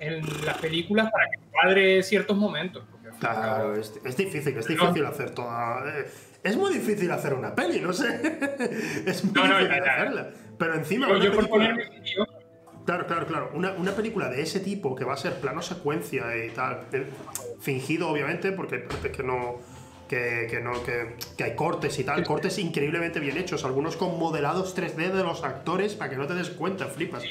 en 0.00 0.22
las 0.44 0.56
películas 0.58 1.10
para 1.12 1.26
que 1.30 1.38
cuadre 1.50 2.02
ciertos 2.02 2.36
momentos. 2.36 2.82
Claro, 3.20 3.76
es, 3.76 3.92
es 4.04 4.16
difícil, 4.16 4.56
es 4.56 4.66
difícil 4.66 5.04
hacer 5.04 5.30
toda. 5.30 5.84
eh, 6.00 6.06
Es 6.42 6.56
muy 6.56 6.72
difícil 6.74 7.10
hacer 7.10 7.34
una 7.34 7.54
peli, 7.54 7.80
no 7.80 7.92
sé. 7.92 8.20
Es 9.06 9.22
muy 9.24 9.34
No, 9.34 9.46
no, 9.46 9.58
difícil 9.58 9.82
hacerla. 9.82 10.30
Pero 10.58 10.74
encima. 10.74 11.06
Yo 11.08 11.12
por 11.14 11.20
película- 11.20 11.48
ponerme 11.48 12.00
tío, 12.00 12.26
Claro, 12.84 13.06
claro, 13.06 13.26
claro. 13.26 13.50
Una, 13.54 13.72
una 13.72 13.92
película 13.92 14.28
de 14.28 14.42
ese 14.42 14.60
tipo 14.60 14.94
que 14.94 15.04
va 15.04 15.14
a 15.14 15.16
ser 15.16 15.40
plano 15.40 15.62
secuencia 15.62 16.24
y 16.44 16.50
tal. 16.50 16.82
eh, 16.92 17.06
Fingido, 17.60 18.08
obviamente, 18.10 18.52
porque 18.52 18.78
parece 18.80 19.10
que 19.10 19.22
no. 19.22 19.58
Que, 20.08 20.46
que 20.50 20.60
no, 20.60 20.84
que, 20.84 21.16
que 21.36 21.44
hay 21.44 21.56
cortes 21.56 21.98
y 21.98 22.04
tal, 22.04 22.24
cortes 22.24 22.58
increíblemente 22.58 23.20
bien 23.20 23.38
hechos, 23.38 23.64
algunos 23.64 23.96
con 23.96 24.18
modelados 24.18 24.76
3D 24.76 25.10
de 25.10 25.22
los 25.22 25.42
actores 25.44 25.94
para 25.94 26.10
que 26.10 26.16
no 26.16 26.26
te 26.26 26.34
des 26.34 26.50
cuenta, 26.50 26.86
flipas. 26.86 27.24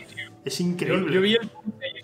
Es 0.43 0.59
increíble. 0.59 1.13
yo 1.13 1.21
vi 1.21 1.35
el 1.35 1.49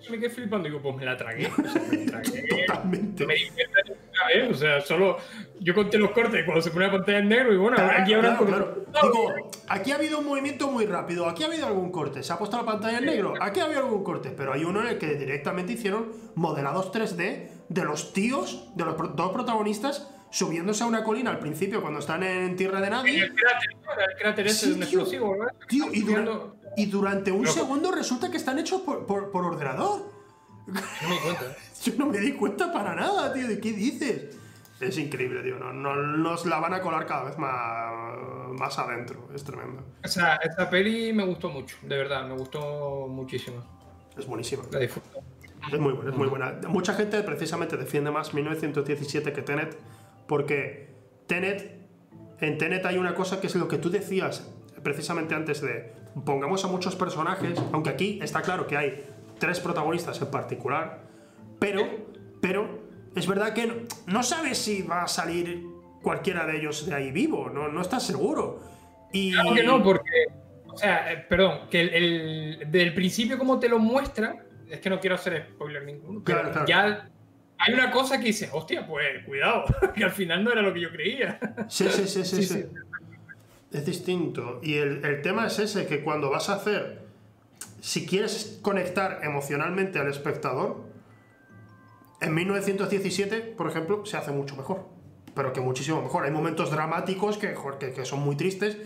yo 0.10 0.12
me 0.12 0.20
quedé 0.20 0.30
flipando 0.30 0.68
y 0.68 0.72
digo, 0.72 0.82
pues 0.82 0.96
me 0.96 1.06
la 1.06 1.18
tragué. 1.18 1.48
O 1.48 1.56
sea, 1.56 1.82
me 1.90 1.98
la 1.98 2.22
tragué. 2.22 2.48
Totalmente. 2.68 3.26
Me 3.26 3.36
di 3.36 3.50
cuenta 3.50 3.80
de 3.86 3.96
ninguna 3.96 4.26
vez, 4.34 4.52
o 4.52 4.60
sea, 4.60 4.82
solo 4.82 5.18
yo 5.60 5.76
conté 5.76 5.98
los 5.98 6.12
cortes 6.12 6.46
cuando 6.46 6.62
se 6.62 6.72
pone 6.72 6.86
la 6.86 6.92
pantalla 6.92 7.20
en 7.20 7.30
negro 7.30 7.54
y 7.54 7.58
bueno, 7.58 7.76
Claro, 7.76 8.02
aquí 8.02 8.14
habrá 8.14 8.38
claro, 8.38 8.86
claro. 8.92 9.04
Digo, 9.04 9.52
aquí 9.68 9.92
ha 9.92 9.96
habido 9.96 10.20
un 10.20 10.26
movimiento 10.26 10.72
muy 10.72 10.86
rápido, 10.86 11.28
aquí 11.28 11.44
ha 11.44 11.48
habido 11.48 11.68
algún 11.68 11.92
corte, 11.92 12.24
se 12.24 12.34
ha 12.34 12.38
puesto 12.38 12.58
la 12.58 12.66
pantalla 12.66 13.00
en 13.00 13.06
negro, 13.06 13.34
aquí 13.42 13.60
ha 13.60 13.66
habido 13.66 13.82
algún 13.82 14.04
corte, 14.04 14.34
pero 14.36 14.54
hay 14.54 14.64
uno 14.64 14.82
en 14.82 14.88
el 14.88 14.98
que 14.98 15.16
directamente 15.16 15.74
hicieron 15.74 16.12
modelados 16.36 16.92
3D 16.92 17.50
de 17.68 17.84
los 17.84 18.14
tíos, 18.14 18.70
de 18.76 18.86
los 18.86 19.16
dos 19.16 19.32
protagonistas, 19.32 20.10
subiéndose 20.32 20.84
a 20.84 20.88
una 20.88 21.04
colina 21.04 21.32
al 21.32 21.40
principio 21.40 21.82
cuando 21.82 22.00
están 22.00 22.24
en 22.24 22.56
tierra 22.56 22.80
de 22.82 22.90
nadie. 22.90 23.24
el 23.24 23.34
cráter, 23.36 23.70
el 24.12 24.18
cráter 24.20 24.48
ese 24.48 24.66
Sí, 24.66 24.68
de 24.68 24.74
un 24.74 24.80
tío. 24.80 24.86
explosivo, 25.00 25.36
¿no? 25.36 25.46
Tío, 25.68 25.86
y, 25.92 26.02
dura- 26.02 26.24
Subiendo- 26.26 26.56
y 26.78 26.86
durante 26.86 27.32
un 27.32 27.44
Loco. 27.46 27.54
segundo 27.54 27.92
resulta 27.92 28.30
que 28.30 28.38
están 28.38 28.60
hechos 28.60 28.82
por, 28.82 29.06
por- 29.06 29.32
por 29.32 29.46
ordenador. 29.46 30.12
No 30.68 30.74
me 31.10 31.16
di 31.16 31.20
cuenta. 31.22 31.56
Yo 31.84 31.94
no 31.98 32.06
me 32.08 32.20
di 32.20 32.34
cuenta 32.34 32.72
para 32.72 32.94
nada, 32.96 33.34
tío, 33.34 33.48
¿de 33.48 33.60
qué 33.60 33.72
dices? 33.74 34.36
Es 34.80 34.98
increíble, 34.98 35.42
tío, 35.42 35.58
no, 35.60 35.74
no- 35.74 35.96
nos 35.96 36.46
la 36.46 36.60
van 36.60 36.74
a 36.74 36.82
colar 36.82 37.06
cada 37.06 37.26
vez 37.26 37.38
más, 37.38 37.92
más 38.58 38.78
adentro, 38.80 39.28
es 39.34 39.44
tremendo. 39.44 39.84
O 40.04 40.08
sea, 40.08 40.36
esta 40.36 40.70
peli 40.70 41.12
me 41.12 41.24
gustó 41.26 41.50
mucho, 41.50 41.76
de 41.82 41.98
verdad, 41.98 42.26
me 42.28 42.36
gustó 42.36 43.08
muchísimo. 43.10 43.64
Es 44.18 44.26
buenísima. 44.26 44.64
La 44.72 44.80
disfruto. 44.80 45.20
Es 45.74 45.80
muy 45.80 45.92
buena, 45.94 46.12
es 46.12 46.18
muy 46.18 46.28
buena. 46.28 46.60
Mucha 46.68 46.94
gente 46.94 47.22
precisamente 47.24 47.76
defiende 47.76 48.12
más 48.12 48.34
1917 48.34 49.34
que 49.34 49.42
Tenet, 49.42 49.78
porque 50.30 50.88
Tenet, 51.28 51.76
en 52.40 52.58
Tenet 52.58 52.86
hay 52.86 52.98
una 52.98 53.14
cosa 53.16 53.42
que 53.42 53.48
es 53.48 53.56
lo 53.56 53.68
que 53.68 53.78
tú 53.78 53.90
decías 53.90 54.50
precisamente 54.84 55.36
antes 55.36 55.60
de 55.62 55.92
pongamos 56.24 56.64
a 56.64 56.68
muchos 56.70 56.96
personajes, 56.96 57.62
aunque 57.74 57.90
aquí 57.90 58.20
está 58.24 58.42
claro 58.42 58.66
que 58.66 58.78
hay 58.78 59.04
tres 59.40 59.60
protagonistas 59.60 60.22
en 60.22 60.32
particular, 60.32 61.02
pero 61.60 61.82
pero 62.42 62.80
es 63.16 63.28
verdad 63.28 63.54
que 63.54 63.68
no, 63.68 63.74
no 64.08 64.24
sabes 64.24 64.58
si 64.58 64.84
va 64.84 65.04
a 65.04 65.08
salir 65.08 65.66
cualquiera 66.02 66.46
de 66.46 66.58
ellos 66.60 66.86
de 66.86 66.96
ahí 66.96 67.12
vivo, 67.12 67.50
no, 67.50 67.68
no 67.68 67.82
estás 67.82 68.04
seguro. 68.04 68.62
Y... 69.12 69.34
Claro 69.34 69.54
que 69.54 69.64
no, 69.64 69.84
porque, 69.84 70.28
o 70.68 70.78
sea, 70.78 71.12
eh, 71.12 71.26
perdón, 71.28 71.62
que 71.70 71.82
el, 71.82 71.90
el- 71.90 72.72
del 72.72 72.94
principio 72.94 73.38
como 73.38 73.60
te 73.60 73.68
lo 73.68 73.80
muestran, 73.80 74.38
es 74.70 74.80
que 74.80 74.90
no 74.90 75.00
quiero 75.02 75.16
hacer 75.16 75.48
spoiler 75.56 75.84
ninguno, 75.84 76.22
pero 76.24 76.40
Claro, 76.44 76.54
claro. 76.54 76.68
ya 76.68 77.10
hay 77.60 77.74
una 77.74 77.92
cosa 77.92 78.20
que 78.20 78.28
dices, 78.28 78.50
hostia, 78.54 78.88
pues 78.88 79.24
cuidado, 79.26 79.66
que 79.96 80.04
al 80.04 80.12
final 80.12 80.44
no 80.44 80.52
era 80.52 80.62
lo 80.62 80.74
que 80.74 80.80
yo 80.80 80.92
creía. 80.92 81.40
Sí, 81.68 81.88
sí, 81.90 82.08
sí, 82.08 82.24
sí, 82.24 82.44
Sí. 82.44 82.66
Es 83.72 83.86
distinto. 83.86 84.60
Y 84.64 84.76
el, 84.76 85.06
el 85.06 85.22
tema 85.22 85.46
es 85.46 85.60
ese, 85.60 85.86
que 85.86 86.02
cuando 86.02 86.32
vas 86.32 86.50
a 86.50 86.56
hacer, 86.56 87.02
si 87.82 88.08
quieres 88.08 88.60
conectar 88.64 89.20
emocionalmente 89.24 90.00
al 90.00 90.08
espectador, 90.08 90.84
en 92.22 92.34
1917, 92.34 93.42
por 93.42 93.70
ejemplo, 93.70 94.06
se 94.06 94.18
hace 94.18 94.32
mucho 94.32 94.56
mejor. 94.56 94.86
Pero 95.36 95.54
que 95.54 95.62
muchísimo 95.62 96.02
mejor. 96.02 96.26
Hay 96.26 96.32
momentos 96.32 96.72
dramáticos 96.72 97.38
que, 97.38 97.54
que, 97.80 97.94
que 97.94 98.06
son 98.06 98.22
muy 98.22 98.36
tristes 98.36 98.78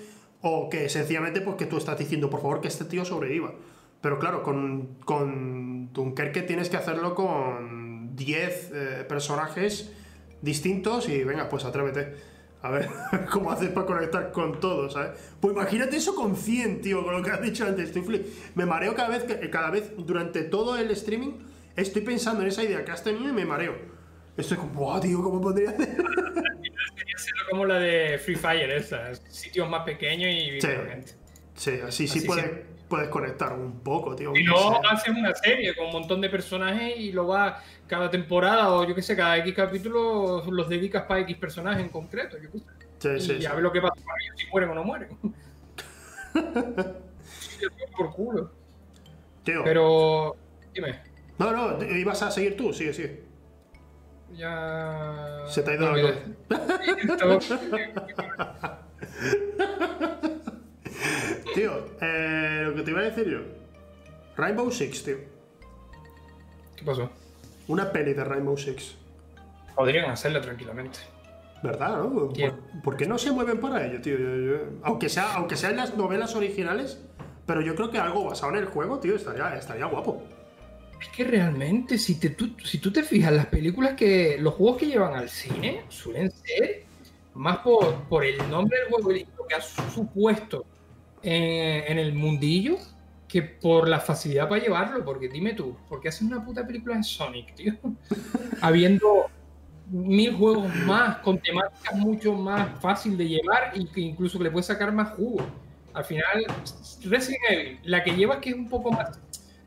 o 0.42 0.70
que 0.70 0.90
sencillamente 0.90 1.40
pues 1.40 1.56
que 1.56 1.66
tú 1.66 1.78
estás 1.78 1.98
diciendo, 1.98 2.30
por 2.30 2.42
favor, 2.42 2.60
que 2.60 2.68
este 2.68 2.84
tío 2.84 3.06
sobreviva. 3.06 3.54
Pero 4.02 4.20
claro, 4.20 4.44
con, 4.44 4.98
con 5.06 5.94
Dunkerque 5.94 6.42
tienes 6.42 6.70
que 6.70 6.76
hacerlo 6.76 7.16
con 7.16 7.83
10 8.16 8.72
eh, 8.74 9.06
personajes 9.08 9.92
distintos 10.42 11.08
y 11.10 11.24
venga, 11.24 11.50
pues 11.50 11.66
atrévete. 11.66 12.16
A 12.62 12.70
ver 12.72 12.88
cómo 13.32 13.52
haces 13.52 13.70
para 13.72 13.86
conectar 13.86 14.32
con 14.32 14.60
todos, 14.60 14.94
¿sabes? 14.94 15.20
Pues 15.42 15.54
imagínate 15.54 15.98
eso 15.98 16.16
con 16.16 16.36
100, 16.38 16.82
tío, 16.82 17.04
con 17.04 17.14
lo 17.18 17.22
que 17.22 17.32
has 17.32 17.42
dicho 17.42 17.66
antes. 17.66 17.88
Estoy 17.90 18.04
flip- 18.04 18.26
Me 18.56 18.66
mareo 18.66 18.96
cada 18.96 19.10
vez, 19.10 19.24
que, 19.24 19.50
cada 19.50 19.70
vez 19.70 19.92
durante 19.98 20.44
todo 20.44 20.78
el 20.78 20.90
streaming. 20.92 21.34
Estoy 21.76 22.04
pensando 22.04 22.42
en 22.42 22.48
esa 22.48 22.64
idea 22.64 22.86
que 22.86 22.92
has 22.92 23.04
tenido 23.04 23.28
y 23.30 23.34
me 23.34 23.46
mareo. 23.46 23.76
Estoy 24.38 24.58
como, 24.58 24.74
¡buah, 24.74 25.00
tío! 25.02 25.22
¿Cómo 25.22 25.42
podría 25.42 25.72
hacer? 25.72 25.90
Hacerlo 25.90 27.44
como 27.50 27.66
la 27.66 27.80
de 27.80 28.18
Free 28.20 28.36
Fire, 28.36 28.72
esa, 28.72 29.14
sitios 29.30 29.70
más 29.70 29.84
pequeños 29.84 30.32
y 30.34 30.62
Sí. 30.62 30.68
Sí, 31.56 31.72
así 31.86 32.08
sí 32.08 32.18
Así 32.20 32.28
puedes, 32.28 32.46
siempre. 32.46 32.66
Puedes 32.94 33.10
conectar 33.10 33.52
un 33.54 33.80
poco, 33.80 34.16
tío. 34.16 34.36
Y 34.36 34.46
aunque 34.46 34.52
no 34.52 34.80
sea. 34.80 34.92
haces 34.92 35.18
una 35.18 35.34
serie 35.34 35.76
con 35.76 35.88
un 35.88 35.94
montón 35.94 36.22
de 36.22 36.30
personajes 36.30 36.96
y 36.96 37.12
lo 37.12 37.26
vas 37.26 37.60
cada 37.88 38.12
temporada 38.12 38.72
o 38.72 38.88
yo 38.88 38.94
qué 38.94 39.02
sé, 39.02 39.16
cada 39.16 39.36
X 39.38 39.52
capítulo 39.56 40.44
los 40.52 40.70
dedicas 40.70 41.02
para 41.08 41.22
X 41.22 41.36
personaje 41.38 41.82
en 41.82 41.90
concreto. 41.90 42.38
Yo 42.38 42.52
qué 42.52 42.60
sé. 42.60 42.66
Sí, 43.00 43.10
y 43.10 43.20
sí, 43.20 43.42
sí. 43.42 43.48
a 43.48 43.56
ver 43.56 43.64
lo 43.64 43.72
que 43.72 43.82
pasa 43.82 43.96
con 43.96 44.14
ellos, 44.22 44.36
si 44.38 44.46
mueren 44.46 44.70
o 44.70 44.76
no 44.76 44.84
mueren. 44.84 45.10
Por 47.98 48.12
culo. 48.14 48.52
Tío. 49.44 49.64
Pero, 49.64 50.36
dime, 50.72 51.00
No, 51.40 51.52
no, 51.52 51.84
ibas 51.84 52.22
a 52.22 52.30
seguir 52.30 52.56
tú, 52.56 52.74
sigue, 52.74 52.94
sigue. 52.94 53.24
ya. 54.34 55.46
Se 55.48 55.64
te 55.64 55.72
ha 55.72 55.74
ido 55.74 55.92
me 55.94 56.04
la. 56.04 56.14
Tío, 61.54 61.86
eh, 62.02 62.62
lo 62.66 62.76
que 62.76 62.82
te 62.84 62.92
iba 62.92 63.00
a 63.02 63.04
decir 63.04 63.28
yo. 63.30 63.40
Rainbow 64.36 64.72
Six, 64.72 65.04
tío. 65.04 65.18
¿Qué 66.76 66.84
pasó? 66.86 67.10
Una 67.68 67.92
peli 67.92 68.14
de 68.14 68.24
Rainbow 68.24 68.58
Six. 68.58 68.96
Podrían 69.76 70.10
hacerla 70.10 70.42
tranquilamente. 70.42 71.00
¿Verdad, 71.62 71.98
no? 71.98 72.30
¿Por, 72.34 72.82
por 72.84 72.98
qué 72.98 73.06
no 73.06 73.18
se 73.18 73.32
mueven 73.32 73.60
para 73.60 73.86
ello, 73.86 74.02
tío? 74.02 74.18
Yo- 74.18 74.36
yo- 74.38 74.58
aunque, 74.84 75.08
sea, 75.10 75.34
aunque 75.36 75.56
sean 75.56 75.78
las 75.78 75.96
novelas 75.96 76.36
originales, 76.36 77.00
pero 77.46 77.62
yo 77.62 77.74
creo 77.76 77.90
que 77.90 77.98
algo 78.00 78.26
basado 78.26 78.52
en 78.54 78.60
el 78.60 78.66
juego, 78.66 79.00
tío, 79.00 79.16
estaría, 79.16 79.56
estaría 79.56 79.86
guapo. 79.86 80.24
Es 81.02 81.08
que 81.10 81.24
realmente, 81.24 81.98
si, 81.98 82.20
te, 82.20 82.30
tú, 82.32 82.56
si 82.64 82.80
tú 82.80 82.92
te 82.92 83.04
fijas, 83.04 83.32
las 83.34 83.46
películas 83.48 83.94
que. 83.94 84.38
Los 84.40 84.54
juegos 84.56 84.78
que 84.78 84.88
llevan 84.88 85.14
al 85.16 85.30
cine 85.30 85.84
suelen 85.90 86.32
ser 86.32 86.84
más 87.34 87.58
por, 87.60 87.96
por 88.10 88.24
el 88.26 88.38
nombre 88.50 88.78
del 88.80 88.88
juego 88.90 89.12
y 89.14 89.26
lo 89.38 89.46
que 89.48 89.56
ha 89.56 89.62
supuesto 89.62 90.66
en, 91.24 91.92
en 91.92 92.00
el 92.00 92.14
mundillo 92.14 92.78
que 93.28 93.42
por 93.42 93.88
la 93.88 94.00
facilidad 94.00 94.48
para 94.48 94.62
llevarlo. 94.62 95.04
Porque 95.04 95.28
dime 95.28 95.54
tú, 95.54 95.76
¿por 95.90 96.00
qué 96.00 96.10
haces 96.10 96.24
una 96.24 96.44
puta 96.44 96.66
película 96.66 96.96
en 96.96 97.04
Sonic, 97.04 97.56
tío? 97.56 97.74
Habiendo 98.62 99.30
mil 99.90 100.36
juegos 100.36 100.74
más, 100.86 101.18
con 101.18 101.40
temáticas 101.40 101.96
mucho 101.96 102.34
más 102.34 102.80
fácil 102.82 103.18
de 103.18 103.28
llevar 103.28 103.72
y 103.76 103.88
que 103.88 104.02
incluso 104.02 104.42
le 104.42 104.52
puedes 104.52 104.68
sacar 104.68 104.92
más 104.92 105.10
jugo. 105.16 105.46
Al 105.94 106.06
final, 106.06 106.46
Resident 107.04 107.44
Evil, 107.50 107.80
la 107.84 108.04
que 108.04 108.16
lleva 108.16 108.42
que 108.42 108.50
es 108.50 108.56
un 108.56 108.68
poco 108.68 108.92
más 108.92 109.20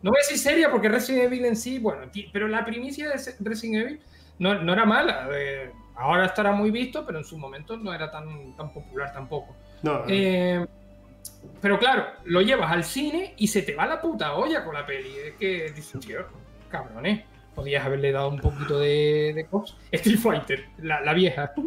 no 0.07 0.12
voy 0.12 0.20
a 0.20 0.22
decir 0.22 0.38
seria 0.38 0.70
porque 0.70 0.88
Resident 0.88 1.24
Evil 1.24 1.44
en 1.46 1.57
sí, 1.57 1.80
bueno, 1.80 2.09
pero 2.32 2.46
la 2.46 2.64
primicia 2.64 3.09
de 3.09 3.16
Resident 3.40 3.76
Evil 3.76 4.00
no, 4.38 4.54
no 4.62 4.72
era 4.72 4.84
mala. 4.84 5.28
eh, 5.32 5.72
ahora 5.96 6.26
estará 6.26 6.52
muy 6.52 6.70
visto, 6.70 7.04
pero 7.04 7.18
en 7.18 7.24
su 7.24 7.36
momento 7.38 7.76
no 7.76 7.92
era 7.92 8.09
tan, 8.09 8.54
tan 8.57 8.72
popular 8.72 9.12
tampoco. 9.12 9.57
No, 9.82 10.04
Eh, 10.07 10.64
pero 11.61 11.78
claro, 11.78 12.07
lo 12.24 12.40
llevas 12.40 12.70
al 12.72 12.84
cine 12.84 13.34
y 13.36 13.49
se 13.49 13.62
te 13.62 13.74
va 13.74 13.86
la 13.86 14.01
puta 14.01 14.34
olla 14.34 14.64
con 14.64 14.74
la 14.74 14.86
peli. 14.86 15.11
Es 15.26 15.34
que 15.34 15.72
dices, 15.74 16.01
tío, 16.01 16.20
cabrones, 16.68 17.24
podías 17.55 17.84
haberle 17.84 18.12
dado 18.12 18.28
un 18.28 18.40
poquito 18.40 18.78
de, 18.78 19.32
de 19.34 19.47
cosas. 19.47 19.76
Street 19.92 20.18
Fighter, 20.18 20.66
la, 20.78 21.01
la 21.01 21.14
vieja. 21.14 21.53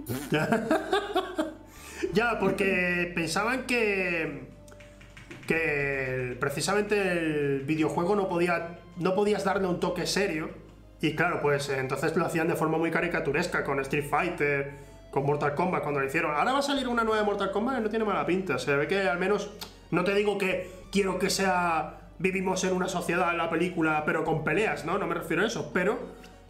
Ya, 2.14 2.40
porque 2.40 3.12
pensaban 3.16 3.66
que. 3.66 4.48
que 5.48 6.38
precisamente 6.40 7.12
el 7.12 7.62
videojuego 7.62 8.16
no 8.16 8.30
podía. 8.30 8.80
no 8.98 9.16
podías 9.16 9.44
darle 9.44 9.68
un 9.68 9.80
toque 9.80 10.06
serio. 10.06 10.50
Y 11.02 11.16
claro, 11.16 11.40
pues 11.42 11.70
entonces 11.70 12.16
lo 12.18 12.26
hacían 12.26 12.48
de 12.48 12.56
forma 12.56 12.78
muy 12.78 12.92
caricaturesca 12.92 13.64
con 13.64 13.80
Street 13.80 14.06
Fighter, 14.10 14.74
con 15.12 15.26
Mortal 15.26 15.56
Kombat 15.56 15.82
cuando 15.82 16.00
lo 16.00 16.06
hicieron. 16.06 16.36
Ahora 16.36 16.54
va 16.54 16.60
a 16.60 16.64
salir 16.64 16.88
una 16.88 17.04
nueva 17.04 17.20
de 17.20 17.26
Mortal 17.26 17.52
Kombat 17.52 17.80
y 17.80 17.82
no 17.82 17.90
tiene 17.90 18.06
mala 18.06 18.26
pinta. 18.26 18.58
Se 18.58 18.76
ve 18.76 18.88
que 18.88 19.02
al 19.02 19.20
menos. 19.20 19.52
No 19.92 20.04
te 20.04 20.14
digo 20.14 20.38
que 20.38 20.72
quiero 20.92 21.20
que 21.20 21.30
sea. 21.30 21.96
Vivimos 22.20 22.64
en 22.66 22.76
una 22.76 22.90
sociedad, 22.90 23.34
la 23.36 23.50
película, 23.50 24.04
pero 24.06 24.26
con 24.26 24.44
peleas, 24.44 24.84
¿no? 24.84 24.98
No 24.98 25.08
me 25.08 25.16
refiero 25.16 25.42
a 25.42 25.48
eso. 25.48 25.72
Pero 25.74 25.98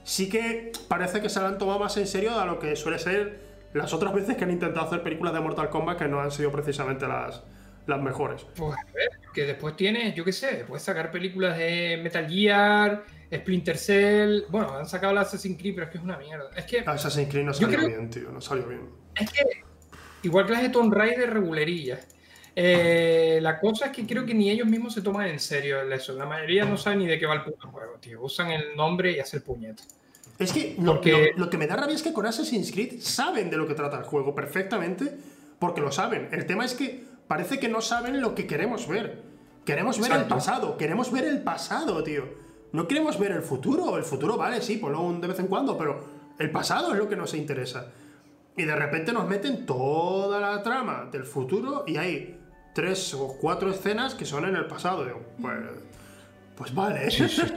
sí 0.04 0.30
que 0.30 0.72
parece 0.88 1.22
que 1.22 1.30
se 1.30 1.40
la 1.40 1.48
han 1.50 1.58
tomado 1.60 1.80
más 1.80 1.96
en 1.98 2.08
serio 2.08 2.40
a 2.40 2.46
lo 2.46 2.58
que 2.58 2.76
suele 2.76 2.98
ser 2.98 3.50
las 3.74 3.94
otras 3.94 4.14
veces 4.14 4.36
que 4.36 4.46
han 4.46 4.52
intentado 4.52 4.88
hacer 4.88 5.04
películas 5.04 5.34
de 5.34 5.42
Mortal 5.42 5.70
Kombat 5.70 6.00
que 6.00 6.08
no 6.08 6.20
han 6.20 6.32
sido 6.32 6.52
precisamente 6.52 7.08
las, 7.08 7.44
las 7.90 8.02
mejores. 8.02 8.46
Pues 8.56 8.78
a 8.78 8.86
ver, 8.94 9.10
que 9.34 9.46
después 9.46 9.76
tienes, 9.76 10.16
yo 10.16 10.24
qué 10.24 10.32
sé, 10.32 10.64
puedes 10.68 10.84
sacar 10.84 11.12
películas 11.12 11.58
de 11.58 12.00
Metal 12.02 12.28
Gear, 12.30 13.04
Splinter 13.34 13.78
Cell. 13.78 14.44
Bueno, 14.50 14.78
han 14.78 14.88
sacado 14.88 15.14
la 15.14 15.22
Assassin's 15.22 15.58
Creed, 15.60 15.76
pero 15.76 15.86
es 15.88 15.92
que 15.92 15.98
es 15.98 16.04
una 16.04 16.18
mierda. 16.18 16.50
Es 16.56 16.66
que, 16.66 16.80
Assassin's 16.86 17.30
Creed 17.30 17.44
no 17.46 17.54
salió 17.54 17.78
creo- 17.78 17.88
bien, 17.88 18.10
tío, 18.10 18.32
no 18.32 18.42
salió 18.42 18.68
bien. 18.68 18.82
es 19.16 19.32
que 19.32 19.44
igual 20.24 20.46
que 20.46 20.54
las 20.54 20.62
de 20.64 20.70
Tomb 20.70 20.94
Raider, 20.94 21.34
regulerías. 21.34 22.08
Eh, 22.56 23.40
la 23.42 23.60
cosa 23.60 23.86
es 23.86 23.92
que 23.92 24.06
creo 24.06 24.26
que 24.26 24.34
ni 24.34 24.50
ellos 24.50 24.68
mismos 24.68 24.94
se 24.94 25.02
toman 25.02 25.28
en 25.28 25.40
serio 25.40 25.80
el 25.82 25.94
eso. 25.94 26.14
La 26.14 26.26
mayoría 26.26 26.66
no 26.66 26.76
saben 26.78 27.00
ni 27.00 27.08
de 27.08 27.18
qué 27.18 27.26
va 27.26 27.36
el 27.36 27.44
puto 27.44 27.70
juego, 27.70 27.94
tío. 28.02 28.22
Usan 28.22 28.52
el 28.52 28.76
nombre 28.76 29.12
y 29.14 29.20
hacen 29.20 29.42
puñete. 29.42 29.84
Es 30.38 30.52
que 30.52 30.76
lo, 30.80 30.96
Porque- 30.96 31.32
lo- 31.36 31.46
lo 31.46 31.50
que 31.50 31.58
me 31.58 31.68
da 31.68 31.76
rabia 31.76 31.96
es 31.96 32.02
que 32.02 32.12
con 32.12 32.26
Assassin's 32.26 32.72
Creed 32.72 33.00
saben 33.02 33.50
de 33.50 33.58
lo 33.58 33.68
que 33.68 33.76
trata 33.76 33.98
el 33.98 34.04
juego 34.04 34.34
perfectamente, 34.36 35.14
porque 35.60 35.80
lo 35.82 35.92
saben. 35.92 36.28
El 36.32 36.46
tema 36.46 36.66
es 36.66 36.74
que 36.74 37.04
parece 37.30 37.60
que 37.62 37.70
no 37.70 37.80
saben 37.80 38.20
lo 38.20 38.36
que 38.36 38.46
queremos 38.46 38.86
ver. 38.90 39.24
Queremos 39.64 40.00
ver 40.02 40.12
el 40.12 40.26
pasado, 40.26 40.76
queremos 40.78 41.12
ver 41.12 41.24
el 41.26 41.42
pasado, 41.44 42.04
tío. 42.04 42.24
No 42.74 42.88
queremos 42.88 43.18
ver 43.20 43.32
el 43.32 43.42
futuro. 43.44 43.96
El 43.98 44.04
futuro, 44.04 44.36
vale, 44.36 44.62
sí, 44.62 44.78
ponlo 44.78 45.00
un- 45.02 45.22
de 45.22 45.28
vez 45.28 45.40
en 45.40 45.48
cuando, 45.48 45.78
pero 45.78 46.04
el 46.40 46.50
pasado 46.52 46.92
es 46.92 46.98
lo 47.00 47.08
que 47.08 47.16
nos 47.16 47.34
interesa. 47.36 47.92
Y 48.58 48.64
de 48.66 48.76
repente 48.76 49.14
nos 49.14 49.28
meten 49.28 49.66
toda 49.66 50.40
la 50.40 50.62
trama 50.64 51.08
del 51.12 51.24
futuro 51.24 51.84
y 51.88 51.98
hay 51.98 52.38
tres 52.74 53.14
o 53.14 53.38
cuatro 53.40 53.70
escenas 53.70 54.16
que 54.16 54.26
son 54.26 54.46
en 54.46 54.56
el 54.56 54.66
pasado. 54.66 55.06
Digo, 55.06 55.22
pues, 55.40 55.56
pues 56.58 56.74
vale. 56.76 57.08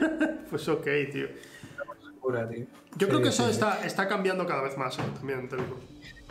pues 0.51 0.68
ok, 0.68 0.87
tío. 1.12 1.27
Yo 2.97 3.09
creo 3.09 3.20
que 3.23 3.29
eso 3.31 3.49
está, 3.49 3.85
está 3.85 4.07
cambiando 4.07 4.47
cada 4.47 4.62
vez 4.62 4.77
más, 4.79 4.99
¿eh? 4.99 5.03
también 5.14 5.49
te 5.49 5.57
digo. 5.57 5.77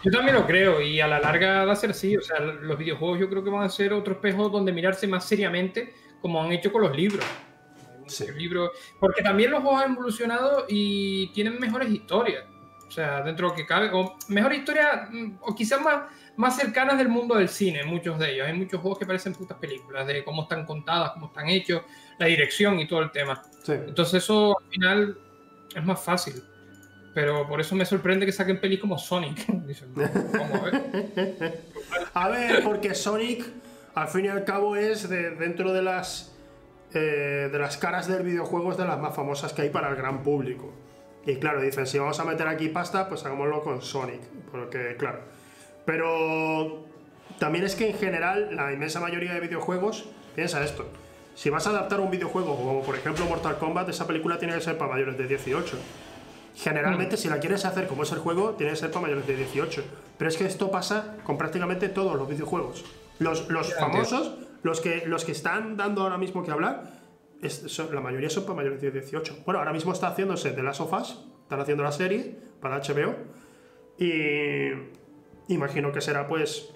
Yo 0.04 0.12
también 0.12 0.36
lo 0.36 0.45
creo 0.47 0.82
y 0.82 0.99
a 0.99 1.08
la 1.08 1.20
larga 1.20 1.66
va 1.66 1.74
a 1.74 1.76
ser 1.76 1.91
así. 1.91 2.18
O 2.18 2.22
sea, 2.22 2.39
los 2.39 2.78
videojuegos 2.78 3.20
yo 3.20 3.30
creo 3.30 3.43
que 3.43 3.49
van 3.49 3.64
a 3.64 3.70
ser 3.70 3.93
otro 3.93 4.14
espejo 4.14 4.49
donde 4.49 4.72
mirarse 4.72 5.08
más 5.08 5.26
seriamente 5.26 5.93
como 6.22 6.41
han 6.43 6.52
hecho 6.52 6.72
con 6.72 6.82
los 6.82 6.95
libros. 6.95 7.26
Sí. 8.08 8.26
El 8.28 8.38
libro- 8.38 8.72
porque 8.99 9.22
también 9.22 9.52
los 9.52 9.62
juegos 9.62 9.84
han 9.84 9.93
evolucionado 9.93 10.66
y 10.68 11.28
tienen 11.34 11.60
mejores 11.60 11.89
historias. 11.89 12.45
O 12.88 12.91
sea, 12.91 13.22
dentro 13.22 13.47
de 13.47 13.52
lo 13.52 13.56
que 13.56 13.66
cabe, 13.66 13.89
o 13.93 14.18
mejor 14.28 14.54
historia, 14.54 15.08
mm, 15.10 15.38
o 15.41 15.56
quizás 15.56 15.80
más, 15.82 16.04
más 16.36 16.58
cercanas 16.58 16.97
del 16.97 17.08
mundo 17.08 17.36
del 17.36 17.47
cine, 17.47 17.86
muchos 17.86 18.20
de 18.20 18.34
ellos. 18.34 18.47
Hay 18.47 18.54
muchos 18.54 18.82
juegos 18.82 18.99
que 18.99 19.06
parecen 19.06 19.34
putas 19.34 19.58
películas, 19.60 20.06
de 20.08 20.26
cómo 20.26 20.41
están 20.43 20.66
contadas, 20.66 21.12
cómo 21.14 21.28
están 21.28 21.47
hechos, 21.47 21.84
la 22.20 22.26
dirección 22.26 22.80
y 22.80 22.88
todo 22.88 22.99
el 23.02 23.12
tema. 23.12 23.41
Sí. 23.64 23.74
Entonces 23.74 24.24
eso 24.24 24.58
al 24.60 24.68
final 24.70 25.18
es 25.74 25.84
más 25.86 26.04
fácil. 26.04 26.43
Pero 27.14 27.47
por 27.47 27.59
eso 27.59 27.76
me 27.76 27.86
sorprende 27.86 28.26
que 28.26 28.32
saquen 28.32 28.59
pelis 28.59 28.80
como 28.80 28.97
Sonic. 28.97 29.45
Dicen, 29.66 29.93
¿cómo? 29.93 30.64
Ver. 30.64 31.62
A 32.14 32.30
ver, 32.30 32.64
porque 32.64 32.95
Sonic, 32.95 33.45
al 33.95 34.07
fin 34.07 34.26
y 34.26 34.28
al 34.30 34.45
cabo, 34.45 34.76
es 34.76 35.09
de, 35.09 35.32
dentro 35.32 35.74
de 35.74 35.82
las, 35.82 36.34
eh, 36.93 37.49
de 37.51 37.59
las 37.59 37.78
caras 37.78 38.07
del 38.07 38.24
videojuego, 38.24 38.72
es 38.72 38.78
de 38.78 38.86
las 38.86 38.99
más 38.99 39.16
famosas 39.16 39.53
que 39.53 39.64
hay 39.64 39.70
para 39.70 39.89
el 39.89 39.95
gran 39.95 40.24
público. 40.24 40.74
Y 41.26 41.36
claro, 41.36 41.62
dicen, 41.62 41.86
si 41.86 41.99
vamos 41.99 42.20
a 42.20 42.26
meter 42.26 42.47
aquí 42.47 42.70
pasta, 42.70 43.07
pues 43.07 43.26
hagámoslo 43.26 43.62
con 43.62 43.82
Sonic. 43.82 44.22
Porque, 44.51 44.95
claro. 44.97 45.20
Pero 45.86 46.86
también 47.39 47.66
es 47.66 47.76
que 47.76 47.89
en 47.89 47.97
general, 47.97 48.55
la 48.55 48.72
inmensa 48.72 48.99
mayoría 48.99 49.34
de 49.34 49.39
videojuegos, 49.39 50.05
piensa 50.36 50.64
esto. 50.64 50.88
Si 51.36 51.49
vas 51.49 51.66
a 51.68 51.72
adaptar 51.72 51.99
un 51.99 52.12
videojuego, 52.12 52.55
como 52.55 52.82
por 52.82 52.95
ejemplo 52.95 53.26
Mortal 53.26 53.57
Kombat, 53.57 53.89
esa 53.89 54.05
película 54.05 54.38
tiene 54.38 54.53
que 54.53 54.62
ser 54.62 54.78
para 54.78 54.91
mayores 54.91 55.18
de 55.18 55.28
18. 55.28 55.78
Generalmente, 56.56 57.18
si 57.18 57.30
la 57.30 57.39
quieres 57.39 57.66
hacer 57.66 57.88
como 57.88 58.04
es 58.04 58.12
el 58.12 58.20
juego, 58.20 58.52
tiene 58.52 58.74
que 58.74 58.78
ser 58.78 58.91
para 58.91 59.04
mayores 59.04 59.26
de 59.28 59.36
18. 59.36 59.84
Pero 60.18 60.30
es 60.30 60.38
que 60.38 60.45
esto 60.45 60.70
pasa 60.70 61.18
con 61.24 61.38
prácticamente 61.38 61.89
todos 61.89 62.16
los 62.16 62.28
videojuegos. 62.28 62.86
Los, 63.20 63.49
los 63.49 63.74
famosos, 63.76 64.36
los 64.64 64.82
que, 64.82 65.04
los 65.06 65.26
que 65.26 65.32
están 65.32 65.78
dando 65.78 66.02
ahora 66.02 66.18
mismo 66.18 66.43
que 66.43 66.52
hablar, 66.52 67.02
la 67.91 68.02
mayoría 68.02 68.30
son 68.30 68.43
para 68.43 68.56
mayores 68.56 68.82
de 68.82 68.91
18. 68.91 69.43
Bueno, 69.45 69.60
ahora 69.60 69.74
mismo 69.74 69.93
está 69.93 70.08
haciéndose 70.08 70.52
de 70.52 70.64
las 70.64 70.78
sofás, 70.78 71.24
están 71.43 71.60
haciendo 71.60 71.84
la 71.84 71.91
serie 71.91 72.36
para 72.60 72.80
HBO. 72.80 73.16
Y 73.97 74.72
imagino 75.47 75.91
que 75.91 76.02
será 76.02 76.28
pues 76.28 76.70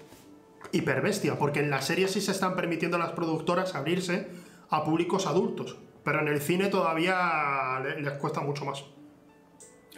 hiperbestia, 0.72 1.38
porque 1.38 1.60
en 1.60 1.70
la 1.70 1.82
serie 1.82 2.08
sí 2.08 2.20
se 2.20 2.32
están 2.32 2.56
permitiendo 2.56 2.96
a 2.96 3.00
las 3.00 3.12
productoras 3.12 3.74
abrirse 3.74 4.28
a 4.68 4.84
públicos 4.84 5.26
adultos, 5.26 5.76
pero 6.04 6.20
en 6.20 6.28
el 6.28 6.40
cine 6.40 6.68
todavía 6.68 7.80
les 8.00 8.12
cuesta 8.14 8.40
mucho 8.40 8.64
más 8.64 8.84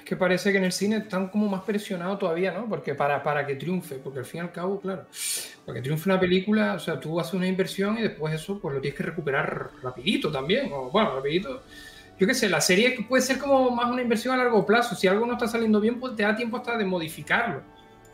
que 0.08 0.16
parece 0.16 0.50
que 0.50 0.56
en 0.56 0.64
el 0.64 0.72
cine 0.72 0.96
están 0.96 1.28
como 1.28 1.46
más 1.48 1.64
presionados 1.64 2.18
todavía, 2.18 2.50
¿no? 2.50 2.66
Porque 2.66 2.94
para, 2.94 3.22
para 3.22 3.46
que 3.46 3.56
triunfe, 3.56 3.96
porque 3.96 4.20
al 4.20 4.24
fin 4.24 4.38
y 4.38 4.44
al 4.44 4.52
cabo, 4.52 4.80
claro, 4.80 5.04
para 5.66 5.76
que 5.76 5.82
triunfe 5.82 6.08
una 6.08 6.18
película, 6.18 6.72
o 6.72 6.78
sea, 6.78 6.98
tú 6.98 7.20
haces 7.20 7.34
una 7.34 7.46
inversión 7.46 7.98
y 7.98 8.02
después 8.02 8.32
eso 8.32 8.58
pues 8.58 8.74
lo 8.74 8.80
tienes 8.80 8.96
que 8.96 9.04
recuperar 9.04 9.68
rapidito 9.82 10.32
también, 10.32 10.72
o 10.72 10.90
bueno, 10.90 11.14
rapidito. 11.14 11.62
Yo 12.18 12.26
qué 12.26 12.32
sé, 12.32 12.48
la 12.48 12.62
serie 12.62 13.04
puede 13.06 13.22
ser 13.22 13.36
como 13.36 13.70
más 13.70 13.90
una 13.90 14.00
inversión 14.00 14.32
a 14.34 14.38
largo 14.38 14.64
plazo. 14.64 14.94
Si 14.94 15.06
algo 15.06 15.26
no 15.26 15.34
está 15.34 15.46
saliendo 15.46 15.78
bien, 15.78 16.00
pues 16.00 16.16
te 16.16 16.22
da 16.22 16.34
tiempo 16.34 16.56
hasta 16.56 16.78
de 16.78 16.86
modificarlo, 16.86 17.60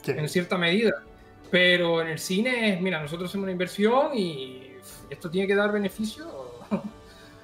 en 0.05 0.29
cierta 0.29 0.59
medida. 0.59 1.05
Pero 1.49 2.03
en 2.03 2.09
el 2.09 2.19
cine 2.19 2.75
es, 2.75 2.81
mira, 2.81 3.01
nosotros 3.01 3.31
hacemos 3.31 3.45
una 3.45 3.53
inversión 3.53 4.19
y 4.19 4.73
esto 5.09 5.31
tiene 5.31 5.47
que 5.47 5.55
dar 5.55 5.71
beneficio. 5.71 6.27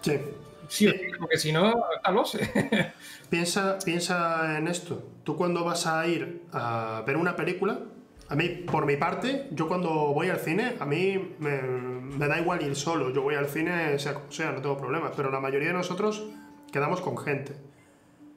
Sí. 0.02 0.18
Sí, 0.70 0.88
porque 1.18 1.36
si 1.36 1.52
no, 1.52 1.84
está 1.96 2.12
lo 2.12 2.24
sé. 2.24 2.92
Piensa, 3.28 3.78
piensa 3.84 4.56
en 4.56 4.68
esto. 4.68 5.02
Tú 5.24 5.36
cuando 5.36 5.64
vas 5.64 5.86
a 5.86 6.06
ir 6.06 6.42
a 6.52 7.02
ver 7.06 7.16
una 7.16 7.36
película, 7.36 7.78
a 8.28 8.36
mí, 8.36 8.48
por 8.48 8.86
mi 8.86 8.96
parte, 8.96 9.48
yo 9.50 9.66
cuando 9.66 9.90
voy 9.90 10.28
al 10.28 10.38
cine, 10.38 10.76
a 10.78 10.86
mí 10.86 11.34
me, 11.40 12.28
da 12.28 12.38
igual 12.38 12.62
ir 12.62 12.76
solo. 12.76 13.10
Yo 13.10 13.22
voy 13.22 13.34
al 13.34 13.48
cine, 13.48 13.98
sea 13.98 14.14
como 14.14 14.30
sea, 14.30 14.52
no 14.52 14.62
tengo 14.62 14.76
problemas. 14.76 15.12
Pero 15.16 15.32
la 15.32 15.40
mayoría 15.40 15.68
de 15.68 15.74
nosotros 15.74 16.24
quedamos 16.72 17.00
con 17.00 17.18
gente. 17.18 17.54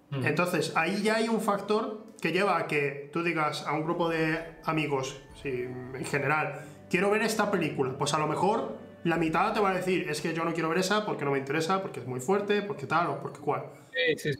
Mm. 0.09 0.25
Entonces, 0.25 0.73
ahí 0.75 1.03
ya 1.03 1.17
hay 1.17 1.29
un 1.29 1.41
factor 1.41 2.03
que 2.19 2.31
lleva 2.31 2.57
a 2.57 2.65
que 2.65 3.11
tú 3.13 3.21
digas 3.21 3.65
a 3.67 3.73
un 3.73 3.83
grupo 3.83 4.09
de 4.09 4.39
amigos, 4.65 5.21
en 5.43 6.05
general, 6.05 6.65
quiero 6.89 7.11
ver 7.11 7.21
esta 7.21 7.51
película. 7.51 7.93
Pues 7.95 8.15
a 8.15 8.17
lo 8.17 8.27
mejor 8.27 8.77
la 9.03 9.17
mitad 9.17 9.53
te 9.53 9.59
va 9.59 9.71
a 9.71 9.73
decir, 9.73 10.07
es 10.09 10.21
que 10.21 10.33
yo 10.33 10.45
no 10.45 10.53
quiero 10.53 10.69
ver 10.69 10.77
esa 10.77 11.05
porque 11.05 11.25
no 11.25 11.31
me 11.31 11.39
interesa, 11.39 11.81
porque 11.81 11.99
es 11.99 12.07
muy 12.07 12.19
fuerte, 12.19 12.61
porque 12.61 12.87
tal 12.87 13.07
o 13.09 13.21
porque 13.21 13.39
cual. 13.39 13.65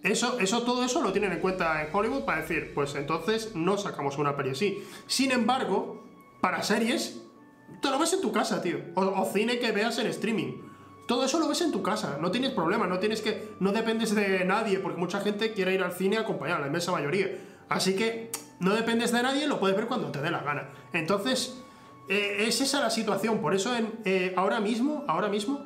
Eso, 0.04 0.40
eso, 0.40 0.64
todo 0.64 0.84
eso 0.84 1.02
lo 1.02 1.12
tienen 1.12 1.32
en 1.32 1.40
cuenta 1.40 1.84
en 1.84 1.94
Hollywood 1.94 2.26
para 2.26 2.42
decir, 2.42 2.74
pues 2.74 2.96
entonces 2.96 3.56
no 3.56 3.78
sacamos 3.78 4.18
una 4.18 4.36
peli 4.36 4.52
así. 4.52 4.84
Sin 5.06 5.32
embargo, 5.32 6.04
para 6.42 6.64
series, 6.64 7.22
te 7.82 7.90
lo 7.90 8.00
ves 8.00 8.14
en 8.14 8.22
tu 8.22 8.32
casa, 8.32 8.62
tío. 8.62 8.80
O, 8.96 9.26
cine 9.26 9.60
que 9.60 9.72
veas 9.72 10.00
en 10.00 10.08
streaming. 10.08 10.62
Todo 11.08 11.26
eso 11.26 11.40
lo 11.40 11.50
ves 11.50 11.62
en 11.62 11.72
tu 11.72 11.84
casa, 11.84 12.18
no 12.22 12.32
tienes 12.32 12.52
problema, 12.52 12.88
no 12.88 12.98
tienes 13.00 13.22
que. 13.22 13.50
no 13.60 13.74
dependes 13.74 14.16
de 14.16 14.46
nadie, 14.46 14.80
porque 14.80 14.98
mucha 14.98 15.20
gente 15.20 15.54
quiere 15.54 15.74
ir 15.74 15.84
al 15.84 15.92
cine 15.92 16.18
a 16.18 16.22
acompañar, 16.22 16.62
la 16.62 16.68
inmensa 16.68 16.92
mayoría. 16.92 17.38
Así 17.68 17.96
que 17.96 18.32
no 18.60 18.74
dependes 18.74 19.12
de 19.12 19.22
nadie, 19.22 19.48
lo 19.48 19.60
puedes 19.60 19.76
ver 19.76 19.88
cuando 19.88 20.12
te 20.12 20.22
dé 20.22 20.32
la 20.32 20.42
gana. 20.42 20.70
Entonces, 20.94 21.63
eh, 22.10 22.46
es 22.48 22.62
esa 22.62 22.82
la 22.82 22.90
situación. 22.90 23.40
Por 23.40 23.54
eso 23.54 23.72
eh, 24.06 24.34
ahora 24.36 24.60
mismo, 24.60 25.04
ahora 25.08 25.30
mismo, 25.30 25.66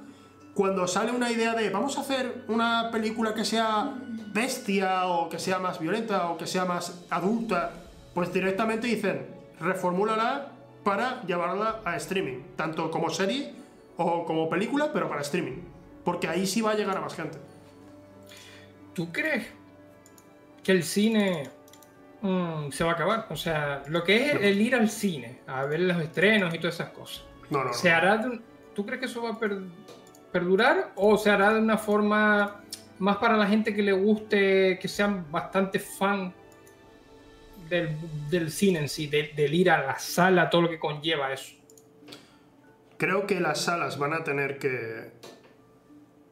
cuando 0.53 0.88
sale 0.88 1.11
una 1.11 1.31
idea 1.31 1.53
de 1.53 1.69
vamos 1.69 1.97
a 1.97 2.01
hacer 2.01 2.45
una 2.47 2.89
película 2.91 3.33
que 3.33 3.45
sea 3.45 3.93
bestia 4.33 5.07
o 5.07 5.29
que 5.29 5.39
sea 5.39 5.59
más 5.59 5.79
violenta 5.79 6.29
o 6.29 6.38
que 6.38 6.47
sea 6.47 6.65
más 6.65 7.05
adulta, 7.09 7.73
pues 8.13 8.33
directamente 8.33 8.88
dicen, 8.88 9.27
reformúlala 9.59 10.51
para 10.83 11.21
llevarla 11.23 11.81
a 11.85 11.95
streaming, 11.97 12.43
tanto 12.55 12.89
como 12.89 13.09
serie 13.09 13.53
o 13.97 14.25
como 14.25 14.49
película, 14.49 14.91
pero 14.93 15.09
para 15.09 15.21
streaming, 15.21 15.61
porque 16.03 16.27
ahí 16.27 16.47
sí 16.47 16.61
va 16.61 16.71
a 16.71 16.75
llegar 16.75 16.97
a 16.97 17.01
más 17.01 17.15
gente. 17.15 17.38
¿Tú 18.93 19.11
crees 19.11 19.45
que 20.63 20.71
el 20.71 20.83
cine 20.83 21.49
mm, 22.22 22.72
se 22.72 22.84
va 22.84 22.91
a 22.91 22.93
acabar? 22.93 23.28
O 23.30 23.36
sea, 23.36 23.84
lo 23.88 24.03
que 24.03 24.28
es 24.28 24.36
el 24.41 24.61
ir 24.61 24.76
al 24.76 24.89
cine, 24.89 25.39
a 25.47 25.65
ver 25.65 25.82
los 25.82 26.01
estrenos 26.01 26.53
y 26.53 26.59
todas 26.59 26.76
esas 26.76 26.89
cosas. 26.89 27.24
No, 27.49 27.63
no. 27.63 27.74
¿Se 27.74 27.89
hará 27.89 28.22
¿Tú 28.74 28.86
crees 28.86 28.99
que 28.99 29.05
eso 29.07 29.24
va 29.24 29.32
a 29.32 29.39
perdurar 30.32 30.91
o 30.95 31.18
se 31.18 31.32
hará 31.32 31.53
de 31.53 31.59
una 31.59 31.78
forma 31.78 32.61
más 32.99 33.18
para 33.18 33.36
la 33.36 33.47
gente 33.47 33.74
que 33.74 33.82
le 33.82 33.91
guste, 33.91 34.78
que 34.80 34.88
sean 34.88 35.32
bastante 35.32 35.80
fan 35.80 36.34
del, 37.70 38.51
cine 38.51 38.80
en 38.80 38.89
sí, 38.89 39.07
del 39.07 39.53
ir 39.53 39.72
a 39.72 39.84
la 39.84 39.99
sala, 39.99 40.49
todo 40.49 40.63
lo 40.63 40.70
que 40.70 40.80
conlleva 40.80 41.34
eso? 41.34 41.55
Creo 42.97 43.28
que 43.28 43.39
las 43.39 43.61
salas 43.61 43.97
van 43.97 44.13
a 44.13 44.24
tener 44.24 44.57
que 44.57 45.11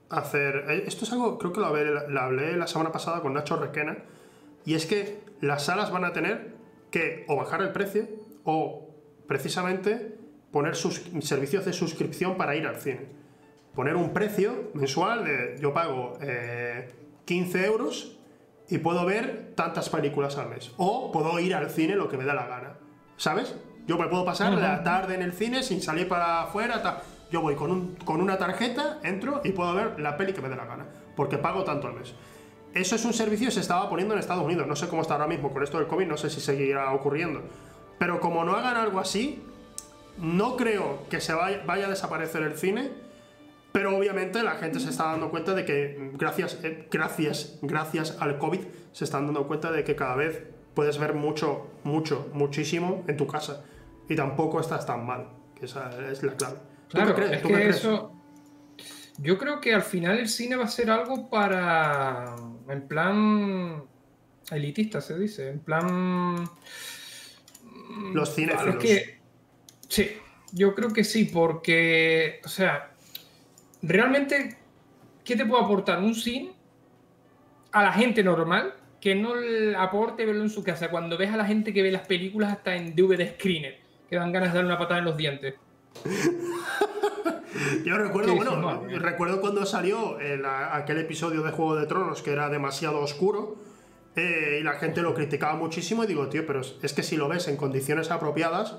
hacer... 0.09 0.65
Eh, 0.69 0.83
esto 0.87 1.05
es 1.05 1.11
algo, 1.11 1.37
creo 1.37 1.51
que 1.51 1.59
lo 1.59 1.67
hablé, 1.67 1.85
lo 1.85 2.21
hablé 2.21 2.55
la 2.55 2.67
semana 2.67 2.91
pasada 2.91 3.21
con 3.21 3.33
Nacho 3.33 3.57
Requena, 3.57 3.97
y 4.65 4.75
es 4.75 4.85
que 4.85 5.19
las 5.41 5.65
salas 5.65 5.91
van 5.91 6.05
a 6.05 6.13
tener 6.13 6.55
que 6.91 7.25
o 7.27 7.35
bajar 7.35 7.61
el 7.61 7.71
precio 7.71 8.07
o 8.43 8.89
precisamente 9.27 10.17
poner 10.51 10.75
sus 10.75 11.01
servicios 11.21 11.65
de 11.65 11.73
suscripción 11.73 12.37
para 12.37 12.55
ir 12.55 12.65
al 12.65 12.77
cine 12.77 13.25
poner 13.75 13.95
un 13.95 14.13
precio 14.13 14.71
mensual 14.73 15.25
de 15.25 15.57
yo 15.61 15.73
pago 15.73 16.17
15 17.25 17.59
eh, 17.59 17.65
euros 17.65 18.17
y 18.69 18.79
puedo 18.79 19.05
ver 19.05 19.53
tantas 19.55 19.89
películas 19.89 20.37
al 20.37 20.49
mes. 20.49 20.71
O 20.77 21.11
puedo 21.11 21.37
ir 21.39 21.53
al 21.53 21.69
cine 21.69 21.95
lo 21.95 22.09
que 22.09 22.17
me 22.17 22.25
da 22.25 22.33
la 22.33 22.47
gana. 22.47 22.77
¿Sabes? 23.17 23.55
Yo 23.85 23.97
me 23.97 24.07
puedo 24.07 24.25
pasar 24.25 24.53
la 24.53 24.81
tarde 24.83 25.13
en 25.13 25.21
el 25.21 25.33
cine 25.33 25.61
sin 25.61 25.81
salir 25.81 26.07
para 26.07 26.43
afuera. 26.43 27.03
Yo 27.29 27.41
voy 27.41 27.55
con, 27.55 27.69
un, 27.69 27.95
con 27.97 28.21
una 28.21 28.37
tarjeta, 28.37 28.99
entro 29.03 29.41
y 29.43 29.51
puedo 29.51 29.73
ver 29.75 29.99
la 29.99 30.17
peli 30.17 30.33
que 30.33 30.41
me 30.41 30.49
dé 30.49 30.55
la 30.55 30.65
gana. 30.65 30.87
Porque 31.15 31.37
pago 31.37 31.63
tanto 31.63 31.87
al 31.87 31.93
mes. 31.93 32.15
Eso 32.75 32.95
es 32.95 33.03
un 33.05 33.13
servicio 33.13 33.47
que 33.47 33.53
se 33.53 33.61
estaba 33.61 33.89
poniendo 33.89 34.13
en 34.13 34.19
Estados 34.19 34.43
Unidos. 34.43 34.67
No 34.67 34.75
sé 34.75 34.87
cómo 34.87 35.01
está 35.01 35.15
ahora 35.15 35.27
mismo 35.27 35.51
con 35.51 35.63
esto 35.63 35.79
del 35.79 35.87
COVID, 35.87 36.05
no 36.05 36.17
sé 36.17 36.29
si 36.29 36.39
seguirá 36.39 36.91
ocurriendo. 36.91 37.41
Pero 37.97 38.19
como 38.19 38.43
no 38.43 38.55
hagan 38.55 38.77
algo 38.77 38.99
así, 38.99 39.41
no 40.19 40.55
creo 40.55 40.99
que 41.09 41.19
se 41.19 41.33
vaya, 41.33 41.63
vaya 41.65 41.87
a 41.87 41.89
desaparecer 41.89 42.43
el 42.43 42.55
cine 42.55 43.05
pero 43.75 43.93
obviamente 43.97 44.41
la 44.41 44.51
gente 44.51 44.79
se 44.79 44.89
está 44.89 45.03
dando 45.07 45.29
cuenta 45.29 45.53
de 45.53 45.65
que 45.65 46.11
gracias, 46.13 46.57
eh, 46.63 46.87
gracias, 46.89 47.59
gracias 47.61 48.15
al 48.21 48.37
COVID 48.37 48.61
se 48.93 49.03
están 49.03 49.25
dando 49.25 49.47
cuenta 49.47 49.69
de 49.69 49.83
que 49.83 49.97
cada 49.97 50.15
vez 50.15 50.43
puedes 50.73 50.97
ver 50.97 51.13
mucho, 51.13 51.67
mucho, 51.83 52.29
muchísimo 52.31 53.03
en 53.09 53.17
tu 53.17 53.27
casa. 53.27 53.65
Y 54.07 54.15
tampoco 54.15 54.61
estás 54.61 54.85
tan 54.85 55.05
mal. 55.05 55.27
Que 55.59 55.65
esa 55.65 55.89
es 56.09 56.23
la 56.23 56.35
clave. 56.35 56.55
Claro, 56.87 57.17
es 57.17 57.41
que 57.41 57.67
eso... 57.67 58.13
Yo 59.17 59.37
creo 59.37 59.59
que 59.59 59.73
al 59.73 59.83
final 59.83 60.19
el 60.19 60.29
cine 60.29 60.55
va 60.55 60.63
a 60.63 60.69
ser 60.69 60.89
algo 60.89 61.29
para... 61.29 62.33
En 62.67 62.87
plan... 62.87 63.83
Elitista 64.51 65.01
se 65.01 65.17
dice. 65.17 65.49
En 65.49 65.59
plan... 65.59 66.49
Los 68.13 68.33
cines. 68.33 68.57
Que... 68.79 69.19
Sí, 69.87 70.09
yo 70.51 70.75
creo 70.75 70.91
que 70.93 71.03
sí, 71.03 71.25
porque... 71.25 72.41
O 72.43 72.49
sea 72.49 72.91
realmente, 73.87 74.57
¿qué 75.23 75.35
te 75.35 75.45
puede 75.45 75.63
aportar 75.63 75.99
un 75.99 76.15
cine 76.15 76.53
a 77.71 77.83
la 77.83 77.93
gente 77.93 78.23
normal 78.23 78.73
que 78.99 79.15
no 79.15 79.35
le 79.35 79.75
aporte 79.75 80.25
verlo 80.25 80.43
en 80.43 80.49
su 80.49 80.63
casa? 80.63 80.89
Cuando 80.89 81.17
ves 81.17 81.31
a 81.31 81.37
la 81.37 81.45
gente 81.45 81.73
que 81.73 81.83
ve 81.83 81.91
las 81.91 82.07
películas 82.07 82.51
hasta 82.51 82.75
en 82.75 82.95
DVD 82.95 83.33
screener, 83.35 83.79
que 84.09 84.15
dan 84.15 84.31
ganas 84.31 84.51
de 84.51 84.57
dar 84.57 84.65
una 84.65 84.77
patada 84.77 84.99
en 84.99 85.05
los 85.05 85.17
dientes. 85.17 85.55
Yo 87.83 87.97
recuerdo, 87.97 88.35
bueno, 88.35 88.83
recuerdo 88.99 89.41
cuando 89.41 89.65
salió 89.65 90.17
aquel 90.71 90.99
episodio 90.99 91.41
de 91.41 91.51
Juego 91.51 91.75
de 91.75 91.85
Tronos 91.85 92.21
que 92.21 92.31
era 92.31 92.49
demasiado 92.49 92.99
oscuro 92.99 93.55
eh, 94.15 94.59
y 94.61 94.63
la 94.63 94.73
gente 94.73 95.01
lo 95.01 95.13
criticaba 95.13 95.55
muchísimo 95.55 96.03
y 96.03 96.07
digo, 96.07 96.27
tío, 96.27 96.45
pero 96.45 96.61
es 96.61 96.93
que 96.93 97.03
si 97.03 97.17
lo 97.17 97.27
ves 97.27 97.47
en 97.47 97.57
condiciones 97.57 98.11
apropiadas, 98.11 98.77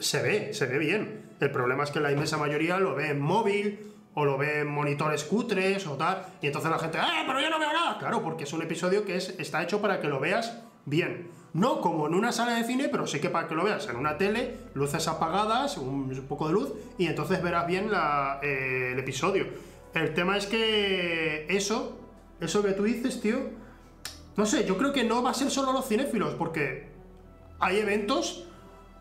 se 0.00 0.22
ve, 0.22 0.54
se 0.54 0.66
ve 0.66 0.78
bien. 0.78 1.30
El 1.40 1.50
problema 1.50 1.84
es 1.84 1.90
que 1.90 2.00
la 2.00 2.12
inmensa 2.12 2.36
mayoría 2.36 2.78
lo 2.78 2.94
ve 2.94 3.10
en 3.10 3.20
móvil 3.20 3.92
o 4.14 4.24
lo 4.24 4.38
ve 4.38 4.60
en 4.60 4.68
monitores 4.68 5.24
cutres 5.24 5.86
o 5.86 5.96
tal, 5.96 6.24
y 6.40 6.46
entonces 6.46 6.70
la 6.70 6.78
gente, 6.78 6.98
¡eh, 6.98 7.24
pero 7.26 7.40
yo 7.40 7.50
no 7.50 7.58
veo 7.58 7.72
nada! 7.72 7.98
Claro, 7.98 8.22
porque 8.22 8.44
es 8.44 8.52
un 8.52 8.62
episodio 8.62 9.04
que 9.04 9.16
es, 9.16 9.34
está 9.38 9.62
hecho 9.62 9.80
para 9.82 10.00
que 10.00 10.08
lo 10.08 10.20
veas 10.20 10.62
bien. 10.86 11.28
No 11.56 11.80
como 11.80 12.06
en 12.06 12.12
una 12.12 12.32
sala 12.32 12.54
de 12.56 12.64
cine, 12.64 12.90
pero 12.90 13.06
sí 13.06 13.18
que 13.18 13.30
para 13.30 13.48
que 13.48 13.54
lo 13.54 13.64
veas 13.64 13.88
en 13.88 13.96
una 13.96 14.18
tele, 14.18 14.58
luces 14.74 15.08
apagadas, 15.08 15.78
un, 15.78 16.26
poco 16.28 16.48
de 16.48 16.52
luz, 16.52 16.74
y 16.98 17.06
entonces 17.06 17.42
verás 17.42 17.66
bien 17.66 17.90
eh, 18.42 18.90
el 18.92 18.98
episodio. 18.98 19.46
El 19.94 20.12
tema 20.12 20.36
es 20.36 20.44
que 20.44 21.46
eso, 21.48 21.98
eso 22.42 22.62
que 22.62 22.72
tú 22.72 22.82
dices, 22.82 23.22
tío, 23.22 23.38
no 24.36 24.44
sé, 24.44 24.66
yo 24.66 24.76
creo 24.76 24.92
que 24.92 25.02
no 25.04 25.22
va 25.22 25.30
a 25.30 25.34
ser 25.34 25.50
solo 25.50 25.72
los 25.72 25.88
cinéfilos, 25.88 26.34
porque 26.34 26.90
hay 27.58 27.78
eventos 27.78 28.46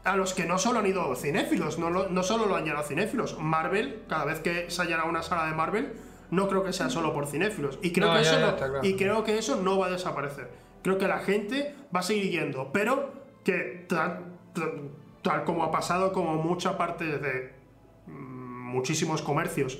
a 0.05 0.15
los 0.15 0.33
que 0.33 0.45
no 0.45 0.57
solo 0.57 0.79
han 0.79 0.87
ido 0.87 1.13
cinéfilos, 1.17 1.77
no, 1.77 1.89
no 1.89 2.23
solo 2.23 2.45
lo 2.45 2.55
han 2.55 2.63
llenado 2.63 2.85
cinéfilos. 2.85 3.37
Marvel, 3.37 4.03
cada 4.07 4.23
vez 4.23 4.39
que 4.39 4.71
se 4.71 4.81
haya 4.81 5.03
una 5.03 5.23
sala 5.23 5.47
de 5.47 5.53
Marvel, 5.53 5.91
no 6.31 6.47
creo 6.47 6.63
que 6.63 6.71
sea 6.71 6.89
solo 6.89 7.13
por 7.13 7.27
cinéfilos. 7.27 7.79
Y 7.81 7.91
creo, 7.91 8.13
que, 8.13 8.21
eso 8.21 8.39
no, 8.39 8.55
y 8.81 8.95
creo 8.95 9.25
que 9.25 9.37
eso 9.37 9.57
no 9.57 9.77
va 9.77 9.87
a 9.87 9.89
desaparecer. 9.89 10.63
Creo 10.85 10.99
que 10.99 11.07
la 11.07 11.17
gente 11.17 11.73
va 11.95 12.01
a 12.01 12.03
seguir 12.03 12.29
yendo, 12.29 12.71
pero 12.71 13.11
que 13.43 13.87
tal, 13.89 15.43
como 15.43 15.63
ha 15.63 15.71
pasado 15.71 16.13
como 16.13 16.35
mucha 16.35 16.77
parte 16.77 17.05
de 17.17 17.53
mm, 18.05 18.11
muchísimos 18.71 19.23
comercios 19.23 19.79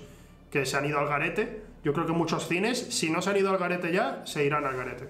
que 0.50 0.66
se 0.66 0.76
han 0.76 0.86
ido 0.86 0.98
al 0.98 1.08
garete, 1.08 1.62
yo 1.84 1.94
creo 1.94 2.08
que 2.08 2.12
muchos 2.12 2.48
cines, 2.48 2.80
si 2.80 3.12
no 3.12 3.22
se 3.22 3.30
han 3.30 3.38
ido 3.38 3.52
al 3.52 3.60
garete 3.60 3.92
ya, 3.92 4.26
se 4.26 4.46
irán 4.46 4.66
al 4.66 4.76
garete. 4.76 5.08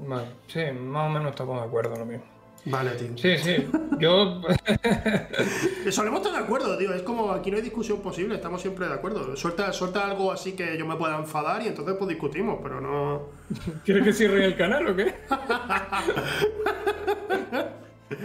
Vale, 0.00 0.26
sí, 0.48 0.72
más 0.72 1.06
o 1.06 1.10
menos 1.10 1.30
estamos 1.30 1.60
de 1.60 1.68
acuerdo 1.68 1.94
lo 1.94 2.06
mismo. 2.06 2.24
Vale, 2.64 2.90
tío. 2.92 3.16
Sí, 3.16 3.38
sí. 3.38 3.66
Yo. 3.98 4.42
Solemos 5.90 6.20
estar 6.20 6.38
de 6.38 6.44
acuerdo, 6.44 6.76
tío. 6.76 6.92
Es 6.92 7.02
como 7.02 7.32
aquí 7.32 7.50
no 7.50 7.56
hay 7.56 7.62
discusión 7.62 8.00
posible, 8.00 8.34
estamos 8.34 8.60
siempre 8.60 8.86
de 8.86 8.94
acuerdo. 8.94 9.34
Suelta, 9.36 9.72
suelta 9.72 10.06
algo 10.06 10.32
así 10.32 10.52
que 10.52 10.76
yo 10.76 10.86
me 10.86 10.96
pueda 10.96 11.16
enfadar 11.16 11.62
y 11.62 11.68
entonces 11.68 11.94
pues 11.98 12.08
discutimos, 12.08 12.58
pero 12.62 12.80
no. 12.80 13.28
¿Quieres 13.84 14.04
que 14.04 14.12
cierre 14.12 14.44
el 14.44 14.56
canal 14.56 14.88
o 14.88 14.96
qué? 14.96 15.14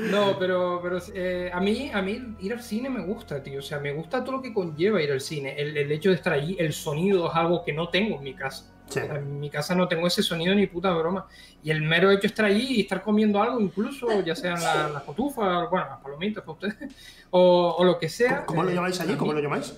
No, 0.10 0.38
pero, 0.40 0.80
pero 0.82 0.98
eh, 1.14 1.52
a, 1.54 1.60
mí, 1.62 1.92
a 1.94 2.02
mí 2.02 2.36
ir 2.40 2.54
al 2.54 2.62
cine 2.62 2.90
me 2.90 3.06
gusta, 3.06 3.42
tío. 3.44 3.60
O 3.60 3.62
sea, 3.62 3.80
me 3.80 3.94
gusta 3.94 4.24
todo 4.24 4.38
lo 4.38 4.42
que 4.42 4.52
conlleva 4.52 5.02
ir 5.02 5.12
al 5.12 5.22
cine. 5.22 5.56
El, 5.58 5.78
el 5.78 5.92
hecho 5.92 6.10
de 6.10 6.16
estar 6.16 6.34
allí, 6.34 6.58
el 6.60 6.74
sonido 6.74 7.30
es 7.30 7.36
algo 7.36 7.64
que 7.64 7.72
no 7.72 7.90
tengo 7.90 8.18
en 8.18 8.24
mi 8.24 8.34
casa. 8.34 8.75
En 8.96 9.40
mi 9.40 9.50
casa 9.50 9.76
no 9.76 9.88
tengo 9.88 10.08
ese 10.08 10.24
sonido 10.24 10.54
ni 10.56 10.68
puta 10.68 10.92
broma. 10.92 11.28
Y 11.64 11.72
el 11.72 11.82
mero 11.82 12.12
hecho 12.12 12.22
de 12.22 12.28
estar 12.28 12.46
allí 12.46 12.76
y 12.76 12.82
estar 12.82 13.02
comiendo 13.02 13.42
algo, 13.42 13.60
incluso, 13.60 14.22
ya 14.22 14.36
sean 14.36 14.62
las 14.62 15.04
cotufas, 15.04 15.70
bueno, 15.70 15.88
las 15.90 16.00
palomitas 16.00 16.44
para 16.44 16.54
ustedes, 16.54 16.76
o, 17.32 17.76
o, 17.78 17.84
lo 17.84 17.98
que 17.98 18.10
sea. 18.10 18.46
¿Cómo, 18.46 18.64
lo 18.64 18.70
eh, 18.70 18.76
llamáis 18.76 19.00
allí? 19.00 19.16
¿Cómo 19.16 19.34
lo 19.34 19.40
llamáis? 19.40 19.74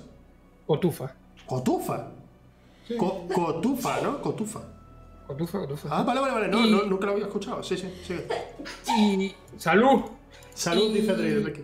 Cotufa. 0.66 1.14
¿Cotufa? 1.46 2.08
cotufa, 2.98 4.02
¿no? 4.02 4.22
Cotufa. 4.22 4.62
Cotufa, 5.28 5.60
cotufa. 5.60 5.90
Ah, 5.92 6.04
vale, 6.04 6.22
vale, 6.22 6.34
vale. 6.34 6.48
No, 6.48 6.66
no, 6.66 6.84
nunca 6.84 7.06
lo 7.06 7.14
había 7.14 7.26
escuchado. 7.26 7.62
Sí, 7.62 7.78
sí, 7.78 7.94
sí. 8.06 8.16
Y. 8.98 9.36
¡Salud! 9.58 10.04
Salud, 10.54 10.94
dice 10.94 11.12
Andrés. 11.12 11.60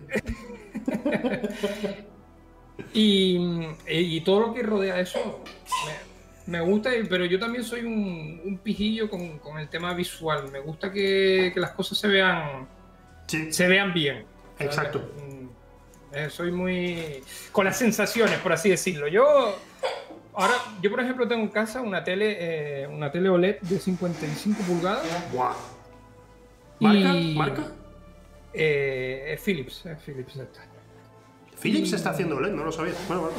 y, 2.92 3.38
y 3.88 4.20
todo 4.20 4.40
lo 4.40 4.54
que 4.54 4.62
rodea 4.62 5.00
eso 5.00 5.40
me, 5.86 6.13
gusta, 6.60 6.90
pero 7.08 7.24
yo 7.24 7.38
también 7.38 7.64
soy 7.64 7.80
un, 7.80 8.40
un 8.44 8.58
pijillo 8.58 9.08
con, 9.08 9.38
con, 9.38 9.58
el 9.58 9.68
tema 9.68 9.94
visual. 9.94 10.50
Me 10.50 10.60
gusta 10.60 10.92
que, 10.92 11.50
que 11.54 11.60
las 11.60 11.70
cosas 11.70 11.98
se 11.98 12.08
vean, 12.08 12.68
sí. 13.26 13.52
se 13.52 13.66
vean 13.66 13.94
bien. 13.94 14.24
Exacto. 14.58 15.10
Mm, 15.16 16.14
eh, 16.16 16.30
soy 16.30 16.52
muy. 16.52 17.22
con 17.50 17.64
las 17.64 17.78
sensaciones, 17.78 18.38
por 18.38 18.52
así 18.52 18.68
decirlo. 18.68 19.08
Yo 19.08 19.56
Ahora, 20.36 20.54
yo 20.82 20.90
por 20.90 21.00
ejemplo 21.00 21.28
tengo 21.28 21.42
en 21.42 21.48
casa 21.48 21.80
una 21.80 22.02
tele, 22.02 22.36
eh, 22.82 22.86
una 22.88 23.10
tele 23.12 23.28
OLED 23.28 23.60
de 23.60 23.78
55 23.78 24.62
pulgadas. 24.64 25.06
¡Guau! 25.32 25.54
¿Marca? 26.80 27.14
Y, 27.14 27.34
¿Marca? 27.36 27.72
Eh, 28.52 29.34
es 29.34 29.40
Philips, 29.40 29.86
es 29.86 29.98
Philips 30.00 30.36
esta. 30.36 30.60
Philips 31.64 31.94
está 31.94 32.10
haciendo 32.10 32.36
OLED, 32.36 32.52
no 32.52 32.62
lo 32.62 32.70
sabía. 32.70 32.92
Bueno, 33.08 33.22
bueno. 33.22 33.36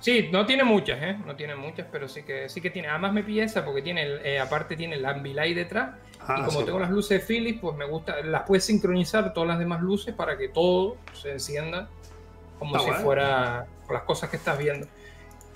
Sí, 0.00 0.30
no 0.32 0.46
tiene 0.46 0.64
muchas, 0.64 0.98
¿eh? 1.02 1.18
No 1.26 1.36
tiene 1.36 1.54
muchas, 1.56 1.86
pero 1.92 2.08
sí 2.08 2.22
que 2.22 2.48
sí 2.48 2.62
que 2.62 2.70
tiene. 2.70 2.88
Además 2.88 3.12
me 3.12 3.22
pilla 3.22 3.44
esa 3.44 3.66
porque 3.66 3.82
tiene, 3.82 4.06
eh, 4.24 4.38
aparte 4.40 4.76
tiene 4.76 4.96
el 4.96 5.04
Ambilight 5.04 5.54
detrás. 5.54 5.90
Ah, 6.20 6.36
y 6.40 6.44
como 6.46 6.60
sí. 6.60 6.64
tengo 6.64 6.78
las 6.78 6.88
luces 6.90 7.20
de 7.20 7.26
Philips, 7.26 7.60
pues 7.60 7.76
me 7.76 7.84
gusta, 7.84 8.22
las 8.22 8.44
puedes 8.44 8.64
sincronizar 8.64 9.34
todas 9.34 9.46
las 9.46 9.58
demás 9.58 9.82
luces 9.82 10.14
para 10.14 10.38
que 10.38 10.48
todo 10.48 10.96
se 11.12 11.32
encienda 11.32 11.90
como 12.58 12.76
Ah, 12.76 12.78
si 12.78 12.86
bueno. 12.86 13.02
fuera 13.04 13.66
con 13.86 13.92
las 13.94 14.04
cosas 14.04 14.30
que 14.30 14.36
estás 14.38 14.56
viendo. 14.58 14.86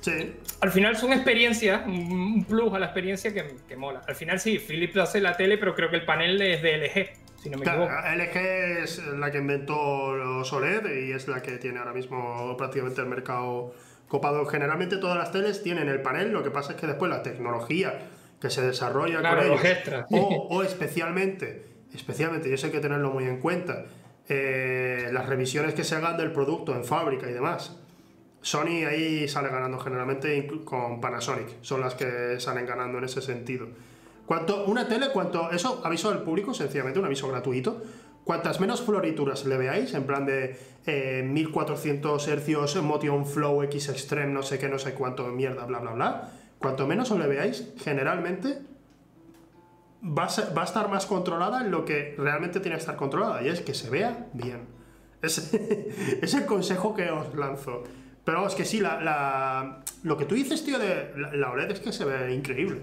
Sí. 0.01 0.35
Al 0.61 0.73
final 0.73 0.95
son 0.97 1.15
experiencias, 1.15 1.87
un 1.87 2.13
un 2.13 2.45
plus 2.45 2.75
a 2.75 2.79
la 2.81 2.87
experiencia 2.87 3.33
que, 3.33 3.57
que 3.67 3.77
mola. 3.77 4.03
Al 4.07 4.15
final 4.15 4.39
sí, 4.39 4.59
Philips 4.59 4.97
hace 4.99 5.23
la 5.23 5.39
tele, 5.39 5.57
pero 5.57 5.75
creo 5.75 5.89
que 5.89 5.97
el 5.97 6.05
panel 6.05 6.43
es 6.43 6.61
de 6.61 6.77
LG, 6.77 7.22
si 7.43 7.51
no 7.51 7.59
me 7.59 7.65
Claro, 7.65 7.85
equivoco. 7.85 8.03
LG 8.17 8.37
es 8.85 8.99
la 9.19 9.31
que 9.31 9.39
inventó 9.39 10.15
los 10.15 10.53
OLED 10.53 10.87
y 11.07 11.13
es 11.13 11.27
la 11.29 11.43
que 11.43 11.59
tiene 11.59 11.79
ahora 11.81 11.93
mismo 11.93 12.55
prácticamente 12.57 13.01
el 13.01 13.09
mercado 13.09 13.75
copado. 14.09 14.47
Generalmente 14.47 14.99
todas 14.99 15.17
las 15.19 15.33
teles 15.33 15.63
tienen 15.63 15.89
el 15.89 16.03
panel, 16.03 16.33
lo 16.33 16.43
que 16.43 16.51
pasa 16.51 16.73
es 16.73 16.81
que 16.81 16.87
después 16.87 17.11
la 17.11 17.23
tecnología 17.23 17.99
que 18.41 18.51
se 18.51 18.63
desarrolla 18.63 19.21
Claro, 19.21 19.41
con 19.43 19.49
los 19.51 19.61
ellos, 19.65 19.77
extras. 19.77 20.07
o, 20.11 20.49
o 20.51 20.63
especialmente, 20.63 21.67
especialmente, 21.95 22.49
yo 22.51 22.57
sé 22.57 22.71
que 22.71 22.77
hay 22.77 22.83
que 22.83 22.89
tenerlo 22.89 23.11
muy 23.11 23.25
en 23.25 23.39
cuenta, 23.41 23.85
eh, 24.29 25.09
las 25.13 25.27
revisiones 25.29 25.75
que 25.75 25.83
se 25.85 25.97
hagan 25.97 26.17
del 26.17 26.33
producto 26.33 26.75
en 26.77 26.85
fábrica 26.85 27.29
y 27.29 27.33
demás. 27.33 27.79
Sony 28.41 28.85
ahí 28.89 29.29
sale 29.29 29.49
ganando 29.51 29.79
generalmente 29.79 30.49
con 30.65 31.01
Panasonic, 31.01 31.49
son 31.63 31.81
las 31.81 31.95
que 31.95 32.39
salen 32.41 32.67
ganando 32.67 32.99
en 32.99 33.05
ese 33.05 33.21
sentido. 33.23 33.69
Cuanto, 34.27 34.65
una 34.67 34.87
tele, 34.89 35.09
cuanto, 35.13 35.51
eso, 35.51 35.81
aviso 35.85 36.11
al 36.11 36.23
público, 36.23 36.55
sencillamente, 36.55 36.99
un 36.99 37.05
aviso 37.07 37.29
gratuito. 37.29 37.83
Cuantas 38.25 38.61
menos 38.61 38.83
florituras 38.83 39.45
le 39.47 39.57
veáis, 39.59 39.95
en 39.95 40.05
plan 40.05 40.25
de 40.25 40.57
eh, 40.87 41.23
1400 41.27 42.29
hercios, 42.29 42.81
Motion 42.83 43.27
Flow 43.27 43.63
X 43.65 43.89
Extreme, 43.89 44.33
no 44.33 44.43
sé 44.43 44.59
qué, 44.59 44.69
no 44.69 44.79
sé 44.79 44.95
cuánto, 44.95 45.27
mierda, 45.27 45.67
bla, 45.67 45.81
bla, 45.81 45.93
bla. 45.93 46.29
Cuanto 46.59 46.87
menos 46.87 47.11
os 47.11 47.19
le 47.19 47.27
veáis, 47.27 47.69
generalmente 47.83 48.61
va 50.05 50.25
a, 50.27 50.55
va 50.55 50.63
a 50.63 50.65
estar 50.65 50.89
más 50.89 51.07
controlada 51.07 51.63
en 51.65 51.71
lo 51.71 51.85
que 51.85 52.15
realmente 52.17 52.61
tiene 52.61 52.77
que 52.77 52.81
estar 52.81 52.97
controlada, 52.97 53.43
y 53.43 53.49
es 53.49 53.61
que 53.61 53.75
se 53.75 53.91
vea 53.91 54.27
bien. 54.33 54.61
Es, 55.21 55.53
es 56.23 56.35
el 56.35 56.47
consejo 56.47 56.95
que 56.95 57.11
os 57.11 57.35
lanzo. 57.35 57.83
Pero 58.25 58.39
vamos, 58.39 58.55
que 58.55 58.65
sí, 58.65 58.79
la, 58.81 59.01
la- 59.01 59.83
lo 60.05 60.17
que 60.17 60.25
tú 60.27 60.37
dices, 60.37 60.65
tío, 60.65 60.79
de 60.79 61.13
la, 61.17 61.33
la 61.35 61.51
OLED 61.51 61.73
es 61.73 61.81
que 61.81 61.93
se 61.93 62.05
ve 62.05 62.33
increíble. 62.35 62.83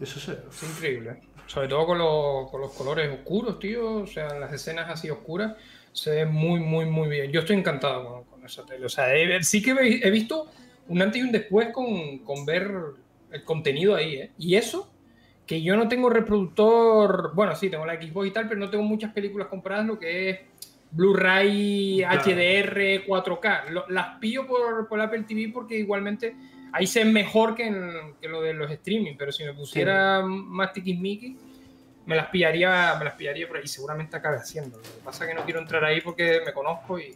Eso 0.00 0.18
se, 0.20 0.32
Es 0.32 0.62
increíble. 0.62 1.20
Sobre 1.46 1.68
todo 1.68 1.86
con, 1.86 1.98
los- 1.98 2.50
con 2.50 2.60
los 2.60 2.72
colores 2.72 3.10
oscuros, 3.12 3.58
tío. 3.58 3.96
O 3.96 4.06
sea, 4.06 4.34
las 4.38 4.52
escenas 4.52 4.88
así 4.90 5.10
oscuras 5.10 5.54
se 5.92 6.10
ve 6.10 6.24
muy, 6.26 6.60
muy, 6.60 6.86
muy 6.86 7.08
bien. 7.08 7.30
Yo 7.30 7.40
estoy 7.40 7.56
encantado 7.56 8.04
con, 8.06 8.24
con 8.24 8.44
esa 8.44 8.64
tele. 8.64 8.86
O 8.86 8.88
sea, 8.88 9.14
he- 9.14 9.42
sí 9.42 9.62
que 9.62 9.70
he 9.72 10.06
he 10.06 10.10
visto 10.10 10.46
un 10.88 11.00
antes 11.02 11.20
y 11.20 11.24
un 11.24 11.32
después 11.32 11.68
con, 11.72 12.18
con 12.20 12.44
ver 12.44 12.70
el 13.30 13.44
contenido 13.44 13.94
ahí, 13.94 14.14
¿eh? 14.16 14.30
Y 14.38 14.54
eso, 14.56 14.90
que 15.46 15.62
yo 15.62 15.76
no 15.76 15.86
tengo 15.88 16.10
reproductor. 16.10 17.32
Bueno, 17.34 17.54
sí, 17.54 17.68
tengo 17.70 17.86
la 17.86 18.00
Xbox 18.00 18.26
y 18.28 18.30
tal, 18.32 18.48
pero 18.48 18.60
no 18.60 18.70
tengo 18.70 18.84
muchas 18.84 19.12
películas 19.12 19.48
compradas, 19.48 19.86
lo 19.86 19.98
que 19.98 20.30
es 20.30 20.38
Blu-ray, 20.90 21.98
Claro. 21.98 22.22
HDR, 22.22 23.04
4K. 23.06 23.70
Lo- 23.70 23.88
las 23.88 24.18
pillo 24.18 24.46
por, 24.46 24.88
por 24.88 25.00
Apple 25.00 25.24
TV 25.24 25.50
porque 25.52 25.76
igualmente 25.78 26.34
ahí 26.74 26.90
ve 26.92 27.04
mejor 27.04 27.54
que, 27.54 27.66
en, 27.66 28.14
que 28.20 28.28
lo 28.28 28.42
de 28.42 28.52
los 28.52 28.70
streaming, 28.70 29.14
pero 29.16 29.30
si 29.30 29.44
me 29.44 29.54
pusiera 29.54 30.22
más 30.22 30.72
tiquismiquis, 30.72 31.36
me 32.04 32.16
las 32.16 32.26
pillaría, 32.28 32.96
me 32.98 33.04
las 33.04 33.14
pillaría 33.14 33.46
por 33.46 33.56
ahí. 33.56 33.66
Seguramente 33.66 34.16
acabe 34.16 34.36
haciendo. 34.36 34.76
Lo 34.76 34.82
que 34.82 34.88
pasa 35.04 35.24
es 35.24 35.30
que 35.30 35.36
no 35.36 35.44
quiero 35.44 35.60
entrar 35.60 35.84
ahí 35.84 36.00
porque 36.00 36.42
me 36.44 36.52
conozco 36.52 36.98
y. 36.98 37.14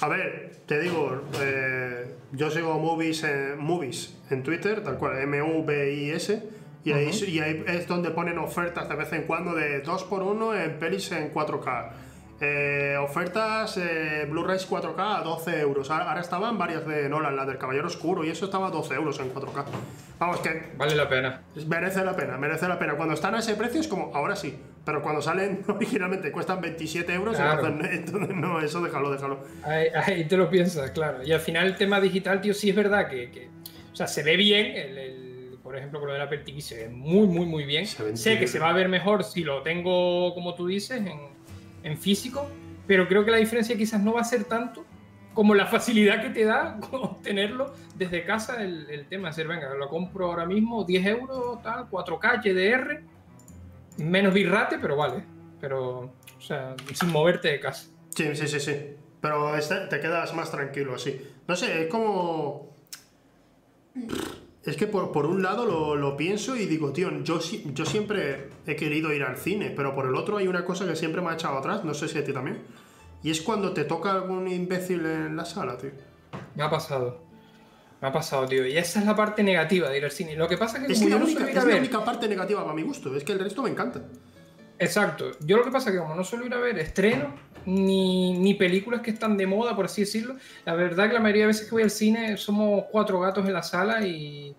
A 0.00 0.08
ver, 0.08 0.52
te 0.66 0.78
digo, 0.78 1.22
eh, 1.40 2.14
yo 2.32 2.50
sigo 2.50 2.78
movies 2.78 3.24
en, 3.24 3.58
movies 3.58 4.16
en 4.30 4.42
Twitter, 4.44 4.84
tal 4.84 4.98
cual, 4.98 5.18
M-U-V-I-S, 5.18 6.42
y, 6.84 6.92
ahí, 6.92 7.10
y 7.26 7.40
ahí 7.40 7.64
es 7.66 7.88
donde 7.88 8.10
ponen 8.10 8.38
ofertas 8.38 8.88
de 8.88 8.94
vez 8.94 9.12
en 9.14 9.22
cuando 9.22 9.54
de 9.54 9.82
2x1 9.82 10.64
en 10.64 10.78
pelis 10.78 11.10
en 11.10 11.32
4K. 11.32 11.90
Eh, 12.40 12.96
ofertas 13.00 13.76
eh, 13.78 14.24
Blu-rays 14.30 14.68
4K 14.70 15.18
a 15.20 15.22
12 15.22 15.60
euros. 15.60 15.90
Ahora 15.90 16.08
ahora 16.08 16.20
estaban 16.20 16.56
varias 16.56 16.86
de 16.86 17.08
Nolan, 17.08 17.34
la 17.34 17.44
del 17.44 17.58
Caballero 17.58 17.88
Oscuro, 17.88 18.24
y 18.24 18.30
eso 18.30 18.44
estaba 18.44 18.68
a 18.68 18.70
12 18.70 18.94
euros 18.94 19.18
en 19.18 19.34
4K. 19.34 19.64
Vamos, 20.20 20.38
que 20.40 20.70
Vale 20.76 20.94
la 20.94 21.08
pena. 21.08 21.42
merece 21.66 22.04
la 22.04 22.14
pena, 22.14 22.38
merece 22.38 22.68
la 22.68 22.78
pena. 22.78 22.94
Cuando 22.94 23.14
están 23.14 23.34
a 23.34 23.40
ese 23.40 23.54
precio 23.56 23.80
es 23.80 23.88
como, 23.88 24.14
ahora 24.14 24.36
sí, 24.36 24.56
pero 24.84 25.02
cuando 25.02 25.20
salen 25.20 25.64
originalmente 25.68 26.30
cuestan 26.30 26.60
27 26.60 27.12
euros, 27.12 27.36
Claro. 27.36 27.66
entonces, 27.66 27.98
entonces 28.06 28.36
no, 28.36 28.60
eso 28.60 28.80
déjalo, 28.82 29.10
déjalo. 29.10 29.44
Ahí, 29.64 29.88
ahí 29.94 30.24
te 30.28 30.36
lo 30.36 30.48
piensas, 30.48 30.92
claro. 30.92 31.24
Y 31.24 31.32
al 31.32 31.40
final 31.40 31.66
el 31.66 31.76
tema 31.76 32.00
digital, 32.00 32.40
tío, 32.40 32.54
sí 32.54 32.70
es 32.70 32.76
verdad 32.76 33.08
que, 33.08 33.30
que- 33.32 33.48
o 33.92 33.96
sea, 33.98 34.06
se 34.06 34.22
ve 34.22 34.36
bien, 34.36 34.66
el, 34.76 34.96
el- 34.98 35.58
por 35.60 35.76
ejemplo, 35.76 35.98
con 35.98 36.06
lo 36.08 36.14
del 36.14 36.22
Apple 36.22 36.38
TV 36.38 36.60
se 36.60 36.76
ve 36.84 36.88
muy, 36.88 37.26
muy, 37.26 37.44
muy 37.46 37.64
bien. 37.64 37.84
Sé 37.86 38.38
que 38.38 38.46
se 38.46 38.58
va 38.60 38.70
a 38.70 38.72
ver 38.72 38.88
mejor 38.88 39.24
si 39.24 39.42
lo 39.42 39.62
tengo, 39.62 40.32
como 40.34 40.54
tú 40.54 40.66
dices, 40.68 40.98
en, 41.00 41.36
en 41.82 41.96
físico, 41.96 42.48
pero 42.86 43.06
creo 43.08 43.24
que 43.24 43.30
la 43.30 43.36
diferencia 43.36 43.76
quizás 43.76 44.02
no 44.02 44.14
va 44.14 44.22
a 44.22 44.24
ser 44.24 44.44
tanto 44.44 44.84
como 45.34 45.54
la 45.54 45.66
facilidad 45.66 46.20
que 46.20 46.30
te 46.30 46.44
da 46.44 46.80
obtenerlo 46.90 47.72
desde 47.94 48.24
casa 48.24 48.62
el, 48.62 49.06
tema. 49.08 49.30
Es 49.30 49.36
decir, 49.36 49.48
venga, 49.48 49.72
lo 49.74 49.88
compro 49.88 50.26
ahora 50.26 50.46
mismo, 50.46 50.84
10 50.84 51.06
euros, 51.06 51.62
tal, 51.62 51.88
4K, 51.88 52.42
HDR, 52.42 53.02
menos 53.98 54.34
birrate, 54.34 54.78
pero 54.78 54.96
vale. 54.96 55.22
Pero, 55.60 56.12
o 56.36 56.40
sea, 56.40 56.74
sin 56.92 57.10
moverte 57.10 57.48
de 57.48 57.60
casa. 57.60 57.88
Sí, 58.16 58.34
sí, 58.34 58.48
sí, 58.48 58.58
sí. 58.58 58.76
Pero 59.20 59.56
este- 59.56 59.86
te 59.86 60.00
quedas 60.00 60.34
más 60.34 60.50
tranquilo 60.50 60.94
así. 60.94 61.20
No 61.46 61.54
sé, 61.54 61.82
es 61.84 61.88
como. 61.88 62.74
Es 64.70 64.76
que 64.76 64.86
por, 64.86 65.12
por 65.12 65.26
un 65.26 65.42
lado 65.42 65.66
lo, 65.66 65.96
lo 65.96 66.16
pienso 66.16 66.56
y 66.56 66.66
digo, 66.66 66.92
tío, 66.92 67.10
yo, 67.22 67.40
yo 67.40 67.84
siempre 67.84 68.50
he 68.66 68.76
querido 68.76 69.12
ir 69.12 69.22
al 69.22 69.36
cine, 69.36 69.72
pero 69.74 69.94
por 69.94 70.06
el 70.06 70.14
otro 70.14 70.36
hay 70.36 70.48
una 70.48 70.64
cosa 70.64 70.86
que 70.86 70.96
siempre 70.96 71.20
me 71.22 71.30
ha 71.30 71.34
echado 71.34 71.58
atrás, 71.58 71.84
no 71.84 71.94
sé 71.94 72.08
si 72.08 72.18
a 72.18 72.24
ti 72.24 72.32
también, 72.32 72.62
y 73.22 73.30
es 73.30 73.40
cuando 73.40 73.72
te 73.72 73.84
toca 73.84 74.12
algún 74.12 74.48
imbécil 74.48 75.04
en 75.06 75.36
la 75.36 75.44
sala, 75.44 75.76
tío. 75.76 75.90
Me 76.54 76.62
ha 76.62 76.70
pasado. 76.70 77.22
Me 78.00 78.08
ha 78.08 78.12
pasado, 78.12 78.46
tío. 78.46 78.66
Y 78.66 78.76
esa 78.76 79.00
es 79.00 79.06
la 79.06 79.16
parte 79.16 79.42
negativa 79.42 79.88
de 79.88 79.98
ir 79.98 80.04
al 80.04 80.12
cine. 80.12 80.36
Lo 80.36 80.48
que 80.48 80.56
pasa 80.56 80.78
es 80.78 80.86
que 80.86 80.92
Es, 80.92 80.98
como 81.00 81.10
que 81.10 81.18
la 81.18 81.24
única, 81.24 81.50
es 81.50 81.64
la 81.64 81.76
única 81.76 82.04
parte 82.04 82.28
negativa 82.28 82.62
para 82.62 82.74
mi 82.74 82.82
gusto, 82.82 83.14
es 83.16 83.24
que 83.24 83.32
el 83.32 83.40
resto 83.40 83.62
me 83.62 83.70
encanta. 83.70 84.02
Exacto. 84.78 85.32
Yo 85.40 85.56
lo 85.56 85.64
que 85.64 85.70
pasa 85.70 85.90
es 85.90 85.96
que 85.96 86.00
como 86.00 86.14
no 86.14 86.22
suelo 86.22 86.46
ir 86.46 86.54
a 86.54 86.58
ver 86.58 86.78
estrenos 86.78 87.32
ni, 87.66 88.38
ni 88.38 88.54
películas 88.54 89.00
que 89.00 89.10
están 89.10 89.36
de 89.36 89.46
moda, 89.46 89.74
por 89.76 89.86
así 89.86 90.02
decirlo, 90.02 90.36
la 90.64 90.74
verdad 90.74 91.08
que 91.08 91.14
la 91.14 91.20
mayoría 91.20 91.42
de 91.42 91.48
veces 91.48 91.66
que 91.66 91.72
voy 91.72 91.82
al 91.82 91.90
cine 91.90 92.36
somos 92.36 92.84
cuatro 92.90 93.20
gatos 93.20 93.46
en 93.46 93.52
la 93.52 93.62
sala 93.62 94.06
y, 94.06 94.54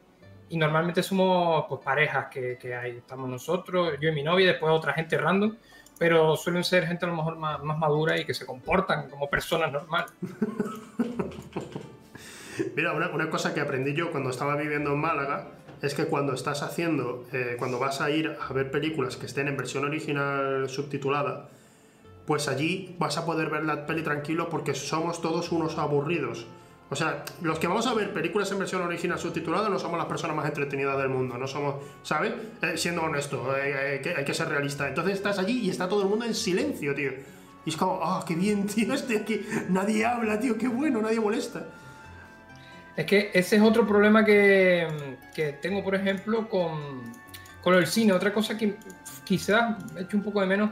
y 0.50 0.58
normalmente 0.58 1.04
somos 1.04 1.66
pues, 1.70 1.82
parejas 1.82 2.28
que, 2.32 2.58
que 2.58 2.76
hay. 2.76 2.98
Estamos 2.98 3.30
nosotros, 3.30 3.94
yo 4.00 4.10
y 4.10 4.12
mi 4.14 4.24
novia, 4.24 4.48
después 4.48 4.72
otra 4.72 4.94
gente 4.94 5.18
random, 5.18 5.56
pero 5.98 6.36
suelen 6.36 6.64
ser 6.64 6.88
gente 6.88 7.06
a 7.06 7.10
lo 7.10 7.16
mejor 7.16 7.38
más, 7.38 7.64
más 7.64 7.78
madura 7.78 8.18
y 8.20 8.26
que 8.26 8.34
se 8.34 8.46
comportan 8.46 9.10
como 9.10 9.30
personas 9.30 9.72
normales. 9.72 10.12
Mira, 12.76 12.94
una, 12.94 13.10
una 13.10 13.30
cosa 13.30 13.54
que 13.54 13.62
aprendí 13.62 13.94
yo 13.94 14.12
cuando 14.12 14.30
estaba 14.30 14.56
viviendo 14.56 14.92
en 14.94 15.00
Málaga 15.00 15.48
es 15.82 15.94
que 15.94 16.06
cuando 16.06 16.34
estás 16.34 16.62
haciendo, 16.62 17.26
eh, 17.32 17.56
cuando 17.58 17.80
vas 17.80 18.02
a 18.02 18.10
ir 18.10 18.36
a 18.40 18.54
ver 18.54 18.70
películas 18.70 19.16
que 19.16 19.26
estén 19.26 19.48
en 19.48 19.56
versión 19.56 19.86
original 19.86 20.68
subtitulada, 20.70 21.50
pues 22.30 22.48
allí 22.48 22.96
vas 23.00 23.18
a 23.18 23.26
poder 23.26 23.50
ver 23.50 23.66
la 23.66 23.88
peli 23.88 24.04
tranquilo 24.04 24.50
porque 24.50 24.76
somos 24.76 25.20
todos 25.20 25.52
unos 25.52 25.80
aburridos. 25.80 26.46
O 26.92 26.96
sea, 26.96 27.26
los 27.42 27.58
que 27.58 27.66
vamos 27.66 27.88
a 27.88 27.96
ver 27.96 28.14
películas 28.14 28.52
en 28.52 28.60
versión 28.60 28.84
original 28.84 29.18
subtitulada 29.18 29.68
no 29.68 29.80
somos 29.80 29.98
las 29.98 30.06
personas 30.06 30.38
más 30.38 30.46
entretenidas 30.46 30.96
del 31.00 31.10
mundo, 31.10 31.40
no 31.40 31.48
somos, 31.48 31.84
¿sabes? 32.04 32.34
Eh, 32.62 32.78
siendo 32.78 33.02
honesto, 33.02 33.58
eh, 33.58 34.00
eh, 34.06 34.14
hay 34.16 34.24
que 34.24 34.36
ser 34.36 34.48
realista. 34.48 34.88
Entonces 34.88 35.16
estás 35.16 35.40
allí 35.40 35.62
y 35.62 35.72
está 35.72 35.90
todo 35.90 36.04
el 36.04 36.08
mundo 36.08 36.24
en 36.24 36.36
silencio, 36.36 36.94
tío. 36.94 37.14
Y 37.66 37.72
es 37.72 37.76
como, 37.76 38.00
ah, 38.04 38.24
qué 38.28 38.36
bien, 38.36 38.68
tío, 38.76 38.94
estoy 38.94 39.16
aquí, 39.16 39.42
nadie 39.70 40.06
habla, 40.06 40.40
tío, 40.40 40.56
qué 40.56 40.68
bueno, 40.68 41.02
nadie 41.02 41.20
molesta. 41.20 41.66
Es 42.96 43.08
que 43.08 43.32
ese 43.34 43.56
es 43.56 43.62
otro 43.64 43.88
problema 43.88 44.24
que, 44.24 45.18
que 45.34 45.54
tengo, 45.54 45.84
por 45.84 45.96
ejemplo, 45.96 46.48
con, 46.48 47.12
con 47.64 47.74
el 47.74 47.88
cine. 47.88 48.14
Otra 48.14 48.32
cosa 48.32 48.56
que 48.56 48.76
quizás 49.24 49.84
he 49.98 50.04
hecho 50.04 50.16
un 50.16 50.22
poco 50.22 50.42
de 50.42 50.46
menos 50.46 50.70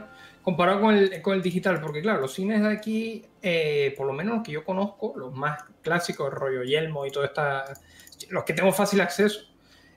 comparado 0.48 0.80
con 0.80 0.96
el, 0.96 1.20
con 1.20 1.34
el 1.34 1.42
digital, 1.42 1.78
porque 1.78 2.00
claro, 2.00 2.22
los 2.22 2.32
cines 2.32 2.62
de 2.62 2.72
aquí, 2.72 3.22
eh, 3.42 3.92
por 3.98 4.06
lo 4.06 4.14
menos 4.14 4.36
los 4.36 4.42
que 4.42 4.52
yo 4.52 4.64
conozco, 4.64 5.12
los 5.14 5.34
más 5.34 5.62
clásicos, 5.82 6.32
rollo 6.32 6.62
Yelmo 6.62 7.04
y 7.04 7.10
todo 7.10 7.22
esta, 7.24 7.66
los 8.30 8.44
que 8.44 8.54
tengo 8.54 8.72
fácil 8.72 9.02
acceso, 9.02 9.40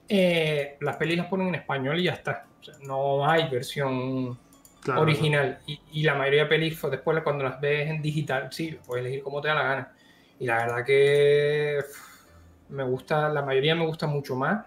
eh, 0.09 0.75
las 0.81 0.97
pelis 0.97 1.15
las 1.15 1.27
ponen 1.27 1.47
en 1.47 1.55
español 1.55 1.97
y 2.01 2.03
ya 2.03 2.11
está. 2.15 2.47
O 2.59 2.63
sea, 2.65 2.73
no 2.81 3.25
hay 3.25 3.47
versión 3.47 4.37
Claro. 4.81 5.03
original. 5.03 5.59
Y, 5.67 5.79
y 5.93 6.03
la 6.03 6.15
mayoría 6.15 6.43
de 6.43 6.49
pelis, 6.49 6.77
pues, 6.81 6.91
después 6.91 7.17
cuando 7.23 7.45
las 7.45 7.61
ves 7.61 7.89
en 7.89 8.01
digital, 8.01 8.49
sí, 8.51 8.77
puedes 8.85 9.05
elegir 9.05 9.23
como 9.23 9.39
te 9.39 9.47
da 9.47 9.55
la 9.55 9.63
gana. 9.63 9.93
Y 10.37 10.45
la 10.47 10.57
verdad 10.57 10.83
que 10.85 11.79
me 12.67 12.83
gusta, 12.83 13.29
la 13.29 13.41
mayoría 13.41 13.73
me 13.73 13.85
gusta 13.85 14.05
mucho 14.05 14.35
más 14.35 14.65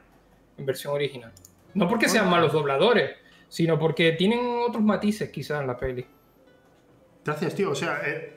en 0.57 0.65
versión 0.65 0.95
original. 0.95 1.31
No 1.75 1.87
porque 1.89 2.09
sean 2.09 2.31
malos 2.31 2.53
dobladores, 2.55 3.17
sino 3.55 3.79
porque 3.79 4.11
tienen 4.11 4.41
otros 4.67 4.83
matices 4.83 5.31
quizás 5.31 5.61
en 5.61 5.69
la 5.69 5.77
peli. 5.77 6.05
Gracias, 7.25 7.55
tío. 7.55 7.71
O 7.71 7.75
sea, 7.77 8.01
eh, 8.05 8.35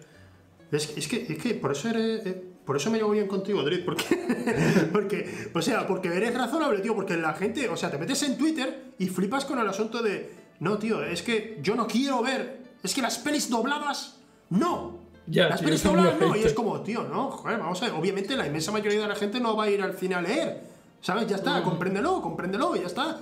es, 0.72 0.95
es 0.95 1.07
que, 1.07 1.26
es 1.27 1.41
que 1.41 1.56
por 1.56 1.72
eso 1.72 1.89
eres. 1.89 2.23
eh, 2.23 2.44
por 2.64 2.77
eso 2.77 2.91
me 2.91 2.99
llevo 2.99 3.10
bien 3.10 3.27
contigo, 3.27 3.64
Drit, 3.64 3.84
porque, 3.84 4.03
porque, 4.91 5.49
o 5.56 5.61
sea, 5.64 5.88
porque 5.88 6.10
eres 6.10 6.35
razonable, 6.35 6.81
tío, 6.81 6.94
porque 6.94 7.18
la 7.18 7.34
gente, 7.34 7.68
o 7.68 7.76
sea, 7.76 7.89
te 7.89 7.98
metes 7.98 8.22
en 8.23 8.38
Twitter 8.38 8.94
y 8.99 9.07
flipas 9.07 9.45
con 9.45 9.57
el 9.57 9.68
asunto 9.68 10.03
de, 10.03 10.35
no, 10.60 10.77
tío, 10.77 11.03
es 11.03 11.23
que 11.23 11.57
yo 11.64 11.76
no 11.76 11.88
quiero 11.88 12.22
ver, 12.22 12.76
es 12.84 12.94
que 12.94 13.02
las 13.02 13.18
pelis 13.18 13.49
dobladas, 13.49 14.19
no. 14.52 14.99
Ya, 15.26 15.49
las 15.49 15.64
pelis 15.64 15.81
dobladas 15.81 16.19
no, 16.19 16.35
y 16.35 16.44
es 16.44 16.53
como, 16.53 16.81
tío, 16.81 17.03
no, 17.06 17.31
joder, 17.31 17.57
vamos 17.57 17.81
a 17.81 17.85
ver, 17.85 17.95
obviamente 17.95 18.35
la 18.35 18.45
inmensa 18.45 18.72
mayoría 18.72 19.02
de 19.02 19.07
la 19.07 19.15
gente 19.15 19.39
no 19.39 19.56
va 19.56 19.64
a 19.64 19.69
ir 19.72 19.81
al 19.81 19.94
cine 19.95 20.14
a 20.14 20.22
leer, 20.22 20.61
¿sabes? 21.02 21.26
Ya 21.26 21.38
está, 21.38 21.64
compréndelo, 21.64 22.22
compréndelo, 22.22 22.76
y 22.76 22.81
ya 22.81 22.88
está. 22.88 23.19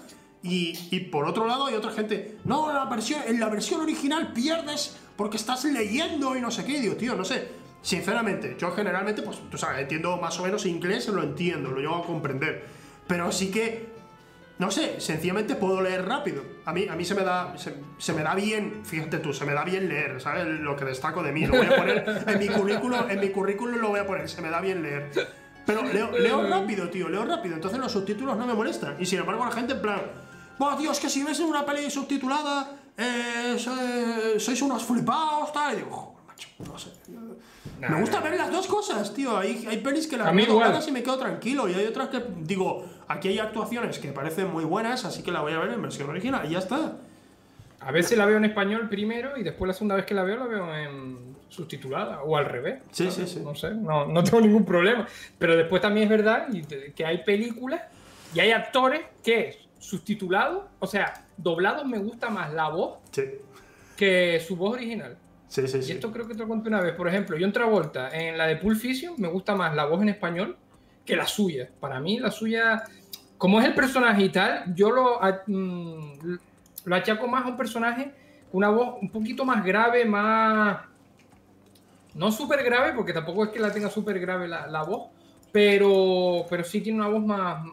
Y, 0.48 0.78
y 0.92 1.00
por 1.00 1.26
otro 1.26 1.48
lado 1.48 1.66
hay 1.66 1.74
otra 1.74 1.92
gente, 1.92 2.38
no, 2.44 2.72
la 2.72 2.86
versión, 2.86 3.22
en 3.26 3.40
la 3.40 3.50
versión 3.50 3.82
original 3.82 4.32
pierdes 4.32 4.96
porque 5.16 5.38
estás 5.38 5.66
leyendo 5.66 6.36
y 6.36 6.42
no 6.42 6.52
sé 6.52 6.64
qué, 6.64 6.74
y 6.74 6.82
digo, 6.82 6.96
tío, 6.96 7.16
no 7.16 7.26
sé. 7.26 7.48
Sinceramente, 7.82 8.56
yo 8.60 8.72
generalmente, 8.72 9.24
pues, 9.24 9.40
tú 9.50 9.58
sabes, 9.58 9.82
entiendo 9.82 10.18
más 10.18 10.40
o 10.40 10.44
menos 10.44 10.68
inglés, 10.68 11.08
lo 11.08 11.24
entiendo, 11.24 11.72
lo 11.72 11.80
llevo 11.80 11.96
a 11.96 12.06
comprender. 12.06 12.64
Pero 13.08 13.32
sí 13.32 13.50
que, 13.50 13.88
no 14.60 14.70
sé, 14.70 15.00
sencillamente 15.00 15.56
puedo 15.56 15.82
leer 15.82 16.06
rápido. 16.06 16.44
A 16.66 16.74
mí, 16.74 16.88
a 16.88 16.96
mí 16.96 17.06
se 17.06 17.16
me 17.16 17.24
da, 17.24 17.58
se, 17.58 17.76
se 17.98 18.14
me 18.14 18.22
da 18.22 18.36
bien, 18.36 18.82
fíjate 18.86 19.18
tú, 19.18 19.34
se 19.34 19.46
me 19.46 19.54
da 19.54 19.64
bien 19.64 19.88
leer, 19.90 20.22
¿sabes? 20.22 20.46
Lo 20.46 20.76
que 20.76 20.86
destaco 20.86 21.24
de 21.24 21.32
mí. 21.32 21.46
Lo 21.48 21.58
voy 21.58 21.66
a 21.66 21.76
poner 21.76 22.24
en 22.28 22.40
mi 22.40 22.48
currículum, 22.48 23.10
en 23.10 23.20
mi 23.20 23.30
currículum 23.30 23.80
lo 23.80 23.90
voy 23.90 24.00
a 24.00 24.06
poner, 24.06 24.30
se 24.30 24.42
me 24.42 24.50
da 24.50 24.62
bien 24.62 24.84
leer. 24.84 25.10
Pero 25.66 25.84
leo, 25.84 26.12
leo 26.12 26.48
rápido, 26.48 26.90
tío, 26.90 27.10
leo 27.10 27.26
rápido. 27.26 27.56
Entonces 27.56 27.80
los 27.80 27.92
subtítulos 27.92 28.38
no 28.38 28.46
me 28.46 28.54
molestan. 28.54 28.96
Y 29.00 29.06
sin 29.06 29.20
embargo 29.20 29.46
la 29.46 29.52
gente 29.52 29.74
en 29.74 29.82
plan, 29.82 30.02
Buah, 30.57 30.77
es 30.91 30.99
que 30.99 31.10
si 31.10 31.23
ves 31.23 31.40
una 31.40 31.65
peli 31.65 31.90
subtitulada, 31.90 32.72
eh, 32.98 33.56
so- 33.57 34.40
sois 34.40 34.61
unos 34.61 34.84
flipados, 34.84 35.52
tal. 35.52 35.73
Y 35.73 35.77
digo, 35.77 35.91
joder, 35.91 36.26
macho, 36.27 36.48
no 36.65 36.77
sé. 36.80 36.90
Nah, 37.82 37.90
me 37.90 37.99
gusta 38.02 38.19
nah, 38.19 38.23
ver 38.30 38.38
las 38.38 38.52
dos 38.52 38.68
cosas, 38.68 39.14
tío. 39.14 39.38
Hay, 39.38 39.65
hay 39.69 39.77
pelis 39.77 40.07
que 40.07 40.15
las 40.18 40.34
veo 40.34 40.45
dobladas 40.45 40.88
y 40.88 40.91
me 40.91 41.03
quedo 41.03 41.18
tranquilo. 41.18 41.68
Y 41.68 41.73
hay 41.73 41.86
otras 41.86 42.07
que 42.10 42.23
digo, 42.38 42.86
aquí 43.07 43.27
hay 43.27 43.40
actuaciones 43.40 43.99
que 43.99 44.11
parecen 44.14 44.52
muy 44.52 44.64
buenas, 44.64 45.03
así 45.03 45.23
que 45.23 45.32
la 45.32 45.41
voy 45.41 45.53
a 45.53 45.60
ver 45.60 45.72
en 45.73 45.82
versión 45.82 46.10
original. 46.10 46.45
Y 46.45 46.52
ya 46.53 46.60
está. 46.60 46.98
A 47.82 47.91
veces 47.91 48.18
la 48.18 48.26
veo 48.26 48.38
en 48.38 48.45
español 48.45 48.88
primero 48.90 49.38
y 49.38 49.44
después 49.44 49.68
la 49.68 49.73
segunda 49.73 49.95
vez 49.95 50.06
que 50.06 50.14
la 50.14 50.23
veo 50.23 50.38
la 50.38 50.45
veo 50.45 50.73
en 50.76 51.36
subtitulada 51.49 52.22
o 52.23 52.38
al 52.38 52.45
revés. 52.45 52.80
Sí, 52.91 53.11
¿sabes? 53.11 53.30
sí, 53.30 53.40
sí. 53.40 53.44
No 53.44 53.53
sé, 53.53 53.72
no, 53.76 54.06
no 54.06 54.23
tengo 54.23 54.41
ningún 54.41 54.65
problema. 54.65 55.06
Pero 55.38 55.56
después 55.57 55.82
también 55.82 56.06
es 56.06 56.10
verdad 56.10 56.48
que 56.95 57.06
hay 57.06 57.23
películas 57.23 57.82
y 58.34 58.40
hay 58.40 58.52
actores 58.52 59.02
que 59.22 59.65
subtitulados, 59.86 60.64
o 60.80 60.88
sea, 60.88 61.26
doblados 61.38 61.86
me 61.86 61.98
gusta 61.98 62.30
más 62.30 62.53
la 62.53 62.70
voz 62.70 62.99
Sí, 63.12 63.24
que 63.95 64.40
su 64.45 64.56
voz 64.56 64.74
original. 64.74 65.18
sí, 65.48 65.68
sí. 65.68 65.80
Y 65.88 65.91
esto 65.91 66.12
creo 66.12 66.28
que 66.28 66.34
te 66.34 66.40
lo 66.40 66.48
conté 66.48 66.70
una 66.70 66.82
vez. 66.82 66.94
Por 66.95 67.07
ejemplo, 67.07 67.38
yo 67.38 67.45
en 67.45 67.53
Travolta, 67.53 68.10
en 68.10 68.38
la 68.38 68.48
de 68.48 68.57
Pulp 68.57 68.78
Fiction, 68.78 69.14
me 69.18 69.28
gusta 69.28 69.56
más 69.56 69.76
la 69.76 69.86
voz 69.86 70.02
en 70.02 70.10
español 70.10 70.57
que 71.06 71.16
la 71.16 71.28
suya. 71.28 71.70
Para 71.80 71.99
mí, 71.99 72.20
la 72.20 72.32
suya, 72.32 72.84
como 73.38 73.60
es 73.60 73.66
el 73.68 73.76
personaje 73.76 74.24
y 74.24 74.30
tal, 74.30 74.74
yo 74.76 74.90
lo, 74.91 75.20
mm, 75.48 76.36
lo 76.86 76.95
achaco 76.95 77.28
más 77.28 77.45
a 77.45 77.49
un 77.49 77.57
personaje 77.57 78.12
con 78.52 78.57
una 78.57 78.70
voz 78.70 78.95
un 79.02 79.10
poquito 79.10 79.45
más 79.45 79.64
grave, 79.64 80.03
más. 80.06 80.80
No 82.16 82.32
súper 82.32 82.64
grave, 82.64 82.94
porque 82.94 83.14
tampoco 83.14 83.44
es 83.44 83.49
que 83.52 83.60
la 83.60 83.72
tenga 83.72 83.90
súper 83.90 84.20
grave 84.20 84.48
la, 84.48 84.68
la 84.68 84.84
voz, 84.84 85.10
pero, 85.52 86.45
pero 86.49 86.64
sí 86.64 86.82
tiene 86.82 86.99
una 86.99 87.10
voz 87.10 87.26
más 87.26 87.66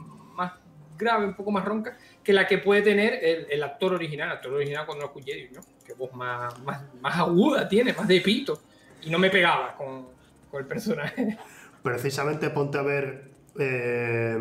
grave, 1.02 1.26
un 1.26 1.34
poco 1.34 1.50
más 1.50 1.64
ronca, 1.64 1.96
que 2.22 2.32
la 2.32 2.46
que 2.46 2.58
puede 2.58 2.82
tener 2.82 3.18
el, 3.50 3.62
actor 3.62 3.92
original. 3.94 4.28
El 4.28 4.34
actor 4.36 4.52
original, 4.54 4.86
cuando 4.86 5.02
lo 5.02 5.08
escuché, 5.08 5.50
"No, 5.52 5.60
qué 5.84 5.94
voz 5.94 6.12
más, 6.14 6.58
más, 6.60 6.82
más 7.00 7.16
aguda 7.18 7.68
tiene, 7.68 7.92
más 7.92 8.08
de 8.08 8.20
pito. 8.20 8.60
Y 9.02 9.10
no 9.10 9.18
me 9.18 9.30
pegaba 9.30 9.76
con, 9.76 10.06
con 10.50 10.60
el 10.60 10.66
personaje. 10.66 11.36
Precisamente 11.82 12.50
ponte 12.50 12.78
a 12.78 12.82
ver. 12.82 13.24
eh, 13.58 14.36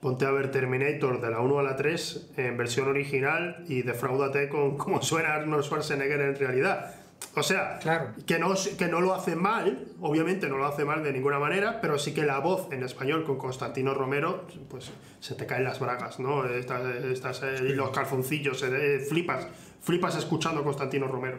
ponte 0.00 0.24
a 0.26 0.30
ver 0.30 0.50
Terminator 0.50 1.20
de 1.20 1.30
la 1.30 1.40
1 1.40 1.58
a 1.58 1.62
la 1.62 1.76
3 1.76 2.30
en 2.36 2.56
versión 2.56 2.88
original 2.88 3.64
y 3.68 3.82
defraúdate 3.82 4.48
con 4.48 4.76
cómo 4.76 5.02
suena 5.02 5.34
Arnold 5.34 5.64
Schwarzenegger 5.64 6.20
en 6.20 6.36
realidad. 6.36 6.94
O 7.34 7.42
sea, 7.42 7.78
Claro. 7.80 8.08
que 8.26 8.38
no, 8.38 8.54
que 8.78 8.86
no 8.88 9.00
lo 9.00 9.14
hace 9.14 9.36
mal, 9.36 9.86
obviamente 10.00 10.48
no 10.48 10.56
lo 10.56 10.66
hace 10.66 10.84
mal 10.84 11.02
de 11.04 11.12
ninguna 11.12 11.38
manera, 11.38 11.80
pero 11.80 11.98
sí 11.98 12.12
que 12.12 12.24
la 12.24 12.38
voz 12.40 12.68
en 12.72 12.82
español 12.82 13.24
con 13.24 13.38
Constantino 13.38 13.94
Romero, 13.94 14.44
pues 14.68 14.90
se 15.20 15.34
te 15.34 15.46
caen 15.46 15.62
las 15.64 15.78
bragas, 15.78 16.18
¿no? 16.18 16.44
Estás, 16.46 16.82
estás, 17.04 17.42
eh, 17.44 17.60
los 17.60 17.90
calzoncillos, 17.90 18.62
eh, 18.64 19.00
flipas, 19.08 19.46
flipas 19.82 20.16
escuchando 20.16 20.62
a 20.62 20.64
Constantino 20.64 21.06
Romero. 21.06 21.38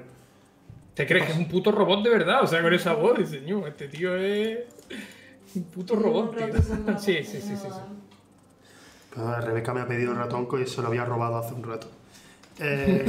¿Te 0.93 1.05
crees 1.05 1.25
que 1.25 1.31
es 1.33 1.37
un 1.37 1.47
puto 1.47 1.71
robot 1.71 2.03
de 2.03 2.09
verdad? 2.09 2.43
O 2.43 2.47
sea, 2.47 2.61
con 2.61 2.73
esa 2.73 2.93
voz, 2.93 3.19
"Ñu, 3.45 3.65
este 3.67 3.87
tío 3.87 4.15
es 4.15 4.59
un 5.55 5.63
puto 5.63 5.95
robot, 5.95 6.35
tío. 6.37 6.47
Sí, 6.99 7.23
sí, 7.23 7.41
sí, 7.41 7.55
sí. 7.55 7.67
sí. 7.69 9.19
Rebeca 9.41 9.73
me 9.73 9.81
ha 9.81 9.87
pedido 9.87 10.11
un 10.11 10.17
ratón 10.17 10.47
y 10.61 10.65
se 10.65 10.81
lo 10.81 10.87
había 10.89 11.03
robado 11.05 11.37
hace 11.37 11.53
un 11.53 11.63
rato. 11.63 11.89
Eh, 12.61 13.05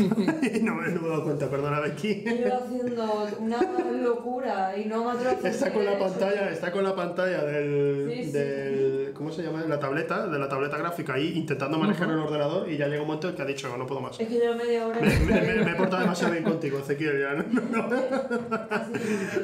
no, 0.62 0.74
me, 0.76 0.88
no 0.90 1.00
me 1.00 1.06
he 1.06 1.10
dado 1.10 1.24
cuenta, 1.24 1.48
perdona, 1.50 1.80
Becky. 1.80 2.24
Yo 2.24 2.56
haciendo 2.56 3.28
una 3.40 3.60
locura 4.02 4.76
y 4.76 4.84
no 4.86 5.04
me 5.04 5.10
atrevo 5.12 5.44
a 5.44 5.48
Está 5.48 5.72
con 5.72 5.84
la 5.84 5.92
eso. 5.94 6.04
pantalla, 6.04 6.50
está 6.50 6.72
con 6.72 6.84
la 6.84 6.94
pantalla 6.94 7.44
del, 7.44 8.12
Sí, 8.14 8.24
sí. 8.26 8.30
del 8.32 9.10
¿cómo 9.14 9.32
se 9.32 9.42
llama? 9.42 9.64
La 9.68 9.78
tableta, 9.80 10.26
de 10.26 10.38
la 10.38 10.48
tableta 10.48 10.78
gráfica 10.78 11.14
ahí 11.14 11.32
intentando 11.36 11.78
manejar 11.78 12.08
el 12.10 12.18
ordenador 12.18 12.68
y 12.70 12.76
ya 12.76 12.86
llega 12.86 13.02
un 13.02 13.08
momento 13.08 13.28
en 13.28 13.34
que 13.34 13.42
ha 13.42 13.46
dicho 13.46 13.76
no 13.76 13.86
puedo 13.86 14.00
más. 14.00 14.18
Es 14.20 14.28
que 14.28 14.34
llevo 14.38 14.54
media 14.54 14.86
hora. 14.86 15.00
Me, 15.00 15.18
me- 15.18 15.40
me- 15.42 15.64
me 15.64 15.70
he 15.72 15.74
portado 15.74 16.02
demasiado 16.02 16.32
bien 16.32 16.44
contigo, 16.44 16.78
Ezequiel, 16.78 17.20
ya. 17.20 17.34
no, 17.34 17.60
no, 17.88 17.88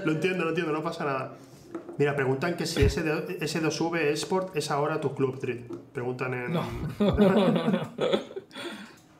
Lo 0.04 0.12
entiendo, 0.12 0.44
lo 0.44 0.48
entiendo, 0.50 0.72
no 0.72 0.82
pasa 0.82 1.04
nada. 1.04 1.32
Mira, 1.98 2.14
preguntan 2.14 2.54
que 2.56 2.66
si 2.66 2.82
ese, 2.82 3.02
de- 3.02 3.38
ese 3.40 3.60
2V 3.62 3.98
Esport 4.12 4.54
es 4.56 4.70
ahora 4.70 5.00
tu 5.00 5.14
club, 5.14 5.38
Trit. 5.40 5.66
Preguntan 5.92 6.34
en. 6.34 6.52
No, 6.52 6.62
no, 7.00 7.16
no, 7.16 7.48
no. 7.48 7.92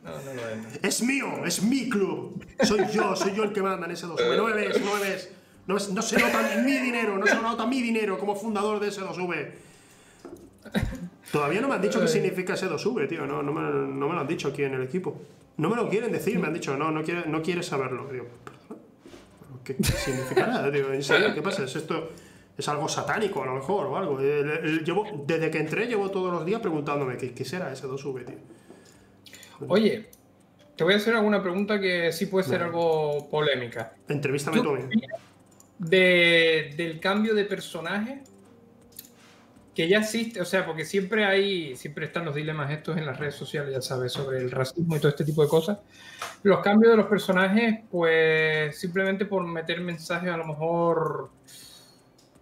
No, 0.06 0.12
no 0.22 0.34
lo 0.34 0.48
es. 0.48 0.56
no. 0.56 0.88
Es 0.88 1.02
mío, 1.02 1.26
es 1.44 1.62
mi 1.62 1.88
club. 1.88 2.44
Soy 2.62 2.80
yo, 2.92 3.14
soy 3.16 3.34
yo 3.34 3.42
el 3.44 3.52
que 3.52 3.60
manda 3.62 3.86
en 3.86 3.92
ese 3.92 4.06
2V. 4.06 4.36
No 4.36 4.44
me 4.46 4.52
ves, 4.54 4.80
no 4.80 4.94
me 4.94 5.00
ves. 5.00 5.30
No, 5.66 5.74
no 5.74 6.02
se 6.02 6.16
nota 6.18 6.62
mi 6.64 6.72
dinero, 6.78 7.18
no 7.18 7.26
se 7.26 7.34
nota 7.34 7.66
mi 7.66 7.82
dinero 7.82 8.18
como 8.18 8.36
fundador 8.36 8.78
de 8.80 8.88
ese 8.88 9.00
2V. 9.02 9.50
Todavía 11.32 11.60
no 11.60 11.68
me 11.68 11.74
han 11.74 11.82
dicho 11.82 12.00
qué 12.00 12.08
significa 12.08 12.54
ese 12.54 12.68
2V, 12.68 13.08
tío. 13.08 13.26
No, 13.26 13.42
no, 13.42 13.52
me, 13.52 13.60
no 13.62 14.08
me 14.08 14.14
lo 14.14 14.20
han 14.20 14.26
dicho 14.28 14.48
aquí 14.48 14.62
en 14.62 14.74
el 14.74 14.82
equipo. 14.82 15.20
No 15.56 15.68
me 15.70 15.76
lo 15.76 15.88
quieren 15.88 16.12
decir, 16.12 16.38
me 16.38 16.46
han 16.46 16.54
dicho, 16.54 16.76
no, 16.76 16.90
no 16.90 17.02
quieres 17.02 17.26
no 17.26 17.42
quiere 17.42 17.62
saberlo. 17.62 18.06
Digo. 18.12 18.26
¿Qué, 19.64 19.74
qué 19.76 19.84
significará? 19.84 20.70
Digo, 20.70 20.92
¿en 20.92 21.02
serio? 21.02 21.34
¿Qué 21.34 21.42
pasa? 21.42 21.64
¿Es 21.64 21.74
esto? 21.74 22.10
¿Es 22.56 22.68
algo 22.68 22.88
satánico 22.88 23.42
a 23.42 23.46
lo 23.46 23.54
mejor 23.54 23.86
o 23.86 23.96
algo? 23.96 24.20
El- 24.20 24.84
llevo, 24.84 25.24
desde 25.26 25.50
que 25.50 25.58
entré 25.58 25.86
llevo 25.86 26.10
todos 26.10 26.32
los 26.32 26.46
días 26.46 26.60
preguntándome 26.60 27.16
¿qué, 27.16 27.34
qué 27.34 27.44
será 27.44 27.72
ese 27.72 27.86
2V, 27.86 28.24
tío? 28.24 28.36
Oye, 29.68 30.06
te 30.76 30.84
voy 30.84 30.94
a 30.94 30.96
hacer 30.96 31.14
alguna 31.14 31.42
pregunta 31.42 31.80
que 31.80 32.12
sí 32.12 32.26
puede 32.26 32.46
ser 32.46 32.62
algo 32.62 33.28
polémica. 33.30 33.94
Entrevístame 34.08 34.60
¿Tú 34.60 34.76
de, 35.78 36.74
del 36.76 37.00
cambio 37.00 37.34
de 37.34 37.44
personaje 37.44 38.22
que 39.74 39.88
ya 39.88 39.98
existe? 39.98 40.40
O 40.40 40.44
sea, 40.44 40.64
porque 40.64 40.84
siempre 40.84 41.24
hay, 41.26 41.76
siempre 41.76 42.06
están 42.06 42.24
los 42.24 42.34
dilemas 42.34 42.70
estos 42.70 42.96
en 42.96 43.04
las 43.06 43.18
redes 43.18 43.34
sociales, 43.34 43.74
ya 43.74 43.82
sabes, 43.82 44.12
sobre 44.12 44.38
el 44.38 44.50
racismo 44.50 44.96
y 44.96 44.98
todo 44.98 45.08
este 45.10 45.24
tipo 45.24 45.42
de 45.42 45.48
cosas. 45.48 45.78
Los 46.42 46.60
cambios 46.60 46.92
de 46.92 46.96
los 46.96 47.06
personajes, 47.06 47.80
pues 47.90 48.78
simplemente 48.78 49.26
por 49.26 49.44
meter 49.46 49.80
mensajes 49.80 50.30
a 50.30 50.36
lo 50.38 50.46
mejor... 50.46 51.30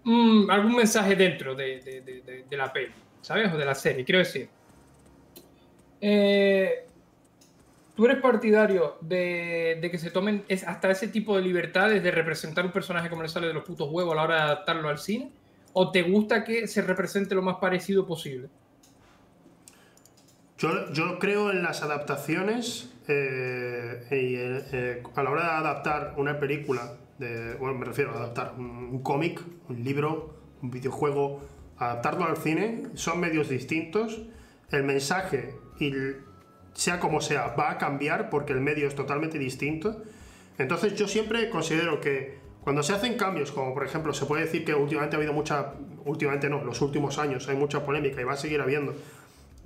mm, 0.05 0.49
algún 0.51 0.77
mensaje 0.77 1.16
dentro 1.16 1.55
de, 1.57 1.81
de- 1.81 2.01
de- 2.03 2.20
de- 2.23 2.45
de 2.49 2.57
la 2.57 2.73
peli, 2.73 2.93
¿sabes? 3.20 3.53
O 3.53 3.57
de 3.57 3.65
la 3.65 3.74
serie, 3.74 4.05
quiero 4.05 4.20
decir. 4.20 4.49
Eh, 6.01 6.86
¿Tú 7.95 8.07
eres 8.07 8.21
partidario 8.21 8.97
de, 9.01 9.79
que 9.91 9.99
se 9.99 10.11
tomen 10.11 10.45
es- 10.49 10.66
hasta 10.66 10.91
ese 10.91 11.09
tipo 11.09 11.37
de 11.37 11.43
libertades 11.43 12.03
de 12.03 12.11
representar 12.11 12.66
un 12.66 12.73
personaje 12.73 13.09
como 13.09 13.23
le 13.23 13.29
sale 13.29 13.47
de 13.47 13.55
los 13.55 13.65
putos 13.65 13.89
huevos 13.91 14.12
a 14.12 14.16
la 14.16 14.23
hora 14.23 14.35
de 14.37 14.41
adaptarlo 14.43 14.89
al 14.89 14.99
cine? 14.99 15.31
¿O 15.73 15.91
te 15.91 16.03
gusta 16.03 16.45
que 16.45 16.66
se 16.66 16.83
represente 16.83 17.35
lo 17.35 17.43
más 17.43 17.57
parecido 17.57 18.07
posible? 18.07 18.49
Yo, 20.59 21.19
creo 21.19 21.51
en 21.51 21.62
las 21.62 21.83
adaptaciones 21.83 22.91
eh, 23.09 24.07
y 24.11 24.35
eh, 24.37 25.03
a 25.15 25.23
la 25.23 25.31
hora 25.31 25.43
de 25.43 25.51
adaptar 25.51 26.15
una 26.16 26.39
película, 26.39 26.97
de, 27.19 27.55
bueno, 27.55 27.79
me 27.79 27.85
refiero 27.85 28.12
a 28.12 28.16
adaptar 28.16 28.55
un, 28.57 28.65
un 28.66 29.03
cómic, 29.03 29.41
un 29.69 29.85
libro, 29.85 30.35
un 30.62 30.71
videojuego, 30.71 31.43
adaptarlo 31.77 32.25
al 32.25 32.37
cine, 32.39 32.85
son 32.95 33.21
medios 33.21 33.49
distintos. 33.49 34.23
El 34.71 34.85
mensaje, 34.85 35.55
y 35.79 35.89
el- 35.89 36.23
sea 36.75 37.01
como 37.01 37.21
sea, 37.21 37.55
va 37.59 37.71
a 37.71 37.79
cambiar 37.79 38.29
porque 38.31 38.53
el 38.53 38.61
medio 38.61 38.87
es 38.87 38.95
totalmente 38.95 39.39
distinto. 39.39 40.03
Entonces 40.59 40.95
yo 40.95 41.09
siempre 41.09 41.49
considero 41.51 42.01
que 42.01 42.39
cuando 42.61 42.83
se 42.83 42.93
hacen 42.93 43.17
cambios, 43.17 43.53
como 43.53 43.75
por 43.75 43.85
ejemplo 43.85 44.13
se 44.13 44.27
puede 44.27 44.45
decir 44.45 44.65
que 44.65 44.75
últimamente 44.75 45.17
ha 45.17 45.19
habido 45.19 45.33
mucha, 45.33 45.75
últimamente 46.05 46.49
no, 46.49 46.63
los 46.63 46.81
últimos 46.81 47.19
años 47.19 47.49
hay 47.49 47.57
mucha 47.57 47.85
polémica 47.85 48.21
y 48.21 48.25
va 48.25 48.35
a 48.35 48.37
seguir 48.37 48.61
habiendo, 48.61 48.95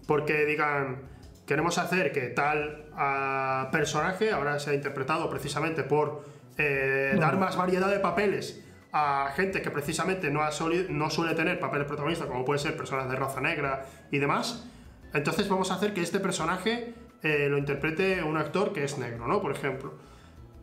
porque 0.06 0.44
digan, 0.46 1.02
queremos 1.46 1.78
hacer 1.78 2.12
que 2.12 2.28
tal 2.28 2.86
ah, 2.94 3.68
personaje 3.72 4.30
ahora 4.30 4.58
sea 4.58 4.74
interpretado 4.74 5.28
precisamente 5.30 5.82
por 5.82 6.24
eh, 6.56 7.16
dar 7.18 7.38
más 7.38 7.56
variedad 7.56 7.88
de 7.88 8.00
papeles 8.00 8.64
a 8.92 9.32
gente 9.36 9.60
que 9.60 9.70
precisamente 9.70 10.30
no, 10.30 10.42
ha 10.42 10.50
no 10.88 11.10
suele 11.10 11.34
tener 11.34 11.60
papeles 11.60 11.86
protagonistas, 11.86 12.26
como 12.26 12.44
puede 12.44 12.58
ser 12.58 12.76
personas 12.76 13.08
de 13.08 13.16
raza 13.16 13.40
negra 13.40 13.84
y 14.10 14.18
demás. 14.18 14.66
Entonces 15.14 15.48
vamos 15.48 15.70
a 15.70 15.74
hacer 15.74 15.94
que 15.94 16.02
este 16.02 16.20
personaje 16.20 16.94
eh, 17.22 17.48
lo 17.48 17.58
interprete 17.58 18.22
un 18.22 18.36
actor 18.36 18.72
que 18.72 18.84
es 18.84 18.98
negro, 18.98 19.26
¿no? 19.26 19.40
Por 19.40 19.52
ejemplo. 19.52 19.94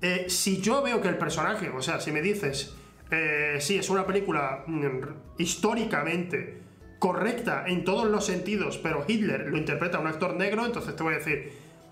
Eh, 0.01 0.25
si 0.29 0.61
yo 0.61 0.81
veo 0.83 1.01
que 1.01 1.07
el 1.07 1.17
personaje, 1.17 1.69
o 1.69 1.81
sea, 1.81 1.99
si 1.99 2.11
me 2.11 2.21
dices, 2.21 2.75
eh, 3.11 3.57
sí, 3.59 3.77
es 3.77 3.89
una 3.89 4.05
película 4.05 4.63
mm, 4.67 4.89
históricamente 5.37 6.61
correcta 6.99 7.65
en 7.67 7.83
todos 7.83 8.05
los 8.09 8.25
sentidos, 8.25 8.77
pero 8.77 9.03
Hitler 9.07 9.47
lo 9.47 9.57
interpreta 9.57 9.99
un 9.99 10.07
actor 10.07 10.35
negro, 10.35 10.65
entonces 10.65 10.95
te 10.95 11.03
voy 11.03 11.15
a 11.15 11.17
decir, 11.17 11.51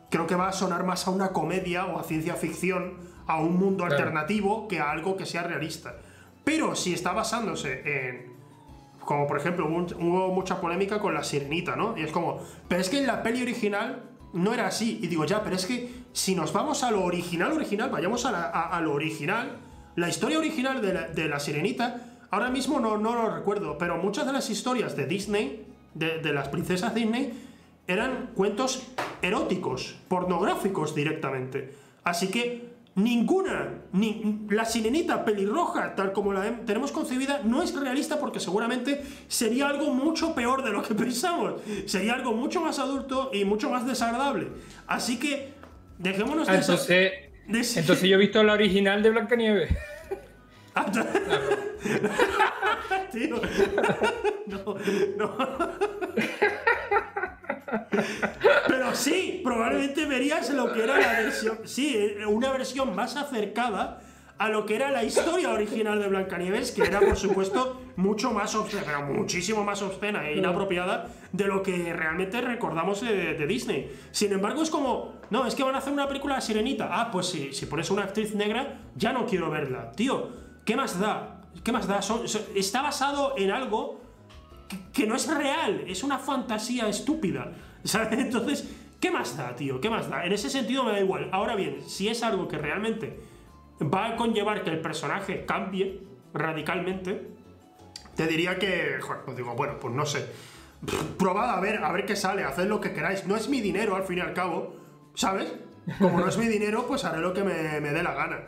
creo 0.09 0.27
que 0.27 0.35
va 0.35 0.49
a 0.49 0.53
sonar 0.53 0.85
más 0.85 1.07
a 1.07 1.11
una 1.11 1.29
comedia 1.29 1.85
o 1.85 1.99
a 1.99 2.03
ciencia 2.03 2.35
ficción, 2.35 2.97
a 3.25 3.39
un 3.39 3.57
mundo 3.57 3.85
Claro. 3.85 3.95
alternativo, 3.95 4.67
que 4.67 4.79
a 4.79 4.91
algo 4.91 5.17
que 5.17 5.25
sea 5.25 5.43
realista. 5.43 5.95
Pero 6.43 6.75
si 6.75 6.93
está 6.93 7.13
basándose 7.13 7.81
en, 7.85 8.32
como 9.05 9.27
por 9.27 9.37
ejemplo, 9.37 9.67
hubo, 9.67 10.33
mucha 10.33 10.59
polémica 10.59 10.99
con 10.99 11.13
la 11.13 11.23
sirenita, 11.23 11.75
¿no? 11.75 11.97
Y 11.97 12.03
es 12.03 12.11
como, 12.11 12.39
pero 12.67 12.81
es 12.81 12.89
que 12.89 12.99
en 12.99 13.07
la 13.07 13.23
peli 13.23 13.41
original 13.41 14.03
no 14.33 14.53
era 14.53 14.67
así. 14.67 14.99
Y 15.01 15.07
digo, 15.07 15.25
ya, 15.25 15.43
pero 15.43 15.55
es 15.55 15.65
que 15.65 15.89
si 16.13 16.35
nos 16.35 16.53
vamos 16.53 16.83
a 16.83 16.91
lo 16.91 17.03
original, 17.03 17.51
original, 17.51 17.89
vayamos 17.89 18.25
a, 18.25 18.79
lo 18.81 18.93
original, 18.93 19.57
la 19.95 20.09
historia 20.09 20.37
original 20.37 20.81
de 20.81 21.27
la, 21.27 21.39
sirenita, 21.39 22.01
ahora 22.31 22.49
mismo 22.49 22.79
no, 22.79 22.97
no 22.97 23.13
lo 23.13 23.35
recuerdo, 23.35 23.77
pero 23.77 23.97
muchas 23.97 24.25
de 24.25 24.33
las 24.33 24.49
historias 24.49 24.95
de 24.95 25.05
Disney, 25.05 25.65
de 25.93 26.33
las 26.33 26.47
princesas 26.49 26.95
Disney, 26.95 27.33
eran 27.87 28.31
cuentos 28.35 28.87
eróticos, 29.21 29.95
pornográficos 30.07 30.95
directamente. 30.95 31.75
Así 32.03 32.29
que 32.29 32.72
ninguna, 32.95 33.69
ni, 33.91 34.45
la 34.49 34.65
sirenita 34.65 35.25
pelirroja, 35.25 35.95
tal 35.95 36.11
como 36.13 36.31
la 36.33 36.59
tenemos 36.65 36.91
concebida, 36.91 37.41
no 37.43 37.61
es 37.63 37.73
realista 37.75 38.19
porque 38.19 38.39
seguramente 38.39 39.01
sería 39.27 39.67
algo 39.67 39.93
mucho 39.93 40.35
peor 40.35 40.63
de 40.63 40.71
lo 40.71 40.83
que 40.83 40.93
pensamos. 41.05 41.55
Sería 41.85 42.13
algo 42.13 42.33
mucho 42.33 42.61
más 42.61 42.79
adulto 42.79 43.31
y 43.33 43.45
mucho 43.45 43.69
más 43.69 43.85
desagradable. 43.87 44.47
Así 44.87 45.17
que 45.19 45.53
dejémonos 45.97 46.47
Ah, 46.49 46.53
de 46.53 46.59
esa- 46.59 46.71
entonces, 46.73 47.11
de 47.47 47.59
ese- 47.59 47.79
entonces 47.79 48.07
yo 48.09 48.15
he 48.15 48.19
visto 48.19 48.43
la 48.43 48.53
original 48.53 49.01
de 49.01 49.09
Blancanieves. 49.09 49.71
Ah, 50.75 50.85
Tío. 53.11 53.39
No, 54.47 54.75
no. 55.17 55.37
Pero 58.67 58.95
sí, 58.95 59.41
probablemente 59.43 60.05
verías 60.05 60.49
lo 60.49 60.71
que 60.73 60.83
era 60.83 60.99
la 60.99 61.19
versión. 61.21 61.59
Sí, 61.65 62.15
una 62.27 62.51
versión 62.51 62.95
más 62.95 63.15
acercada 63.15 63.99
a 64.37 64.49
lo 64.49 64.65
que 64.65 64.75
era 64.75 64.91
la 64.91 65.03
historia 65.03 65.51
original 65.51 65.99
de 66.01 66.07
Blancanieves, 66.07 66.71
que 66.71 66.81
era, 66.81 66.99
por 66.99 67.15
supuesto, 67.15 67.81
mucho 67.95 68.31
más 68.31 68.55
obscena, 68.55 68.83
pero 68.85 69.01
muchísimo 69.03 69.63
más 69.63 69.81
obscena 69.81 70.27
e 70.27 70.37
inapropiada 70.37 71.07
de 71.31 71.45
lo 71.45 71.61
que 71.61 71.93
realmente 71.93 72.41
recordamos 72.41 73.01
de, 73.01 73.35
de 73.35 73.47
Disney. 73.47 73.91
Sin 74.11 74.33
embargo, 74.33 74.63
es 74.63 74.69
como, 74.69 75.21
no, 75.29 75.45
es 75.45 75.55
que 75.55 75.63
van 75.63 75.75
a 75.75 75.77
hacer 75.77 75.93
una 75.93 76.07
película 76.07 76.35
de 76.35 76.41
Sirenita. 76.41 76.89
Ah, 76.91 77.11
pues 77.11 77.27
sí, 77.27 77.53
si 77.53 77.67
pones 77.67 77.89
una 77.91 78.03
actriz 78.03 78.33
negra, 78.35 78.79
ya 78.95 79.13
no 79.13 79.25
quiero 79.25 79.49
verla. 79.49 79.91
Tío, 79.91 80.42
¿qué 80.65 80.75
más 80.75 80.99
da? 80.99 81.41
¿Qué 81.63 81.71
más 81.71 81.87
da? 81.87 81.99
Está 82.55 82.81
basado 82.81 83.35
en 83.37 83.51
algo 83.51 84.01
que, 84.91 85.05
no 85.05 85.15
es 85.15 85.33
real, 85.33 85.83
es 85.87 86.03
una 86.03 86.19
fantasía 86.19 86.87
estúpida. 86.87 87.51
¿Sabes? 87.83 88.19
Entonces, 88.19 88.69
¿qué 88.99 89.11
más 89.11 89.37
da, 89.37 89.55
tío? 89.55 89.81
¿Qué 89.81 89.89
más 89.89 90.09
da? 90.09 90.25
En 90.25 90.31
ese 90.31 90.49
sentido 90.49 90.83
me 90.83 90.91
da 90.91 90.99
igual. 90.99 91.29
Ahora 91.31 91.55
bien, 91.55 91.81
si 91.87 92.07
es 92.07 92.23
algo 92.23 92.47
que 92.47 92.57
realmente 92.57 93.19
va 93.81 94.07
a 94.07 94.15
conllevar 94.15 94.63
que 94.63 94.69
el 94.69 94.79
personaje 94.79 95.45
cambie 95.45 96.01
radicalmente, 96.33 97.29
te 98.15 98.27
diría 98.27 98.57
que, 98.57 98.99
joder, 99.01 99.23
pues 99.25 99.37
digo, 99.37 99.53
bueno, 99.55 99.79
pues 99.79 99.93
no 99.93 100.05
sé. 100.05 100.27
Probad 101.17 101.49
a 101.49 101.59
ver, 101.59 101.83
a 101.83 101.91
ver 101.91 102.05
qué 102.05 102.15
sale, 102.15 102.43
haced 102.43 102.67
lo 102.67 102.79
que 102.79 102.93
queráis. 102.93 103.25
No 103.25 103.35
es 103.35 103.49
mi 103.49 103.61
dinero, 103.61 103.95
al 103.95 104.03
fin 104.03 104.19
y 104.19 104.21
al 104.21 104.33
cabo, 104.33 104.75
¿sabes? 105.13 105.53
Como 105.99 106.19
no 106.19 106.27
es 106.27 106.37
mi 106.37 106.47
dinero, 106.47 106.85
pues 106.87 107.03
haré 107.03 107.19
lo 107.19 107.33
que 107.33 107.43
me 107.43 107.53
dé 107.53 108.03
la 108.03 108.13
gana. 108.13 108.39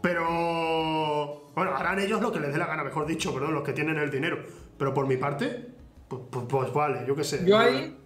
Pero, 0.00 1.43
bueno, 1.54 1.74
harán 1.76 1.98
ellos 1.98 2.20
lo 2.20 2.32
que 2.32 2.40
les 2.40 2.52
dé 2.52 2.58
la 2.58 2.66
gana, 2.66 2.84
mejor 2.84 3.06
dicho, 3.06 3.32
perdón, 3.32 3.54
los 3.54 3.62
que 3.62 3.72
tienen 3.72 3.96
el 3.98 4.10
dinero. 4.10 4.44
Pero 4.76 4.92
por 4.92 5.06
mi 5.06 5.16
parte, 5.16 5.66
pues, 6.08 6.22
pues- 6.30 6.46
pues 6.48 6.72
vale, 6.72 7.04
yo 7.06 7.14
qué 7.14 7.24
sé. 7.24 7.44
Yo 7.46 7.58
ahí 7.58 7.96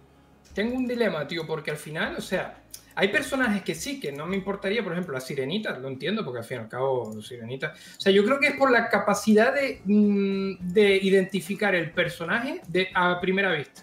tengo 0.53 0.75
un 0.75 0.87
dilema, 0.87 1.27
tío, 1.27 1.45
porque 1.47 1.71
al 1.71 1.77
final, 1.77 2.15
o 2.17 2.21
sea, 2.21 2.63
hay 2.95 3.07
personajes 3.09 3.63
que 3.63 3.75
sí, 3.75 3.99
que 3.99 4.11
no 4.11 4.25
me 4.25 4.35
importaría, 4.35 4.83
por 4.83 4.91
ejemplo, 4.91 5.13
la 5.13 5.21
sirenita, 5.21 5.77
lo 5.79 5.87
entiendo, 5.87 6.23
porque 6.25 6.39
al 6.39 6.45
fin 6.45 6.57
y 6.57 6.59
al 6.61 6.67
cabo, 6.67 7.13
la 7.15 7.21
sirenita. 7.21 7.73
O 7.97 8.01
sea, 8.01 8.11
yo 8.11 8.25
creo 8.25 8.39
que 8.39 8.47
es 8.47 8.55
por 8.55 8.71
la 8.71 8.89
capacidad 8.89 9.53
de, 9.53 9.81
mm, 9.85 10.73
de 10.73 10.97
identificar 10.97 11.73
el 11.75 11.91
personaje 11.91 12.61
de, 12.67 12.89
a 12.93 13.19
primera 13.21 13.51
vista. 13.53 13.81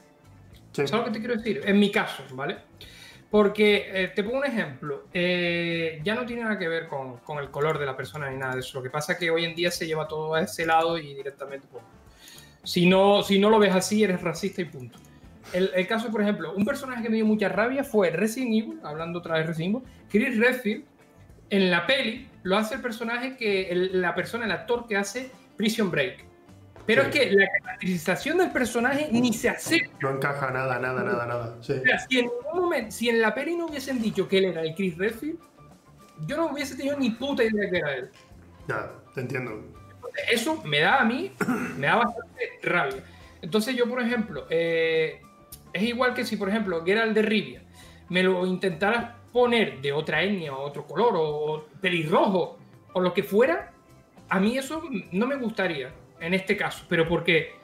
Sí. 0.72 0.86
¿Sabes 0.86 0.92
lo 0.92 1.04
que 1.06 1.10
te 1.12 1.18
quiero 1.20 1.36
decir? 1.36 1.62
En 1.64 1.78
mi 1.80 1.90
caso, 1.90 2.22
¿vale? 2.32 2.58
Porque 3.30 3.90
eh, 3.92 4.08
te 4.14 4.22
pongo 4.22 4.38
un 4.38 4.44
ejemplo. 4.46 5.06
eh, 5.12 6.00
ya 6.04 6.14
no 6.14 6.24
tiene 6.24 6.42
nada 6.42 6.58
que 6.58 6.68
ver 6.68 6.86
con, 6.86 7.18
con 7.18 7.38
el 7.38 7.50
color 7.50 7.78
de 7.78 7.86
la 7.86 7.96
persona 7.96 8.30
ni 8.30 8.36
nada 8.38 8.54
de 8.54 8.60
eso. 8.60 8.78
Lo 8.78 8.82
que 8.82 8.90
pasa 8.90 9.12
es 9.14 9.18
que 9.18 9.30
hoy 9.30 9.44
en 9.44 9.54
día 9.54 9.70
se 9.70 9.86
lleva 9.86 10.06
todo 10.06 10.34
a 10.34 10.42
ese 10.42 10.64
lado 10.64 10.96
y 10.98 11.12
directamente, 11.14 11.66
pues, 11.70 11.82
si 12.62 12.86
no, 12.86 13.22
si 13.22 13.38
no 13.38 13.50
lo 13.50 13.58
ves 13.58 13.74
así, 13.74 14.02
eres 14.04 14.20
racista 14.22 14.62
y 14.62 14.66
punto. 14.66 14.98
El, 15.52 15.70
el 15.74 15.86
caso, 15.86 16.10
por 16.10 16.22
ejemplo, 16.22 16.52
un 16.54 16.64
personaje 16.64 17.02
que 17.02 17.08
me 17.08 17.16
dio 17.16 17.26
mucha 17.26 17.48
rabia 17.48 17.84
fue 17.84 18.10
Resident 18.10 18.52
Evil, 18.54 18.80
hablando 18.82 19.18
otra 19.20 19.34
vez 19.34 19.44
de 19.44 19.48
Resident 19.52 19.76
Evil, 19.76 19.88
Chris 20.10 20.38
Redfield, 20.38 20.84
en 21.50 21.70
la 21.70 21.86
peli, 21.86 22.28
lo 22.42 22.56
hace 22.56 22.74
el 22.76 22.80
personaje 22.80 23.36
que, 23.36 23.70
el- 23.70 24.00
la 24.00 24.14
persona, 24.14 24.44
el 24.44 24.50
actor 24.52 24.86
que 24.88 24.96
hace 24.96 25.30
Prison 25.56 25.90
Break. 25.90 26.24
Pero 26.86 27.02
Sí. 27.02 27.08
es 27.08 27.14
que 27.14 27.30
la 27.32 27.46
caracterización 27.62 28.38
del 28.38 28.50
personaje 28.52 29.08
ni 29.10 29.32
se 29.32 29.48
acerca. 29.48 29.90
No 30.00 30.10
encaja 30.10 30.50
nada, 30.50 30.78
nada, 30.78 31.02
nada, 31.02 31.26
nada. 31.26 31.56
Sí. 31.60 31.72
O 31.72 31.82
sea, 31.82 31.98
si 31.98 32.18
en, 32.20 32.26
ningún 32.26 32.62
momento- 32.62 32.90
si 32.92 33.08
en 33.08 33.20
la 33.20 33.34
peli 33.34 33.56
no 33.56 33.66
hubiesen 33.66 34.00
dicho 34.00 34.28
que 34.28 34.38
él 34.38 34.44
era 34.46 34.62
el 34.62 34.74
Chris 34.74 34.96
Redfield, 34.96 35.38
yo 36.26 36.36
no 36.36 36.46
hubiese 36.46 36.76
tenido 36.76 36.98
ni 36.98 37.10
puta 37.10 37.42
idea 37.42 37.64
de 37.64 37.70
que 37.70 37.76
era 37.78 37.94
él. 37.94 38.10
Ya, 38.68 38.90
te 39.14 39.20
entiendo. 39.20 39.64
Eso 40.30 40.62
me 40.64 40.80
da 40.80 41.00
a 41.00 41.04
mí, 41.04 41.32
me 41.76 41.86
da 41.88 41.96
bastante 41.96 42.50
rabia. 42.62 43.04
Entonces 43.42 43.76
yo, 43.76 43.88
por 43.88 44.00
ejemplo, 44.00 44.46
eh, 44.48 45.20
es 45.72 45.82
igual 45.82 46.14
que 46.14 46.24
si, 46.24 46.36
por 46.36 46.48
ejemplo, 46.48 46.84
Geralt 46.84 47.12
de 47.14 47.22
Rivia 47.22 47.62
me 48.08 48.22
lo 48.22 48.46
intentaras 48.46 49.14
poner 49.32 49.80
de 49.82 49.92
otra 49.92 50.22
etnia 50.22 50.54
o 50.54 50.62
otro 50.62 50.86
color 50.86 51.12
o 51.16 51.66
pelirrojo 51.80 52.58
o 52.94 53.00
lo 53.00 53.12
que 53.12 53.22
fuera, 53.24 53.72
a 54.28 54.40
mí 54.40 54.56
eso 54.56 54.82
no 55.12 55.26
me 55.26 55.36
gustaría 55.36 55.90
en 56.20 56.34
este 56.34 56.56
caso, 56.56 56.84
pero 56.88 57.08
porque 57.08 57.54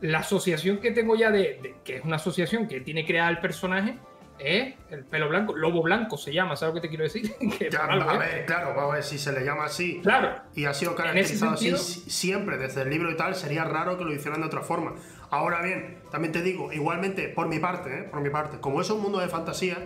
la 0.00 0.18
asociación 0.18 0.78
que 0.78 0.90
tengo 0.90 1.14
ya 1.16 1.30
de, 1.30 1.58
de- 1.62 1.74
que 1.84 1.96
es 1.96 2.04
una 2.04 2.16
asociación 2.16 2.66
que 2.68 2.80
tiene 2.80 3.06
creada 3.06 3.30
el 3.30 3.38
personaje 3.38 3.96
es 4.38 4.74
el 4.90 5.04
pelo 5.04 5.28
blanco, 5.28 5.54
lobo 5.56 5.82
blanco 5.82 6.16
se 6.16 6.32
llama, 6.32 6.56
¿sabes 6.56 6.74
lo 6.74 6.80
que 6.80 6.88
te 6.88 6.88
quiero 6.88 7.04
decir? 7.04 7.32
Que 7.58 7.70
Ya, 7.70 7.84
algo, 7.84 8.10
a 8.10 8.14
¿eh? 8.14 8.18
ver, 8.18 8.46
claro, 8.46 8.74
vamos 8.74 8.92
a 8.92 8.94
ver 8.96 9.04
si 9.04 9.18
se 9.18 9.32
le 9.32 9.44
llama 9.44 9.66
así. 9.66 10.00
Claro, 10.02 10.34
Y 10.56 10.64
ha 10.64 10.74
sido 10.74 10.96
caracterizado 10.96 11.52
así 11.52 11.66
sentido- 11.70 11.78
si- 11.78 12.10
siempre 12.10 12.58
desde 12.58 12.82
el 12.82 12.90
libro 12.90 13.10
y 13.12 13.16
tal, 13.16 13.36
sería 13.36 13.62
raro 13.64 13.96
que 13.98 14.04
lo 14.04 14.12
hicieran 14.12 14.40
de 14.40 14.46
otra 14.48 14.62
forma. 14.62 14.94
Ahora 15.30 15.62
bien, 15.62 15.98
también 16.10 16.32
te 16.32 16.42
digo, 16.42 16.72
igualmente, 16.72 17.28
por 17.28 17.46
mi 17.46 17.58
parte, 17.60 18.00
¿eh? 18.00 18.02
por 18.02 18.20
mi 18.20 18.30
parte, 18.30 18.58
como 18.58 18.80
es 18.80 18.90
un 18.90 19.00
mundo 19.00 19.20
de 19.20 19.28
fantasía 19.28 19.78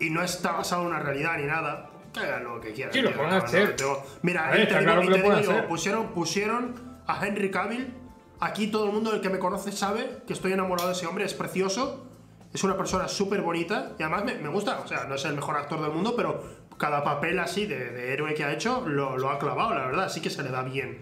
y 0.00 0.08
no 0.10 0.22
está 0.22 0.52
basado 0.52 0.82
en 0.82 0.88
una 0.88 1.00
realidad 1.00 1.36
ni 1.36 1.44
nada, 1.44 1.90
que 2.14 2.20
hagan 2.20 2.44
lo 2.44 2.60
que 2.60 2.72
quieran. 2.72 2.94
Sí, 2.94 3.02
lo 3.02 3.12
pueden 3.12 3.32
hacer. 3.34 3.76
Mira, 4.22 4.48
ver, 4.50 4.68
te 4.68 4.78
digo, 4.78 4.80
claro 4.92 5.00
te 5.02 5.40
digo 5.42 5.68
pusieron, 5.68 6.06
pusieron 6.14 6.85
a 7.06 7.26
Henry 7.26 7.50
Cavill, 7.50 7.92
aquí 8.40 8.66
todo 8.68 8.86
el 8.86 8.92
mundo, 8.92 9.12
el 9.14 9.20
que 9.20 9.30
me 9.30 9.38
conoce 9.38 9.72
sabe 9.72 10.22
que 10.26 10.32
estoy 10.32 10.52
enamorado 10.52 10.88
de 10.88 10.94
ese 10.94 11.06
hombre, 11.06 11.24
es 11.24 11.34
precioso, 11.34 12.06
es 12.52 12.62
una 12.64 12.76
persona 12.76 13.08
súper 13.08 13.42
bonita 13.42 13.92
y 13.98 14.02
además 14.02 14.24
me, 14.24 14.34
me 14.36 14.48
gusta, 14.48 14.80
o 14.80 14.86
sea, 14.88 15.04
no 15.04 15.14
es 15.14 15.24
el 15.24 15.34
mejor 15.34 15.56
actor 15.56 15.80
del 15.80 15.92
mundo, 15.92 16.14
pero 16.16 16.42
cada 16.78 17.02
papel 17.04 17.38
así 17.38 17.66
de, 17.66 17.90
de 17.90 18.12
héroe 18.12 18.34
que 18.34 18.44
ha 18.44 18.52
hecho 18.52 18.82
lo, 18.86 19.16
lo 19.18 19.30
ha 19.30 19.38
clavado, 19.38 19.74
la 19.74 19.86
verdad, 19.86 20.08
sí 20.10 20.20
que 20.20 20.30
se 20.30 20.42
le 20.42 20.50
da 20.50 20.62
bien. 20.62 20.98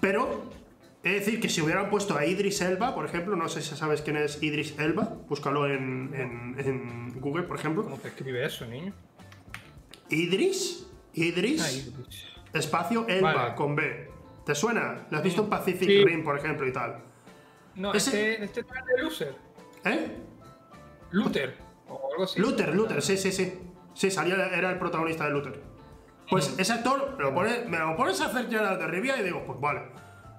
Pero, 0.00 0.44
es 1.02 1.12
decir, 1.24 1.40
que 1.40 1.48
si 1.48 1.60
hubieran 1.60 1.88
puesto 1.90 2.16
a 2.16 2.24
Idris 2.26 2.60
Elba, 2.60 2.94
por 2.94 3.04
ejemplo, 3.06 3.34
no 3.36 3.48
sé 3.48 3.62
si 3.62 3.74
sabes 3.76 4.02
quién 4.02 4.16
es 4.16 4.42
Idris 4.42 4.78
Elba, 4.78 5.14
búscalo 5.28 5.66
en, 5.66 6.12
en- 6.14 6.56
en 6.58 7.20
Google, 7.20 7.44
por 7.44 7.58
ejemplo. 7.58 7.82
¿cómo 7.84 7.96
te 7.98 8.08
escribe 8.08 8.44
eso, 8.44 8.66
niño? 8.66 8.92
Idris, 10.10 10.86
Idris, 11.14 11.62
Ahí. 11.62 11.94
espacio 12.54 13.06
Elba, 13.08 13.32
Vale. 13.34 13.54
con 13.54 13.74
B. 13.76 14.07
¿Te 14.48 14.54
suena? 14.54 15.06
¿Lo 15.10 15.18
has 15.18 15.22
visto 15.22 15.42
en 15.42 15.50
Pacific 15.50 15.86
Sí. 15.86 16.04
Rim, 16.06 16.24
por 16.24 16.38
ejemplo, 16.38 16.66
y 16.66 16.72
tal? 16.72 17.00
No, 17.74 17.92
Ese- 17.92 18.32
este, 18.42 18.44
este 18.44 18.62
no 18.62 18.68
es 18.78 18.84
de 18.96 19.02
Luther. 19.02 19.34
¿Eh? 19.84 20.16
Luther. 21.10 21.54
O 21.86 22.08
algo 22.12 22.24
así. 22.24 22.40
Luther, 22.40 22.74
Luther, 22.74 23.02
sí, 23.02 23.18
sí, 23.18 23.30
sí. 23.30 23.52
Sí, 23.92 24.10
salía, 24.10 24.36
era 24.56 24.70
el 24.70 24.78
protagonista 24.78 25.26
de 25.26 25.32
Luther. 25.32 25.60
Pues 26.30 26.54
ese 26.58 26.72
actor 26.72 27.14
me 27.18 27.24
lo, 27.24 27.34
pone- 27.34 27.64
me 27.68 27.78
lo 27.78 27.94
pones 27.94 28.22
a 28.22 28.28
hacer 28.28 28.48
Geralt 28.48 28.80
de 28.80 28.86
Rivia 28.86 29.20
y 29.20 29.22
digo, 29.22 29.44
pues 29.44 29.60
vale. 29.60 29.82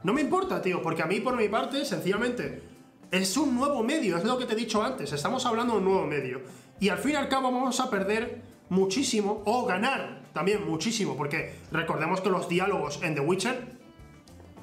No 0.03 0.11
me 0.11 0.21
importa, 0.21 0.59
tío, 0.59 0.81
porque 0.81 1.03
a 1.03 1.05
mí, 1.05 1.19
por 1.19 1.37
mi 1.37 1.47
parte, 1.47 1.85
sencillamente, 1.85 2.63
es 3.11 3.37
un 3.37 3.53
nuevo 3.55 3.83
medio, 3.83 4.17
es 4.17 4.23
lo 4.23 4.39
que 4.39 4.45
te 4.45 4.53
he 4.53 4.55
dicho 4.55 4.81
antes. 4.81 5.13
Estamos 5.13 5.45
hablando 5.45 5.73
de 5.73 5.79
un 5.81 5.85
nuevo 5.85 6.07
medio. 6.07 6.41
Y 6.79 6.89
al 6.89 6.97
fin 6.97 7.11
y 7.11 7.15
al 7.15 7.29
cabo 7.29 7.51
vamos 7.51 7.79
a 7.79 7.91
perder 7.91 8.41
muchísimo, 8.69 9.43
o 9.45 9.67
ganar 9.67 10.23
también 10.33 10.67
muchísimo, 10.67 11.15
porque 11.15 11.53
recordemos 11.71 12.21
que 12.21 12.29
los 12.31 12.49
diálogos 12.49 13.03
en 13.03 13.13
The 13.13 13.21
Witcher, 13.21 13.78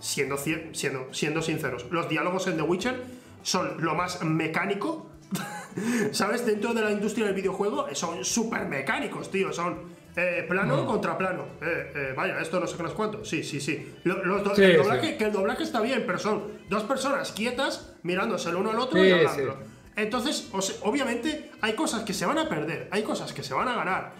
siendo, 0.01 0.37
siendo, 0.37 1.13
siendo 1.13 1.43
sinceros, 1.43 1.87
los 1.91 2.09
diálogos 2.09 2.47
en 2.47 2.57
The 2.57 2.63
Witcher 2.63 3.03
son 3.43 3.83
lo 3.85 3.95
más 3.95 4.23
mecánico 4.23 5.11
¿Sabes? 6.13 6.47
Dentro 6.47 6.73
de 6.75 6.83
la 6.83 6.91
industria 6.91 7.27
del 7.27 7.35
videojuego 7.35 7.87
son 7.95 8.25
súper 8.25 8.67
mecánicos, 8.67 9.31
tío. 9.31 9.53
Son 9.53 9.97
eh, 10.15 10.45
plano 10.49 10.87
contra 10.87 11.17
plano. 11.19 11.47
Eh, 11.61 11.93
eh, 11.95 12.15
vaya, 12.17 12.41
esto 12.41 12.61
no 12.61 12.67
sé 12.67 12.77
qué 12.77 12.83
no 12.83 12.89
es 12.89 12.95
cuánto. 12.95 13.25
Sí, 13.25 13.43
sí, 13.43 13.61
sí. 13.61 13.95
Los 14.05 14.59
el 14.59 14.73
sí. 14.73 14.77
doblaje, 14.77 15.17
Que 15.17 15.25
el 15.25 15.33
doblaje 15.33 15.63
está 15.63 15.81
bien, 15.81 16.05
pero 16.07 16.19
son 16.19 16.45
dos 16.69 16.85
personas 16.85 17.33
quietas 17.33 17.95
mirándose 18.03 18.51
el 18.51 18.57
uno 18.57 18.71
al 18.71 18.79
otro 18.79 19.05
y 19.05 19.11
hablando. 19.11 19.59
Entonces, 19.97 20.49
o 20.53 20.61
sea, 20.61 20.77
obviamente, 20.83 21.51
hay 21.61 21.73
cosas 21.73 22.03
que 22.03 22.13
se 22.13 22.27
van 22.27 22.39
a 22.39 22.49
perder, 22.49 22.89
hay 22.91 23.03
cosas 23.03 23.33
que 23.33 23.43
se 23.43 23.55
van 23.55 23.69
a 23.69 23.75
ganar. 23.75 24.13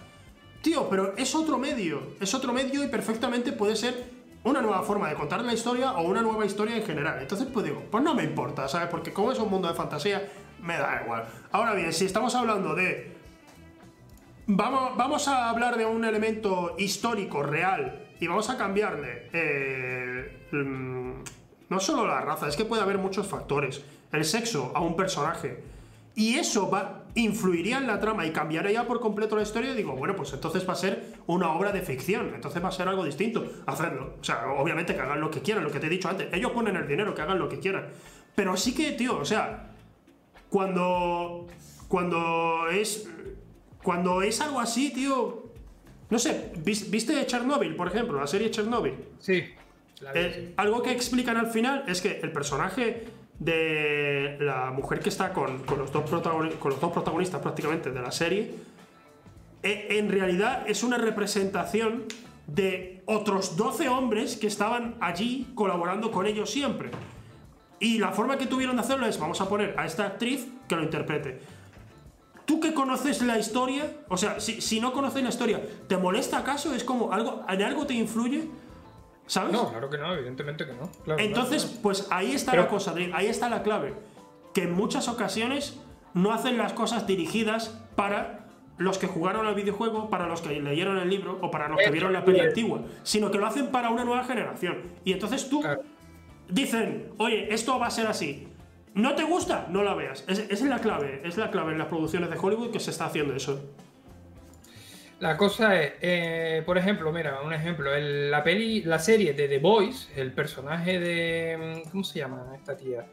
Tío, 0.61 0.89
pero 0.89 1.15
es 1.17 1.35
otro 1.35 1.59
medio. 1.59 2.15
Es 2.19 2.33
otro 2.33 2.51
medio 2.51 2.83
y 2.83 2.87
perfectamente 2.87 3.51
puede 3.51 3.75
ser 3.75 4.16
una 4.47 4.61
nueva 4.61 4.81
forma 4.83 5.09
de 5.09 5.15
contar 5.15 5.43
la 5.43 5.53
historia 5.53 5.93
o 5.93 6.01
una 6.01 6.21
nueva 6.21 6.45
historia 6.45 6.75
en 6.75 6.83
general. 6.83 7.19
Entonces, 7.21 7.47
pues 7.51 7.65
digo, 7.65 7.83
pues 7.91 8.03
no 8.03 8.15
me 8.15 8.23
importa, 8.23 8.67
¿sabes? 8.67 8.87
Porque 8.89 9.13
como 9.13 9.31
es 9.31 9.39
un 9.39 9.49
mundo 9.49 9.67
de 9.67 9.73
fantasía, 9.73 10.27
me 10.61 10.77
da 10.77 11.01
igual. 11.03 11.25
Ahora 11.51 11.73
bien, 11.73 11.93
si 11.93 12.05
estamos 12.05 12.33
hablando 12.35 12.75
de. 12.75 13.15
Vamos, 14.47 14.95
vamos 14.95 15.27
a 15.27 15.49
hablar 15.49 15.77
de 15.77 15.85
un 15.85 16.05
elemento 16.05 16.75
histórico, 16.77 17.43
real, 17.43 18.07
y 18.19 18.27
vamos 18.27 18.49
a 18.49 18.57
cambiarle. 18.57 19.29
eh, 19.33 20.47
mm, 20.51 21.11
no 21.69 21.79
solo 21.79 22.07
la 22.07 22.21
raza, 22.21 22.47
es 22.47 22.55
que 22.55 22.65
puede 22.65 22.81
haber 22.81 22.97
muchos 22.97 23.27
factores. 23.27 23.83
El 24.11 24.23
sexo 24.23 24.71
a 24.73 24.79
un 24.81 24.95
personaje. 24.95 25.63
Y 26.15 26.35
eso 26.35 26.69
va, 26.69 27.03
influiría 27.17 27.77
en 27.79 27.87
la 27.87 27.99
trama 27.99 28.25
y 28.25 28.31
cambiaría 28.31 28.85
por 28.87 28.99
completo 28.99 29.35
la 29.35 29.41
historia. 29.43 29.73
Digo, 29.73 29.95
bueno, 29.95 30.15
pues 30.15 30.31
entonces 30.33 30.67
va 30.67 30.73
a 30.73 30.77
ser 30.77 31.13
una 31.27 31.51
obra 31.51 31.71
de 31.71 31.81
ficción. 31.81 32.31
Entonces 32.33 32.63
va 32.63 32.69
a 32.69 32.71
ser 32.71 32.87
algo 32.87 33.03
distinto. 33.03 33.45
Hacerlo. 33.65 34.15
O 34.19 34.23
sea, 34.23 34.47
obviamente 34.57 34.93
que 34.95 35.01
hagan 35.01 35.19
lo 35.19 35.29
que 35.31 35.41
quieran, 35.41 35.63
lo 35.63 35.71
que 35.71 35.79
te 35.79 35.87
he 35.87 35.89
dicho 35.89 36.07
antes. 36.09 36.27
Ellos 36.33 36.51
ponen 36.51 36.75
el 36.75 36.87
dinero, 36.87 37.13
que 37.13 37.21
hagan 37.21 37.39
lo 37.39 37.49
que 37.49 37.59
quieran. 37.59 37.87
Pero 38.35 38.55
sí 38.55 38.73
que, 38.73 38.91
tío, 38.93 39.17
o 39.17 39.25
sea, 39.25 39.71
cuando. 40.49 41.47
Cuando 41.87 42.67
es. 42.69 43.07
Cuando 43.83 44.21
es 44.21 44.41
algo 44.41 44.59
así, 44.59 44.91
tío. 44.93 45.43
No 46.09 46.19
sé, 46.19 46.51
¿vis- 46.63 46.89
¿viste 46.89 47.25
Chernobyl, 47.25 47.75
por 47.75 47.87
ejemplo? 47.87 48.19
La 48.19 48.27
serie 48.27 48.49
Chernobyl. 48.51 48.93
Sí. 49.19 49.43
la 50.01 50.11
vi, 50.13 50.19
Eh, 50.19 50.33
sí. 50.35 50.53
algo 50.57 50.81
que 50.83 50.91
explican 50.91 51.37
al 51.37 51.47
final 51.47 51.83
es 51.87 52.01
que 52.01 52.19
el 52.21 52.31
personaje 52.31 53.05
de 53.39 54.37
la 54.39 54.71
mujer 54.71 54.99
que 54.99 55.09
está 55.09 55.31
con, 55.31 55.59
con 55.63 55.77
los, 55.77 55.91
dos 55.91 56.09
con 56.09 56.71
los 56.71 56.81
dos 56.81 56.91
protagonistas 56.91 57.41
prácticamente 57.41 57.91
de 57.91 58.01
la 58.01 58.11
serie, 58.11 58.55
eh, 59.63 59.87
en 59.91 60.09
realidad 60.09 60.63
es 60.67 60.83
una 60.83 60.97
representación 60.97 62.05
de 62.47 63.03
otros 63.05 63.57
12 63.57 63.89
hombres 63.89 64.37
que 64.37 64.47
estaban 64.47 64.95
allí 64.99 65.47
colaborando 65.55 66.11
con 66.11 66.25
ellos 66.25 66.49
siempre. 66.49 66.91
Y 67.79 67.99
la 67.99 68.11
forma 68.11 68.37
que 68.37 68.47
tuvieron 68.47 68.77
de 68.77 68.81
hacerlo 68.81 69.05
es, 69.05 69.19
vamos 69.19 69.39
a 69.41 69.49
poner 69.49 69.75
a 69.77 69.85
esta 69.85 70.05
actriz 70.05 70.47
que 70.67 70.75
lo 70.75 70.83
interprete. 70.83 71.39
Tú 72.45 72.59
que 72.59 72.73
conoces 72.73 73.21
la 73.21 73.37
historia, 73.37 73.97
o 74.07 74.17
sea, 74.17 74.39
si, 74.39 74.61
si 74.61 74.79
no 74.79 74.93
conoces 74.93 75.21
la 75.21 75.29
historia, 75.29 75.61
¿te 75.87 75.97
molesta 75.97 76.39
acaso? 76.39 76.73
¿Es 76.73 76.83
como 76.83 77.11
algo, 77.11 77.43
en 77.47 77.61
algo 77.61 77.85
te 77.85 77.93
influye? 77.93 78.47
¿Sabes? 79.27 79.51
No, 79.53 79.69
claro 79.69 79.89
que 79.89 79.97
no, 79.97 80.13
evidentemente 80.13 80.65
que 80.65 80.73
no. 80.73 80.89
Claro, 81.03 81.21
Entonces, 81.21 81.63
claro, 81.65 81.79
pues 81.83 82.07
ahí 82.09 82.31
está 82.33 82.51
Pero- 82.51 82.63
la 82.63 82.69
cosa, 82.69 82.95
ahí 83.13 83.27
está 83.27 83.49
la 83.49 83.61
clave. 83.61 83.93
Que 84.53 84.63
en 84.63 84.73
muchas 84.73 85.07
ocasiones 85.07 85.79
no 86.13 86.33
hacen 86.33 86.57
las 86.57 86.73
cosas 86.73 87.05
dirigidas 87.05 87.79
para 87.95 88.45
los 88.77 88.97
que 88.97 89.07
jugaron 89.07 89.45
al 89.45 89.53
videojuego, 89.55 90.09
para 90.09 90.27
los 90.27 90.41
que 90.41 90.59
leyeron 90.61 90.97
el 90.97 91.09
libro 91.09 91.37
o 91.41 91.51
para 91.51 91.67
los 91.67 91.77
que 91.77 91.83
Eso, 91.85 91.91
vieron 91.91 92.13
la 92.13 92.23
peli 92.23 92.37
bien. 92.37 92.47
antigua, 92.49 92.81
sino 93.03 93.29
que 93.31 93.37
lo 93.37 93.45
hacen 93.47 93.67
para 93.67 93.89
una 93.89 94.03
nueva 94.05 94.23
generación. 94.23 94.83
Y 95.03 95.13
entonces 95.13 95.49
tú 95.49 95.61
dicen, 96.49 97.09
oye, 97.17 97.53
esto 97.53 97.77
va 97.79 97.87
a 97.87 97.91
ser 97.91 98.07
así. 98.07 98.47
¿No 98.93 99.13
te 99.15 99.23
gusta? 99.23 99.67
No 99.69 99.83
la 99.83 99.93
veas. 99.93 100.23
Es- 100.27 100.39
Esa 100.39 100.53
es 100.53 100.61
la 100.63 100.79
clave, 100.79 101.21
es 101.23 101.37
la 101.37 101.51
clave 101.51 101.73
en 101.73 101.77
las 101.79 101.87
producciones 101.87 102.29
de 102.29 102.37
Hollywood 102.37 102.71
que 102.71 102.79
se 102.79 102.91
está 102.91 103.05
haciendo 103.05 103.35
eso. 103.35 103.59
La 105.19 105.35
cosa 105.35 105.81
es, 105.81 105.93
eh, 106.01 106.61
por 106.65 106.77
ejemplo, 106.77 107.11
mira, 107.11 107.41
un 107.41 107.51
ejemplo, 107.51 107.93
el- 107.95 108.29
la 108.29 108.43
peli, 108.43 108.83
la 108.83 108.99
serie 108.99 109.33
de 109.33 109.47
The 109.47 109.57
Boys, 109.57 110.09
el 110.15 110.31
personaje 110.31 110.99
de. 110.99 111.83
¿Cómo 111.91 112.03
se 112.03 112.19
llama 112.19 112.51
esta 112.55 112.77
tía? 112.77 113.05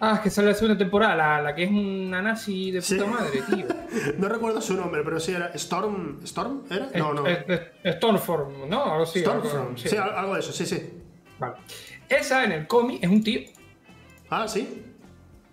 Ah, 0.00 0.14
es 0.16 0.20
que 0.20 0.30
sale 0.30 0.48
la 0.48 0.54
segunda 0.54 0.76
temporada, 0.78 1.14
la, 1.14 1.42
la 1.42 1.54
que 1.54 1.64
es 1.64 1.70
una 1.70 2.20
nazi 2.22 2.70
de 2.70 2.80
Sí. 2.82 2.94
puta 2.96 3.06
madre, 3.10 3.42
tío. 3.48 3.66
No 4.18 4.28
recuerdo 4.28 4.60
su 4.60 4.74
nombre, 4.74 5.02
pero 5.04 5.20
sí 5.20 5.32
era 5.32 5.48
Storm. 5.54 6.20
¿Storm? 6.24 6.64
¿Era? 6.70 6.88
No, 6.96 7.12
no. 7.14 7.24
Stormform, 7.84 8.68
¿no? 8.68 8.84
Algo 8.84 9.02
así. 9.04 9.20
Stormfront. 9.20 9.78
sí. 9.78 9.88
Sí, 9.90 9.96
al- 9.96 10.14
algo 10.16 10.34
de 10.34 10.40
eso, 10.40 10.52
sí, 10.52 10.66
sí. 10.66 10.82
Vale. 11.38 11.54
Esa 12.08 12.44
en 12.44 12.52
el 12.52 12.66
cómic 12.66 13.02
es 13.04 13.10
un 13.10 13.22
tío. 13.22 13.40
Ah, 14.30 14.48
sí. 14.48 14.82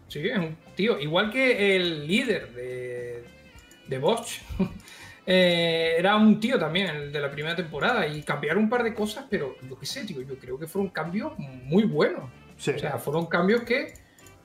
Sí, 0.08 0.28
es 0.28 0.38
un 0.38 0.58
tío. 0.76 1.00
Igual 1.00 1.30
que 1.32 1.76
el 1.76 2.08
líder 2.08 2.52
de, 2.54 3.24
de 3.88 3.98
Bosch. 4.00 4.40
eh, 5.26 5.96
era 5.98 6.16
un 6.16 6.40
tío 6.40 6.58
también, 6.60 6.88
el 6.88 7.12
de 7.12 7.20
la 7.20 7.32
primera 7.32 7.56
temporada. 7.56 8.08
Y 8.08 8.24
cambiaron 8.24 8.64
un 8.64 8.70
par 8.70 8.84
de 8.84 8.94
cosas, 8.94 9.26
pero 9.30 9.56
yo 9.68 9.78
qué 9.78 9.86
sé, 9.86 10.06
tío. 10.06 10.22
Yo 10.22 10.38
creo 10.38 10.58
que 10.58 10.68
fueron 10.68 10.90
cambios 10.90 11.34
muy 11.38 11.84
buenos. 11.84 12.30
Sí. 12.58 12.72
O 12.72 12.80
sea, 12.80 12.98
fueron 12.98 13.26
cambios 13.26 13.62
que 13.62 13.94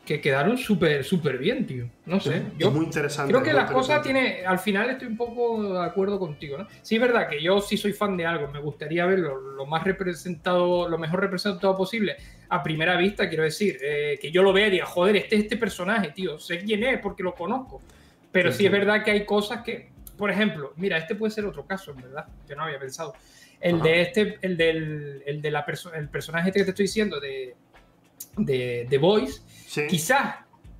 que 0.07 0.20
quedaron 0.20 0.57
súper, 0.57 1.05
súper 1.05 1.36
bien, 1.36 1.66
tío. 1.66 1.90
No 2.07 2.20
sé. 2.20 2.44
Yo 2.57 2.69
es 2.69 2.74
muy 2.74 2.85
interesante. 2.85 3.32
creo 3.32 3.43
que 3.43 3.51
cosas 3.51 3.97
interesante. 3.98 4.03
tiene. 4.03 4.47
Al 4.47 4.61
final 4.61 4.89
estoy 4.89 5.09
un 5.09 5.16
poco 5.16 5.74
de 5.74 5.85
acuerdo 5.85 6.19
contigo, 6.19 6.57
¿no? 6.57 6.69
Sí, 6.81 6.94
es 6.94 7.01
verdad 7.01 7.28
que 7.28 7.43
yo 7.43 7.61
sí 7.61 7.77
soy 7.77 7.93
fan 7.93 8.16
de 8.16 8.24
algo. 8.24 8.48
Me 8.48 8.61
gustaría 8.61 9.05
verlo 9.05 9.36
lo 9.36 9.66
más 9.66 9.82
representado, 9.82 10.89
lo 10.89 10.97
mejor 10.97 11.20
representado 11.20 11.77
posible 11.77 12.16
a 12.48 12.62
primera 12.62 12.97
vista. 12.97 13.28
Quiero 13.28 13.43
decir, 13.43 13.78
eh, 13.82 14.16
que 14.23 14.31
yo 14.31 14.44
lo 14.44 14.53
vea 14.53 14.69
y 14.69 14.70
diga, 14.70 14.86
joder, 14.86 15.16
este 15.16 15.36
es 15.36 15.43
este 15.43 15.57
personaje, 15.57 16.12
tío. 16.12 16.39
Sé 16.39 16.61
quién 16.61 16.85
es 16.85 17.01
porque 17.01 17.24
lo 17.24 17.35
conozco. 17.35 17.82
Pero 18.31 18.53
sí, 18.53 18.59
sí. 18.59 18.66
es 18.66 18.73
verdad 18.73 19.03
que 19.03 19.11
hay 19.11 19.27
cosas 19.27 19.62
que. 19.62 19.90
Por 20.16 20.30
ejemplo, 20.30 20.72
mira, 20.76 20.97
este 20.98 21.14
puede 21.14 21.30
ser 21.30 21.44
otro 21.47 21.66
caso, 21.66 21.90
en 21.93 21.98
verdad, 22.02 22.26
que 22.47 22.56
no 22.56 22.64
había 22.64 22.78
pensado. 22.78 23.14
El 23.60 23.76
Ajá. 23.76 23.84
de 23.84 24.02
este, 24.02 24.38
el 24.43 24.56
del 24.56 25.22
el 25.26 25.40
de 25.43 25.51
la 25.51 25.64
perso- 25.66 25.93
el 25.94 26.09
personaje 26.09 26.48
este 26.48 26.60
que 26.60 26.64
te 26.64 26.70
estoy 26.70 26.84
diciendo 26.86 27.20
de, 27.20 27.55
de, 28.36 28.86
de 28.88 28.98
Voice, 28.98 29.40
Sí. 29.66 29.86
quizás 29.88 30.36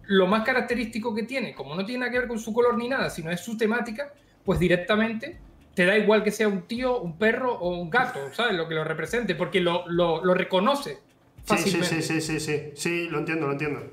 lo 0.09 0.27
más 0.27 0.45
característico 0.45 1.15
que 1.15 1.25
tiene, 1.25 1.55
como 1.55 1.75
no 1.75 1.85
tiene 1.85 2.01
nada 2.01 2.13
que 2.13 2.19
ver 2.21 2.29
con 2.29 2.39
su 2.39 2.53
color 2.53 2.77
ni 2.79 2.89
nada, 2.89 3.11
sino 3.11 3.31
es 3.31 3.41
su 3.41 3.57
temática, 3.57 4.13
pues 4.45 4.59
directamente 4.59 5.39
te 5.75 5.85
da 5.85 5.97
igual 5.99 6.23
que 6.23 6.31
sea 6.31 6.49
un 6.49 6.63
tío, 6.63 7.01
un 7.01 7.19
perro 7.19 7.53
o 7.55 7.77
un 7.77 7.91
gato, 7.91 8.33
¿sabes? 8.33 8.55
Lo 8.55 8.69
que 8.69 8.75
lo 8.75 8.85
represente, 8.85 9.35
porque 9.35 9.61
lo, 9.61 9.87
lo, 9.89 10.25
lo 10.25 10.33
reconoce 10.35 10.91
Sí, 10.93 10.99
sí, 10.99 11.45
fácilmente. 11.45 12.03
sí, 12.03 12.21
sí, 12.21 12.21
sí, 12.21 12.41
sí. 12.41 12.71
Sí, 12.75 13.09
lo 13.11 13.19
entiendo, 13.19 13.47
lo 13.47 13.53
entiendo. 13.53 13.91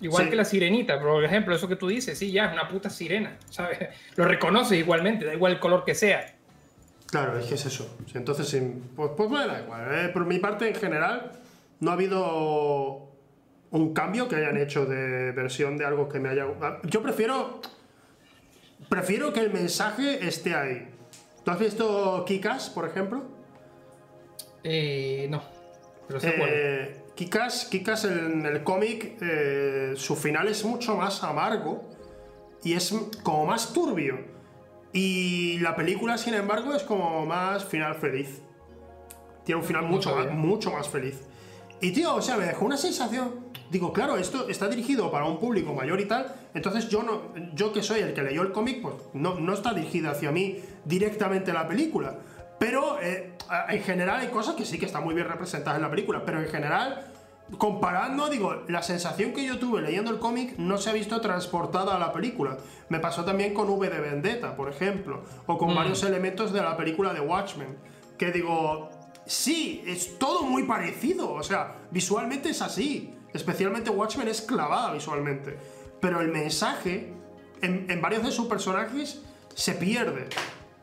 Igual 0.00 0.24
Sí. 0.24 0.30
que 0.30 0.36
la 0.36 0.44
sirenita, 0.44 0.98
por 1.00 1.22
ejemplo, 1.24 1.54
eso 1.54 1.68
que 1.68 1.76
tú 1.76 1.88
dices, 1.88 2.18
sí, 2.18 2.32
ya 2.32 2.46
es 2.46 2.52
una 2.52 2.68
puta 2.68 2.88
sirena, 2.90 3.36
¿sabes? 3.50 3.78
Lo 4.16 4.24
reconoces 4.24 4.78
igualmente, 4.78 5.24
da 5.26 5.34
igual 5.34 5.52
el 5.52 5.60
color 5.60 5.84
que 5.84 5.94
sea. 5.94 6.34
Claro, 7.06 7.38
es 7.38 7.46
que 7.46 7.54
es 7.56 7.66
eso. 7.66 7.96
Entonces, 8.14 8.62
pues, 8.94 9.10
pues 9.16 9.28
me 9.28 9.46
da 9.46 9.60
igual. 9.60 9.86
¿eh? 9.92 10.08
Por 10.12 10.26
mi 10.26 10.38
parte, 10.38 10.68
en 10.68 10.74
general, 10.76 11.32
no 11.80 11.90
ha 11.90 11.94
habido 11.94 13.10
un 13.72 13.92
cambio 13.94 14.28
que 14.28 14.36
hayan 14.36 14.56
hecho 14.56 14.86
de 14.86 15.32
versión 15.32 15.76
de 15.76 15.84
algo 15.84 16.08
que 16.08 16.20
me 16.20 16.28
haya... 16.28 16.46
Yo 16.84 17.02
prefiero... 17.02 17.60
Prefiero 18.88 19.32
que 19.32 19.40
el 19.40 19.52
mensaje 19.52 20.26
esté 20.26 20.54
ahí. 20.54 20.88
¿Tú 21.44 21.50
has 21.50 21.58
visto 21.58 22.24
Kikas, 22.26 22.70
por 22.70 22.88
ejemplo? 22.88 23.22
Eh, 24.64 25.26
no, 25.30 25.42
pero 26.06 26.20
sé. 26.20 26.34
Eh, 26.38 26.99
Kikas, 27.20 27.66
Kikas 27.66 28.06
en 28.06 28.46
el 28.46 28.64
cómic, 28.64 29.18
eh, 29.20 29.92
su 29.94 30.16
final 30.16 30.48
es 30.48 30.64
mucho 30.64 30.96
más 30.96 31.22
amargo 31.22 31.84
y 32.64 32.72
es 32.72 32.94
como 33.22 33.44
más 33.44 33.74
turbio. 33.74 34.16
Y 34.94 35.58
la 35.58 35.76
película, 35.76 36.16
sin 36.16 36.32
embargo, 36.32 36.74
es 36.74 36.82
como 36.82 37.26
más 37.26 37.62
final 37.66 37.96
feliz. 37.96 38.40
Tiene 39.44 39.60
un 39.60 39.66
final 39.66 39.84
mucho 39.84 40.16
más, 40.16 40.30
mucho 40.32 40.72
más 40.72 40.88
feliz. 40.88 41.20
Y 41.82 41.90
tío, 41.90 42.14
o 42.14 42.22
sea, 42.22 42.38
me 42.38 42.46
dejó 42.46 42.64
una 42.64 42.78
sensación. 42.78 43.50
Digo, 43.70 43.92
claro, 43.92 44.16
esto 44.16 44.48
está 44.48 44.68
dirigido 44.68 45.10
para 45.10 45.26
un 45.26 45.38
público 45.38 45.74
mayor 45.74 46.00
y 46.00 46.06
tal. 46.06 46.34
Entonces 46.54 46.88
yo 46.88 47.02
no, 47.02 47.34
yo 47.54 47.70
que 47.74 47.82
soy 47.82 48.00
el 48.00 48.14
que 48.14 48.22
leyó 48.22 48.40
el 48.40 48.52
cómic, 48.52 48.80
pues 48.80 48.94
no, 49.12 49.38
no 49.38 49.52
está 49.52 49.74
dirigida 49.74 50.12
hacia 50.12 50.32
mí 50.32 50.56
directamente 50.86 51.52
la 51.52 51.68
película. 51.68 52.16
Pero 52.58 52.98
eh, 53.02 53.29
en 53.68 53.82
general 53.82 54.20
hay 54.20 54.28
cosas 54.28 54.54
que 54.54 54.64
sí 54.64 54.78
que 54.78 54.86
están 54.86 55.04
muy 55.04 55.14
bien 55.14 55.28
representadas 55.28 55.76
en 55.78 55.82
la 55.82 55.90
película. 55.90 56.24
Pero 56.24 56.40
en 56.40 56.48
general, 56.48 57.06
comparando, 57.58 58.28
digo, 58.28 58.62
la 58.68 58.82
sensación 58.82 59.32
que 59.32 59.44
yo 59.44 59.58
tuve 59.58 59.82
leyendo 59.82 60.10
el 60.10 60.18
cómic 60.18 60.56
no 60.58 60.78
se 60.78 60.90
ha 60.90 60.92
visto 60.92 61.20
transportada 61.20 61.96
a 61.96 61.98
la 61.98 62.12
película. 62.12 62.58
Me 62.88 63.00
pasó 63.00 63.24
también 63.24 63.54
con 63.54 63.68
V 63.68 63.88
de 63.90 64.00
Vendetta, 64.00 64.54
por 64.56 64.68
ejemplo, 64.70 65.22
o 65.46 65.58
con 65.58 65.72
Mm. 65.72 65.76
varios 65.76 66.02
elementos 66.04 66.52
de 66.52 66.62
la 66.62 66.76
película 66.76 67.12
de 67.12 67.20
Watchmen, 67.20 67.76
que 68.18 68.30
digo, 68.30 68.90
sí, 69.26 69.82
es 69.86 70.18
todo 70.18 70.42
muy 70.42 70.64
parecido, 70.64 71.32
o 71.32 71.42
sea, 71.42 71.76
visualmente 71.90 72.50
es 72.50 72.62
así, 72.62 73.14
especialmente 73.32 73.90
Watchmen 73.90 74.28
es 74.28 74.42
clavada 74.42 74.92
visualmente, 74.92 75.56
pero 76.00 76.20
el 76.20 76.28
mensaje 76.28 77.12
en, 77.62 77.86
en 77.90 78.00
varios 78.00 78.22
de 78.22 78.30
sus 78.30 78.46
personajes 78.46 79.22
se 79.54 79.72
pierde. 79.74 80.28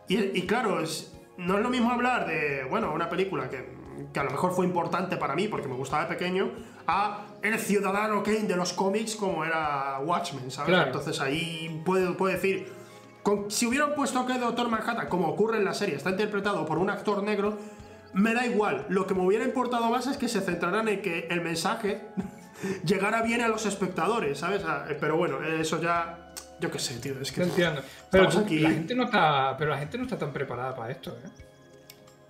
Y, 0.07 0.17
y 0.37 0.45
claro, 0.47 0.81
es, 0.81 1.13
no 1.37 1.57
es 1.57 1.63
lo 1.63 1.69
mismo 1.69 1.91
hablar 1.91 2.27
de, 2.27 2.65
bueno, 2.69 2.93
una 2.93 3.09
película 3.09 3.49
que, 3.49 3.75
que 4.13 4.19
a 4.19 4.23
lo 4.23 4.31
mejor 4.31 4.53
fue 4.53 4.65
importante 4.65 5.17
para 5.17 5.35
mí 5.35 5.47
porque 5.47 5.67
me 5.67 5.75
gustaba 5.75 6.03
de 6.03 6.09
pequeño, 6.09 6.51
a 6.87 7.25
el 7.41 7.59
ciudadano 7.59 8.23
Kane 8.23 8.43
de 8.43 8.55
los 8.55 8.73
cómics 8.73 9.15
como 9.15 9.43
era 9.45 9.99
Watchmen, 10.03 10.49
¿sabes? 10.51 10.69
Claro. 10.69 10.87
Entonces 10.87 11.19
ahí 11.21 11.81
puedo, 11.85 12.15
puedo 12.17 12.33
decir, 12.33 12.71
con- 13.23 13.51
si 13.51 13.65
hubieran 13.65 13.93
puesto 13.95 14.25
que 14.25 14.37
Doctor 14.37 14.69
Manhattan, 14.69 15.07
como 15.09 15.27
ocurre 15.27 15.57
en 15.57 15.65
la 15.65 15.73
serie, 15.73 15.95
está 15.95 16.09
interpretado 16.11 16.65
por 16.65 16.77
un 16.77 16.89
actor 16.89 17.21
negro, 17.23 17.57
me 18.13 18.33
da 18.33 18.45
igual. 18.45 18.85
Lo 18.89 19.05
que 19.05 19.13
me 19.13 19.21
hubiera 19.21 19.43
importado 19.43 19.89
más 19.89 20.07
es 20.07 20.17
que 20.17 20.27
se 20.29 20.41
centraran 20.41 20.87
en 20.87 21.01
que 21.01 21.27
el 21.29 21.41
mensaje 21.41 22.01
llegara 22.85 23.21
bien 23.21 23.41
a 23.41 23.47
los 23.47 23.65
espectadores, 23.65 24.39
¿sabes? 24.39 24.63
Pero 24.99 25.17
bueno, 25.17 25.41
eso 25.43 25.79
ya. 25.81 26.23
Yo 26.59 26.71
qué 26.71 26.79
sé, 26.79 26.99
tío. 26.99 27.19
Es 27.21 27.31
que 27.31 27.43
entiendo. 27.43 27.81
Pero 28.09 28.29
tú- 28.29 28.39
aquí 28.39 28.59
la 28.59 28.71
gente 28.71 28.95
no 28.95 29.03
está, 29.05 29.55
pero 29.57 29.71
la 29.71 29.77
gente 29.77 29.97
no 29.97 30.03
está 30.05 30.17
tan 30.17 30.33
preparada 30.33 30.75
para 30.75 30.91
esto, 30.91 31.11
¿eh? 31.23 31.29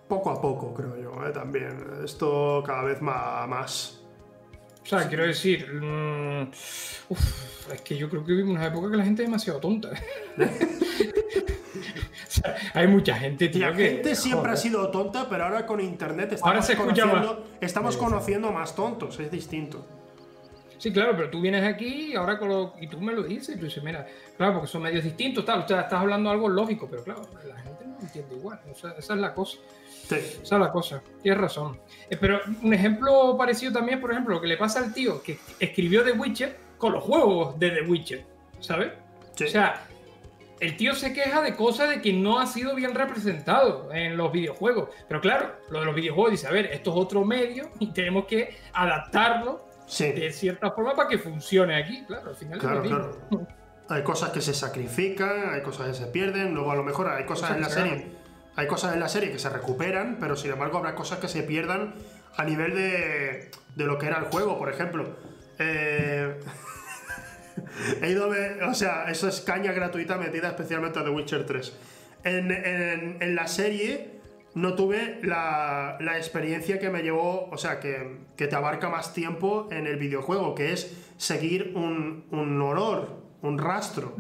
poco 0.08 0.32
a 0.32 0.42
poco, 0.42 0.74
creo 0.74 0.96
yo, 0.98 1.28
¿eh? 1.28 1.32
también. 1.32 1.78
Esto 2.04 2.64
cada 2.66 2.84
vez 2.84 3.02
más. 3.02 4.00
O 4.84 4.90
sea, 4.90 5.08
quiero 5.10 5.26
decir, 5.26 5.70
mm, 5.70 6.44
uf, 7.10 7.74
es 7.74 7.82
que 7.82 7.98
yo 7.98 8.10
creo 8.10 8.24
que 8.24 8.32
vivimos 8.32 8.56
una 8.56 8.68
época 8.68 8.90
que 8.90 8.96
la 8.96 9.04
gente 9.04 9.24
es 9.24 9.28
demasiado 9.28 9.60
tonta. 9.60 9.90
o 10.38 12.30
sea, 12.30 12.56
hay 12.74 12.88
mucha 12.88 13.16
gente, 13.16 13.50
tío, 13.50 13.70
La 13.70 13.76
que, 13.76 13.90
gente 13.90 14.16
siempre 14.16 14.52
ha 14.52 14.56
sido 14.56 14.90
tonta, 14.90 15.28
pero 15.28 15.44
ahora 15.44 15.66
con 15.66 15.82
internet 15.82 16.32
estamos, 16.34 16.48
Ahora 16.48 16.62
se 16.62 16.78
conociendo, 16.78 17.48
estamos 17.60 17.98
conociendo 17.98 18.52
más 18.54 18.76
tontos, 18.76 19.20
es 19.20 19.30
distinto. 19.30 19.86
Sí, 20.78 20.92
claro, 20.92 21.14
pero 21.16 21.30
tú 21.30 21.42
vienes 21.42 21.64
aquí 21.64 22.12
y 22.12 22.16
ahora 22.16 22.38
con 22.38 22.50
lo- 22.50 22.74
y 22.80 22.88
tú 22.88 23.02
me 23.02 23.14
lo 23.14 23.24
dices 23.24 23.56
y 23.56 23.60
tú 23.60 23.66
dices, 23.66 23.84
mira, 23.84 24.06
claro, 24.38 24.54
porque 24.54 24.68
son 24.68 24.84
medios 24.84 25.04
distintos, 25.04 25.44
tal, 25.44 25.62
o 25.62 25.68
sea, 25.68 25.82
estás 25.82 26.00
hablando 26.02 26.30
algo 26.30 26.48
lógico, 26.50 26.88
pero 26.90 27.04
claro, 27.04 27.22
la 27.48 27.56
gente 27.62 27.86
no 27.88 28.00
entiende 28.00 28.36
igual, 28.36 28.60
o 28.72 28.76
sea, 28.76 28.92
esa 28.98 29.14
es 29.16 29.20
la 29.20 29.34
cosa. 29.34 29.58
Sí. 30.08 30.16
Esa 30.16 30.56
es 30.56 30.62
la 30.62 30.72
cosa, 30.72 31.02
tienes 31.22 31.42
razón. 31.42 31.80
Eh, 32.10 32.16
pero 32.20 32.40
un 32.62 32.74
ejemplo 32.74 33.36
parecido 33.38 33.74
también, 33.74 34.00
por 34.00 34.12
ejemplo, 34.12 34.36
lo 34.36 34.42
que 34.42 34.48
le 34.48 34.56
pasa 34.56 34.80
al 34.80 34.94
tío 34.94 35.22
que 35.22 35.38
escribió 35.60 36.04
The 36.04 36.12
Witcher 36.14 36.56
con 36.78 36.94
los 36.94 37.04
juegos 37.04 37.60
de 37.60 37.72
The 37.72 37.82
Witcher, 37.82 38.24
¿sabes? 38.62 38.94
Sí. 39.36 39.46
O 39.46 39.48
sea, 39.48 39.84
el 40.62 40.78
tío 40.78 40.96
se 40.96 41.12
queja 41.14 41.42
de 41.42 41.56
cosas 41.56 41.90
de 41.90 42.02
que 42.02 42.14
no 42.14 42.40
ha 42.40 42.48
sido 42.48 42.74
bien 42.74 42.96
representado 42.96 43.92
en 43.92 44.16
los 44.16 44.32
videojuegos. 44.32 44.90
Pero 45.08 45.20
claro, 45.22 45.56
lo 45.70 45.80
de 45.82 45.86
los 45.86 45.94
videojuegos 45.96 46.32
dice, 46.32 46.48
a 46.48 46.52
ver, 46.52 46.68
esto 46.68 46.92
es 46.92 46.98
otro 46.98 47.26
medio 47.26 47.70
y 47.80 47.88
tenemos 47.92 48.26
que 48.26 48.56
adaptarlo 48.74 49.67
Sí. 49.88 50.12
de 50.12 50.32
cierta 50.32 50.70
forma 50.72 50.96
para 50.96 51.10
que 51.10 51.18
funcione 51.18 51.76
aquí. 51.76 52.04
Claro, 52.06 52.30
al 52.30 52.36
final 52.36 52.60
Claro, 52.60 52.82
es 52.84 52.88
claro. 52.90 53.20
Hay 53.90 54.04
cosas 54.04 54.30
que 54.32 54.42
se 54.42 54.54
sacrifican, 54.54 55.50
hay 55.54 55.62
cosas 55.62 55.88
que 55.88 55.94
se 55.94 56.06
pierden, 56.08 56.54
luego 56.54 56.72
a 56.72 56.76
lo 56.76 56.84
mejor 56.84 57.08
hay 57.08 57.24
cosas 57.26 57.52
en 57.52 57.62
la 57.62 57.70
serie, 57.70 58.08
hay 58.58 58.68
cosas 58.68 58.94
en 58.94 59.00
la 59.00 59.08
serie 59.08 59.32
que 59.32 59.40
se 59.40 59.50
recuperan, 59.50 60.18
pero 60.20 60.36
sin 60.36 60.52
embargo 60.52 60.78
habrá 60.78 60.94
cosas 60.94 61.20
que 61.20 61.30
se 61.30 61.42
pierdan 61.44 61.96
a 62.36 62.44
nivel 62.44 62.76
de, 62.76 63.50
de 63.76 63.84
lo 63.86 63.98
que 63.98 64.08
era 64.08 64.18
el 64.20 64.26
juego, 64.26 64.58
por 64.60 64.70
ejemplo. 64.70 65.16
Eh, 65.58 66.38
he 68.02 68.10
ido 68.10 68.26
a 68.26 68.28
ver, 68.28 68.62
o 68.64 68.74
sea, 68.74 69.06
eso 69.10 69.28
es 69.28 69.42
caña 69.42 69.72
gratuita 69.72 70.18
metida 70.18 70.50
especialmente 70.50 71.00
a 71.00 71.04
The 71.04 71.10
Witcher 71.10 71.46
3. 71.46 71.74
En, 72.26 72.52
en- 72.52 73.18
en 73.22 73.36
la 73.36 73.48
serie 73.48 74.17
no 74.58 74.74
tuve 74.74 75.20
la, 75.22 75.98
la 76.00 76.18
experiencia 76.18 76.80
que 76.80 76.90
me 76.90 77.04
llevó, 77.04 77.48
o 77.52 77.58
sea, 77.58 77.80
que, 77.80 78.18
que 78.36 78.48
te 78.48 78.56
abarca 78.56 78.90
más 78.90 79.14
tiempo 79.14 79.68
en 79.72 79.86
el 79.86 79.98
videojuego, 79.98 80.56
que 80.56 80.74
es 80.74 80.98
seguir 81.18 81.74
un, 81.76 82.26
un 82.32 82.60
olor, 82.62 83.22
un 83.44 83.60
rastro. 83.60 84.16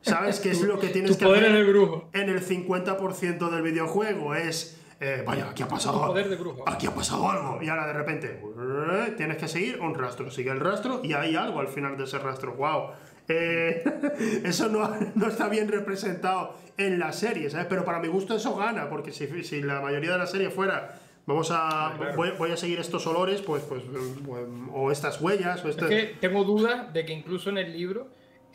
¿Sabes? 0.00 0.40
qué 0.40 0.50
es 0.50 0.60
lo 0.62 0.80
que 0.80 0.88
tienes 0.88 1.16
que 1.16 1.24
hacer 1.24 1.52
de 1.52 1.62
brujo. 1.62 2.10
en 2.12 2.28
el 2.30 2.44
50% 2.44 3.48
del 3.48 3.62
videojuego. 3.62 4.34
Es, 4.34 4.80
eh, 4.98 5.22
vaya, 5.24 5.50
aquí 5.50 5.62
ha 5.62 5.68
pasado 5.68 6.00
Tu 6.00 6.06
poder 6.08 6.28
de 6.28 6.36
brujo. 6.36 6.64
Aquí 6.68 6.86
ha 6.88 6.94
pasado 6.94 7.30
algo. 7.30 7.62
Y 7.62 7.68
ahora 7.68 7.86
de 7.86 7.92
repente, 7.92 8.40
eh, 8.42 9.14
tienes 9.16 9.36
que 9.36 9.46
seguir 9.46 9.80
un 9.80 9.94
rastro. 9.94 10.30
Sigue 10.32 10.50
el 10.50 10.58
rastro 10.58 11.00
y 11.04 11.12
hay 11.12 11.36
algo 11.36 11.60
al 11.60 11.68
final 11.68 11.96
de 11.96 12.04
ese 12.04 12.18
rastro. 12.18 12.54
¡Wow! 12.54 12.90
Eh, 13.28 13.82
eso 14.44 14.68
no, 14.68 14.94
no 15.14 15.28
está 15.28 15.48
bien 15.48 15.68
representado 15.68 16.54
en 16.76 16.98
la 16.98 17.12
serie, 17.12 17.50
¿sabes? 17.50 17.66
Pero 17.68 17.84
para 17.84 17.98
mi 17.98 18.08
gusto 18.08 18.36
eso 18.36 18.54
gana, 18.56 18.88
porque 18.88 19.12
si, 19.12 19.26
si 19.44 19.62
la 19.62 19.80
mayoría 19.80 20.12
de 20.12 20.18
la 20.18 20.26
serie 20.26 20.50
fuera, 20.50 20.98
vamos 21.26 21.50
a, 21.50 21.94
Claro. 21.96 22.16
voy, 22.16 22.30
voy 22.38 22.50
a 22.52 22.56
seguir 22.56 22.78
estos 22.78 23.06
olores, 23.06 23.42
pues, 23.42 23.62
pues, 23.64 23.82
pues, 24.24 24.42
o 24.72 24.90
estas 24.92 25.20
huellas, 25.20 25.64
o 25.64 25.68
Es 25.68 25.76
este... 25.76 25.88
que 25.88 26.02
tengo 26.20 26.44
dudas 26.44 26.92
de 26.92 27.04
que 27.04 27.12
incluso 27.12 27.50
en 27.50 27.58
el 27.58 27.72
libro 27.72 28.08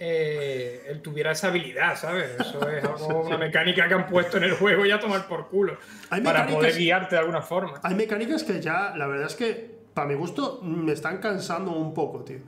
eh, 0.03 0.83
él 0.87 1.01
tuviera 1.01 1.31
esa 1.31 1.49
habilidad, 1.49 1.95
¿sabes? 1.95 2.31
Eso 2.39 2.67
es 2.67 2.83
algo, 2.83 3.21
una 3.21 3.37
mecánica 3.37 3.87
que 3.87 3.93
han 3.93 4.07
puesto 4.07 4.37
en 4.37 4.45
el 4.45 4.53
juego 4.53 4.83
y 4.83 4.89
a 4.91 4.99
tomar 4.99 5.27
por 5.27 5.47
culo. 5.47 5.77
Para 6.09 6.47
poder 6.47 6.75
guiarte 6.75 7.15
de 7.15 7.19
alguna 7.19 7.43
forma. 7.43 7.79
Hay 7.83 7.93
mecánicas 7.93 8.43
que 8.43 8.59
ya, 8.59 8.95
la 8.97 9.05
verdad 9.05 9.27
es 9.27 9.35
que, 9.35 9.79
para 9.93 10.07
mi 10.07 10.15
gusto, 10.15 10.59
me 10.63 10.93
están 10.93 11.19
cansando 11.19 11.71
un 11.71 11.93
poco, 11.93 12.23
tío. 12.23 12.39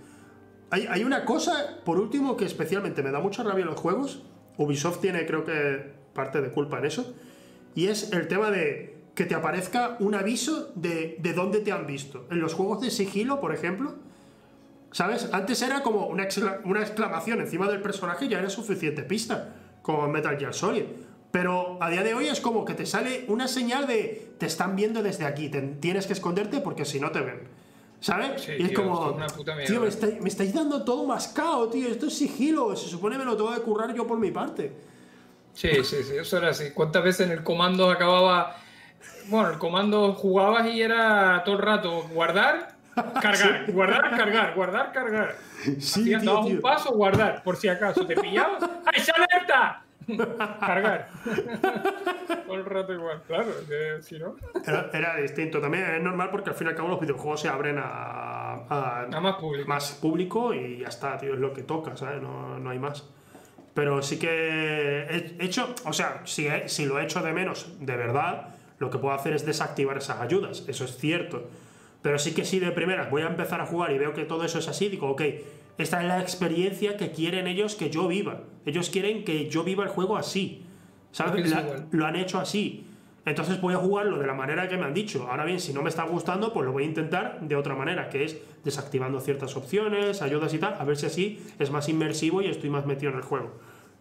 Hay, 0.73 1.03
una 1.03 1.23
cosa, 1.23 1.79
por 1.85 1.99
último, 1.99 2.35
que 2.35 2.45
especialmente 2.45 3.03
me 3.03 3.11
da 3.11 3.19
mucha 3.19 3.43
rabia 3.43 3.61
en 3.61 3.69
los 3.69 3.79
juegos. 3.79 4.23
Ubisoft 4.57 5.01
tiene, 5.01 5.25
creo 5.27 5.45
que, 5.45 5.93
parte 6.15 6.41
de 6.41 6.49
culpa 6.49 6.79
en 6.79 6.85
eso. 6.85 7.13
Y 7.75 7.87
es 7.87 8.11
el 8.11 8.27
tema 8.27 8.49
de 8.49 8.97
que 9.13 9.25
te 9.25 9.35
aparezca 9.35 9.97
un 9.99 10.15
aviso 10.15 10.71
de, 10.73 11.17
de 11.19 11.33
dónde 11.33 11.59
te 11.59 11.71
han 11.71 11.85
visto. 11.85 12.25
En 12.31 12.39
los 12.39 12.55
juegos 12.55 12.81
de 12.81 12.89
sigilo, 12.89 13.39
por 13.39 13.53
ejemplo, 13.53 13.95
¿Sabes? 14.93 15.29
Antes 15.31 15.59
era 15.63 15.81
como 15.81 16.05
una, 16.05 16.27
una 16.65 16.81
exclamación 16.81 17.41
encima 17.41 17.67
del 17.67 17.81
personaje 17.81 18.25
y 18.25 18.29
ya 18.29 18.37
era 18.37 18.49
suficiente 18.49 19.01
pista, 19.01 19.55
como 19.81 20.05
en 20.05 20.11
Metal 20.11 20.37
Gear 20.37 20.53
Solid. 20.53 20.83
Pero 21.31 21.79
a 21.81 21.89
día 21.89 22.03
de 22.03 22.13
hoy 22.13 22.27
es 22.27 22.39
como 22.39 22.63
que 22.63 22.75
te 22.75 22.85
sale 22.85 23.25
una 23.27 23.47
señal 23.47 23.87
de 23.87 24.33
te 24.37 24.45
están 24.45 24.75
viendo 24.75 25.01
desde 25.01 25.25
aquí, 25.25 25.49
tienes 25.79 26.05
que 26.05 26.13
esconderte 26.13 26.61
porque 26.61 26.85
si 26.85 26.99
no 26.99 27.09
te 27.09 27.21
ven. 27.21 27.39
¿Sabes? 28.03 28.41
Sí, 28.41 28.51
y 28.59 28.63
es 28.63 28.69
tío, 28.69 28.83
como, 28.83 29.09
es 29.11 29.15
una 29.15 29.27
puta 29.27 29.55
mierda. 29.55 29.71
tío, 29.71 29.79
me 29.79 29.87
estáis, 29.87 30.19
me 30.19 30.27
estáis 30.27 30.53
dando 30.53 30.83
todo 30.83 31.05
mascado, 31.05 31.69
tío, 31.69 31.87
esto 31.87 32.07
es 32.07 32.17
sigilo, 32.17 32.75
se 32.75 32.89
supone 32.89 33.17
me 33.17 33.23
lo 33.23 33.37
tengo 33.37 33.53
que 33.55 33.61
currar 33.61 33.93
yo 33.93 34.05
por 34.05 34.19
mi 34.19 34.29
parte. 34.29 34.73
Sí, 35.53 35.69
sí, 35.85 36.03
sí, 36.03 36.17
eso 36.19 36.37
era 36.37 36.49
así. 36.49 36.71
¿Cuántas 36.71 37.01
veces 37.01 37.27
en 37.27 37.31
el 37.31 37.43
comando 37.43 37.89
acababa... 37.89 38.57
Bueno, 39.27 39.51
el 39.51 39.57
comando 39.57 40.13
jugabas 40.15 40.67
y 40.67 40.81
era 40.81 41.43
todo 41.45 41.55
el 41.55 41.61
rato 41.61 42.03
guardar, 42.09 42.75
cargar, 43.21 43.65
guardar, 43.71 44.17
cargar, 44.17 44.53
guardar, 44.53 44.91
cargar. 44.91 45.35
Sí, 45.63 46.01
Hacías, 46.01 46.21
tío, 46.23 46.31
dabas 46.31 46.45
tío. 46.47 46.55
un 46.55 46.61
paso, 46.61 46.91
guardar, 46.93 47.41
por 47.41 47.55
si 47.55 47.69
acaso. 47.69 48.05
¿Te 48.05 48.17
pillabas? 48.17 48.69
¡Ay, 48.85 49.01
se 49.01 49.11
alerta! 49.11 49.81
Cargar. 50.59 51.09
Todo 52.45 52.55
el 52.55 52.65
rato 52.65 52.93
igual, 52.93 53.21
claro, 53.27 53.51
que 53.67 54.01
si 54.01 54.19
no. 54.19 54.35
Era, 54.65 54.89
era 54.93 55.15
distinto. 55.17 55.59
También 55.61 55.83
es 55.85 56.01
normal 56.01 56.29
porque 56.31 56.49
al 56.49 56.55
fin 56.55 56.67
y 56.67 56.69
al 56.71 56.75
cabo 56.75 56.89
los 56.89 56.99
videojuegos 56.99 57.41
se 57.41 57.47
abren 57.49 57.77
a, 57.79 57.83
a- 58.69 59.01
A 59.11 59.19
más 59.21 59.35
público. 59.37 59.67
más 59.69 59.91
público 59.93 60.53
y 60.53 60.79
ya 60.79 60.87
está, 60.87 61.17
tío, 61.17 61.33
es 61.33 61.39
lo 61.39 61.53
que 61.53 61.63
toca, 61.63 61.95
¿sabes? 61.97 62.21
No, 62.21 62.59
no 62.59 62.69
hay 62.69 62.79
más. 62.79 63.07
Pero 63.73 64.01
sí 64.03 64.19
que 64.19 64.27
he 65.09 65.43
hecho, 65.43 65.73
o 65.85 65.93
sea, 65.93 66.21
si, 66.25 66.47
he- 66.47 66.69
si 66.69 66.85
lo 66.85 66.99
he 66.99 67.03
hecho 67.03 67.21
de 67.21 67.33
menos, 67.33 67.73
de 67.79 67.95
verdad, 67.95 68.49
lo 68.79 68.89
que 68.89 68.97
puedo 68.99 69.15
hacer 69.15 69.33
es 69.33 69.45
desactivar 69.45 69.97
esas 69.97 70.19
ayudas, 70.21 70.63
eso 70.67 70.85
es 70.85 70.95
cierto. 70.97 71.49
Pero 72.01 72.19
sí 72.19 72.33
que 72.35 72.43
sí 72.45 72.59
de 72.59 72.71
primeras 72.71 73.09
voy 73.09 73.21
a 73.23 73.27
empezar 73.27 73.61
a 73.61 73.65
jugar 73.65 73.91
y 73.91 73.97
veo 73.97 74.13
que 74.13 74.25
todo 74.25 74.43
eso 74.43 74.59
es 74.59 74.67
así, 74.67 74.89
digo, 74.89 75.09
ok, 75.09 75.21
esta 75.77 76.01
es 76.01 76.07
la 76.07 76.19
experiencia 76.21 76.97
que 76.97 77.11
quieren 77.11 77.47
ellos 77.47 77.75
que 77.75 77.89
yo 77.89 78.07
viva. 78.07 78.41
Ellos 78.65 78.89
quieren 78.89 79.23
que 79.23 79.49
yo 79.49 79.63
viva 79.63 79.83
el 79.83 79.89
juego 79.89 80.17
así. 80.17 80.65
¿Sabes? 81.11 81.49
La- 81.49 81.85
lo 81.91 82.05
han 82.05 82.15
hecho 82.15 82.39
así. 82.39 82.87
Entonces 83.25 83.61
voy 83.61 83.73
a 83.73 83.77
jugarlo 83.77 84.19
de 84.19 84.27
la 84.27 84.33
manera 84.33 84.67
que 84.67 84.75
me 84.77 84.83
han 84.85 84.93
dicho. 84.93 85.27
Ahora 85.29 85.45
bien, 85.45 85.59
si 85.59 85.71
no 85.73 85.81
me 85.81 85.89
está 85.89 86.03
gustando, 86.03 86.51
pues 86.53 86.65
lo 86.65 86.73
voy 86.73 86.83
a 86.83 86.85
intentar 86.87 87.39
de 87.41 87.55
otra 87.55 87.73
manera, 87.75 88.09
que 88.09 88.25
es 88.25 88.37
desactivando 88.65 89.19
ciertas 89.21 89.55
opciones, 89.55 90.21
ayudas 90.21 90.53
y 90.53 90.57
tal, 90.57 90.75
a 90.77 90.83
ver 90.83 90.97
si 90.97 91.05
así 91.05 91.39
es 91.57 91.71
más 91.71 91.87
inmersivo 91.87 92.41
y 92.41 92.47
estoy 92.47 92.69
más 92.69 92.85
metido 92.85 93.11
en 93.11 93.17
el 93.19 93.23
juego. 93.23 93.51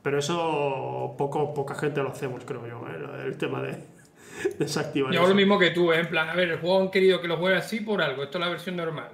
Pero 0.03 0.19
eso 0.19 1.15
poco, 1.17 1.55
poca 1.55 1.77
gente 1.77 2.03
lo 2.03 2.09
hacemos, 2.09 2.45
creo 2.45 2.67
yo, 2.67 2.85
¿eh? 2.89 3.27
el 3.27 3.37
tema 3.39 3.63
de 3.63 3.77
desactivar 4.59 5.13
Yo 5.13 5.21
eso. 5.21 5.29
lo 5.29 5.35
mismo 5.37 5.59
que 5.59 5.71
tú, 5.71 5.93
¿eh? 5.93 6.01
en 6.01 6.09
plan, 6.09 6.29
a 6.29 6.35
ver, 6.35 6.51
el 6.51 6.59
juego 6.59 6.81
han 6.81 6.91
querido 6.91 7.21
que 7.21 7.29
lo 7.29 7.37
juegue 7.37 7.57
así 7.57 7.81
por 7.81 8.03
algo, 8.03 8.25
esto 8.25 8.39
es 8.39 8.45
la 8.45 8.51
versión 8.51 8.77
normal. 8.77 9.11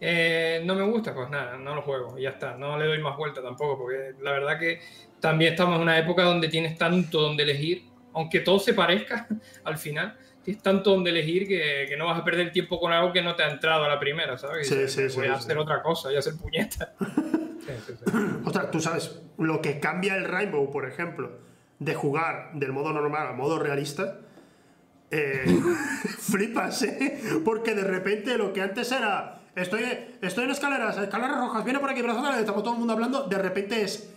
Eh, 0.00 0.62
no 0.64 0.74
me 0.74 0.82
gusta, 0.82 1.14
pues 1.14 1.28
nada, 1.28 1.56
no 1.56 1.74
lo 1.74 1.82
juego, 1.82 2.18
y 2.18 2.22
ya 2.22 2.30
está, 2.30 2.56
no 2.56 2.78
le 2.78 2.86
doy 2.86 3.00
más 3.00 3.16
vuelta 3.16 3.42
tampoco, 3.42 3.78
porque 3.78 4.12
la 4.20 4.32
verdad 4.32 4.58
que 4.58 4.80
también 5.20 5.52
estamos 5.52 5.76
en 5.76 5.82
una 5.82 5.98
época 5.98 6.22
donde 6.22 6.48
tienes 6.48 6.78
tanto 6.78 7.20
donde 7.20 7.42
elegir, 7.42 7.84
aunque 8.14 8.40
todo 8.40 8.58
se 8.58 8.74
parezca 8.74 9.26
al 9.64 9.76
final, 9.76 10.16
tienes 10.42 10.62
tanto 10.62 10.90
donde 10.90 11.10
elegir 11.10 11.48
que, 11.48 11.86
que 11.88 11.96
no 11.96 12.06
vas 12.06 12.20
a 12.20 12.24
perder 12.24 12.52
tiempo 12.52 12.78
con 12.78 12.92
algo 12.92 13.12
que 13.12 13.22
no 13.22 13.34
te 13.34 13.42
ha 13.42 13.50
entrado 13.50 13.84
a 13.84 13.88
la 13.88 13.98
primera, 13.98 14.38
¿sabes? 14.38 14.68
Sí, 14.68 14.88
sí, 14.88 15.02
voy 15.16 15.26
sí, 15.26 15.32
a 15.32 15.34
hacer 15.34 15.58
otra 15.58 15.82
cosa, 15.82 16.08
voy 16.08 16.16
a 16.16 16.20
hacer 16.20 16.34
puñeta. 16.36 16.94
Sí, 17.68 17.74
sí, 17.86 17.92
sí. 18.02 18.12
Ostras, 18.46 18.70
tú 18.70 18.80
sabes, 18.80 19.20
lo 19.36 19.60
que 19.60 19.78
cambia 19.78 20.16
el 20.16 20.24
Rainbow, 20.24 20.70
por 20.70 20.88
ejemplo, 20.88 21.38
de 21.78 21.94
jugar 21.94 22.52
del 22.54 22.72
modo 22.72 22.94
normal 22.94 23.26
al 23.26 23.36
modo 23.36 23.58
realista, 23.58 24.20
eh, 25.10 25.44
flipas, 26.18 26.82
¿eh? 26.82 27.20
Porque 27.44 27.74
de 27.74 27.84
repente 27.84 28.36
lo 28.36 28.52
que 28.52 28.62
antes 28.62 28.90
era, 28.92 29.37
estoy, 29.60 29.84
estoy 30.20 30.44
en 30.44 30.50
escaleras, 30.50 30.98
escaleras 30.98 31.38
rojas, 31.38 31.64
viene 31.64 31.78
por 31.78 31.90
aquí, 31.90 32.02
brazos, 32.02 32.24
estamos 32.38 32.62
todo 32.62 32.74
el 32.74 32.78
mundo 32.78 32.92
hablando, 32.94 33.24
de 33.24 33.38
repente 33.38 33.82
es, 33.82 34.08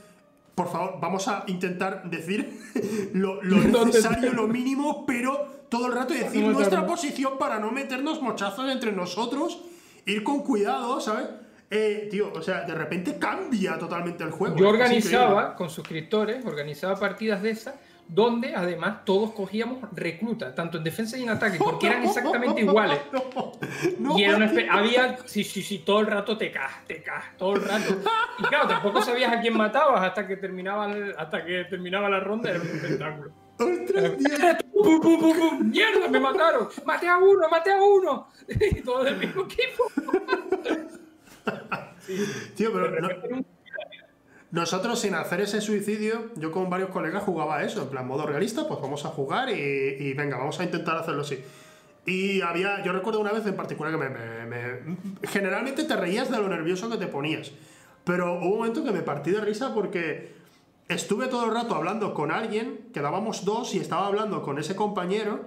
por 0.56 0.72
favor, 0.72 1.00
vamos 1.02 1.28
a 1.28 1.44
intentar 1.48 2.10
decir 2.10 2.60
lo, 3.14 3.42
lo 3.44 3.58
¿Dónde 3.58 3.86
necesario, 3.86 4.34
lo 4.34 4.48
mínimo, 4.48 5.06
pero 5.06 5.62
todo 5.70 5.88
el 5.88 5.94
rato 5.94 6.14
decir 6.14 6.44
No 6.44 6.52
nuestra 6.52 6.86
posición 6.86 7.38
para 7.38 7.60
no 7.60 7.72
meternos 7.72 8.22
mochazos 8.22 8.70
entre 8.70 8.92
nosotros, 8.92 9.62
ir 10.06 10.24
con 10.24 10.44
cuidado, 10.44 11.00
¿sabes? 11.00 11.28
Eh, 11.74 12.10
tío, 12.12 12.34
o 12.34 12.42
sea, 12.42 12.64
de 12.64 12.76
repente 12.76 13.18
cambia 13.18 13.80
totalmente 13.80 14.26
el 14.26 14.32
juego. 14.32 14.58
Yo 14.58 14.68
organizaba 14.68 15.56
con 15.56 15.70
suscriptores, 15.70 16.46
organizaba 16.46 17.00
partidas 17.00 17.42
de 17.42 17.52
esas, 17.52 17.76
donde 18.14 18.54
además 18.54 19.06
todos 19.06 19.32
cogíamos 19.32 19.80
recluta, 19.94 20.54
tanto 20.54 20.78
en 20.80 20.84
defensa 20.84 21.18
y 21.18 21.24
en 21.24 21.30
ataque, 21.30 21.58
porque 21.64 21.88
eran 21.88 22.04
exactamente 22.04 22.60
iguales. 22.68 23.00
No, 23.14 23.54
no, 24.00 24.20
Y 24.20 24.24
era 24.26 24.36
una 24.36 24.52
había, 24.70 25.18
sí, 25.26 25.46
sí, 25.46 25.64
sí, 25.64 25.80
todo 25.80 26.02
el 26.02 26.08
rato 26.08 26.38
te 26.38 26.52
cagas, 26.52 26.86
te 26.86 27.02
cagas, 27.02 27.38
todo 27.38 27.56
el 27.56 27.64
rato. 27.64 28.02
Y 28.38 28.44
claro, 28.44 28.68
tampoco 28.68 29.02
sabías 29.02 29.32
a 29.32 29.40
quién 29.40 29.56
matabas 29.56 30.04
hasta 30.04 30.28
que 30.28 30.36
terminaba, 30.36 30.94
hasta 31.18 31.46
que 31.46 31.64
terminaba 31.70 32.10
la 32.10 32.20
ronda, 32.20 32.50
era 32.50 32.60
un 32.60 32.68
espectáculo. 32.68 33.32
¡Pum, 33.58 35.00
pum, 35.02 35.02
pum, 35.02 35.38
pum! 35.38 35.70
¡Mierda, 35.70 36.08
me 36.10 36.20
mataron! 36.20 36.68
¡Maté 36.84 37.08
a 37.08 37.18
uno, 37.18 37.48
maté 37.50 37.72
a 37.72 37.82
uno! 37.82 38.28
Y 38.48 38.82
todo 38.82 39.06
del 39.06 39.18
mismo 39.18 39.44
equipo. 39.46 39.84
Tío, 42.58 42.74
pero 42.74 43.00
no- 43.00 43.46
nosotros 44.52 45.00
sin 45.00 45.16
hacer 45.16 45.42
ese 45.42 45.62
suicidio, 45.62 46.30
yo 46.36 46.52
con 46.52 46.70
varios 46.70 46.90
colegas 46.90 47.24
jugaba 47.24 47.64
eso, 47.64 47.82
en 47.84 47.88
plan 47.90 48.06
modo 48.08 48.26
realista, 48.26 48.68
pues 48.68 48.82
vamos 48.82 49.06
a 49.06 49.10
jugar 49.10 49.50
y, 49.50 50.14
venga, 50.14 50.38
vamos 50.38 50.60
a 50.60 50.64
intentar 50.66 50.98
hacerlo 50.98 51.22
así. 51.22 51.40
Y 52.06 52.42
había, 52.42 52.84
yo 52.84 52.92
recuerdo 52.92 53.20
una 53.22 53.32
vez 53.32 53.46
en 53.46 53.56
particular 53.56 53.92
que 53.94 53.98
me, 54.00 54.10
me- 54.10 54.46
me- 54.48 54.98
generalmente 55.28 55.84
te 55.86 55.96
reías 55.96 56.30
de 56.32 56.38
lo 56.38 56.50
nervioso 56.50 56.90
que 56.90 56.98
te 56.98 57.08
ponías, 57.08 57.52
pero 58.04 58.40
hubo 58.40 58.46
un 58.54 58.58
momento 58.58 58.84
que 58.84 58.92
me 58.92 59.02
partí 59.04 59.32
de 59.32 59.40
risa 59.40 59.74
porque 59.74 60.34
estuve 60.90 61.28
todo 61.28 61.46
el 61.46 61.54
rato 61.54 61.76
hablando 61.76 62.14
con 62.14 62.32
alguien, 62.32 62.90
quedábamos 62.94 63.46
dos 63.46 63.74
y 63.76 63.78
estaba 63.80 64.08
hablando 64.08 64.42
con 64.42 64.58
ese 64.60 64.76
compañero 64.76 65.46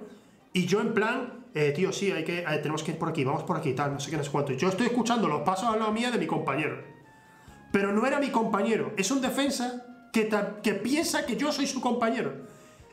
y 0.52 0.64
yo 0.66 0.81
en 0.81 0.94
plan, 0.94 1.44
eh, 1.55 1.72
tío, 1.72 1.93
sí, 1.93 2.10
hay 2.12 2.24
que, 2.24 2.39
eh, 2.39 2.47
tenemos 2.62 2.82
que 2.85 2.93
ir 2.93 2.98
por 2.98 3.09
aquí, 3.10 3.24
vamos 3.24 3.43
por 3.43 3.56
aquí, 3.56 3.74
tal, 3.74 3.93
no 3.93 4.01
sé 4.01 4.10
qué, 4.10 4.16
no 4.16 4.24
sé 4.24 4.31
cuánto. 4.31 4.52
Yo 4.52 4.68
estoy 4.68 4.86
escuchando 4.86 5.28
los 5.28 5.43
pasos 5.43 5.68
a 5.68 5.76
la 5.76 5.90
mía 5.90 6.10
de 6.12 6.18
mi 6.18 6.26
compañero. 6.26 6.94
Pero 7.75 7.91
no 7.91 8.07
era 8.07 8.21
mi 8.21 8.31
compañero, 8.31 8.93
es 8.97 9.11
un 9.11 9.21
defensa 9.21 9.85
que, 10.13 10.31
que 10.63 10.75
piensa 10.75 11.27
que 11.27 11.35
yo 11.37 11.51
soy 11.51 11.67
su 11.67 11.81
compañero. 11.81 12.33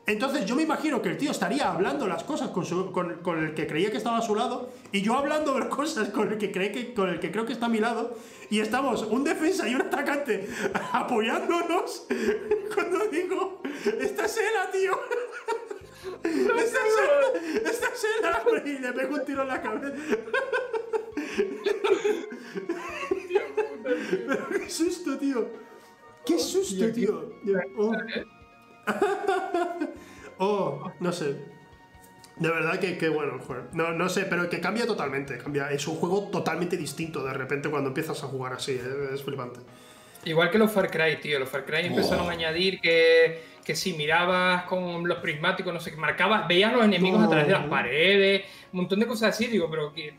Entonces 0.08 0.48
yo 0.48 0.56
me 0.56 0.64
imagino 0.64 1.04
que 1.04 1.10
el 1.10 1.18
tío 1.18 1.30
estaría 1.30 1.70
hablando 1.72 2.08
las 2.08 2.24
cosas 2.24 2.50
con, 2.50 2.66
su- 2.66 2.92
con- 2.92 3.18
con 3.22 3.38
el 3.46 3.54
que 3.54 3.68
creía 3.68 3.92
que 3.92 3.98
estaba 3.98 4.18
a 4.18 4.22
su 4.24 4.34
lado 4.36 4.72
y 4.92 5.04
yo 5.04 5.14
hablando 5.14 5.58
las 5.60 5.68
cosas 5.70 6.10
con 6.10 6.32
el 6.32 6.40
que, 6.40 6.52
cree 6.52 6.72
que, 6.72 6.96
con 6.96 7.10
el 7.10 7.20
que 7.20 7.32
creo 7.32 7.46
que 7.46 7.54
está 7.54 7.68
a 7.68 7.70
mi 7.70 7.78
lado 7.80 8.18
y 8.50 8.60
estamos 8.60 9.04
un 9.04 9.24
defensa 9.24 9.70
y 9.70 9.76
un 9.76 9.82
atacante 9.82 10.50
apoyándonos 10.94 12.08
cuando 12.74 13.06
digo, 13.12 13.62
esta 14.00 14.26
es 14.26 14.38
Ela, 14.38 14.72
tío. 14.72 14.94
Esta 16.24 16.60
es 16.60 16.74
Ela, 16.74 17.70
esta 17.70 17.88
es 17.94 18.06
Ela", 18.20 18.44
y 18.66 18.80
le 18.80 18.94
pego 18.94 19.16
un 19.16 19.26
tiro 19.26 19.44
en 19.44 19.48
la 19.48 19.62
cabeza. 19.62 19.94
Pero 24.28 24.50
qué 24.50 24.70
susto, 24.70 25.18
tío. 25.18 25.50
Qué 26.26 26.40
susto, 26.40 26.92
tío. 26.92 27.32
Oh. 27.78 27.94
Oh, 30.44 30.92
no 31.00 31.12
sé. 31.12 31.36
De 32.38 32.50
verdad 32.50 32.80
que, 32.80 32.98
que 32.98 33.10
bueno, 33.10 33.38
joder. 33.46 33.66
No, 33.74 33.92
no 33.92 34.10
sé, 34.10 34.26
pero 34.26 34.50
que 34.50 34.60
cambia 34.60 34.88
totalmente. 34.88 35.38
Cambia. 35.38 35.70
Es 35.70 35.88
un 35.88 35.98
juego 35.98 36.30
totalmente 36.32 36.78
distinto 36.78 37.24
de 37.24 37.32
repente 37.32 37.70
cuando 37.70 37.90
empiezas 37.90 38.24
a 38.24 38.28
jugar 38.28 38.54
así. 38.54 38.72
Es, 38.72 39.14
es 39.14 39.24
flipante. 39.24 39.60
Igual 40.26 40.50
que 40.50 40.58
los 40.58 40.72
Far 40.72 40.90
Cry, 40.90 41.18
tío. 41.22 41.38
Los 41.38 41.48
Far 41.48 41.64
Cry 41.64 41.86
empezaron 41.86 42.28
a 42.28 42.32
añadir 42.32 42.80
que, 42.80 43.44
que 43.64 43.76
si 43.76 43.94
mirabas 43.94 44.64
con 44.64 45.08
los 45.08 45.20
prismáticos, 45.20 45.72
no 45.72 45.80
sé 45.80 45.92
qué, 45.92 45.98
marcabas, 45.98 46.48
veías 46.48 46.74
los 46.74 46.84
enemigos 46.84 47.24
a 47.24 47.30
través 47.30 47.46
de 47.46 47.54
las 47.54 47.68
paredes, 47.68 48.44
un 48.74 48.80
montón 48.80 49.00
de 49.00 49.06
cosas 49.06 49.36
así. 49.36 49.46
Digo, 49.46 49.70
pero 49.70 49.94
que 49.94 50.14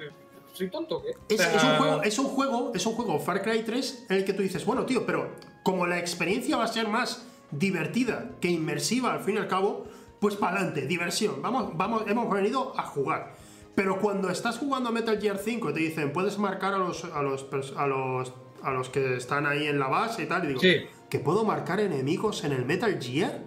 soy 0.52 0.70
tonto, 0.70 0.98
o 0.98 1.02
¿qué? 1.02 1.10
Es, 1.28 1.40
O 1.40 1.42
sea, 1.42 1.54
es 1.56 1.62
un 1.64 1.70
juego, 1.76 2.02
es 2.02 2.18
un 2.18 2.26
juego, 2.26 2.72
es 2.74 2.86
un 2.86 2.92
juego 2.94 3.18
Far 3.20 3.42
Cry 3.42 3.62
3 3.62 4.06
en 4.10 4.16
el 4.16 4.24
que 4.24 4.32
tú 4.32 4.42
dices, 4.42 4.64
bueno, 4.64 4.84
tío, 4.86 5.04
pero 5.06 5.30
como 5.62 5.86
la 5.86 5.98
experiencia 5.98 6.56
va 6.56 6.64
a 6.64 6.68
ser 6.68 6.88
más 6.88 7.26
divertida 7.50 8.30
que 8.40 8.48
inmersiva 8.48 9.12
al 9.12 9.20
fin 9.20 9.36
y 9.36 9.38
al 9.38 9.48
cabo, 9.48 9.84
pues 10.20 10.36
para 10.36 10.56
adelante, 10.58 10.86
diversión. 10.86 11.42
Vamos, 11.42 11.76
vamos, 11.76 12.04
hemos 12.06 12.30
venido 12.30 12.72
a 12.78 12.82
jugar. 12.82 13.34
Pero 13.74 13.98
cuando 14.00 14.28
estás 14.30 14.58
jugando 14.58 14.90
a 14.90 14.92
Metal 14.92 15.18
Gear 15.20 15.38
5 15.38 15.70
y 15.70 15.72
te 15.72 15.80
dicen, 15.80 16.12
puedes 16.12 16.38
marcar 16.38 16.74
a 16.74 16.78
los, 16.78 17.04
a 17.04 17.22
los, 17.22 17.46
a 17.76 17.86
los, 17.86 18.32
a 18.62 18.70
los 18.70 18.88
que 18.90 19.16
están 19.16 19.46
ahí 19.46 19.66
en 19.66 19.78
la 19.78 19.88
base 19.88 20.22
y 20.24 20.26
tal, 20.26 20.44
y 20.44 20.48
digo, 20.48 20.60
Sí. 20.60 20.76
¿que 21.08 21.18
puedo 21.18 21.44
marcar 21.44 21.80
enemigos 21.80 22.44
en 22.44 22.52
el 22.52 22.64
Metal 22.66 22.98
Gear? 23.00 23.40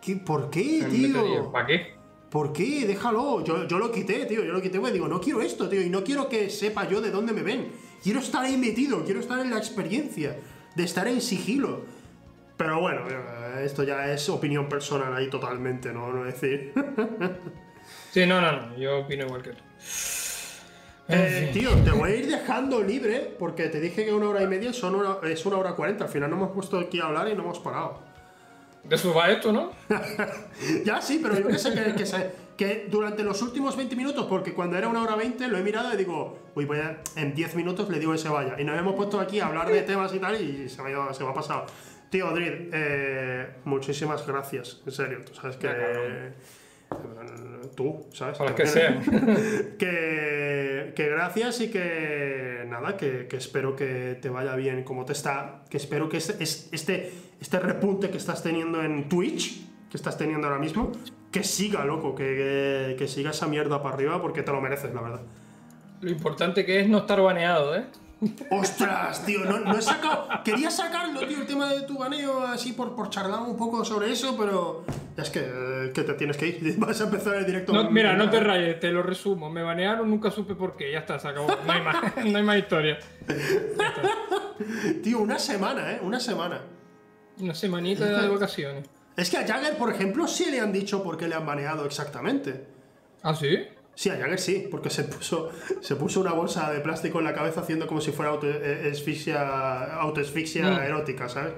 ¿Qué, 0.00 0.16
¿Por 0.16 0.50
qué, 0.50 0.80
el 0.80 0.90
tío? 0.90 1.52
¿Para 1.52 1.66
qué? 1.66 1.95
¿Por 2.30 2.52
qué? 2.52 2.86
Déjalo. 2.86 3.42
Yo, 3.44 3.66
yo 3.66 3.78
lo 3.78 3.90
quité, 3.92 4.26
tío. 4.26 4.44
Yo 4.44 4.52
lo 4.52 4.60
quité 4.60 4.78
porque 4.78 4.92
digo, 4.92 5.08
no 5.08 5.20
quiero 5.20 5.40
esto, 5.42 5.68
tío. 5.68 5.80
Y 5.82 5.88
no 5.90 6.02
quiero 6.04 6.28
que 6.28 6.50
sepa 6.50 6.88
yo 6.88 7.00
de 7.00 7.10
dónde 7.10 7.32
me 7.32 7.42
ven. 7.42 7.72
Quiero 8.02 8.20
estar 8.20 8.44
ahí 8.44 8.56
metido. 8.56 9.04
Quiero 9.04 9.20
estar 9.20 9.38
en 9.40 9.50
la 9.50 9.58
experiencia. 9.58 10.36
De 10.74 10.84
estar 10.84 11.06
en 11.08 11.20
sigilo. 11.20 11.82
Pero 12.56 12.80
bueno, 12.80 13.02
esto 13.62 13.82
ya 13.84 14.10
es 14.12 14.28
opinión 14.28 14.68
personal 14.68 15.14
ahí 15.14 15.28
totalmente, 15.30 15.92
¿no? 15.92 16.12
No 16.12 16.24
decir. 16.24 16.72
Sí, 18.10 18.26
no, 18.26 18.40
no, 18.40 18.50
no. 18.50 18.76
Yo 18.78 19.00
opino 19.00 19.26
igual 19.26 19.42
que 19.42 19.50
tú. 19.50 19.58
Eh, 21.08 21.50
tío, 21.52 21.70
te 21.84 21.90
voy 21.92 22.10
a 22.10 22.16
ir 22.16 22.26
dejando 22.26 22.82
libre 22.82 23.36
porque 23.38 23.68
te 23.68 23.78
dije 23.80 24.04
que 24.04 24.12
una 24.12 24.28
hora 24.28 24.42
y 24.42 24.48
media 24.48 24.72
son 24.72 24.96
una- 24.96 25.18
es 25.22 25.46
una 25.46 25.56
hora 25.58 25.74
cuarenta. 25.76 26.04
Al 26.04 26.10
final 26.10 26.30
no 26.30 26.36
hemos 26.36 26.50
puesto 26.50 26.78
aquí 26.80 26.98
a 26.98 27.04
hablar 27.06 27.28
y 27.28 27.34
no 27.34 27.42
hemos 27.42 27.60
parado. 27.60 28.02
De 28.88 28.96
eso 28.96 29.12
va 29.14 29.30
esto, 29.30 29.52
¿no? 29.52 29.72
Ya 30.84 31.00
sí, 31.02 31.20
pero 31.22 31.38
yo 31.38 31.48
que 31.48 31.58
sé 31.58 31.72
que, 31.74 31.94
que 31.94 32.06
se- 32.06 32.30
que 32.56 32.86
durante 32.90 33.22
los 33.22 33.42
últimos 33.42 33.76
20 33.76 33.94
minutos, 33.96 34.26
porque 34.26 34.54
cuando 34.54 34.78
era 34.78 34.88
una 34.88 35.02
hora 35.02 35.14
20 35.16 35.48
lo 35.48 35.58
he 35.58 35.62
mirado 35.62 35.92
y 35.92 35.96
digo, 35.96 36.38
uy, 36.54 36.64
voy 36.64 36.78
a- 36.78 37.00
en 37.16 37.34
10 37.34 37.54
minutos 37.56 37.88
le 37.90 37.98
digo 37.98 38.12
que 38.12 38.18
se 38.18 38.28
vaya. 38.28 38.56
Y 38.58 38.64
nos 38.64 38.78
hemos 38.78 38.94
puesto 38.94 39.20
aquí 39.20 39.40
a 39.40 39.46
hablar 39.46 39.68
de 39.70 39.82
temas 39.82 40.14
y 40.14 40.18
tal 40.18 40.40
y 40.40 40.68
se 40.68 40.80
me 40.82 40.88
ha, 40.88 40.92
ido- 40.92 41.12
se 41.14 41.22
me 41.24 41.30
ha 41.30 41.34
pasado. 41.34 41.66
Tío, 42.10 42.28
Odrid, 42.28 42.70
eh, 42.72 43.48
muchísimas 43.64 44.26
gracias, 44.26 44.80
en 44.86 44.92
serio. 44.92 45.18
Tú 45.26 45.34
sabes 45.34 45.56
que... 45.56 45.66
Ya, 45.66 46.32
Tú, 47.74 48.06
¿sabes? 48.12 48.40
A 48.40 48.44
los 48.44 48.52
que 48.52 48.66
sean. 48.66 49.00
que, 49.78 50.92
que 50.96 51.08
gracias 51.08 51.60
y 51.60 51.70
que 51.70 52.64
nada, 52.68 52.96
que, 52.96 53.26
que 53.28 53.36
espero 53.36 53.76
que 53.76 54.16
te 54.20 54.30
vaya 54.30 54.54
bien 54.56 54.82
como 54.82 55.04
te 55.04 55.12
está, 55.12 55.62
que 55.68 55.76
espero 55.76 56.08
que 56.08 56.16
este, 56.16 56.42
es- 56.42 56.68
este, 56.72 57.12
este 57.40 57.58
repunte 57.60 58.08
que 58.08 58.16
estás 58.16 58.42
teniendo 58.42 58.82
en 58.82 59.08
Twitch, 59.10 59.66
que 59.90 59.96
estás 59.96 60.16
teniendo 60.16 60.46
ahora 60.46 60.58
mismo, 60.58 60.90
que 61.30 61.42
siga, 61.44 61.84
loco, 61.84 62.14
que, 62.14 62.24
que, 62.24 62.96
que 62.96 63.08
siga 63.08 63.30
esa 63.30 63.46
mierda 63.46 63.82
para 63.82 63.94
arriba 63.94 64.22
porque 64.22 64.42
te 64.42 64.52
lo 64.52 64.60
mereces, 64.62 64.94
la 64.94 65.02
verdad. 65.02 65.20
Lo 66.00 66.10
importante 66.10 66.64
que 66.64 66.80
es 66.80 66.88
no 66.88 66.98
estar 66.98 67.20
baneado, 67.20 67.76
¿eh? 67.76 67.84
¡Ostras, 68.50 69.26
tío! 69.26 69.44
No, 69.44 69.58
no 69.58 69.76
he 69.76 69.82
sacado. 69.82 70.28
Quería 70.42 70.70
sacarlo, 70.70 71.20
tío, 71.26 71.38
el 71.38 71.46
tema 71.46 71.72
de 71.72 71.82
tu 71.82 71.98
baneo, 71.98 72.46
así 72.46 72.72
por, 72.72 72.96
por 72.96 73.10
charlar 73.10 73.42
un 73.42 73.56
poco 73.56 73.84
sobre 73.84 74.10
eso, 74.10 74.36
pero. 74.38 74.84
Es 75.16 75.28
que, 75.28 75.40
eh, 75.40 75.92
que 75.92 76.02
te 76.02 76.14
tienes 76.14 76.36
que 76.36 76.46
ir. 76.48 76.74
Vas 76.78 77.00
a 77.00 77.04
empezar 77.04 77.34
el 77.34 77.44
directo. 77.44 77.72
No, 77.72 77.90
mira, 77.90 78.14
no 78.14 78.30
te 78.30 78.40
rayes, 78.40 78.80
te 78.80 78.90
lo 78.90 79.02
resumo. 79.02 79.50
Me 79.50 79.62
banearon, 79.62 80.08
nunca 80.08 80.30
supe 80.30 80.54
por 80.54 80.76
qué. 80.76 80.92
Ya 80.92 81.00
está, 81.00 81.18
se 81.18 81.28
acabó. 81.28 81.48
No 81.66 81.72
hay 81.72 81.82
más, 81.82 81.96
no 82.24 82.38
hay 82.38 82.44
más 82.44 82.56
historia. 82.56 82.98
Tío, 85.02 85.20
una 85.20 85.38
semana, 85.38 85.92
¿eh? 85.92 86.00
Una 86.02 86.18
semana. 86.18 86.62
Una 87.38 87.54
semanita 87.54 88.06
de 88.06 88.28
vacaciones. 88.28 88.88
Es 89.14 89.30
que 89.30 89.36
a 89.36 89.46
Jagger, 89.46 89.76
por 89.76 89.92
ejemplo, 89.92 90.26
sí 90.26 90.50
le 90.50 90.60
han 90.60 90.72
dicho 90.72 91.02
por 91.02 91.18
qué 91.18 91.28
le 91.28 91.34
han 91.34 91.44
baneado 91.44 91.84
exactamente. 91.84 92.66
¿Ah, 93.22 93.34
sí? 93.34 93.58
Sí, 93.96 94.10
a 94.10 94.16
Jagger 94.16 94.38
sí, 94.38 94.68
porque 94.70 94.90
se 94.90 95.04
puso, 95.04 95.50
se 95.80 95.96
puso 95.96 96.20
una 96.20 96.32
bolsa 96.32 96.70
de 96.70 96.80
plástico 96.80 97.18
en 97.18 97.24
la 97.24 97.34
cabeza 97.34 97.62
haciendo 97.62 97.86
como 97.86 98.00
si 98.00 98.12
fuera 98.12 98.30
auto, 98.30 98.46
eh, 98.48 98.90
asfixia, 98.92 99.94
autoasfixia 100.00 100.70
Mm. 100.70 100.82
erótica, 100.82 101.28
¿sabes? 101.28 101.54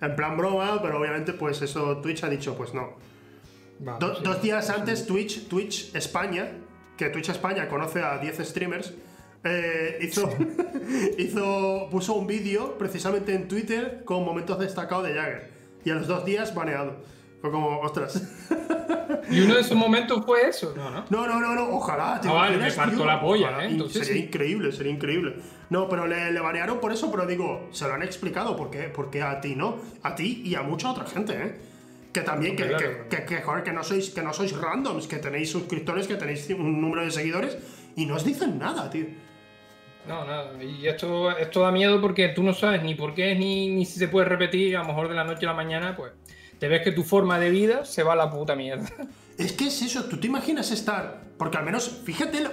En 0.00 0.16
plan 0.16 0.36
broma, 0.36 0.80
pero 0.82 0.98
obviamente 0.98 1.32
pues 1.34 1.60
eso 1.62 1.98
Twitch 1.98 2.24
ha 2.24 2.28
dicho 2.30 2.56
pues 2.56 2.72
no. 2.74 2.96
Vale, 3.78 3.98
Do- 4.00 4.14
sí. 4.16 4.22
Dos 4.24 4.42
días 4.42 4.70
antes 4.70 5.06
Twitch, 5.06 5.48
Twitch 5.48 5.94
España, 5.94 6.50
que 6.96 7.10
Twitch 7.10 7.28
España 7.28 7.68
conoce 7.68 8.02
a 8.02 8.16
10 8.18 8.38
streamers, 8.48 8.94
eh, 9.44 9.98
hizo, 10.00 10.30
hizo, 11.18 11.88
puso 11.90 12.14
un 12.14 12.26
vídeo 12.26 12.78
precisamente 12.78 13.34
en 13.34 13.48
Twitter 13.48 14.02
con 14.04 14.24
momentos 14.24 14.58
destacados 14.58 15.04
de 15.06 15.14
Jagger. 15.14 15.50
Y 15.84 15.90
a 15.90 15.94
los 15.96 16.06
dos 16.06 16.24
días 16.24 16.54
baneado. 16.54 16.96
Fue 17.42 17.50
como, 17.50 17.80
ostras. 17.80 18.22
Y 19.30 19.40
uno 19.40 19.54
de 19.54 19.60
esos 19.60 19.76
momentos 19.76 20.24
fue 20.26 20.48
eso, 20.48 20.74
¿no? 20.76 20.90
¿no? 20.90 21.04
No, 21.08 21.26
no, 21.26 21.40
no, 21.40 21.54
no, 21.54 21.70
ojalá. 21.76 22.20
¿te 22.20 22.28
Ah, 22.28 22.32
vale, 22.32 22.56
me 22.58 22.70
parto 22.72 22.96
tío? 22.96 23.04
la 23.06 23.20
polla, 23.20 23.48
Ojalá. 23.48 23.64
¿eh? 23.64 23.68
Entonces 23.70 24.06
sería 24.06 24.20
sí. 24.22 24.28
increíble, 24.28 24.72
sería 24.72 24.92
increíble. 24.92 25.36
No, 25.70 25.88
pero 25.88 26.06
le, 26.06 26.32
le 26.32 26.40
banearon 26.40 26.80
por 26.80 26.92
eso, 26.92 27.10
pero 27.10 27.24
digo, 27.24 27.68
se 27.70 27.86
lo 27.86 27.94
han 27.94 28.02
explicado, 28.02 28.56
¿por 28.56 28.70
qué? 28.70 28.90
Porque 28.94 29.22
a 29.22 29.40
ti 29.40 29.54
no, 29.54 29.76
a 30.02 30.14
ti 30.14 30.42
y 30.44 30.54
a 30.54 30.62
mucha 30.62 30.90
otra 30.90 31.06
gente, 31.06 31.32
¿eh? 31.34 31.56
Que 32.12 32.20
también, 32.22 32.56
que, 32.56 32.66
Claro. 32.66 33.08
que, 33.08 33.16
que, 33.16 33.24
que, 33.24 33.42
joder, 33.42 33.62
que 33.62 33.72
no 33.72 33.82
sois, 33.84 34.10
que 34.10 34.22
no 34.22 34.32
sois 34.34 34.54
randoms, 34.54 35.06
que 35.06 35.16
tenéis 35.16 35.50
suscriptores, 35.50 36.06
que 36.08 36.16
tenéis 36.16 36.50
un 36.50 36.80
número 36.80 37.02
de 37.04 37.10
seguidores 37.10 37.56
y 37.96 38.04
no 38.06 38.16
os 38.16 38.24
dicen 38.24 38.58
nada, 38.58 38.90
tío. 38.90 39.06
No, 40.06 40.24
nada. 40.26 40.52
Y 40.62 40.86
esto, 40.88 41.30
esto 41.38 41.60
da 41.60 41.70
miedo 41.70 42.00
porque 42.00 42.28
tú 42.30 42.42
no 42.42 42.52
sabes 42.52 42.82
ni 42.82 42.94
por 42.96 43.14
qué 43.14 43.34
ni, 43.34 43.68
ni 43.68 43.86
si 43.86 43.98
se 43.98 44.08
puede 44.08 44.26
repetir. 44.28 44.76
A 44.76 44.80
lo 44.80 44.88
mejor 44.88 45.08
de 45.08 45.14
la 45.14 45.24
noche 45.24 45.46
a 45.46 45.50
la 45.50 45.54
mañana, 45.54 45.96
pues 45.96 46.12
te 46.62 46.68
ves 46.68 46.82
que 46.82 46.92
tu 46.92 47.02
forma 47.02 47.40
de 47.40 47.50
vida 47.50 47.84
se 47.84 48.04
va 48.04 48.12
a 48.12 48.14
la 48.14 48.30
puta 48.30 48.54
mierda. 48.54 48.88
Es 49.36 49.50
que 49.52 49.66
es 49.66 49.82
eso, 49.82 50.04
tú 50.04 50.18
te 50.20 50.28
imaginas 50.28 50.70
estar. 50.70 51.24
Porque 51.36 51.56
al 51.58 51.64
menos, 51.64 52.02
fíjate 52.04 52.40
lo, 52.40 52.50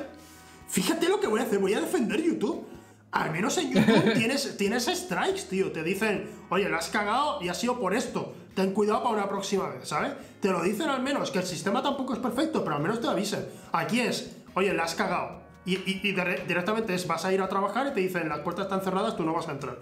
fíjate 0.67 1.07
lo 1.07 1.19
que 1.19 1.27
voy 1.27 1.41
a 1.41 1.43
hacer, 1.43 1.59
voy 1.59 1.75
a 1.75 1.79
defender 1.81 2.19
YouTube. 2.19 2.67
Al 3.11 3.29
menos 3.31 3.55
en 3.59 3.71
YouTube 3.71 4.13
tienes, 4.15 4.57
tienes 4.57 4.85
strikes, 4.85 5.43
tío. 5.47 5.71
Te 5.71 5.83
dicen, 5.83 6.27
oye, 6.49 6.67
la 6.69 6.77
has 6.79 6.89
cagado 6.89 7.39
y 7.43 7.49
ha 7.49 7.53
sido 7.53 7.79
por 7.79 7.93
esto. 7.93 8.33
Ten 8.55 8.73
cuidado 8.73 9.03
para 9.03 9.13
una 9.13 9.29
próxima 9.29 9.69
vez, 9.69 9.87
¿sabes? 9.87 10.13
Te 10.41 10.49
lo 10.49 10.63
dicen 10.63 10.89
al 10.89 11.03
menos, 11.03 11.29
que 11.29 11.37
el 11.37 11.45
sistema 11.45 11.83
tampoco 11.83 12.13
es 12.13 12.19
perfecto, 12.19 12.63
pero 12.63 12.77
al 12.77 12.81
menos 12.81 12.99
te 12.99 13.05
avisen. 13.07 13.45
Aquí 13.73 13.99
es, 13.99 14.37
oye, 14.55 14.73
la 14.73 14.85
has 14.85 14.95
cagado. 14.95 15.43
Y, 15.65 15.75
y- 15.75 16.01
y 16.01 16.15
dire- 16.15 16.47
directamente 16.47 16.95
es, 16.95 17.05
vas 17.05 17.25
a 17.25 17.31
ir 17.31 17.41
a 17.43 17.47
trabajar 17.47 17.85
y 17.85 17.93
te 17.93 17.99
dicen, 17.99 18.27
las 18.27 18.39
puertas 18.39 18.65
están 18.65 18.81
cerradas, 18.81 19.15
tú 19.15 19.23
no 19.23 19.33
vas 19.33 19.47
a 19.49 19.51
entrar. 19.51 19.77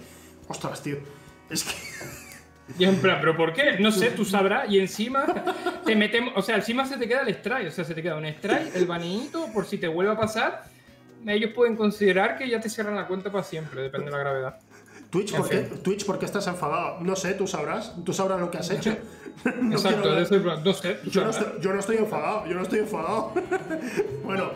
Ostras, 0.50 0.84
tío. 0.84 0.98
Es 1.50 1.64
que. 1.64 1.72
Y 2.78 2.84
en 2.84 2.98
plan, 2.98 3.18
¿pero 3.20 3.36
por 3.36 3.54
qué? 3.54 3.78
No 3.80 3.92
sé, 3.92 4.12
tú 4.12 4.26
sabrás. 4.26 4.70
Y 4.70 4.80
encima 4.80 5.26
te 5.86 5.96
metemos. 5.96 6.34
O 6.36 6.42
sea, 6.42 6.56
encima 6.58 6.86
se 6.86 6.98
te 6.98 7.08
queda 7.08 7.22
el 7.22 7.30
strike. 7.30 7.68
O 7.68 7.72
sea, 7.72 7.86
se 7.86 7.94
te 7.94 8.02
queda 8.02 8.16
un 8.16 8.26
strike, 8.26 8.76
el 8.76 8.86
baneíto, 8.86 9.48
por 9.54 9.66
si 9.66 9.78
te 9.78 9.88
vuelve 9.88 10.12
a 10.12 10.18
pasar. 10.18 10.66
Ellos 11.26 11.52
pueden 11.54 11.76
considerar 11.76 12.38
que 12.38 12.48
ya 12.48 12.60
te 12.60 12.70
cierran 12.70 12.96
la 12.96 13.08
cuenta 13.08 13.32
para 13.32 13.44
siempre, 13.44 13.82
depende 13.82 14.06
de 14.06 14.12
la 14.12 14.18
gravedad. 14.20 14.60
Twitch, 15.10 15.34
¿por 15.36 15.50
qué. 15.50 15.58
Twitch, 15.84 16.06
¿por 16.06 16.20
qué 16.20 16.26
estás 16.26 16.48
enfadado? 16.48 17.00
No 17.02 17.16
sé, 17.16 17.34
tú 17.34 17.48
sabrás. 17.48 17.94
Tú 18.04 18.14
sabrás 18.14 18.40
lo 18.40 18.52
que 18.52 18.58
has 18.58 18.70
hecho. 18.70 18.96
No 19.62 19.76
Exacto, 19.76 20.18
en 20.18 20.44
plan, 20.44 20.64
no 20.64 20.74
sé. 20.74 21.00
Yo 21.06 21.24
no, 21.24 21.30
estoy, 21.30 21.48
yo 21.62 21.74
no 21.74 21.80
estoy 21.80 21.98
enfadado, 21.98 22.46
yo 22.48 22.56
no 22.56 22.64
estoy 22.64 22.80
enfadado. 22.80 23.34
bueno, 24.24 24.52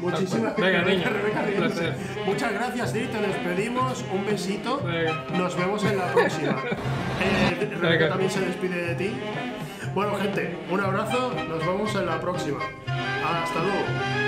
muchísimas 0.00 0.56
Venga, 0.56 0.82
Rebeca 0.84 1.44
placer. 1.56 1.94
Muchas 2.26 2.52
gracias, 2.52 2.92
Drit, 2.92 3.10
te 3.10 3.20
despedimos. 3.20 4.04
Un 4.12 4.26
besito. 4.26 4.82
Nos 5.36 5.56
vemos 5.56 5.84
en 5.84 5.96
la 5.96 6.12
próxima. 6.12 6.56
Eh, 7.20 7.76
Rebeca 7.80 8.08
también 8.08 8.30
se 8.30 8.40
despide 8.40 8.86
de 8.86 8.94
ti. 8.94 9.10
Bueno, 9.94 10.16
gente, 10.16 10.56
un 10.70 10.80
abrazo. 10.80 11.34
Nos 11.48 11.58
vemos 11.58 11.94
en 11.94 12.06
la 12.06 12.20
próxima. 12.20 12.58
Hasta 12.86 13.60
luego. 13.62 14.27